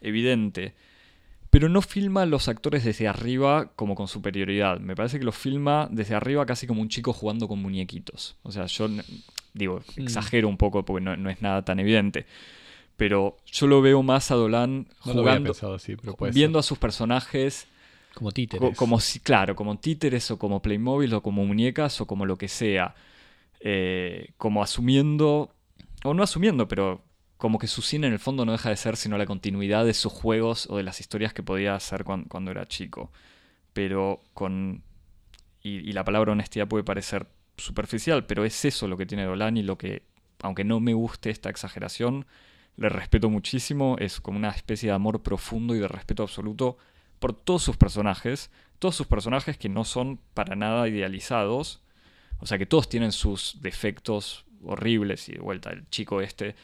evidente. 0.00 0.74
Pero 1.50 1.68
no 1.68 1.80
filma 1.80 2.22
a 2.22 2.26
los 2.26 2.48
actores 2.48 2.84
desde 2.84 3.08
arriba 3.08 3.70
como 3.76 3.94
con 3.94 4.08
superioridad. 4.08 4.78
Me 4.80 4.94
parece 4.96 5.18
que 5.18 5.24
los 5.24 5.36
filma 5.36 5.88
desde 5.90 6.14
arriba 6.14 6.44
casi 6.44 6.66
como 6.66 6.82
un 6.82 6.88
chico 6.88 7.12
jugando 7.12 7.48
con 7.48 7.60
muñequitos. 7.62 8.36
O 8.42 8.52
sea, 8.52 8.66
yo 8.66 8.88
digo, 9.54 9.80
Mm. 9.96 10.02
exagero 10.02 10.48
un 10.48 10.56
poco 10.58 10.84
porque 10.84 11.02
no, 11.04 11.16
no 11.16 11.30
es 11.30 11.40
nada 11.40 11.64
tan 11.64 11.78
evidente. 11.80 12.26
Pero 12.98 13.36
yo 13.46 13.66
lo 13.66 13.80
veo 13.80 14.02
más 14.02 14.30
a 14.30 14.34
Dolan 14.34 14.86
No 15.04 15.12
jugando, 15.12 15.50
pensado 15.52 15.74
así, 15.74 15.96
pero 15.96 16.14
puede 16.14 16.32
viendo 16.32 16.60
ser. 16.60 16.66
a 16.66 16.68
sus 16.68 16.78
personajes 16.78 17.66
Como 18.14 18.32
títeres. 18.32 18.70
Co- 18.70 18.74
como 18.74 19.00
si, 19.00 19.20
claro, 19.20 19.54
como 19.54 19.78
títeres 19.78 20.30
o 20.30 20.38
como 20.38 20.60
Playmobil 20.62 21.12
o 21.14 21.22
como 21.22 21.44
muñecas 21.46 22.00
o 22.00 22.06
como 22.06 22.26
lo 22.26 22.36
que 22.36 22.48
sea. 22.48 22.94
Eh, 23.60 24.32
como 24.36 24.62
asumiendo, 24.62 25.54
o 26.04 26.12
no 26.14 26.22
asumiendo, 26.22 26.68
pero 26.68 27.02
como 27.36 27.58
que 27.58 27.66
su 27.66 27.82
cine 27.82 28.06
en 28.06 28.12
el 28.14 28.18
fondo 28.18 28.44
no 28.44 28.52
deja 28.52 28.70
de 28.70 28.76
ser 28.76 28.96
sino 28.96 29.18
la 29.18 29.26
continuidad 29.26 29.84
de 29.84 29.94
sus 29.94 30.12
juegos 30.12 30.66
o 30.70 30.76
de 30.76 30.82
las 30.82 31.00
historias 31.00 31.32
que 31.34 31.42
podía 31.42 31.74
hacer 31.74 32.04
cuan- 32.04 32.24
cuando, 32.24 32.50
era 32.50 32.66
chico. 32.66 33.12
Pero 33.72 34.22
con... 34.34 34.82
Y, 35.62 35.78
y 35.88 35.92
la 35.92 36.04
palabra 36.04 36.32
honestidad 36.32 36.68
puede 36.68 36.84
parecer 36.84 37.26
superficial, 37.56 38.26
pero 38.26 38.44
es 38.44 38.64
eso 38.64 38.86
lo 38.88 38.96
que 38.96 39.06
tiene 39.06 39.24
Dolan 39.24 39.56
y 39.56 39.62
lo 39.62 39.76
que, 39.78 40.02
aunque 40.40 40.64
no 40.64 40.80
me 40.80 40.94
guste 40.94 41.30
esta 41.30 41.50
exageración, 41.50 42.26
le 42.76 42.88
respeto 42.88 43.30
muchísimo, 43.30 43.96
es 43.98 44.20
como 44.20 44.38
una 44.38 44.50
especie 44.50 44.90
de 44.90 44.94
amor 44.94 45.22
profundo 45.22 45.74
y 45.74 45.78
de 45.78 45.88
respeto 45.88 46.22
absoluto 46.22 46.76
por 47.18 47.32
todos 47.32 47.62
sus 47.62 47.76
personajes, 47.76 48.50
todos 48.78 48.94
sus 48.94 49.06
personajes 49.06 49.56
que 49.56 49.68
no 49.70 49.84
son 49.84 50.20
para 50.34 50.54
nada 50.54 50.86
idealizados, 50.88 51.82
o 52.38 52.46
sea 52.46 52.58
que 52.58 52.66
todos 52.66 52.88
tienen 52.88 53.12
sus 53.12 53.58
defectos 53.62 54.44
horribles 54.62 55.28
y 55.28 55.32
de 55.32 55.38
vuelta 55.40 55.70
el 55.70 55.88
chico 55.88 56.20
este 56.20 56.54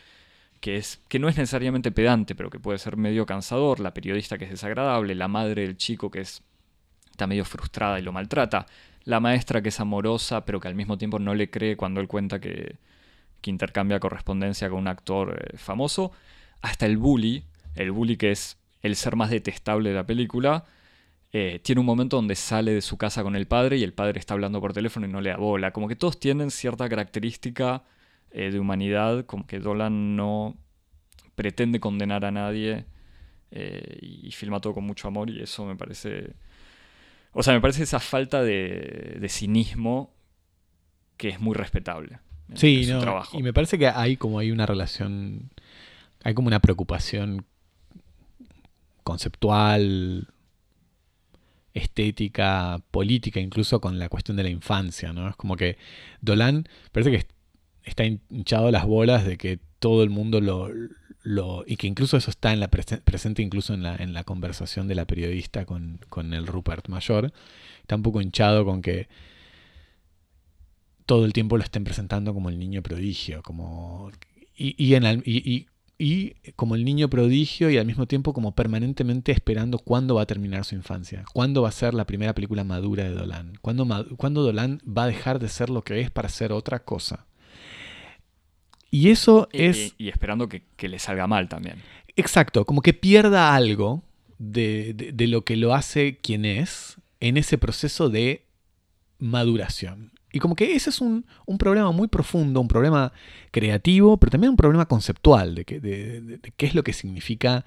que 0.63 0.77
es 0.77 1.03
que 1.09 1.19
no 1.19 1.29
es 1.29 1.37
necesariamente 1.37 1.91
pedante, 1.91 2.37
pero 2.37 2.49
que 2.49 2.61
puede 2.61 2.79
ser 2.79 2.97
medio 2.97 3.27
cansador, 3.27 3.81
la 3.81 3.93
periodista 3.93 4.39
que 4.39 4.45
es 4.45 4.51
desagradable, 4.53 5.17
la 5.17 5.27
madre 5.27 5.63
del 5.63 5.77
chico 5.77 6.09
que 6.09 6.21
es 6.21 6.45
está 7.11 7.27
medio 7.27 7.45
frustrada 7.45 7.99
y 7.99 8.03
lo 8.03 8.13
maltrata, 8.13 8.67
la 9.05 9.19
maestra 9.19 9.61
que 9.61 9.71
es 9.71 9.81
amorosa, 9.81 10.45
pero 10.47 10.61
que 10.61 10.69
al 10.69 10.77
mismo 10.77 10.97
tiempo 10.97 11.19
no 11.19 11.35
le 11.35 11.51
cree 11.51 11.77
cuando 11.77 12.01
él 12.01 12.07
cuenta 12.07 12.41
que, 12.41 12.77
que 13.41 13.51
intercambia 13.51 13.99
correspondencia 13.99 14.71
con 14.71 14.79
un 14.79 14.89
actor 14.89 15.37
eh, 15.37 15.59
famoso, 15.59 16.13
hasta 16.61 16.87
el 16.87 16.97
bully, 16.97 17.43
el 17.75 17.91
bully 17.91 18.17
que 18.17 18.31
es 18.31 18.57
el 18.83 18.95
ser 18.95 19.17
más 19.17 19.31
detestable 19.31 19.91
de 19.91 19.97
la 19.97 20.07
película, 20.07 20.65
eh, 21.33 21.61
tiene 21.65 21.81
un 21.81 21.87
momento 21.87 22.17
donde 22.17 22.37
sale 22.37 22.73
de 22.73 22.83
su 22.83 22.97
casa 22.97 23.25
con 23.25 23.35
el 23.35 23.49
padre 23.49 23.79
y 23.79 23.83
el 23.83 23.95
padre 23.95 24.21
está 24.21 24.35
hablando 24.35 24.61
por 24.61 24.73
teléfono 24.73 25.07
y 25.07 25.11
no 25.11 25.21
le 25.21 25.31
da 25.31 25.39
bola. 25.39 25.73
Como 25.73 25.89
que 25.89 25.97
todos 25.97 26.21
tienen 26.21 26.53
cierta 26.53 26.89
característica 26.89 27.83
eh, 28.33 28.51
de 28.51 28.59
humanidad, 28.59 29.25
como 29.27 29.47
que 29.47 29.59
Dolan 29.61 30.17
no 30.17 30.57
pretende 31.35 31.81
condenar 31.81 32.25
a 32.25 32.31
nadie 32.31 32.85
eh, 33.51 33.99
y, 34.01 34.31
filma 34.33 34.61
todo 34.61 34.75
con 34.75 34.85
mucho 34.85 35.09
amor 35.09 35.29
y 35.31 35.41
eso 35.43 35.65
me 35.67 35.77
parece 35.77 36.35
O 37.33 37.43
sea, 37.43 37.55
me 37.55 37.61
parece 37.61 37.83
esa 37.83 38.01
falta 38.01 38.43
de, 38.43 39.17
de 39.21 39.29
cinismo 39.29 40.15
que 41.17 41.29
es 41.29 41.41
muy 41.41 41.55
respetable. 41.55 42.19
en- 42.49 42.57
Sí, 42.57 42.85
no, 42.89 43.01
trabajo. 43.01 43.39
y 43.39 43.43
me 43.43 43.53
parece 43.53 43.79
que 43.79 43.89
hay 43.89 44.17
como 44.17 44.39
hay 44.39 44.51
una 44.51 44.67
relación, 44.67 45.51
hay 46.25 46.35
como 46.35 46.49
una 46.49 46.61
preocupación 46.61 47.45
conceptual, 49.03 50.29
estética, 51.75 52.81
política, 52.91 53.41
incluso 53.41 53.81
con 53.81 53.99
la 53.99 54.09
cuestión 54.09 54.37
de 54.37 54.43
la 54.43 54.51
infancia, 54.51 55.13
¿no? 55.13 55.29
Es 55.29 55.37
como 55.37 55.57
que 55.57 55.79
Dolan 56.21 56.69
parece 56.93 57.11
que 57.11 57.17
está 57.85 58.05
hinchado 58.05 58.71
las 58.71 58.87
bolas 58.87 59.25
de 59.27 59.37
que 59.39 59.59
todo 59.79 60.03
el 60.03 60.11
mundo 60.11 60.41
lo, 60.41 60.69
lo 61.23 61.65
y 61.67 61.77
que 61.77 61.87
incluso 61.87 62.17
eso 62.17 62.31
está 62.31 62.53
en 62.53 62.61
la 62.61 62.71
presen- 62.71 63.03
presente 63.03 63.43
incluso 63.43 63.75
en 63.75 63.83
la, 63.83 63.97
en 63.97 64.13
la 64.13 64.25
conversación 64.25 64.89
de 64.89 64.95
la 64.95 65.07
periodista 65.07 65.65
con, 65.67 65.99
con 66.09 66.35
el 66.35 66.47
Rupert 66.47 66.89
Mayor, 66.89 67.33
está 67.81 67.97
un 67.97 68.03
poco 68.03 68.21
hinchado 68.21 68.65
con 68.65 68.83
que 68.83 69.09
todo 71.07 71.25
el 71.25 71.33
tiempo 71.33 71.57
lo 71.57 71.65
estén 71.65 71.85
presentando 71.85 72.33
como 72.35 72.49
el 72.49 72.59
niño 72.59 72.83
prodigio, 72.83 73.43
como 73.43 74.11
y, 74.57 74.75
y 74.83 74.95
en 74.95 75.05
al- 75.05 75.23
y- 75.27 75.67
y- 75.99 76.35
como 76.57 76.75
el 76.75 76.85
niño 76.85 77.09
prodigio 77.09 77.71
y 77.71 77.79
al 77.79 77.87
mismo 77.87 78.07
tiempo 78.07 78.33
como 78.33 78.55
permanentemente 78.57 79.31
esperando 79.31 79.79
cuándo 79.79 80.17
va 80.17 80.23
a 80.23 80.27
terminar 80.27 80.65
su 80.65 80.75
infancia, 80.75 81.25
cuándo 81.33 81.63
va 81.63 81.69
a 81.69 81.73
ser 81.73 81.95
la 81.95 82.07
primera 82.07 82.35
película 82.35 82.65
madura 82.65 83.05
de 83.05 83.11
Dolan, 83.11 83.53
cuándo, 83.61 83.87
cuándo 84.17 84.43
Dolan 84.43 84.81
va 84.87 85.05
a 85.05 85.07
dejar 85.09 85.39
de 85.39 85.49
ser 85.49 85.71
lo 85.71 85.83
que 85.83 86.01
es 86.01 86.11
para 86.11 86.29
ser 86.29 86.51
otra 86.53 86.81
cosa. 86.85 87.27
Y 88.93 89.09
eso 89.11 89.49
Y- 89.53 89.63
es 89.65 89.95
y, 89.99 90.05
y 90.05 90.09
esperando 90.11 90.49
que, 90.49 90.63
que 90.77 90.87
le 90.89 91.01
salga 91.01 91.27
mal 91.27 91.49
también. 91.49 91.83
Exacto, 92.15 92.65
como 92.67 92.81
que 92.83 92.93
pierda 92.93 93.55
algo 93.57 94.03
de, 94.39 94.93
de- 94.95 95.13
de 95.13 95.27
lo 95.27 95.45
que 95.45 95.57
lo 95.57 95.75
hace 95.75 96.19
quien 96.19 96.45
es 96.45 96.99
en 97.19 97.37
ese 97.39 97.57
proceso 97.59 98.09
de 98.11 98.45
maduración. 99.19 100.13
Y 100.33 100.39
como 100.39 100.57
que 100.57 100.75
ese 100.75 100.91
es 100.91 101.01
un, 101.01 101.27
un 101.47 101.59
problema 101.59 101.91
muy 101.93 102.09
profundo, 102.09 102.61
un 102.61 102.69
problema 102.69 103.13
creativo, 103.51 104.17
pero 104.17 104.31
también 104.31 104.51
un 104.51 104.57
problema 104.57 104.87
conceptual 104.87 105.55
de, 105.55 105.65
que- 105.65 105.81
de- 105.81 106.21
de- 106.21 106.39
de 106.39 106.53
qué 106.57 106.67
es 106.67 106.75
lo 106.75 106.83
que 106.85 106.93
significa 106.93 107.65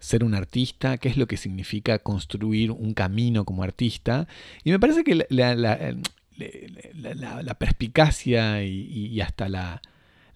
ser 0.00 0.22
un 0.22 0.34
artista, 0.34 0.98
qué 0.98 1.08
es 1.08 1.16
lo 1.16 1.26
que 1.26 1.36
significa 1.36 1.98
construir 1.98 2.70
un 2.70 2.94
camino 2.94 3.44
como 3.44 3.62
artista. 3.64 4.28
Y 4.62 4.70
me 4.70 4.78
parece 4.78 5.02
que 5.02 5.26
la, 5.28 5.54
la- 5.56 7.54
perspicacia 7.58 8.62
y, 8.64 9.06
y 9.06 9.20
hasta 9.20 9.48
la, 9.48 9.82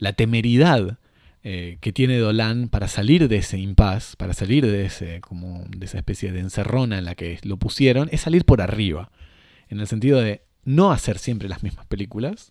la 0.03 0.15
temeridad 0.15 0.99
eh, 1.45 1.79
que 1.81 1.93
tiene 1.93 2.19
Dolan 2.19 2.69
para 2.69 2.89
salir 2.89 3.29
de 3.29 3.37
ese 3.37 3.57
impasse, 3.57 4.17
para 4.17 4.35
salir 4.35 4.67
de 4.67 4.85
ese 4.85 5.21
como 5.21 5.65
de 5.69 5.87
esa 5.87 5.99
especie 5.99 6.33
de 6.33 6.41
encerrona 6.41 6.99
en 6.99 7.05
la 7.05 7.15
que 7.15 7.39
lo 7.45 7.57
pusieron, 7.57 8.09
es 8.11 8.23
salir 8.23 8.45
por 8.45 8.61
arriba, 8.61 9.13
en 9.69 9.79
el 9.79 9.87
sentido 9.87 10.21
de 10.21 10.43
no 10.65 10.91
hacer 10.91 11.19
siempre 11.19 11.49
las 11.49 11.63
mismas 11.63 11.87
películas 11.87 12.51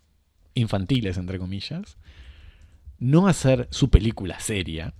infantiles 0.54 1.18
entre 1.18 1.38
comillas, 1.38 1.98
no 2.98 3.28
hacer 3.28 3.68
su 3.70 3.90
película 3.90 4.40
seria, 4.40 4.94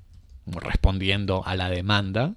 respondiendo 0.44 1.46
a 1.46 1.56
la 1.56 1.70
demanda, 1.70 2.34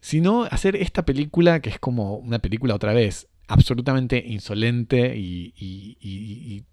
sino 0.00 0.44
hacer 0.44 0.76
esta 0.76 1.04
película 1.04 1.60
que 1.60 1.68
es 1.68 1.78
como 1.78 2.16
una 2.16 2.38
película 2.38 2.74
otra 2.74 2.94
vez 2.94 3.28
absolutamente 3.48 4.24
insolente 4.26 5.14
y 5.14 6.64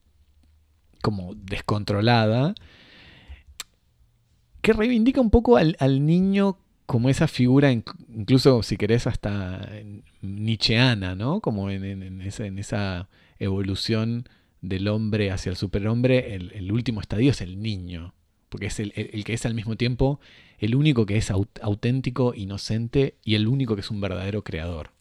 como 1.04 1.36
descontrolada, 1.36 2.56
que 4.62 4.72
reivindica 4.72 5.20
un 5.20 5.30
poco 5.30 5.58
al, 5.58 5.76
niño 6.06 6.58
como 6.86 7.10
esa 7.10 7.28
figura, 7.28 7.74
inc- 7.74 7.94
incluso 8.16 8.64
si 8.64 8.78
querés 8.78 9.06
hasta 9.06 9.70
nietzscheana, 10.22 11.14
¿no? 11.14 11.42
Como 11.42 11.70
en, 11.70 12.22
esa, 12.22 13.10
evolución 13.38 14.30
del 14.62 14.88
hombre 14.88 15.30
hacia 15.32 15.50
el 15.50 15.58
superhombre, 15.58 16.36
el, 16.36 16.72
último 16.72 17.02
estadio 17.02 17.32
es 17.32 17.42
el 17.42 17.62
niño, 17.62 18.14
porque 18.48 18.68
es 18.68 18.80
el, 18.80 18.94
que 18.94 19.34
es 19.34 19.46
al 19.46 19.56
mismo 19.56 19.76
tiempo 19.76 20.22
el 20.58 20.74
único 20.74 21.06
que 21.06 21.18
es 21.18 21.32
aut- 21.32 21.60
auténtico, 21.62 22.34
inocente 22.34 23.16
y 23.26 23.36
el 23.36 23.50
único 23.50 23.76
que 23.76 23.82
es 23.82 23.92
un 23.92 24.00
verdadero 24.00 24.46
creador. 24.46 24.92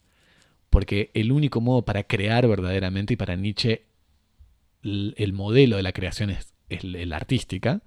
Porque 0.69 1.11
el 1.13 1.31
único 1.31 1.61
modo 1.61 1.83
para 1.85 2.03
crear 2.03 2.45
verdaderamente 2.45 3.13
y 3.13 3.17
para 3.17 3.37
Nietzsche 3.37 3.83
el, 4.83 5.13
el 5.17 5.33
modelo 5.33 5.77
de 5.77 5.83
la 5.83 5.91
creación 5.93 6.29
es, 6.29 6.53
es 6.69 6.83
la 6.83 7.15
artística, 7.17 7.81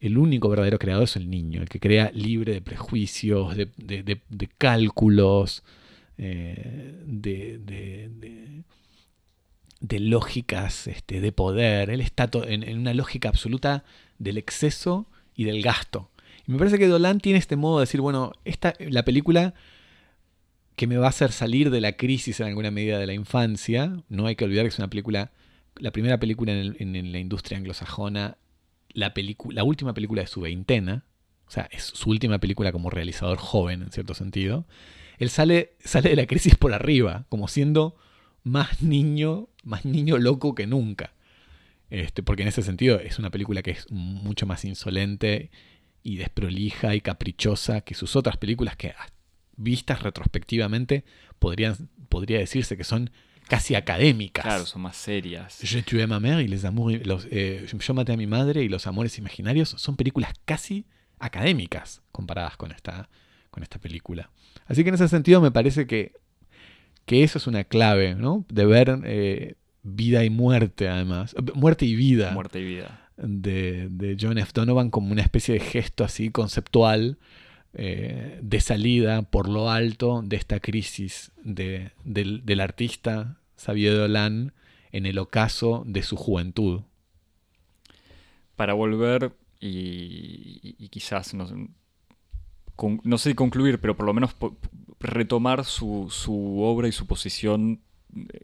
el 0.00 0.16
único 0.16 0.48
verdadero 0.48 0.78
creador 0.78 1.04
es 1.04 1.16
el 1.16 1.28
niño, 1.28 1.60
el 1.62 1.68
que 1.68 1.80
crea 1.80 2.10
libre 2.14 2.52
de 2.52 2.60
prejuicios, 2.60 3.56
de, 3.56 3.68
de- 3.76 4.02
de- 4.04 4.20
de 4.28 4.48
cálculos, 4.58 5.64
eh, 6.18 6.94
de, 9.80 9.98
lógicas 10.00 10.86
este, 10.86 11.20
de 11.20 11.32
poder. 11.32 11.90
Él 11.90 12.00
está 12.00 12.28
en 12.46 12.78
una 12.78 12.94
lógica 12.94 13.28
absoluta 13.28 13.84
del 14.18 14.38
exceso 14.38 15.06
y 15.34 15.44
del 15.44 15.62
gasto. 15.62 16.10
Y 16.46 16.52
me 16.52 16.58
parece 16.58 16.78
que 16.78 16.86
Dolan 16.88 17.20
tiene 17.20 17.38
este 17.38 17.56
modo 17.56 17.78
de 17.78 17.82
decir, 17.82 18.00
bueno, 18.00 18.32
esta, 18.44 18.74
la 18.78 19.04
película 19.04 19.54
que 20.76 20.86
me 20.86 20.96
va 20.96 21.06
a 21.06 21.10
hacer 21.10 21.32
salir 21.32 21.70
de 21.70 21.80
la 21.80 21.92
crisis 21.92 22.38
en 22.40 22.46
alguna 22.46 22.70
medida 22.70 22.98
de 22.98 23.06
la 23.06 23.12
infancia, 23.14 24.00
no 24.08 24.26
hay 24.26 24.36
que 24.36 24.44
olvidar 24.44 24.64
que 24.64 24.68
es 24.68 24.78
una 24.78 24.88
película, 24.88 25.32
la 25.80 25.90
primera 25.90 26.18
película 26.18 26.52
en, 26.52 27.12
la 27.12 27.18
industria 27.18 27.58
anglosajona, 27.58 28.38
la, 28.90 29.12
la 29.50 29.64
última 29.64 29.94
película 29.94 30.22
de 30.22 30.28
su 30.28 30.40
veintena, 30.40 31.04
o 31.46 31.50
sea, 31.50 31.68
es 31.72 31.84
su 31.84 32.10
última 32.10 32.38
película 32.38 32.72
como 32.72 32.90
realizador 32.90 33.38
joven, 33.38 33.82
en 33.82 33.90
cierto 33.90 34.14
sentido, 34.14 34.66
él 35.18 35.30
sale, 35.30 35.72
sale 35.80 36.10
de 36.10 36.16
la 36.16 36.26
crisis 36.26 36.54
por 36.54 36.72
arriba, 36.72 37.26
como 37.28 37.48
siendo 37.48 37.96
más 38.44 38.82
niño, 38.82 39.48
más 39.64 39.84
niño 39.84 40.18
loco 40.18 40.54
que 40.54 40.66
nunca. 40.66 41.12
Este, 41.90 42.22
porque 42.22 42.42
en 42.42 42.48
ese 42.48 42.62
sentido 42.62 43.00
es 43.00 43.18
una 43.18 43.30
película 43.30 43.62
que 43.62 43.70
es 43.70 43.90
mucho 43.90 44.46
más 44.46 44.64
insolente 44.64 45.50
y 46.02 46.16
desprolija 46.16 46.94
y 46.94 47.00
caprichosa 47.00 47.80
que 47.80 47.94
sus 47.94 48.14
otras 48.14 48.36
películas 48.36 48.76
que 48.76 48.94
vistas 49.56 50.02
retrospectivamente 50.02 51.04
podrían, 51.38 51.88
podría 52.08 52.38
decirse 52.38 52.76
que 52.76 52.84
son 52.84 53.10
casi 53.48 53.74
académicas. 53.74 54.44
Claro, 54.44 54.66
son 54.66 54.82
más 54.82 54.96
serias. 54.96 55.58
Je 55.62 55.82
tué 55.82 56.02
a 56.02 56.06
ma 56.06 56.20
mère 56.20 56.42
y 56.42 56.48
les 56.48 56.64
amours, 56.64 57.04
los, 57.06 57.26
eh, 57.30 57.66
Yo 57.78 57.94
maté 57.94 58.12
a 58.12 58.16
mi 58.16 58.26
madre 58.26 58.62
y 58.62 58.68
los 58.68 58.86
amores 58.86 59.18
imaginarios 59.18 59.70
son 59.70 59.96
películas 59.96 60.32
casi 60.44 60.84
académicas 61.18 62.02
comparadas 62.12 62.56
con 62.56 62.70
esta, 62.72 63.08
con 63.50 63.62
esta 63.62 63.78
película. 63.78 64.30
Así 64.66 64.82
que 64.82 64.90
en 64.90 64.94
ese 64.94 65.08
sentido 65.08 65.40
me 65.40 65.50
parece 65.50 65.86
que, 65.86 66.12
que 67.06 67.24
eso 67.24 67.38
es 67.38 67.46
una 67.46 67.64
clave, 67.64 68.14
¿no? 68.14 68.44
De 68.48 68.66
ver 68.66 69.00
eh, 69.04 69.54
vida 69.82 70.24
y 70.24 70.30
muerte, 70.30 70.88
además. 70.88 71.34
Muerte 71.54 71.86
y 71.86 71.96
vida 71.96 72.32
Muerte 72.32 72.60
y 72.60 72.64
vida. 72.64 73.08
de, 73.16 73.88
de 73.90 74.16
John 74.20 74.38
F. 74.38 74.52
Donovan 74.54 74.90
como 74.90 75.10
una 75.12 75.22
especie 75.22 75.54
de 75.54 75.60
gesto 75.60 76.04
así 76.04 76.30
conceptual 76.30 77.18
eh, 77.74 78.38
de 78.42 78.60
salida 78.60 79.22
por 79.22 79.48
lo 79.48 79.70
alto 79.70 80.22
de 80.24 80.36
esta 80.36 80.60
crisis 80.60 81.32
de- 81.42 81.90
del, 82.04 82.44
del 82.44 82.60
artista 82.60 83.37
Xavier 83.58 83.96
Dolan 83.96 84.52
en 84.92 85.06
el 85.06 85.18
ocaso 85.18 85.82
de 85.86 86.02
su 86.02 86.16
juventud. 86.16 86.82
Para 88.56 88.74
volver 88.74 89.32
y, 89.60 90.88
quizás, 90.88 91.34
no, 91.34 91.46
sé, 93.18 93.34
concluir, 93.34 93.80
pero 93.80 93.96
por 93.96 94.06
lo 94.06 94.14
menos 94.14 94.34
retomar 95.00 95.64
su, 95.64 96.08
su 96.10 96.60
obra 96.60 96.88
y 96.88 96.92
su 96.92 97.06
posición, 97.06 97.80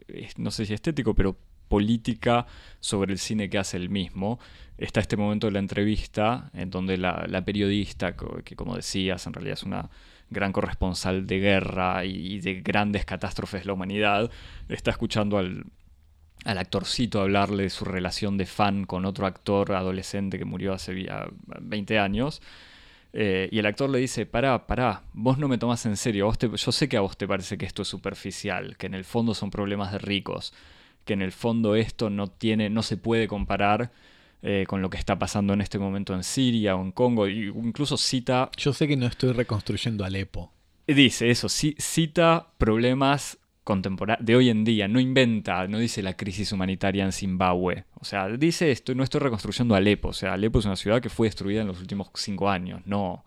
eh, 0.07 0.29
no 0.37 0.51
sé 0.51 0.65
si 0.65 0.73
estético, 0.73 1.13
pero 1.13 1.35
política 1.67 2.45
sobre 2.79 3.11
el 3.11 3.19
cine 3.19 3.49
que 3.49 3.57
hace 3.57 3.77
él 3.77 3.89
mismo. 3.89 4.39
Está 4.77 4.99
este 4.99 5.17
momento 5.17 5.47
de 5.47 5.53
la 5.53 5.59
entrevista 5.59 6.51
en 6.53 6.69
donde 6.69 6.97
la, 6.97 7.25
la 7.27 7.43
periodista, 7.43 8.15
que 8.15 8.55
como 8.55 8.75
decías, 8.75 9.25
en 9.25 9.33
realidad 9.33 9.53
es 9.53 9.63
una 9.63 9.89
gran 10.29 10.51
corresponsal 10.51 11.27
de 11.27 11.39
guerra 11.39 12.05
y, 12.05 12.39
de 12.39 12.61
grandes 12.61 13.05
catástrofes 13.05 13.61
de 13.61 13.67
la 13.67 13.73
humanidad, 13.73 14.31
está 14.69 14.91
escuchando 14.91 15.37
al, 15.37 15.65
al 16.43 16.57
actorcito 16.57 17.21
hablarle 17.21 17.63
de 17.63 17.69
su 17.69 17.85
relación 17.85 18.37
de 18.37 18.45
fan 18.45 18.85
con 18.85 19.05
otro 19.05 19.25
actor 19.25 19.73
adolescente 19.73 20.37
que 20.37 20.45
murió 20.45 20.73
hace 20.73 20.93
vi- 20.93 21.07
a- 21.07 21.29
20 21.61 21.99
años. 21.99 22.41
Eh, 23.17 23.47
y 23.51 23.59
el 23.59 23.65
actor 23.65 23.89
le 23.89 23.99
dice, 23.99 24.25
pará, 24.25 24.67
pará, 24.67 25.03
vos 25.13 25.37
no 25.37 25.47
me 25.47 25.57
tomás 25.57 25.85
en 25.85 25.95
serio, 25.95 26.25
vos 26.25 26.37
te- 26.37 26.49
yo 26.49 26.71
sé 26.73 26.89
que 26.89 26.97
a 26.97 27.01
vos 27.01 27.15
te 27.17 27.27
parece 27.27 27.57
que 27.57 27.65
esto 27.65 27.83
es 27.83 27.87
superficial, 27.87 28.75
que 28.77 28.87
en 28.87 28.93
el 28.93 29.05
fondo 29.05 29.33
son 29.33 29.51
problemas 29.51 29.93
de 29.93 29.99
ricos, 29.99 30.53
que 31.05 31.13
en 31.13 31.21
el 31.21 31.31
fondo 31.31 31.75
esto 31.75 32.09
no 32.09 32.27
tiene, 32.27 32.69
no 32.69 32.83
se 32.83 32.97
puede 32.97 33.27
comparar 33.29 33.91
eh, 34.47 34.65
con 34.67 34.81
lo 34.81 34.89
que 34.91 34.97
está 34.97 35.17
pasando 35.17 35.53
en 35.53 35.61
este 35.61 35.79
momento 35.79 36.13
en 36.13 36.23
Siria 36.23 36.75
o 36.75 36.81
en 36.83 36.91
Congo, 36.91 37.27
incluso 37.27 37.97
cita 37.97 38.49
Yo 38.57 38.71
sé 38.73 38.87
que 38.87 38.95
no 38.95 39.07
estoy 39.07 39.31
reconstruyendo 39.33 40.05
Alepo. 40.05 40.51
Dice 40.87 41.31
eso, 41.31 41.47
ci- 41.47 41.75
cita 41.79 42.47
problemas 42.59 43.39
contemporáneos 43.63 44.23
de 44.23 44.35
hoy 44.35 44.49
en 44.51 44.63
día, 44.63 44.87
no 44.87 44.99
inventa, 44.99 45.67
no 45.67 45.79
dice 45.79 46.03
la 46.03 46.15
crisis 46.15 46.51
humanitaria 46.51 47.03
en 47.03 47.11
Zimbabue. 47.11 47.85
O 47.99 48.05
sea, 48.05 48.27
dice 48.29 48.69
esto, 48.71 48.93
no 48.93 49.03
estoy 49.03 49.21
reconstruyendo 49.21 49.73
Alepo. 49.73 50.09
O 50.09 50.13
sea, 50.13 50.33
Alepo 50.33 50.59
es 50.59 50.65
una 50.65 50.75
ciudad 50.75 51.01
que 51.01 51.09
fue 51.09 51.25
destruida 51.25 51.61
en 51.61 51.67
los 51.67 51.79
últimos 51.81 52.09
cinco 52.13 52.47
años. 52.47 52.81
No, 52.85 53.25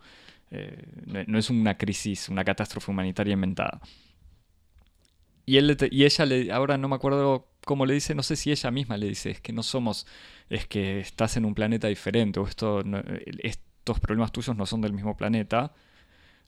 eh, 0.51 0.81
no, 1.05 1.19
no 1.27 1.37
es 1.37 1.49
una 1.49 1.77
crisis, 1.77 2.29
una 2.29 2.45
catástrofe 2.45 2.89
humanitaria 2.89 3.33
inventada. 3.33 3.81
Y, 5.49 5.57
él, 5.57 5.75
y 5.89 6.05
ella, 6.05 6.25
le, 6.27 6.51
ahora 6.51 6.77
no 6.77 6.87
me 6.87 6.95
acuerdo 6.95 7.47
cómo 7.65 7.87
le 7.87 7.95
dice, 7.95 8.13
no 8.13 8.21
sé 8.21 8.35
si 8.35 8.51
ella 8.51 8.69
misma 8.69 8.97
le 8.97 9.07
dice, 9.07 9.31
es 9.31 9.41
que 9.41 9.51
no 9.51 9.63
somos, 9.63 10.05
es 10.47 10.67
que 10.67 10.99
estás 10.99 11.37
en 11.37 11.45
un 11.45 11.55
planeta 11.55 11.87
diferente, 11.87 12.39
o 12.39 12.45
esto, 12.45 12.83
estos 13.39 13.99
problemas 13.99 14.31
tuyos 14.31 14.55
no 14.55 14.67
son 14.67 14.81
del 14.81 14.93
mismo 14.93 15.17
planeta. 15.17 15.73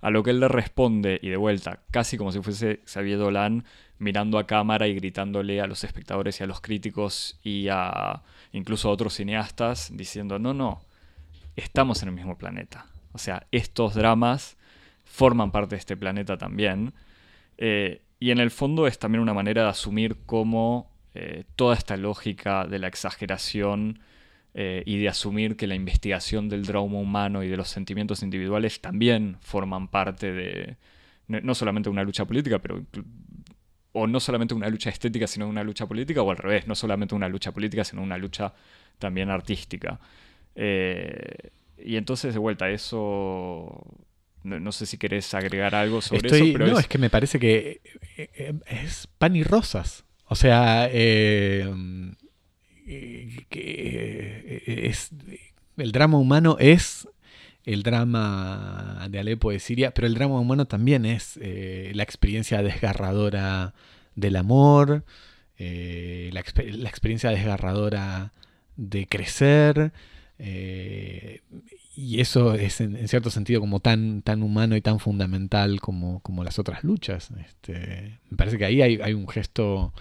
A 0.02 0.12
lo 0.12 0.22
que 0.22 0.30
él 0.30 0.40
le 0.40 0.48
responde, 0.48 1.20
y 1.24 1.30
de 1.30 1.38
vuelta, 1.38 1.80
casi 1.90 2.16
como 2.16 2.32
si 2.32 2.42
fuese 2.42 2.82
Xavier 2.86 3.18
Dolan 3.18 3.66
mirando 3.98 4.38
a 4.38 4.46
cámara 4.46 4.88
y 4.88 4.94
gritándole 4.94 5.62
a 5.62 5.68
los 5.68 5.84
espectadores 5.84 6.40
y 6.40 6.44
a 6.44 6.48
los 6.48 6.62
críticos 6.62 7.40
y 7.44 7.70
a 7.70 8.22
incluso 8.52 8.90
a 8.90 8.92
otros 8.92 9.16
cineastas, 9.16 9.90
diciendo, 9.96 10.38
no, 10.38 10.54
no, 10.54 10.84
estamos 11.56 12.04
en 12.04 12.10
el 12.10 12.16
mismo 12.16 12.38
planeta. 12.38 12.86
O 13.14 13.18
sea, 13.18 13.48
estos 13.52 13.96
dramas 13.96 14.58
forman 15.06 15.52
parte 15.52 15.74
de 15.74 15.80
este 15.80 15.98
planeta 15.98 16.38
también. 16.38 16.94
Eh, 17.58 18.02
y 18.22 18.30
en 18.30 18.38
el 18.38 18.52
fondo 18.52 18.86
es 18.86 19.00
también 19.00 19.24
una 19.24 19.34
manera 19.34 19.64
de 19.64 19.70
asumir 19.70 20.16
cómo 20.28 20.92
eh, 21.16 21.44
toda 21.56 21.76
esta 21.76 21.98
lógica 21.98 22.68
de 22.68 22.78
la 22.78 22.88
exageración 22.88 24.00
eh, 24.54 24.84
y 24.86 25.00
de 25.00 25.10
asumir 25.10 25.58
que 25.58 25.66
la 25.66 25.74
investigación 25.74 26.48
del 26.48 26.64
drama 26.64 27.00
humano 27.00 27.44
y 27.44 27.50
de 27.50 27.58
los 27.58 27.70
sentimientos 27.70 28.22
individuales 28.22 28.80
también 28.80 29.38
forman 29.42 29.88
parte 29.88 30.32
de 30.32 30.78
no 31.28 31.56
solamente 31.56 31.90
una 31.90 32.04
lucha 32.04 32.26
política, 32.26 32.60
pero 32.60 32.86
o 33.94 34.06
no 34.06 34.20
solamente 34.20 34.54
una 34.54 34.70
lucha 34.70 34.92
estética, 34.92 35.26
sino 35.26 35.48
una 35.48 35.64
lucha 35.64 35.88
política, 35.88 36.22
o 36.22 36.30
al 36.30 36.38
revés, 36.38 36.68
no 36.68 36.76
solamente 36.76 37.16
una 37.16 37.28
lucha 37.28 37.52
política, 37.52 37.84
sino 37.84 38.04
una 38.04 38.20
lucha 38.20 38.54
también 39.00 39.32
artística. 39.32 40.00
Eh, 40.54 41.50
y 41.78 41.96
entonces, 41.96 42.34
de 42.34 42.40
vuelta, 42.40 42.70
eso. 42.70 43.84
No, 44.44 44.72
sé 44.72 44.86
si 44.86 44.98
querés 44.98 45.34
agregar 45.34 45.76
algo 45.76 46.02
sobre 46.02 46.28
eso. 46.28 46.46
Pero 46.54 46.68
no, 46.68 46.80
es... 46.80 46.88
que 46.88 46.98
me 46.98 47.10
parece 47.10 47.40
que 47.40 47.82
eh, 48.18 48.54
es 48.66 49.08
pan 49.18 49.36
y 49.36 49.44
rosas. 49.44 50.04
O 50.26 50.36
sea, 50.36 50.88
eh, 50.92 51.70
es, 53.52 55.12
el 55.78 55.92
drama 55.92 56.18
humano 56.18 56.58
es 56.60 57.08
el 57.66 57.84
drama 57.84 59.08
de 59.10 59.20
Alepo 59.20 59.52
de 59.52 59.60
Siria, 59.60 59.94
pero 59.94 60.08
el 60.08 60.16
drama 60.16 60.40
humano 60.40 60.66
también 60.66 61.06
es 61.06 61.38
eh, 61.42 61.92
la 61.94 62.04
experiencia 62.04 62.64
desgarradora 62.64 63.74
del 64.16 64.36
amor, 64.36 65.06
eh, 65.58 66.30
la, 66.34 66.40
experiencia 66.40 67.30
desgarradora 67.30 68.34
de 68.78 69.06
crecer, 69.06 69.92
eh, 70.40 71.42
y 72.02 72.20
eso 72.20 72.56
es 72.56 72.82
en, 72.82 73.08
cierto 73.08 73.30
sentido 73.30 73.62
como 73.62 73.80
tan, 73.80 74.24
tan 74.24 74.42
humano 74.42 74.76
y 74.76 74.82
tan 74.82 75.00
fundamental 75.00 75.80
como, 75.80 76.20
como 76.22 76.44
las 76.44 76.58
otras 76.58 76.84
luchas. 76.84 77.30
Este, 77.46 78.20
me 78.30 78.38
parece 78.38 78.58
que 78.58 78.66
ahí 78.66 78.82
hay, 78.82 79.14
un 79.14 79.28
gesto 79.28 79.94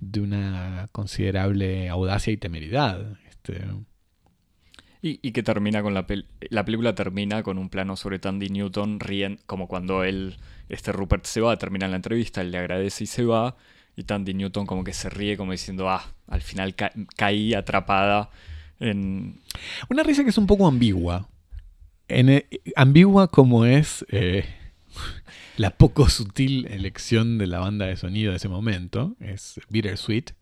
de 0.00 0.20
una 0.20 0.88
considerable 0.90 1.88
audacia 1.88 2.32
y 2.32 2.36
temeridad. 2.36 3.16
Este, 3.28 3.60
y, 5.02 5.30
que 5.30 5.42
termina 5.44 5.82
con 5.82 5.94
la, 5.94 6.04
la 6.50 6.64
película 6.64 6.94
termina 6.96 7.44
con 7.44 7.58
un 7.58 7.70
plano 7.70 7.96
sobre 7.96 8.18
Tandy 8.18 8.48
Newton 8.48 8.98
ríen 8.98 9.38
como 9.46 9.68
cuando 9.68 10.02
él, 10.02 10.36
este 10.68 10.90
Rupert 10.90 11.24
se 11.26 11.40
va, 11.40 11.56
termina 11.56 11.86
la 11.86 11.96
entrevista, 11.96 12.40
él 12.40 12.50
le 12.50 12.58
agradece 12.58 13.04
y 13.04 13.06
se 13.06 13.24
va, 13.24 13.56
y 13.96 14.02
Tandy 14.02 14.34
Newton 14.34 14.66
como 14.66 14.82
que 14.82 14.92
se 14.92 15.08
ríe 15.08 15.36
como 15.36 15.52
diciendo, 15.52 15.88
ah, 15.88 16.12
al 16.26 16.42
final 16.42 16.74
caí 17.16 17.54
atrapada 17.54 18.30
en... 18.80 19.40
Una 19.88 20.02
risa 20.02 20.24
que 20.24 20.30
es 20.30 20.38
un 20.38 20.46
poco 20.46 20.66
ambigua. 20.66 21.28
En, 22.08 22.28
eh, 22.28 22.46
ambigua 22.74 23.28
como 23.28 23.64
es 23.64 24.04
eh, 24.10 24.44
la 25.56 25.70
poco 25.70 26.08
sutil 26.08 26.66
elección 26.66 27.38
de 27.38 27.46
la 27.46 27.60
banda 27.60 27.86
de 27.86 27.96
sonido 27.96 28.32
de 28.32 28.38
ese 28.38 28.48
momento, 28.48 29.16
es 29.20 29.60
Bittersweet. 29.68 30.32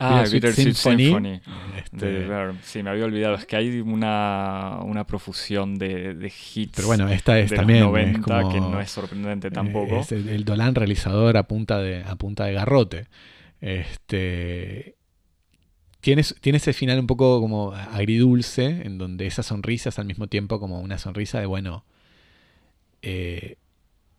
Ah, 0.00 0.24
Bittersweet 0.30 0.74
Symphony. 0.74 1.40
Este, 1.76 2.28
sí, 2.62 2.82
me 2.82 2.90
había 2.90 3.04
olvidado. 3.04 3.34
Es 3.34 3.46
que 3.46 3.56
hay 3.56 3.80
una, 3.80 4.78
una 4.82 5.04
profusión 5.04 5.76
de, 5.76 6.14
de, 6.14 6.28
hits. 6.28 6.72
Pero 6.76 6.86
bueno, 6.86 7.08
esta 7.08 7.38
es 7.38 7.52
también. 7.52 7.80
90, 7.80 8.48
que 8.48 8.60
no 8.60 8.80
es 8.80 8.90
sorprendente 8.90 9.50
tampoco. 9.50 10.00
Es 10.00 10.12
el, 10.12 10.44
Dolan 10.44 10.76
realizador 10.76 11.36
a 11.36 11.48
punta 11.48 11.78
de, 11.78 12.04
a 12.04 12.14
punta 12.14 12.44
de 12.44 12.52
garrote. 12.52 13.06
Este. 13.60 14.97
Tiene, 16.00 16.22
tiene 16.40 16.58
ese 16.58 16.72
final 16.72 17.00
un 17.00 17.06
poco 17.06 17.40
como 17.40 17.72
agridulce, 17.72 18.82
en 18.84 18.98
donde 18.98 19.26
esa 19.26 19.42
sonrisa 19.42 19.88
es 19.88 19.98
al 19.98 20.06
mismo 20.06 20.28
tiempo 20.28 20.60
como 20.60 20.80
una 20.80 20.96
sonrisa 20.98 21.40
de, 21.40 21.46
bueno, 21.46 21.84
eh, 23.02 23.56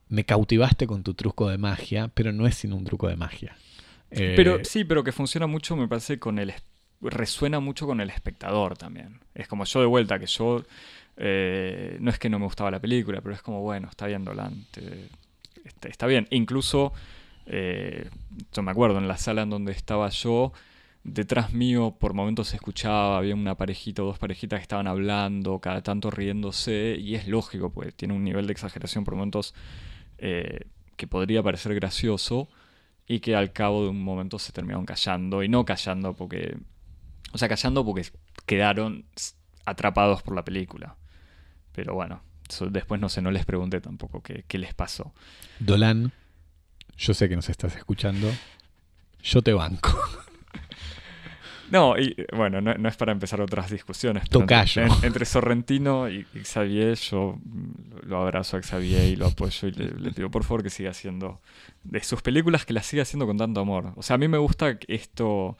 me 0.07 0.25
cautivaste 0.25 0.87
con 0.87 1.03
tu 1.03 1.13
truco 1.13 1.49
de 1.49 1.57
magia, 1.57 2.09
pero 2.13 2.33
no 2.33 2.47
es 2.47 2.55
sin 2.55 2.73
un 2.73 2.83
truco 2.83 3.07
de 3.07 3.15
magia. 3.15 3.55
Pero 4.09 4.57
eh, 4.57 4.65
sí, 4.65 4.83
pero 4.83 5.03
que 5.03 5.11
funciona 5.11 5.45
mucho, 5.45 5.75
me 5.75 5.87
parece, 5.87 6.19
con 6.19 6.39
el 6.39 6.53
resuena 7.01 7.61
mucho 7.61 7.87
con 7.87 8.01
el 8.01 8.09
espectador 8.09 8.77
también. 8.77 9.19
Es 9.33 9.47
como 9.47 9.63
yo 9.63 9.79
de 9.79 9.85
vuelta, 9.85 10.19
que 10.19 10.25
yo 10.25 10.65
eh, 11.15 11.97
no 12.01 12.09
es 12.09 12.19
que 12.19 12.29
no 12.29 12.39
me 12.39 12.45
gustaba 12.45 12.71
la 12.71 12.81
película, 12.81 13.21
pero 13.21 13.35
es 13.35 13.41
como, 13.41 13.61
bueno, 13.61 13.87
está 13.89 14.07
bien 14.07 14.25
Dolante, 14.25 15.09
está, 15.87 16.07
bien. 16.07 16.27
Incluso, 16.31 16.91
yo 17.45 18.63
me 18.63 18.71
acuerdo, 18.71 18.97
en 18.97 19.07
la 19.07 19.17
sala 19.17 19.43
en 19.43 19.49
donde 19.51 19.71
estaba 19.71 20.09
yo, 20.09 20.51
detrás 21.03 21.53
mío 21.53 21.95
por 21.99 22.13
momentos 22.13 22.49
se 22.49 22.55
escuchaba, 22.57 23.17
había 23.17 23.35
una 23.35 23.55
parejita 23.55 24.03
o 24.03 24.05
dos 24.05 24.19
parejitas 24.19 24.59
que 24.59 24.63
estaban 24.63 24.87
hablando, 24.87 25.59
cada 25.59 25.81
tanto 25.81 26.11
riéndose, 26.11 26.97
y 26.99 27.15
es 27.15 27.27
lógico, 27.27 27.71
pues 27.71 27.95
tiene 27.95 28.13
un 28.13 28.23
nivel 28.23 28.47
de 28.47 28.53
exageración 28.53 29.03
por 29.03 29.15
momentos 29.15 29.53
que 30.17 31.07
podría 31.07 31.41
parecer 31.41 31.73
gracioso, 31.75 32.49
y 33.07 33.21
que 33.21 33.35
al 33.35 33.53
cabo 33.53 33.83
de 33.83 33.89
un 33.89 34.03
momento 34.03 34.37
se 34.37 34.51
terminaron 34.51 34.85
callando, 34.85 35.41
y 35.41 35.49
no 35.49 35.65
callando 35.65 36.13
porque, 36.13 36.57
o 37.31 37.37
sea, 37.37 37.47
callando 37.49 37.83
porque 37.83 38.05
quedaron 38.45 39.05
atrapados 39.65 40.21
por 40.21 40.35
la 40.35 40.43
película. 40.43 40.95
Pero 41.71 41.95
bueno, 41.95 42.21
después 42.69 42.99
no 42.99 43.09
sé, 43.09 43.21
no 43.21 43.31
les 43.31 43.45
pregunté 43.45 43.79
tampoco 43.81 44.21
qué, 44.21 44.43
qué 44.47 44.57
les 44.57 44.73
pasó. 44.73 45.13
Dolan, 45.59 46.11
yo 46.97 47.13
sé 47.13 47.29
que 47.29 47.35
nos 47.35 47.49
estás 47.49 47.75
escuchando, 47.75 48.29
yo 49.23 49.41
te 49.41 49.53
banco. 49.53 49.97
No, 51.71 51.97
y 51.97 52.15
bueno, 52.35 52.61
no, 52.61 52.89
es 52.89 52.97
para 52.97 53.11
empezar 53.11 53.41
otras 53.41 53.69
discusiones. 53.69 54.29
Tocayo. 54.29 54.83
Entre, 55.03 55.25
Sorrentino 55.25 56.09
y, 56.09 56.25
Xavier, 56.43 56.95
yo 56.95 57.37
lo 58.03 58.21
abrazo 58.21 58.57
a 58.57 58.61
Xavier 58.61 59.05
y 59.05 59.15
lo 59.15 59.27
apoyo 59.27 59.67
y 59.67 59.71
le, 59.71 60.11
pido 60.11 60.31
por 60.31 60.43
favor 60.43 60.63
que 60.63 60.69
siga 60.69 60.91
haciendo 60.91 61.41
de 61.83 62.03
sus 62.03 62.21
películas, 62.21 62.65
que 62.65 62.73
las 62.73 62.85
siga 62.85 63.03
haciendo 63.03 63.27
con 63.27 63.37
tanto 63.37 63.59
amor. 63.59 63.93
O 63.95 64.03
sea, 64.03 64.15
a 64.15 64.17
mí 64.17 64.27
me 64.27 64.37
gusta 64.37 64.77
esto 64.87 65.57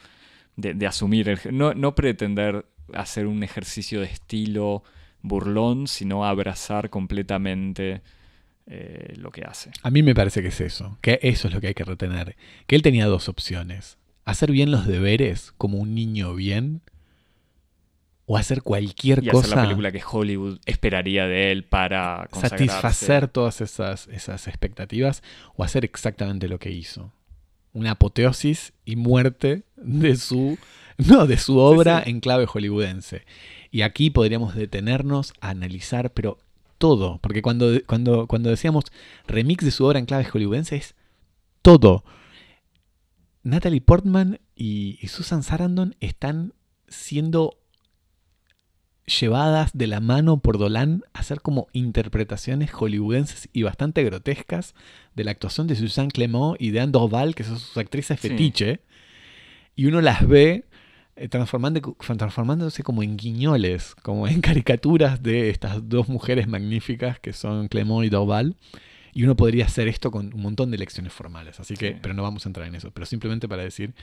de, 0.56 0.88
asumir, 0.88 1.40
no, 1.52 1.74
no 1.74 1.96
pretender 1.96 2.66
hacer 2.94 3.28
un 3.28 3.44
ejercicio 3.44 4.00
de 4.00 4.08
estilo 4.08 4.84
burlón, 5.22 5.88
sino 5.88 6.26
abrazar 6.26 6.90
completamente 6.90 8.02
eh, 8.68 9.14
lo 9.18 9.32
que 9.32 9.44
hace. 9.44 9.72
A 9.84 9.92
mí 9.92 10.04
me 10.04 10.16
parece 10.16 10.42
que 10.42 10.50
es 10.50 10.62
eso, 10.62 10.98
que 11.02 11.20
eso 11.22 11.48
es 11.48 11.54
lo 11.54 11.62
que 11.62 11.68
hay 11.68 11.74
que 11.74 11.84
retener. 11.84 12.36
Que 12.68 12.76
él 12.76 12.82
tenía 12.82 13.06
dos 13.06 13.30
opciones 13.30 13.99
hacer 14.30 14.52
bien 14.52 14.72
los 14.72 14.86
deberes 14.88 15.54
como 15.58 15.78
un 15.78 15.96
niño 15.96 16.34
bien 16.36 16.82
o 18.32 18.38
hacer 18.38 18.62
cualquier 18.62 19.24
y 19.24 19.30
cosa. 19.30 19.48
Hacer 19.48 19.58
la 19.58 19.64
película 19.64 19.92
que 19.92 20.04
Hollywood 20.08 20.60
esperaría 20.68 21.26
de 21.26 21.52
él 21.52 21.64
para 21.64 22.30
satisfacer 22.32 23.28
todas 23.28 23.60
esas, 23.60 24.08
esas 24.10 24.48
expectativas 24.48 25.24
o 25.56 25.64
hacer 25.64 25.84
exactamente 25.84 26.48
lo 26.48 26.60
que 26.60 26.70
hizo. 26.70 27.12
Una 27.74 27.92
apoteosis 27.92 28.74
y 28.86 28.98
muerte 28.98 29.64
de 29.78 30.16
su, 30.16 30.60
no, 30.98 31.26
de 31.26 31.38
su 31.38 31.58
obra 31.58 32.04
en 32.06 32.20
clave 32.20 32.46
hollywoodense. 32.46 33.26
Y 33.72 33.82
aquí 33.82 34.12
podríamos 34.12 34.54
detenernos 34.54 35.34
a 35.42 35.50
analizar, 35.50 36.12
pero 36.12 36.38
todo, 36.78 37.18
porque 37.24 37.42
cuando, 37.42 37.72
cuando, 37.88 38.28
cuando 38.28 38.52
decíamos 38.52 38.86
remix 39.28 39.66
de 39.66 39.72
su 39.72 39.86
obra 39.86 39.98
en 39.98 40.06
clave 40.06 40.26
hollywoodense 40.26 40.76
es 40.76 40.94
todo. 41.64 42.04
Natalie 43.44 43.82
Portman 43.82 44.40
y, 44.56 45.00
Susan 45.08 45.44
Sarandon 45.44 45.96
están 46.00 46.54
siendo 46.88 47.58
llevadas 49.06 49.72
de 49.74 49.88
la 49.88 50.02
mano 50.02 50.40
por 50.40 50.58
Dolan 50.58 51.04
a 51.14 51.20
hacer 51.20 51.42
como 51.42 51.68
interpretaciones 51.74 52.72
hollywoodenses 52.72 53.50
y 53.54 53.64
bastante 53.64 54.04
grotescas 54.04 54.76
de 55.16 55.24
la 55.24 55.32
actuación 55.32 55.68
de 55.68 55.76
Susan 55.76 56.10
Clement 56.10 56.56
y 56.60 56.72
de 56.72 56.82
Anne 56.82 56.92
Dorval, 56.92 57.34
que 57.34 57.44
son 57.44 57.60
sus 57.60 57.76
actrices 57.78 58.20
fetiche, 58.20 58.82
y 59.76 59.86
uno 59.86 60.02
las 60.02 60.28
ve 60.28 60.66
eh, 61.16 61.28
transformándose 61.28 62.84
como 62.84 63.04
en 63.04 63.18
guiñoles, 63.18 63.96
como 63.96 64.28
en 64.28 64.42
caricaturas 64.42 65.24
de 65.24 65.50
estas 65.50 65.90
dos 65.90 66.08
mujeres 66.08 66.48
magníficas 66.48 67.20
que 67.20 67.34
son 67.34 67.68
Clement 67.68 68.06
y 68.06 68.10
Dorval. 68.10 68.56
Y 69.14 69.24
uno 69.24 69.36
podría 69.36 69.66
hacer 69.66 69.88
esto 69.88 70.12
con 70.12 70.34
un 70.34 70.42
montón 70.42 70.72
de 70.72 70.78
lecciones 70.78 71.14
formales. 71.14 71.60
Así 71.60 71.78
que, 71.78 71.96
pero 72.02 72.14
no 72.14 72.24
vamos 72.24 72.46
a 72.46 72.50
entrar 72.50 72.68
en 72.68 72.76
eso. 72.76 72.92
Pero 72.92 73.06
simplemente 73.06 73.48
para 73.48 73.64
decir 73.64 73.94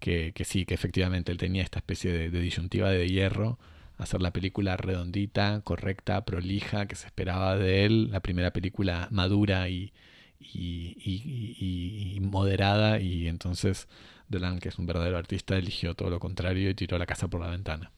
que, 0.00 0.32
sí, 0.44 0.64
que 0.64 0.74
efectivamente 0.74 1.32
él 1.32 1.38
tenía 1.38 1.62
esta 1.62 1.78
especie 1.78 2.12
de, 2.12 2.30
disyuntiva 2.30 2.90
de 2.90 3.08
hierro, 3.08 3.58
hacer 3.98 4.22
la 4.22 4.32
película 4.32 4.76
redondita, 4.76 5.60
correcta, 5.62 6.24
prolija, 6.24 6.86
que 6.86 6.96
se 6.96 7.06
esperaba 7.06 7.56
de 7.56 7.84
él, 7.84 8.10
la 8.10 8.20
primera 8.20 8.52
película 8.52 9.08
madura 9.10 9.68
y, 9.68 9.92
y, 10.40 10.96
y- 11.04 11.56
y- 11.58 12.14
y 12.16 12.20
moderada 12.20 13.00
y 13.00 13.28
entonces 13.28 13.88
Delan, 14.28 14.58
que 14.60 14.68
es 14.70 14.78
un 14.78 14.86
verdadero 14.86 15.18
artista, 15.18 15.56
eligió 15.58 15.94
todo 15.94 16.08
lo 16.10 16.20
contrario 16.20 16.70
y 16.70 16.74
tiró 16.74 16.98
la 16.98 17.06
casa 17.06 17.28
por 17.28 17.40
la 17.40 17.48
ventana. 17.50 17.90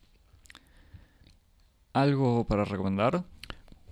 ¿Algo 1.95 2.45
para 2.47 2.65
recomendar? 2.66 3.24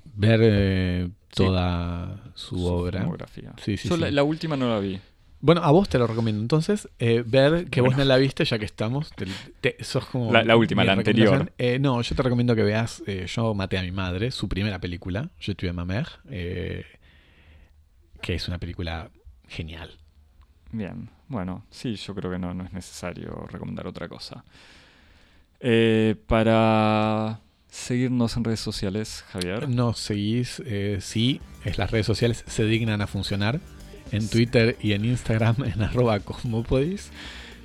Ver 0.04 0.40
eh, 0.42 1.10
toda 1.34 2.20
su, 2.34 2.64
obra. 2.64 3.00
filmografía. 3.00 3.52
Sí, 3.62 3.76
sí, 3.76 3.88
Yo 3.88 3.96
sí. 3.96 4.00
La, 4.02 4.10
la 4.10 4.22
última 4.22 4.56
no 4.56 4.68
la 4.68 4.78
vi. 4.80 5.00
Bueno, 5.42 5.62
a 5.62 5.70
vos 5.70 5.88
te 5.88 5.98
lo 5.98 6.06
recomiendo 6.06 6.42
entonces. 6.42 6.86
eh, 6.98 7.22
ver 7.26 7.66
que 7.70 7.80
vos 7.80 7.96
no 7.96 8.04
la 8.04 8.18
viste, 8.18 8.44
ya 8.44 8.58
que 8.58 8.66
estamos. 8.66 9.10
te- 9.12 9.26
te- 9.62 9.82
sos 9.82 10.04
como 10.06 10.30
La- 10.32 10.44
la 10.44 10.56
última, 10.56 10.84
la 10.84 10.92
anterior. 10.92 11.50
Eh, 11.56 11.78
no, 11.78 12.02
yo 12.02 12.14
te 12.14 12.22
recomiendo 12.22 12.54
que 12.54 12.62
veas 12.62 13.02
eh, 13.06 13.26
Yo 13.26 13.54
maté 13.54 13.78
a 13.78 13.82
mi 13.82 13.90
madre, 13.90 14.30
su 14.32 14.48
primera 14.48 14.78
película, 14.80 15.30
Je 15.38 15.54
tué 15.54 15.72
ma 15.72 15.84
mère, 15.86 16.08
que 18.20 18.34
es 18.34 18.48
una 18.48 18.58
película 18.58 19.10
genial. 19.48 19.90
Bien, 20.72 21.08
bueno, 21.28 21.64
sí, 21.70 21.96
yo 21.96 22.14
creo 22.14 22.30
que 22.30 22.38
no, 22.38 22.52
no 22.52 22.64
es 22.64 22.72
necesario 22.74 23.46
recomendar 23.50 23.86
otra 23.86 24.08
cosa. 24.08 24.44
Para 26.26 27.40
seguirnos 27.70 28.36
en 28.36 28.44
redes 28.44 28.60
sociales, 28.60 29.24
Javier. 29.32 29.68
Nos 29.68 29.98
seguís, 29.98 30.62
eh, 30.66 30.98
sí, 31.00 31.40
es 31.64 31.78
las 31.78 31.90
redes 31.90 32.06
sociales 32.06 32.44
se 32.46 32.64
dignan 32.64 33.00
a 33.02 33.06
funcionar. 33.06 33.60
En 34.12 34.22
Sí. 34.22 34.28
Twitter 34.28 34.76
y 34.82 34.92
en 34.92 35.04
Instagram 35.04 35.56
en 35.72 35.82
arroba 35.82 36.18
cosmopodis. 36.20 37.10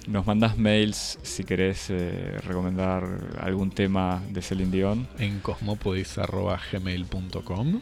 Nos 0.08 0.28
mandas 0.28 0.58
mails 0.60 1.18
si 1.24 1.44
querés 1.44 1.88
eh, 1.90 2.38
recomendar 2.46 3.04
algún 3.40 3.72
tema 3.72 4.22
de 4.30 4.44
Celine 4.44 4.70
Dion. 4.72 5.08
en 5.18 5.40
cosmopodis.gmail.com 5.40 7.82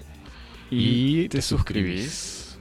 Y, 0.72 1.24
Y 1.24 1.24
te 1.24 1.30
te 1.38 1.42
suscribís. 1.42 2.58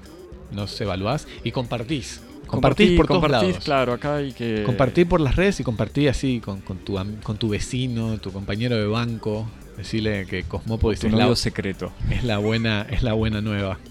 Nos 0.51 0.79
evaluás 0.81 1.29
y 1.45 1.53
compartís. 1.53 2.21
Compartís 2.53 2.97
por 2.97 3.07
todos 3.07 3.23
compartís, 3.23 3.51
lados. 3.51 3.65
claro, 3.65 3.93
acá 3.95 4.17
hay 4.17 4.33
que... 4.33 4.63
Compartí 4.65 5.05
por 5.05 5.21
las 5.21 5.37
redes 5.37 5.59
y 5.61 5.65
compartí 5.65 6.07
así 6.07 6.41
con, 6.41 6.61
con 6.61 6.79
tu, 6.79 6.99
con 7.23 7.39
tu 7.39 7.49
vecino, 7.49 8.19
tu 8.19 8.31
compañero 8.31 8.77
de 8.77 8.87
banco. 8.87 9.49
Decirle 9.77 10.27
que 10.27 10.43
Cosmopodis 10.45 11.01
tu 11.01 11.07
es 11.07 11.15
la, 11.15 11.35
secreto. 11.35 11.93
es 12.11 12.25
la 12.25 12.39
buena, 12.39 12.87
es 12.91 13.03
la 13.03 13.15
buena 13.15 13.41
nueva. 13.41 13.79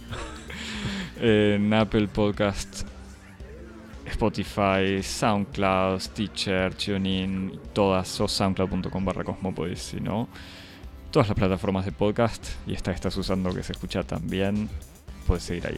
En 1.23 1.71
Apple 1.71 2.07
Podcast, 2.07 2.87
Spotify, 4.07 5.03
SoundCloud, 5.03 5.99
Stitcher, 5.99 6.73
TuneIn, 6.73 7.59
todas, 7.73 8.19
o 8.21 8.27
soundcloud.com 8.27 9.05
barra 9.05 9.23
Cosmopodis, 9.23 9.79
si 9.79 9.99
no. 9.99 10.27
Todas 11.11 11.27
las 11.27 11.37
plataformas 11.37 11.85
de 11.85 11.91
podcast 11.91 12.43
y 12.65 12.73
esta 12.73 12.89
que 12.91 12.95
estás 12.95 13.15
usando 13.17 13.53
que 13.53 13.61
se 13.61 13.73
escucha 13.73 14.01
también, 14.01 14.67
puedes 15.27 15.43
seguir 15.43 15.67
ahí. 15.67 15.77